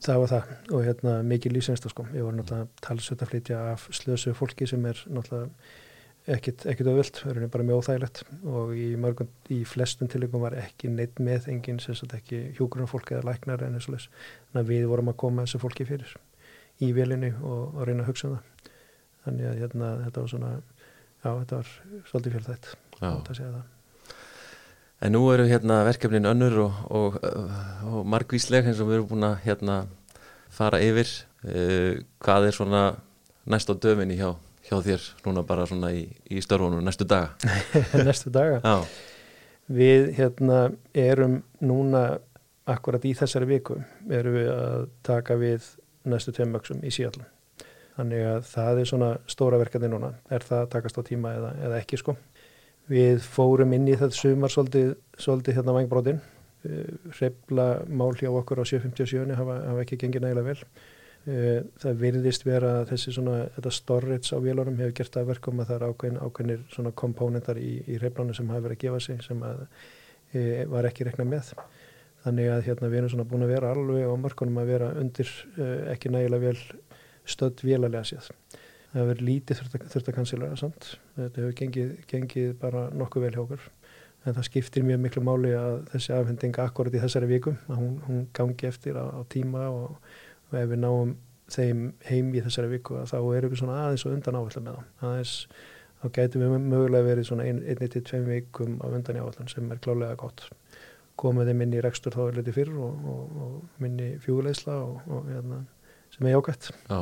það 0.03 0.23
var 0.23 0.31
það. 0.33 0.55
Og 0.71 0.87
hérna 0.87 1.13
mikið 1.27 1.55
lífsengsta 1.57 1.91
sko. 1.91 2.05
Ég 2.15 2.25
var 2.25 2.35
náttúrulega 2.37 2.83
talsveit 2.85 3.23
að 3.23 3.31
flytja 3.33 3.61
af 3.73 3.85
slösu 3.95 4.33
fólki 4.37 4.67
sem 4.69 4.85
er 4.89 4.99
náttúrulega 5.07 5.49
auðvilt, 6.29 7.21
það 7.23 7.37
er 7.39 7.47
bara 7.49 7.65
mjög 7.65 7.81
óþægilegt. 7.81 8.23
Og 8.53 8.73
í 8.77 8.87
mörgum, 9.01 9.31
í 9.49 9.63
flestum 9.65 10.11
tilökum 10.11 10.43
var 10.43 10.57
ekki 10.59 10.91
neitt 10.93 11.19
með 11.23 11.49
enginn 11.53 11.81
sem 11.81 11.97
sagt 11.97 12.13
ekki 12.17 12.43
hjúgrunarfólk 12.59 13.15
eða 13.15 13.31
læknar 13.31 13.63
en 13.65 13.79
eins 13.79 13.89
og 13.89 13.97
þess 13.97 14.11
þannig 14.51 14.61
að 14.61 14.69
við 14.73 14.85
vorum 14.91 15.11
að 15.13 15.19
koma 15.23 15.47
þessu 15.47 15.63
fólki 15.63 15.87
fyrir 15.89 16.13
í 16.79 16.91
velinni 16.95 17.33
og, 17.39 17.75
og 17.75 17.81
reyna 17.87 18.05
að 18.05 18.11
hugsa 18.11 18.29
um 18.29 18.37
það. 18.37 18.77
Þannig 19.25 19.49
að 19.49 19.59
hérna 19.63 19.91
þetta 20.05 20.23
var 20.23 20.31
svona 20.35 20.53
já 21.23 21.29
þetta 21.33 21.59
var 21.59 21.75
svolítið 22.11 22.37
fjölþætt. 22.37 22.71
Og 22.99 23.21
það 23.27 23.35
segja 23.41 23.51
það 23.57 23.67
En 24.99 25.13
nú 25.15 25.21
eru 25.31 25.45
hérna 25.47 25.79
verkefnin 25.87 26.27
önnur 26.27 26.57
og, 26.65 26.79
og, 26.91 27.17
og 27.87 28.07
margvísleg 28.09 28.65
eins 28.67 28.81
og 28.83 28.89
við 28.89 28.97
erum 28.97 29.11
búin 29.13 29.27
að 29.29 29.37
hérna 29.45 29.75
fara 30.51 30.81
yfir. 30.83 31.07
Uh, 31.39 32.01
hvað 32.19 32.49
er 32.49 32.57
svona 32.57 32.81
næst 33.47 33.71
á 33.71 33.79
döfinni 33.79 34.17
hjá, 34.19 34.33
hjá 34.67 34.75
þér 34.83 35.05
núna 35.23 35.45
bara 35.47 35.67
svona 35.69 35.93
í, 35.95 36.03
í 36.27 36.43
störfunum 36.43 36.83
næstu 36.83 37.07
daga? 37.07 37.31
Næstu 38.09 38.33
daga? 38.33 38.59
Já. 38.59 38.83
Við 39.71 40.09
hérna 40.17 40.65
erum 40.97 41.39
núna 41.63 42.19
akkurat 42.69 43.05
í 43.07 43.13
þessari 43.15 43.47
viku 43.53 43.79
erum 44.11 44.35
við 44.35 44.51
að 44.51 44.87
taka 45.05 45.37
við 45.39 45.69
næstu 46.09 46.33
tveimöksum 46.35 46.83
í 46.83 46.91
síðallum 46.91 47.29
þannig 47.95 48.25
að 48.33 48.43
það 48.49 48.81
er 48.81 48.89
svona 48.91 49.09
stóra 49.31 49.59
verkefni 49.59 49.89
núna. 49.91 50.11
Er 50.31 50.43
það 50.43 50.65
að 50.65 50.69
takast 50.75 50.99
á 50.99 51.03
tíma 51.07 51.33
eða, 51.39 51.55
eða 51.67 51.79
ekki 51.79 51.99
sko 51.99 52.17
Við 52.89 53.19
fórum 53.21 53.73
inn 53.77 53.87
í 53.87 53.97
þetta 53.97 54.17
sumar 54.17 54.53
svolítið, 54.53 54.93
svolítið 55.21 55.59
hérna 55.59 55.75
vangbrótin. 55.75 56.21
Hrefla 57.15 57.67
mál 57.87 58.15
hjá 58.17 58.31
okkur 58.33 58.63
á 58.63 58.65
757 58.65 59.35
hafa, 59.37 59.59
hafa 59.69 59.83
ekki 59.85 59.99
gengið 60.01 60.25
nægilega 60.25 60.47
vel. 60.49 60.71
Eh, 61.29 61.61
það 61.83 61.99
virðist 61.99 62.45
vera 62.47 62.69
að 62.79 62.93
þessi 62.93 63.13
svona, 63.13 63.35
þetta 63.57 63.71
storage 63.75 64.33
á 64.33 64.37
vélarum 64.41 64.77
hefur 64.79 64.95
gert 64.97 65.17
að 65.19 65.27
verkum 65.33 65.59
að 65.59 65.67
það 65.69 65.75
er 65.75 65.85
ákveðin, 65.89 66.19
ákveðinir 66.23 66.61
svona 66.73 66.93
komponentar 67.01 67.59
í, 67.59 67.73
í 67.85 67.97
hreflanu 67.99 68.33
sem 68.33 68.49
hafa 68.49 68.63
verið 68.65 68.77
að 68.77 68.85
gefa 68.85 69.01
sig 69.03 69.19
sem 69.25 69.43
að 69.43 69.59
e, 70.31 70.43
var 70.71 70.87
ekki 70.89 71.05
rekna 71.05 71.27
með. 71.27 71.51
Þannig 72.23 72.49
að 72.53 72.63
hérna 72.69 72.89
við 72.89 73.01
erum 73.01 73.13
svona 73.13 73.27
búin 73.29 73.45
að 73.45 73.53
vera 73.53 73.73
alveg 73.75 74.07
á 74.09 74.15
markunum 74.23 74.61
að 74.63 74.71
vera 74.73 74.89
undir 75.03 75.35
e, 75.59 75.67
ekki 75.93 76.13
nægilega 76.15 76.47
vel 76.47 76.79
stödd 77.29 77.65
vélalega 77.67 78.07
séð 78.07 78.31
það 78.91 79.01
hefur 79.03 79.23
lítið 79.27 79.61
þurft 79.63 80.09
að 80.09 80.15
kansilega 80.17 80.59
samt. 80.59 80.93
Þetta 81.17 81.43
hefur 81.43 81.57
gengið, 81.61 81.91
gengið 82.09 82.53
bara 82.61 82.87
nokkuð 82.95 83.25
vel 83.27 83.33
hjá 83.35 83.41
okkur. 83.43 83.65
En 84.27 84.35
það 84.35 84.47
skiptir 84.49 84.83
mjög 84.83 85.01
miklu 85.05 85.23
máli 85.23 85.55
að 85.55 85.77
þessi 85.93 86.13
afhending 86.17 86.59
akkurat 86.59 86.95
í 86.95 87.01
þessari 87.01 87.29
viku 87.29 87.55
að 87.69 87.79
hún, 87.79 87.93
hún 88.07 88.23
gangi 88.35 88.67
eftir 88.67 88.99
á, 88.99 89.05
á 89.15 89.21
tíma 89.31 89.69
og, 89.71 89.95
og 90.49 90.57
ef 90.59 90.67
við 90.73 90.81
náum 90.83 91.15
þeim 91.49 91.85
heim 92.05 92.33
í 92.35 92.43
þessari 92.45 92.73
viku 92.75 92.99
þá 93.09 93.17
erum 93.21 93.53
við 93.53 93.61
svona 93.61 93.77
aðeins 93.85 94.05
og 94.05 94.15
undan 94.17 94.37
áallan 94.37 94.65
með 94.67 94.81
það 94.99 95.07
aðeins 95.09 95.35
þá 95.99 96.05
gætum 96.15 96.43
við 96.43 96.67
mögulega 96.67 97.07
verið 97.07 97.29
svona 97.29 97.47
1-2 97.47 98.21
vikum 98.27 98.77
á 98.83 98.85
undan 98.87 99.21
áallan 99.23 99.51
sem 99.51 99.71
er 99.71 99.81
klálega 99.83 100.19
gott. 100.19 100.45
Komið 101.19 101.51
þeim 101.51 101.63
inn 101.65 101.75
í 101.75 101.81
rekstur 101.83 102.15
þá 102.15 102.21
er 102.27 102.37
litið 102.39 102.55
fyrr 102.55 102.77
og, 102.79 103.09
og, 103.13 103.41
og 103.43 103.81
minni 103.83 104.13
fjúleisla 104.23 104.77
og 104.85 105.27
hérna, 105.27 105.63
sem 106.19 106.27
er 106.27 106.35
jákvæmt. 106.35 106.69
Já. 106.89 106.99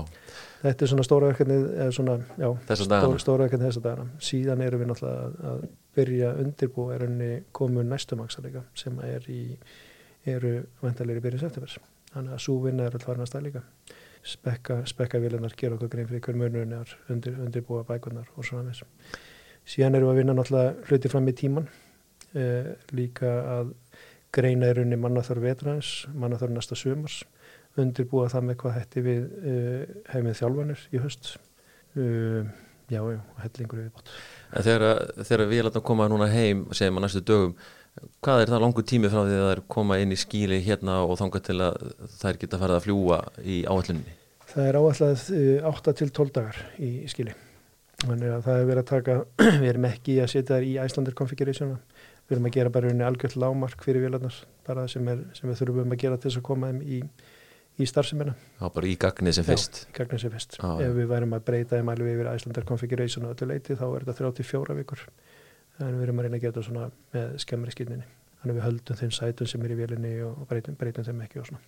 Þetta 0.61 0.86
er 0.86 0.89
svona 0.91 1.05
stóra 1.05 1.30
verkefni, 1.32 1.57
stóra, 1.93 3.20
stóra 3.22 3.45
verkefni 3.45 3.68
þessa 3.68 3.84
dagana. 3.84 4.07
Síðan 4.22 4.63
erum 4.65 4.82
við 4.82 4.89
náttúrulega 4.91 5.51
að, 5.51 5.63
byrja 5.97 6.32
að 6.32 6.41
undirbúa 6.43 6.95
er 6.95 7.05
henni 7.07 7.30
komu 7.57 7.86
næstumangsa 7.86 8.43
líka 8.45 8.63
sem 8.78 8.97
er 9.05 9.26
í, 9.34 9.41
eru 10.30 10.59
vantarleiri 10.84 11.24
byrja 11.24 11.45
september. 11.45 11.78
Þannig 12.13 12.36
að 12.38 12.43
svo 12.45 12.59
vinna 12.65 12.86
er 12.86 12.93
alltaf 12.93 13.09
farin 13.09 13.26
að 13.26 13.32
stað 13.32 13.47
líka. 13.47 13.63
Spekka, 14.28 14.80
spekka 14.89 15.22
vilunar, 15.24 15.53
gera 15.57 15.78
okkur 15.78 15.91
grein 15.93 16.09
fyrir 16.09 16.26
hver 16.26 16.38
munurinn 16.38 16.76
er, 16.78 16.93
undir, 17.13 17.38
undirbúa 17.41 17.86
bækunar 17.88 18.30
og 18.36 18.45
svona 18.45 18.68
með 18.68 18.82
þess. 18.82 19.22
Síðan 19.68 19.97
erum 19.97 20.09
við 20.09 20.13
að 20.13 20.22
vinna 20.22 20.36
náttúrulega 20.38 20.89
hluti 20.89 21.11
fram 21.11 21.30
í 21.30 21.36
tíman, 21.38 21.70
eh, 22.34 22.74
líka 22.97 23.32
að 23.57 23.74
greina 24.36 24.70
í 24.70 24.76
rauninni 24.76 24.99
mannaþörf 24.99 25.43
vetrans, 25.43 25.91
mannaþörf 26.13 26.53
næsta 26.55 26.76
sumars, 26.76 27.22
undirbúa 27.82 28.30
það 28.32 28.47
með 28.49 28.59
hvað 28.61 28.78
hætti 28.78 29.03
við 29.05 29.25
uh, 29.41 29.97
hefðið 30.13 30.39
þjálfanir 30.41 30.86
í 30.91 31.01
höst. 31.03 31.34
Uh, 31.97 32.47
já, 32.91 33.01
já, 33.01 33.19
hellingur 33.43 33.82
við 33.82 33.89
bótt. 33.95 34.13
En 34.51 34.67
þegar, 34.67 35.03
þegar 35.21 35.49
við 35.51 35.65
látum 35.67 35.86
koma 35.89 36.07
núna 36.11 36.30
heim, 36.32 36.67
segjum 36.75 37.01
á 37.01 37.03
næstu 37.03 37.23
dögum, 37.28 37.57
hvað 38.25 38.43
er 38.43 38.53
það 38.53 38.63
langur 38.63 38.86
tími 38.88 39.11
frá 39.11 39.23
því 39.23 39.36
að 39.36 39.43
það 39.43 39.55
er 39.55 39.63
koma 39.73 39.97
inn 40.01 40.13
í 40.13 40.19
skíli 40.19 40.61
hérna 40.65 41.01
og 41.05 41.17
þanga 41.19 41.43
til 41.47 41.57
að 41.65 41.82
þær 42.19 42.39
geta 42.43 42.61
farið 42.61 42.78
að 42.78 42.86
fljúa 42.86 43.19
í 43.41 43.59
áalluninni? 43.65 44.15
Það 44.47 44.69
er 44.69 44.80
áallega 44.80 45.11
uh, 45.39 45.69
8 45.73 45.95
til 45.99 46.09
12 46.21 46.34
dagar 46.38 46.61
í, 46.78 46.91
skili. 47.11 47.34
Þannig 48.03 48.30
að 48.30 48.43
það 48.45 48.59
er 48.59 48.67
verið 48.69 48.84
að 48.84 48.91
taka, 48.91 49.15
við 49.63 49.71
erum 49.71 49.89
ekki 49.89 50.19
að 50.21 50.30
setja 50.34 50.53
þær 50.53 50.67
í 50.67 50.75
Icelandir 50.78 51.17
configurationa, 51.17 51.80
við 52.28 52.36
erum 52.36 52.49
að 52.49 52.57
gera 52.59 52.73
bara 52.75 52.91
unni 52.91 53.05
algjörð 53.07 53.39
lámark 53.41 53.82
fyrir 53.84 54.05
vélarnar, 54.05 54.38
bara 54.67 54.86
sem, 54.91 55.07
er, 55.09 55.23
sem 55.38 55.49
við 55.49 55.63
þurfum 55.63 55.95
að 55.95 56.03
gera 56.03 56.19
til 56.19 56.30
þess 56.30 56.41
að 56.41 56.47
koma 56.47 56.69
þeim 56.69 56.84
í, 56.86 57.01
í 57.78 57.88
starfseminna. 57.89 58.34
Já, 58.57 58.65
bara 58.73 58.89
í 58.89 58.95
gagnið 58.99 59.38
sem 59.38 59.47
fyrst. 59.47 59.82
Já, 59.84 59.89
í 59.89 59.95
gagnið 59.99 60.23
sem 60.23 60.34
fyrst. 60.34 60.59
Já, 60.59 60.69
Ef 60.86 60.93
við 60.97 61.09
værum 61.11 61.36
að 61.38 61.47
breyta 61.49 61.78
þeim 61.78 61.91
alveg 61.93 62.17
yfir 62.17 62.30
Icelandir 62.34 62.67
configuration 62.69 63.28
á 63.28 63.32
öllu 63.34 63.49
leiti 63.51 63.78
þá 63.78 63.88
er 63.88 64.07
þetta 64.07 64.17
34 64.23 64.78
vikur. 64.82 65.03
En 65.78 65.97
við 65.97 66.05
erum 66.07 66.21
að 66.21 66.28
reyna 66.28 66.39
að 66.39 66.45
gera 66.45 66.55
þetta 66.55 66.67
svona 66.67 66.88
með 67.13 67.36
skemmri 67.43 67.75
skilninni. 67.75 68.07
Þannig 68.41 68.57
við 68.57 68.65
höldum 68.67 69.01
þeim 69.01 69.11
sætun 69.17 69.49
sem 69.49 69.65
er 69.65 69.73
í 69.73 69.78
vélinni 69.78 70.13
og 70.25 70.45
breytum, 70.49 70.78
breytum 70.78 71.05
þeim 71.05 71.25
ekki 71.25 71.41
og 71.41 71.49
svona. 71.49 71.61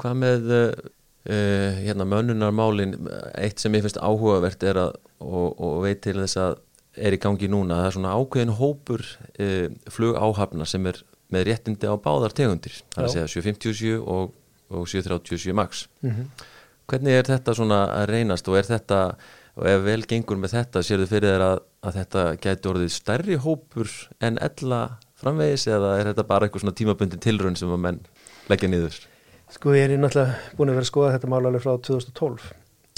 Hvað 0.00 0.16
með 0.22 0.52
uh, 0.52 0.70
hérna, 1.82 2.06
mönnunarmálin, 2.08 2.96
eitt 3.36 3.60
sem 3.60 3.76
ég 3.76 3.84
finnst 3.84 4.00
áhugavert 4.00 4.64
er 4.68 4.80
að, 4.86 4.96
og, 5.24 5.52
og 5.56 5.82
veit 5.84 6.02
til 6.04 6.16
þess 6.20 6.40
að 6.40 6.62
er 6.96 7.12
í 7.12 7.20
gangi 7.20 7.48
núna, 7.52 7.82
það 7.82 7.90
er 7.90 7.96
svona 7.98 8.14
ákveðin 8.16 8.56
hópur 8.56 9.04
uh, 9.04 9.68
flugáhafna 9.92 10.68
sem 10.68 10.88
er 10.88 11.02
með 11.32 11.48
réttindi 11.50 11.90
á 11.90 11.94
báðar 11.98 12.34
tegundir, 12.36 12.76
það 12.94 13.02
er 13.02 13.08
að 13.08 13.14
segja 13.16 13.30
757 13.34 13.96
og, 13.98 14.34
og 14.70 14.88
737 14.88 15.52
max. 15.52 15.88
Mm 16.00 16.10
-hmm. 16.10 16.44
Hvernig 16.86 17.12
er 17.12 17.22
þetta 17.22 17.54
svona 17.54 17.80
að 17.90 18.06
reynast 18.10 18.48
og 18.48 18.58
er 18.58 18.62
þetta, 18.62 19.16
og 19.56 19.66
ef 19.66 19.84
vel 19.84 20.02
gengur 20.06 20.36
með 20.36 20.50
þetta, 20.50 20.82
sér 20.82 20.98
þið 20.98 21.08
fyrir 21.08 21.32
þér 21.32 21.42
að, 21.42 21.58
að 21.82 21.96
þetta 21.98 22.36
gæti 22.36 22.68
orðið 22.68 22.92
stærri 22.92 23.36
hópur 23.36 23.90
en 24.20 24.38
ella 24.38 24.98
framvegis 25.14 25.66
eða 25.66 25.96
er 25.98 26.10
þetta 26.10 26.26
bara 26.28 26.46
eitthvað 26.46 26.60
svona 26.60 26.78
tímabundin 26.78 27.20
tilraun 27.20 27.56
sem 27.56 27.72
að 27.72 27.82
menn 27.86 28.00
leggja 28.48 28.68
niður? 28.68 29.00
Sko 29.50 29.74
ég 29.74 29.90
er 29.90 29.98
náttúrulega 29.98 30.56
búin 30.58 30.70
að 30.70 30.78
vera 30.78 30.86
að 30.86 30.92
skoða 30.92 31.12
þetta 31.16 31.32
mál 31.32 31.46
alveg 31.46 31.62
frá 31.62 31.76
2012 31.88 32.46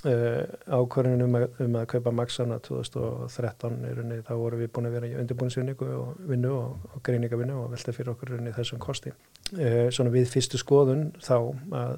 uh, 0.08 0.44
ákvarðinu 0.78 1.26
um, 1.28 1.36
um 1.64 1.78
að 1.80 1.86
kaupa 1.92 2.12
Maxana 2.14 2.58
2013 2.64 3.84
er 3.88 4.02
unni, 4.02 4.20
þá 4.26 4.32
vorum 4.40 4.62
við 4.62 4.72
búin 4.74 4.88
að 4.88 4.96
vera 4.98 5.10
í 5.10 5.16
undirbúinsvinningu 5.22 5.90
og 5.98 6.22
vinnu 6.30 6.52
og, 6.54 6.88
og 6.94 7.02
greiningavinnu 7.06 7.58
og 7.62 7.72
velta 7.74 7.94
fyrir 7.96 8.14
okkur 8.14 8.38
unni 8.38 8.54
þessum 8.56 8.82
kosti 8.82 9.12
svona 9.48 10.12
við 10.12 10.32
fyrstu 10.32 10.58
skoðun 10.60 11.08
þá 11.24 11.36
að 11.38 11.94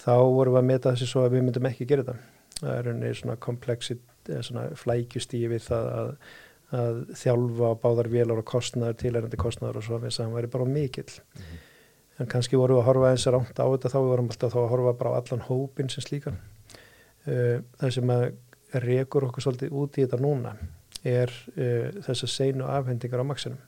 þá 0.00 0.14
vorum 0.32 0.54
við 0.54 0.60
að 0.60 0.68
meta 0.68 0.92
þessi 0.92 1.08
svo 1.10 1.24
að 1.24 1.34
við 1.34 1.46
myndum 1.46 1.66
ekki 1.70 1.88
gera 1.88 2.04
þetta. 2.06 2.36
Það 2.60 2.76
er 2.76 2.90
unni 2.92 3.10
svona 3.16 3.36
komplexit 3.40 4.30
svona 4.44 4.66
flækjustíi 4.78 5.48
við 5.50 5.64
það 5.66 5.88
að, 5.94 6.10
að 6.80 7.00
þjálfa 7.22 7.72
báðar 7.82 8.10
vélar 8.12 8.42
og 8.42 8.46
kostnaður, 8.48 8.98
tilærandi 9.00 9.40
kostnaður 9.40 9.80
og 9.80 9.86
svo 9.86 10.00
við 10.02 10.14
sagðum 10.16 10.36
væri 10.38 10.52
bara 10.52 10.68
mikill. 10.68 11.08
En 12.20 12.28
kannski 12.28 12.58
vorum 12.60 12.78
við 12.78 12.82
að 12.82 12.88
horfa 12.90 13.14
eins 13.14 13.26
ránt 13.32 13.62
á 13.62 13.64
þetta 13.64 13.92
þá 13.94 13.98
við 13.98 14.10
vorum 14.12 14.30
alltaf 14.32 14.54
þá 14.54 14.60
að 14.60 14.70
horfa 14.74 14.96
bara 15.00 15.14
á 15.16 15.18
allan 15.20 15.46
hópin 15.48 15.92
sem 15.92 16.04
slíkan. 16.04 16.36
Uh, 17.24 17.64
það 17.80 17.96
sem 17.96 18.12
að 18.14 18.26
rekur 18.84 19.26
okkur 19.28 19.44
svolítið 19.44 19.74
út 19.76 19.98
í 19.98 20.04
þetta 20.04 20.20
núna 20.20 20.54
er 21.04 21.32
uh, 21.56 21.90
þess 22.04 22.24
að 22.24 22.32
seinu 22.32 22.68
afhendingar 22.68 23.24
á 23.24 23.28
maksinum 23.28 23.60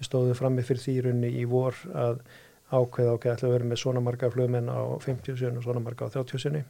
við 0.00 0.08
stóðum 0.08 0.38
frammi 0.38 0.64
fyrir 0.66 0.82
því 0.82 1.30
í 1.30 1.44
vor 1.48 1.76
að 1.92 2.22
ákveða 2.70 3.16
okkur 3.16 3.34
ætla 3.34 3.48
að 3.48 3.54
vera 3.56 3.68
með 3.68 3.82
svona 3.82 4.02
marga 4.04 4.30
flugmenn 4.30 4.70
á 4.70 4.80
50 5.02 5.38
sinni 5.38 5.58
og 5.58 5.66
svona 5.66 5.82
marga 5.84 6.06
á 6.06 6.14
30 6.14 6.42
sinni. 6.42 6.64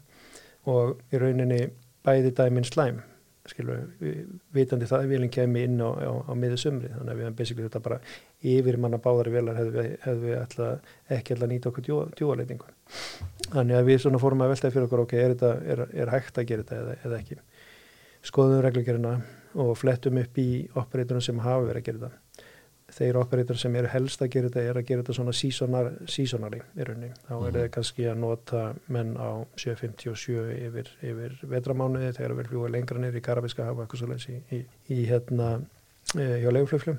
Og 0.68 0.98
í 1.12 1.20
rauninni 1.20 1.62
bæði 2.04 2.34
dæminn 2.36 2.68
slæm 2.68 3.00
skilur 3.48 3.86
við, 3.98 4.26
vitandi 4.54 4.86
það 4.86 5.04
að 5.04 5.12
vilin 5.14 5.32
kemi 5.32 5.62
inn 5.66 5.80
á, 5.80 5.88
á, 5.90 6.12
á 6.28 6.32
miður 6.36 6.60
sumri. 6.60 6.90
Þannig 6.92 7.12
að 7.12 7.18
við 7.18 7.26
hefum 7.26 7.38
basically 7.38 7.66
þetta 7.66 7.82
bara 7.84 7.98
yfir 8.46 8.78
manna 8.80 9.00
báðari 9.02 9.32
velar 9.34 9.58
hefðu 9.58 9.76
við, 9.76 9.94
við 10.22 10.36
ætla, 10.38 10.68
ekki 11.16 11.36
að 11.36 11.46
nýta 11.50 11.70
okkur 11.72 11.86
djúa, 11.86 12.04
djúaleitingu 12.16 12.68
þannig 13.50 13.76
að 13.76 13.90
við 13.90 14.00
svona 14.04 14.20
fórum 14.22 14.44
að 14.44 14.54
veltaði 14.54 14.76
fyrir 14.76 14.88
okkur 14.88 15.04
ok, 15.04 15.14
er, 15.18 15.34
þetta, 15.34 15.52
er, 15.72 15.84
er 16.04 16.12
hægt 16.14 16.40
að 16.40 16.48
gera 16.50 16.64
þetta 16.64 16.80
eða, 16.80 16.96
eða 17.04 17.20
ekki? 17.20 17.38
Skoðum 18.30 18.62
reglugerina 18.64 19.14
og 19.60 19.72
flettum 19.78 20.20
upp 20.20 20.40
í 20.40 20.50
operatorinn 20.78 21.24
sem 21.24 21.40
hafa 21.42 21.66
verið 21.66 21.80
að 21.80 21.88
gera 21.88 22.02
þetta 22.04 22.26
þeir 22.94 23.18
operator 23.20 23.58
sem 23.58 23.74
eru 23.78 23.90
helst 23.92 24.22
að 24.22 24.30
gera 24.34 24.50
þetta 24.50 24.62
er 24.66 24.78
að 24.80 24.86
gera 24.88 25.02
þetta 25.02 25.16
svona 25.16 25.34
seasonar, 25.36 25.90
seasonally 26.10 26.60
í 26.60 26.86
rauninni. 26.86 27.10
Þá 27.26 27.34
er 27.36 27.56
það 27.56 27.68
kannski 27.76 28.06
að 28.10 28.18
nota 28.22 28.62
menn 28.92 29.12
á 29.18 29.30
757 29.60 30.56
yfir, 30.68 30.90
yfir 31.12 31.36
vetramánuði 31.50 32.14
þegar 32.16 32.36
við 32.38 32.50
fljúa 32.50 32.72
lengra 32.74 33.02
niður 33.02 33.20
í 33.20 33.24
Karabíska 33.26 33.68
hafa 33.68 33.84
eitthvað 33.84 34.02
svo 34.02 34.10
leiðs 34.10 34.26
í, 34.30 34.38
í, 34.56 34.60
í 34.96 34.98
hérna 35.10 35.52
e, 36.16 36.26
hjá 36.42 36.50
leiguflugflum 36.50 36.98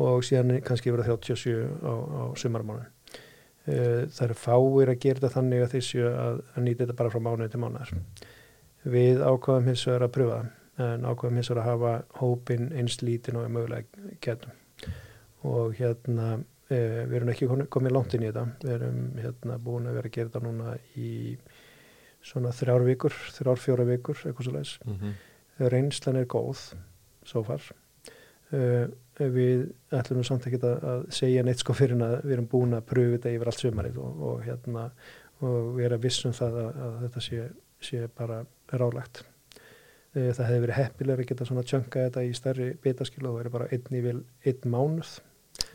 og 0.00 0.22
síðan 0.26 0.60
kannski 0.66 0.92
yfir 0.92 1.04
að 1.04 1.12
37 1.16 1.66
á, 1.82 1.94
á 1.94 2.22
sumarmánuði. 2.38 2.88
E, 3.66 3.74
það 4.14 4.24
eru 4.28 4.38
fáir 4.38 4.94
að 4.94 5.02
gera 5.02 5.22
þetta 5.22 5.34
þannig 5.36 5.66
að 5.66 5.74
þessu 5.74 6.06
að, 6.10 6.40
að 6.54 6.64
nýta 6.68 6.84
þetta 6.84 7.00
bara 7.02 7.12
frá 7.12 7.24
mánuði 7.26 7.50
til 7.50 7.64
mánuðar. 7.64 7.92
Við 8.90 9.20
ákvaðum 9.26 9.68
hins 9.68 9.84
vegar 9.88 10.06
að 10.06 10.16
pröfa 10.16 10.40
það 10.40 10.56
en 10.80 11.04
ákvaðum 11.04 11.36
hins 11.36 11.50
vegar 11.50 11.60
að 11.60 11.70
hafa 11.74 12.22
hópin 12.22 12.70
eins 12.72 13.02
lítinn 13.04 13.36
og 13.36 13.50
mögulega 13.52 14.14
getum 14.24 14.59
og 15.48 15.74
hérna 15.78 16.28
e, 16.68 16.78
við 17.08 17.16
erum 17.20 17.32
ekki 17.32 17.48
komið, 17.48 17.92
langt 17.96 18.14
inn 18.14 18.26
í 18.26 18.30
þetta 18.30 18.46
við 18.62 18.76
erum 18.76 19.02
hérna 19.18 19.58
búin 19.58 19.88
að 19.88 19.98
vera 20.00 20.10
að 20.10 20.16
gera 20.16 20.30
þetta 20.30 20.44
núna 20.46 20.76
í 21.00 21.10
svona 22.20 22.52
þrjár 22.52 22.84
vikur, 22.84 23.16
þrjár 23.38 23.60
fjóra 23.60 23.86
vikur 23.88 24.18
eitthvað 24.26 24.46
svo 24.46 24.56
leiðis. 24.56 24.78
Mm 24.84 24.96
-hmm. 24.96 25.14
Reynslan 25.72 26.16
er 26.16 26.26
góð, 26.28 26.74
svo 27.24 27.42
far 27.44 27.62
uh, 28.56 28.86
við 29.20 29.66
ætlum 29.94 30.24
samt 30.24 30.46
ekki 30.48 30.60
að, 30.64 31.08
segja 31.12 31.42
neitt 31.44 31.62
sko 31.62 31.76
fyrir 31.76 32.00
að 32.04 32.22
við 32.24 32.36
erum 32.36 32.48
búin 32.50 32.76
að 32.76 32.86
pröfu 32.92 33.16
þetta 33.16 33.34
yfir 33.34 33.50
allt 33.50 33.64
sömarið 33.64 33.98
og, 34.00 34.22
og 34.28 34.46
hérna 34.46 34.86
og 35.40 35.74
við 35.76 35.88
erum 35.88 36.04
vissum 36.04 36.36
það 36.36 36.56
að, 36.62 36.80
að 36.86 36.96
þetta 37.04 37.24
sé, 37.26 37.48
sé 37.90 38.06
bara 38.16 38.40
rálegt 38.72 39.22
uh, 39.22 40.30
það 40.32 40.46
hefði 40.46 40.62
verið 40.66 40.78
heppilega 40.80 41.24
að 41.24 41.32
geta 41.32 41.48
svona 41.48 41.66
tjönga 41.66 42.06
þetta 42.06 42.24
í 42.24 42.32
stærri 42.36 42.70
betaskil 42.82 43.24
og 43.24 43.30
það 43.30 43.40
verið 43.40 43.56
bara 43.58 43.68
einn 43.76 43.98
í 43.98 44.04
vil 44.06 44.22
einn 44.48 44.72
mánuð 44.76 45.18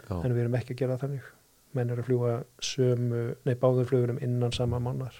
Já. 0.09 0.15
en 0.23 0.33
við 0.33 0.41
erum 0.45 0.57
ekki 0.59 0.75
að 0.75 0.81
gera 0.83 0.97
þannig 1.01 1.29
menn 1.75 1.91
eru 1.91 2.03
að 2.03 2.09
fljúa 2.09 2.33
sömu 2.63 3.23
nei 3.45 3.55
báður 3.59 3.89
flugurum 3.89 4.21
innan 4.23 4.53
sama 4.55 4.79
mánuðar 4.79 5.19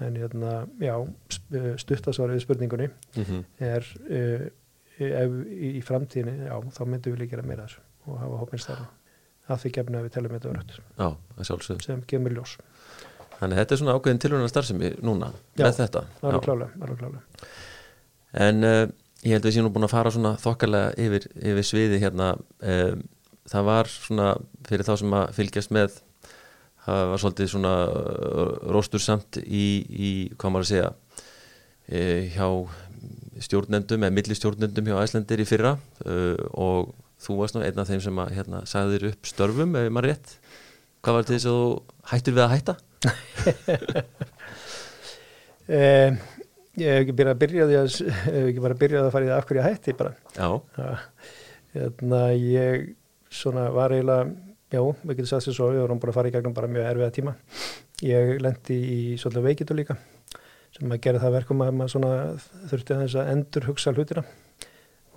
en 0.00 0.16
hérna 0.16 0.54
já 0.80 0.94
stuttasvarið 1.82 2.38
við 2.38 2.46
spurningunni 2.46 2.88
Mm 3.16 3.24
-hmm. 3.24 3.44
er 3.58 3.86
uh, 4.10 4.46
ef 5.00 5.36
í, 5.50 5.80
framtíðinni 5.82 6.46
já 6.46 6.56
þá 6.60 6.82
myndum 6.86 7.12
við 7.14 7.18
líka 7.24 7.36
gera 7.36 7.46
meira 7.48 7.66
þessu 7.66 7.80
og 8.06 8.18
hafa 8.18 8.36
hópin 8.40 8.58
starfa 8.58 8.88
að 9.48 9.58
því 9.64 9.70
gefna 9.72 10.02
við 10.02 10.12
telum 10.14 10.32
þetta 10.38 11.14
sjálfsögum. 11.42 11.80
sem 11.82 12.02
kemur 12.06 12.32
í 12.32 12.34
ljós 12.34 12.58
Þannig 13.40 13.56
þetta 13.56 13.74
er 13.74 13.78
svona 13.80 13.92
ákveðin 13.96 14.18
tilhörna 14.20 14.48
starfsemi 14.48 14.90
núna 15.00 15.32
Já, 15.56 15.64
með 15.64 15.76
þetta. 15.76 16.04
alveg 16.22 16.42
klálega, 16.44 16.70
alveg 16.80 16.98
klálega 16.98 17.20
En 18.32 18.64
uh, 18.64 18.84
ég 19.24 19.34
held 19.34 19.44
að 19.44 19.48
við 19.48 19.56
séum 19.56 19.66
nú 19.66 19.72
búin 19.74 19.86
að 19.88 19.94
fara 19.94 20.12
svona 20.14 20.34
þokkarlega 20.40 20.92
yfir, 21.02 21.26
yfir 21.34 21.66
sviði 21.66 21.98
hérna. 22.02 22.28
Um, 22.62 23.02
það 23.48 23.62
var 23.70 23.84
svona 23.90 24.28
fyrir 24.68 24.86
þá 24.86 24.94
sem 25.00 25.12
að 25.20 25.32
fylgjast 25.38 25.70
með 25.74 25.90
það 26.84 27.00
var 27.10 27.18
svolítið 27.22 27.46
svona 27.52 27.74
uh, 27.88 27.92
róstursamt 28.74 29.32
í, 29.44 29.66
í 29.90 30.10
hvað 30.36 30.50
maður 30.54 30.66
að 30.66 30.72
segja 30.72 30.90
uh, 30.90 32.22
hjá 32.34 32.48
stjórnendum 33.40 34.02
eða 34.04 34.16
millistjórnendum 34.16 34.88
hjá 34.90 34.96
Æslandir 35.00 35.40
í 35.40 35.48
fyrra 35.48 35.72
uh, 36.04 36.36
og 36.52 36.80
þú 37.20 37.32
varst 37.40 37.54
nú 37.56 37.60
einn 37.64 37.80
af 37.80 37.88
þeim 37.90 38.02
sem 38.04 38.22
að 38.22 38.34
hérna, 38.38 38.58
sagðir 38.68 39.02
upp 39.12 39.22
störfum 39.28 39.72
ef 39.76 39.82
maður 39.92 40.08
rétt. 40.10 40.28
Hvað 41.04 41.16
var 41.16 41.24
til 41.26 41.36
þess 41.36 41.48
að 41.48 41.58
þú 41.58 41.68
hættir 42.10 42.34
við 42.36 42.44
að 42.44 42.54
hætta? 42.54 42.74
eh, 45.80 46.10
ég 46.80 46.88
hef 46.94 47.00
ekki 47.02 47.16
byrjað 47.18 47.34
að 47.34 47.42
byrja 47.42 47.68
því 47.68 47.76
að 47.80 47.88
bara 48.66 48.80
byrjað 48.82 49.08
að 49.08 49.14
fara 49.16 49.26
í 49.26 49.30
það 49.30 49.36
af 49.36 49.46
hverju 49.50 49.60
ég 49.60 49.68
hætti 49.68 49.98
bara. 50.00 50.12
Já, 50.36 50.48
Ha, 50.78 50.88
hérna, 51.76 52.20
ég 52.36 52.72
svona 53.30 53.68
var 53.74 53.94
eiginlega 53.94 54.50
Já, 54.70 54.78
við 55.02 55.16
getum 55.18 55.26
sagt 55.26 55.48
sér 55.48 55.54
svo, 55.56 55.66
við 55.74 55.80
vorum 55.82 55.98
bara 55.98 56.12
að 56.12 56.16
fara 56.20 56.30
í 56.30 56.32
gegnum 56.36 56.52
bara 56.54 56.68
mjög 56.70 56.84
erfiða 56.92 57.14
tíma. 57.16 57.32
Ég 58.06 58.36
lendi 58.38 58.76
í 58.86 58.98
svolítið 59.18 59.46
veikitu 59.48 59.74
líka 59.74 59.96
sem 60.76 60.92
að 60.94 61.00
gera 61.02 61.22
það 61.24 61.34
verkum 61.34 61.64
að 61.64 61.72
maður 61.74 61.92
svona 61.96 62.10
þurfti 62.70 62.94
að 62.94 63.00
þess 63.02 63.16
að 63.18 63.30
endur 63.32 63.66
hugsa 63.66 63.92
hlutina 63.96 64.22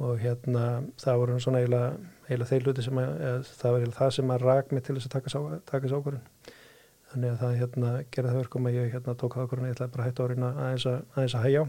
og 0.01 0.17
hérna 0.23 0.63
það 1.03 1.19
voru 1.21 1.37
svona 1.45 1.61
eiginlega, 1.61 2.47
þeir 2.49 2.65
hluti 2.65 2.87
sem 2.87 3.01
að, 3.03 3.13
að 3.29 3.51
það 3.51 3.75
var 3.75 3.83
eiginlega 3.83 3.99
það 3.99 4.11
sem 4.17 4.33
að 4.33 4.47
rak 4.47 4.73
mig 4.73 4.85
til 4.87 4.97
þess 4.97 5.09
að 5.11 5.13
taka, 5.13 5.83
þessu 5.85 5.99
ákvörðun. 6.01 6.25
Þannig 7.13 7.29
að 7.35 7.39
það 7.43 7.57
hérna 7.61 7.95
gera 8.09 8.33
það 8.33 8.41
verkum 8.41 8.71
að 8.71 8.79
ég 8.79 8.93
hérna 8.95 9.17
tók 9.21 9.37
ákvörðun 9.37 9.69
ég 9.69 9.77
ætlaði 9.77 9.93
bara 9.93 10.09
hægt 10.09 10.23
áriðna 10.25 10.53
aðeins 10.63 10.89
að, 10.89 10.99
aðeins 11.13 11.37
að 11.37 11.45
hægjá. 11.45 11.63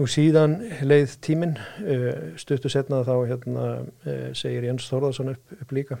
Nú 0.00 0.06
síðan 0.08 0.54
leið 0.80 1.18
tíminn, 1.20 1.58
uh, 1.84 2.06
stuttu 2.40 2.70
setna 2.72 3.02
þá 3.04 3.12
hérna 3.28 3.64
uh, 3.84 4.30
segir 4.32 4.64
Jens 4.64 4.86
Þorðarsson 4.88 5.34
upp, 5.34 5.52
upp 5.60 5.74
líka. 5.76 5.98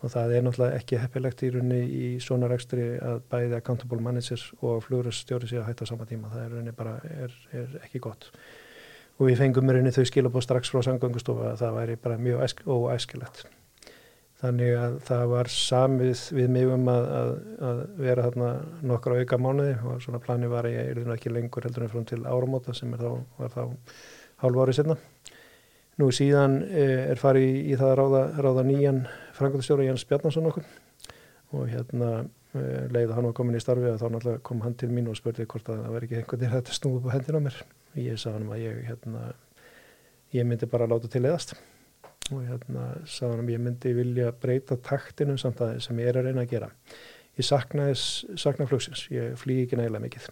Og 0.00 0.08
það 0.14 0.32
er 0.38 0.46
náttúrulega 0.46 0.78
ekki 0.80 0.96
heppilegt 1.02 1.44
í 1.44 1.50
rauninni 1.52 1.82
í 1.84 2.06
svona 2.24 2.48
rekstri 2.48 2.94
að 2.96 3.20
bæði 3.28 3.58
accountable 3.58 4.00
managers 4.00 4.46
og 4.64 4.80
flugurstjóri 4.86 5.50
sé 5.50 5.60
að 5.60 5.68
hætta 5.68 5.90
sama 5.90 6.08
tíma, 6.08 6.32
það 6.32 6.46
er 6.46 6.54
rauninni 6.54 6.76
bara 6.80 6.96
er, 7.12 7.36
er 7.52 7.78
ekki 7.84 8.00
gott. 8.08 8.30
Og 9.20 9.28
við 9.28 9.42
fengum 9.42 9.68
rauninni 9.68 9.92
þau 9.92 10.06
skilabóð 10.08 10.48
strax 10.48 10.72
frá 10.72 10.80
sangöngustofa 10.88 11.52
að 11.52 11.60
það 11.66 11.80
væri 11.82 12.00
bara 12.00 12.22
mjög 12.24 12.64
óæskilegt 12.64 13.44
þannig 14.40 14.76
að 14.80 14.94
það 15.08 15.24
var 15.34 15.50
samið 15.52 16.22
við 16.36 16.54
mig 16.56 16.70
um 16.72 16.88
að, 16.88 17.10
að, 17.16 17.34
að 17.70 17.82
vera 18.00 18.28
þarna 18.28 18.52
nokkra 18.92 19.20
auka 19.20 19.38
mánuði 19.40 19.74
og 19.84 20.00
svona 20.04 20.22
plani 20.24 20.48
var 20.50 20.68
að 20.68 20.78
ég 20.78 20.94
er 20.94 21.12
ekki 21.16 21.32
lengur 21.32 21.68
heldur 21.68 21.84
en 21.84 21.92
frá 21.92 22.06
til 22.08 22.22
áramóta 22.24 22.76
sem 22.76 22.96
þá, 22.96 23.10
var 23.36 23.52
þá 23.52 23.62
hálf 24.40 24.62
árið 24.64 24.80
setna 24.80 24.96
Nú 26.00 26.08
síðan 26.14 26.60
eh, 26.64 27.10
er 27.12 27.18
farið 27.20 27.44
í, 27.44 27.56
í 27.72 27.76
það 27.76 27.90
að 27.90 27.98
ráða, 27.98 28.20
ráða 28.46 28.62
nýjan 28.70 29.00
frangöldastjóra 29.36 29.84
Jens 29.84 30.06
Bjarnason 30.08 30.46
okkur. 30.48 30.68
Og 31.58 31.66
hérna 31.68 32.08
eh, 32.56 32.86
leiði 32.88 33.16
hann 33.16 33.28
var 33.28 33.34
komin 33.36 33.58
í 33.58 33.60
starfi 33.60 33.90
og 33.90 33.98
þá 34.00 34.06
náttúrulega 34.06 34.44
kom 34.48 34.62
hann 34.64 34.78
til 34.80 34.88
mín 34.94 35.10
og 35.10 35.18
spurði 35.18 35.44
hvort 35.50 35.68
að 35.68 35.82
það 35.82 35.96
veri 35.96 36.08
ekki 36.08 36.20
einhvern 36.22 36.44
veginn 36.44 36.62
að 36.62 36.72
snúða 36.78 37.02
upp 37.02 37.10
á 37.10 37.14
hendina 37.18 37.42
mér. 37.44 37.58
Ég 38.00 38.22
sagði 38.22 38.38
hann 38.38 38.54
að 38.54 38.62
ég, 38.62 38.80
hérna, 38.86 39.26
ég 40.38 40.48
myndi 40.48 40.70
bara 40.72 40.88
láta 40.88 41.10
til 41.12 41.26
eðast 41.26 41.58
og 42.30 42.44
hérna 42.46 42.90
sagði 43.04 43.36
hann 43.36 43.46
að 43.46 43.54
ég 43.54 43.64
myndi 43.64 43.94
vilja 43.96 44.34
breyta 44.42 44.78
taktinu 44.86 45.38
samt 45.40 45.62
að 45.64 45.80
sem 45.84 45.98
ég 46.02 46.12
er 46.12 46.20
að 46.20 46.30
reyna 46.30 46.44
að 46.44 46.52
gera. 46.54 46.70
Ég 47.38 47.46
saknaði 47.46 47.96
sakna 48.40 48.68
flugsins, 48.68 49.06
ég 49.14 49.34
flýgi 49.40 49.66
ekki 49.66 49.80
nægilega 49.80 50.04
mikið 50.06 50.30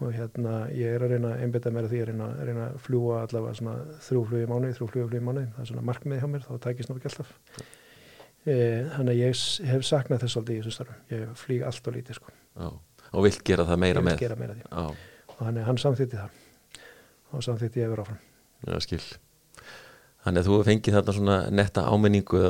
og 0.00 0.14
hérna 0.16 0.54
ég 0.72 0.94
er 0.96 1.02
að 1.04 1.14
reyna 1.14 1.34
að 1.34 1.42
einbita 1.44 1.72
mér 1.74 1.86
að 1.86 1.92
því 1.92 2.00
að 2.00 2.08
reyna, 2.10 2.28
reyna 2.48 2.66
að 2.70 2.78
fljúa 2.86 3.18
allavega 3.26 3.56
svona 3.58 3.74
þrjú 4.06 4.22
fljóði 4.30 4.48
mánuði, 4.48 4.76
þrjú 4.78 4.88
fljóði 4.94 5.20
mánuði, 5.26 5.48
það 5.52 5.64
er 5.64 5.70
svona 5.70 5.84
markmiði 5.90 6.22
hjá 6.22 6.30
mér, 6.32 6.46
þá 6.46 6.52
tækist 6.64 6.90
náttúrulega 6.90 7.10
alltaf. 7.10 7.34
E, 8.40 8.54
þannig 8.94 9.12
að 9.12 9.20
ég 9.20 9.42
hef 9.68 9.84
saknað 9.84 10.22
þess 10.24 10.40
aldrei 10.40 10.54
í 10.54 10.60
þessu 10.62 10.72
starfum, 10.78 11.02
ég 11.12 11.26
flýg 11.42 11.64
allt 11.68 11.90
og 11.90 11.96
lítið 11.98 12.16
sko. 12.16 12.32
Já, 12.56 12.68
og 13.10 13.26
vilt 13.26 13.42
gera 13.50 13.66
það 13.68 13.82
meira 13.84 14.04
með? 14.06 14.16
Ég 14.16 14.22
vil 14.22 14.24
gera 14.24 14.38
meira 14.40 14.56
því 14.56 14.64
Já. 14.70 15.10
og 15.34 15.42
hann, 15.44 15.60
hann 15.68 15.82
samþýtti 15.84 16.22
það 16.22 16.86
og 17.30 17.44
samþýtti 17.44 17.84
ég 17.84 17.92
verið 17.92 18.06
áfram. 18.06 18.22
Já, 18.64 18.80
skil. 18.86 19.02
Þannig 20.24 20.42
að 20.42 20.50
þú 20.50 20.58
fengið 20.68 20.96
þarna 20.98 21.14
svona 21.16 21.38
netta 21.54 21.86
ámenningu 21.88 22.42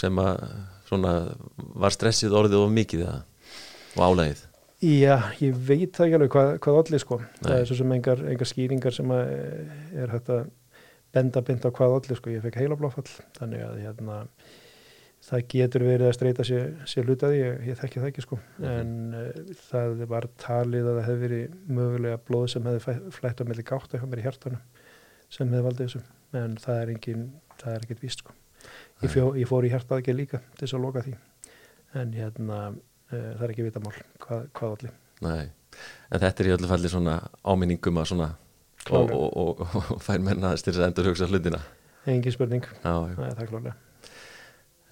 sem 0.00 0.22
að 0.22 0.46
svona 0.88 1.12
var 1.56 1.94
stressið 1.94 2.38
orðið 2.38 2.62
of 2.62 2.72
mikið 2.72 3.04
og 3.10 4.00
álægið? 4.00 4.48
Já, 4.82 5.14
ég 5.38 5.54
veit 5.54 5.92
það 5.94 6.08
ekki 6.08 6.16
alveg 6.18 6.32
hvað, 6.32 6.48
hvað 6.64 6.78
allir 6.80 7.02
sko. 7.04 7.20
Nei. 7.22 7.44
Það 7.44 7.60
er 7.60 7.68
svo 7.68 7.76
sem 7.78 7.92
engar, 7.94 8.22
engar 8.32 8.48
skýringar 8.50 8.96
sem 8.96 9.12
er 9.14 10.10
hægt 10.10 10.32
að 10.34 10.48
benda 11.14 11.42
bind 11.46 11.62
á 11.62 11.70
hvað 11.70 11.96
allir 12.00 12.18
sko. 12.18 12.32
Ég 12.34 12.42
fekk 12.42 12.58
heila 12.58 12.78
blófall, 12.80 13.06
þannig 13.36 13.62
að 13.62 13.76
hérna, 13.84 14.16
það 15.28 15.44
getur 15.52 15.84
verið 15.86 16.08
að 16.08 16.16
streyta 16.16 16.46
sér, 16.48 16.72
sér 16.90 17.06
lutaði, 17.06 17.38
ég, 17.44 17.60
ég 17.68 17.78
þekki 17.78 18.02
það 18.02 18.08
ekki 18.10 18.24
sko. 18.26 18.40
Mm 18.42 18.64
-hmm. 18.64 18.80
En 18.80 19.14
uh, 19.20 19.54
það 19.68 20.02
var 20.10 20.28
talið 20.42 20.88
að 20.88 20.98
það 20.98 21.06
hefði 21.10 21.22
verið 21.28 21.54
mögulega 21.78 22.22
blóð 22.26 22.48
sem 22.56 22.66
hefði 22.66 22.96
flætt 23.20 23.44
á 23.44 23.48
melli 23.52 23.68
gátt 23.68 23.92
eitthvað 23.92 24.10
mér 24.10 24.24
í 24.24 24.26
hjartanum 24.26 24.66
sem 25.28 25.46
hefði 25.46 25.66
valdið 25.68 25.86
þessu. 25.86 26.02
En 26.38 26.56
það 26.60 26.80
er 26.82 26.94
engin, 26.94 27.26
það 27.60 27.74
er 27.74 27.84
ekkit 27.86 28.06
víst 28.06 28.22
sko. 28.24 28.32
Ég, 29.02 29.10
fjó, 29.10 29.32
ég 29.36 29.48
fór 29.50 29.66
í 29.66 29.72
hjartaði 29.72 30.04
ekki 30.04 30.14
líka 30.16 30.38
til 30.54 30.64
þess 30.66 30.78
að 30.78 30.84
loka 30.86 31.02
því. 31.04 31.14
En 31.98 32.12
hérna 32.16 32.58
Eh, 33.12 33.32
það 33.36 33.44
er 33.44 33.52
ekki 33.52 33.64
vitamál 33.66 33.92
hvað, 34.22 34.44
hvað 34.56 34.74
allir 34.76 34.92
Nei, 35.22 35.42
en 36.08 36.22
þetta 36.22 36.42
er 36.42 36.48
í 36.48 36.52
öllu 36.54 36.68
falli 36.70 36.90
svona 36.90 37.16
áminningum 37.44 37.98
að 38.00 38.06
svona 38.08 38.28
og, 38.88 39.12
og, 39.12 39.26
og, 39.36 39.60
og 39.92 40.00
fær 40.02 40.22
menna 40.24 40.54
til 40.56 40.72
þess 40.72 40.80
að 40.80 40.86
endur 40.88 41.08
hugsa 41.10 41.28
hlutina. 41.28 41.60
Engi 42.08 42.32
spurning, 42.34 42.64
já, 42.64 42.94
já. 43.12 43.18
Nei, 43.18 43.28
það 43.28 43.42
er 43.44 43.50
klálega 43.52 43.74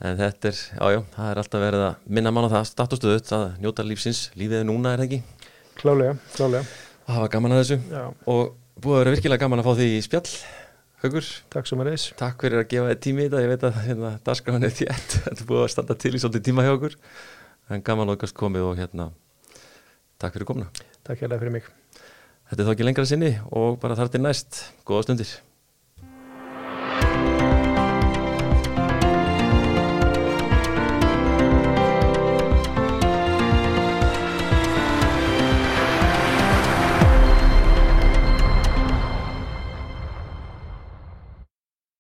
En 0.01 0.21
þetta 0.21 0.49
er, 0.53 0.61
jájá, 0.77 1.01
það 1.17 1.31
er 1.31 1.41
alltaf 1.43 1.65
verið 1.65 1.87
að 1.87 2.05
minna 2.19 2.33
mann 2.33 2.47
á 2.49 2.55
það, 2.55 2.69
statustöðut 2.71 3.33
að 3.37 3.47
njóta 3.65 3.85
lífsins, 3.89 4.21
lífið 4.39 4.63
núna, 4.69 4.95
er 4.95 5.03
það 5.03 5.09
ekki? 5.09 5.49
Klálega, 5.81 6.15
klálega 6.37 6.63
Það 7.09 7.17
hafa 7.17 7.33
gaman 7.35 7.57
að 7.57 7.63
þessu. 7.65 7.81
Já. 7.91 8.05
og 8.31 8.81
búið 8.81 8.95
að 8.99 9.03
vera 9.03 9.17
virkilega 9.17 9.45
gaman 9.47 9.65
að 9.65 9.71
fá 9.71 9.75
því 9.81 9.89
í 9.97 10.05
spjall 10.07 10.27
Haugur, 11.01 11.25
takk 11.49 11.65
sem 11.65 11.81
að 11.81 11.87
reys 11.89 12.03
Takk 12.21 12.43
fyrir 12.45 12.61
að 12.61 12.67
gefa 12.69 12.89
þið 12.91 12.99
tími 13.07 13.23
í 13.23 13.29
þetta, 13.31 13.39
ég 13.41 13.51
veit 13.55 13.63
að 13.65 13.77
hérna, 13.87 14.11
dasgráðan 14.27 14.67
er 14.69 14.75
þétt, 14.77 15.15
þetta 15.27 15.47
búið 15.49 15.63
að 15.65 15.71
standa 15.73 15.97
til 16.03 16.13
í 16.13 16.21
svolítið 16.21 16.43
tíma 16.51 16.65
hjá 16.67 16.73
okkur. 16.75 16.97
En 17.73 17.85
gaman 17.87 18.13
ákast 18.13 18.37
komið 18.37 18.67
og 18.69 18.75
hérna 18.77 19.07
takk 20.21 20.37
fyrir 20.37 20.51
komna 20.51 20.69
Takk 21.07 21.23
hérlega 21.23 21.41
fyrir 21.41 21.55
mig. 21.55 21.71
Þetta 22.51 22.61
er 22.61 22.69
þá 22.69 22.75
ekki 22.75 22.89
lengra 22.91 23.07
sinni 23.09 23.31
og 23.49 23.81
bara 23.81 23.97
þar 23.97 24.13
til 24.13 24.21
næst, 24.27 24.61
góða 24.85 25.07
stundir 25.09 25.33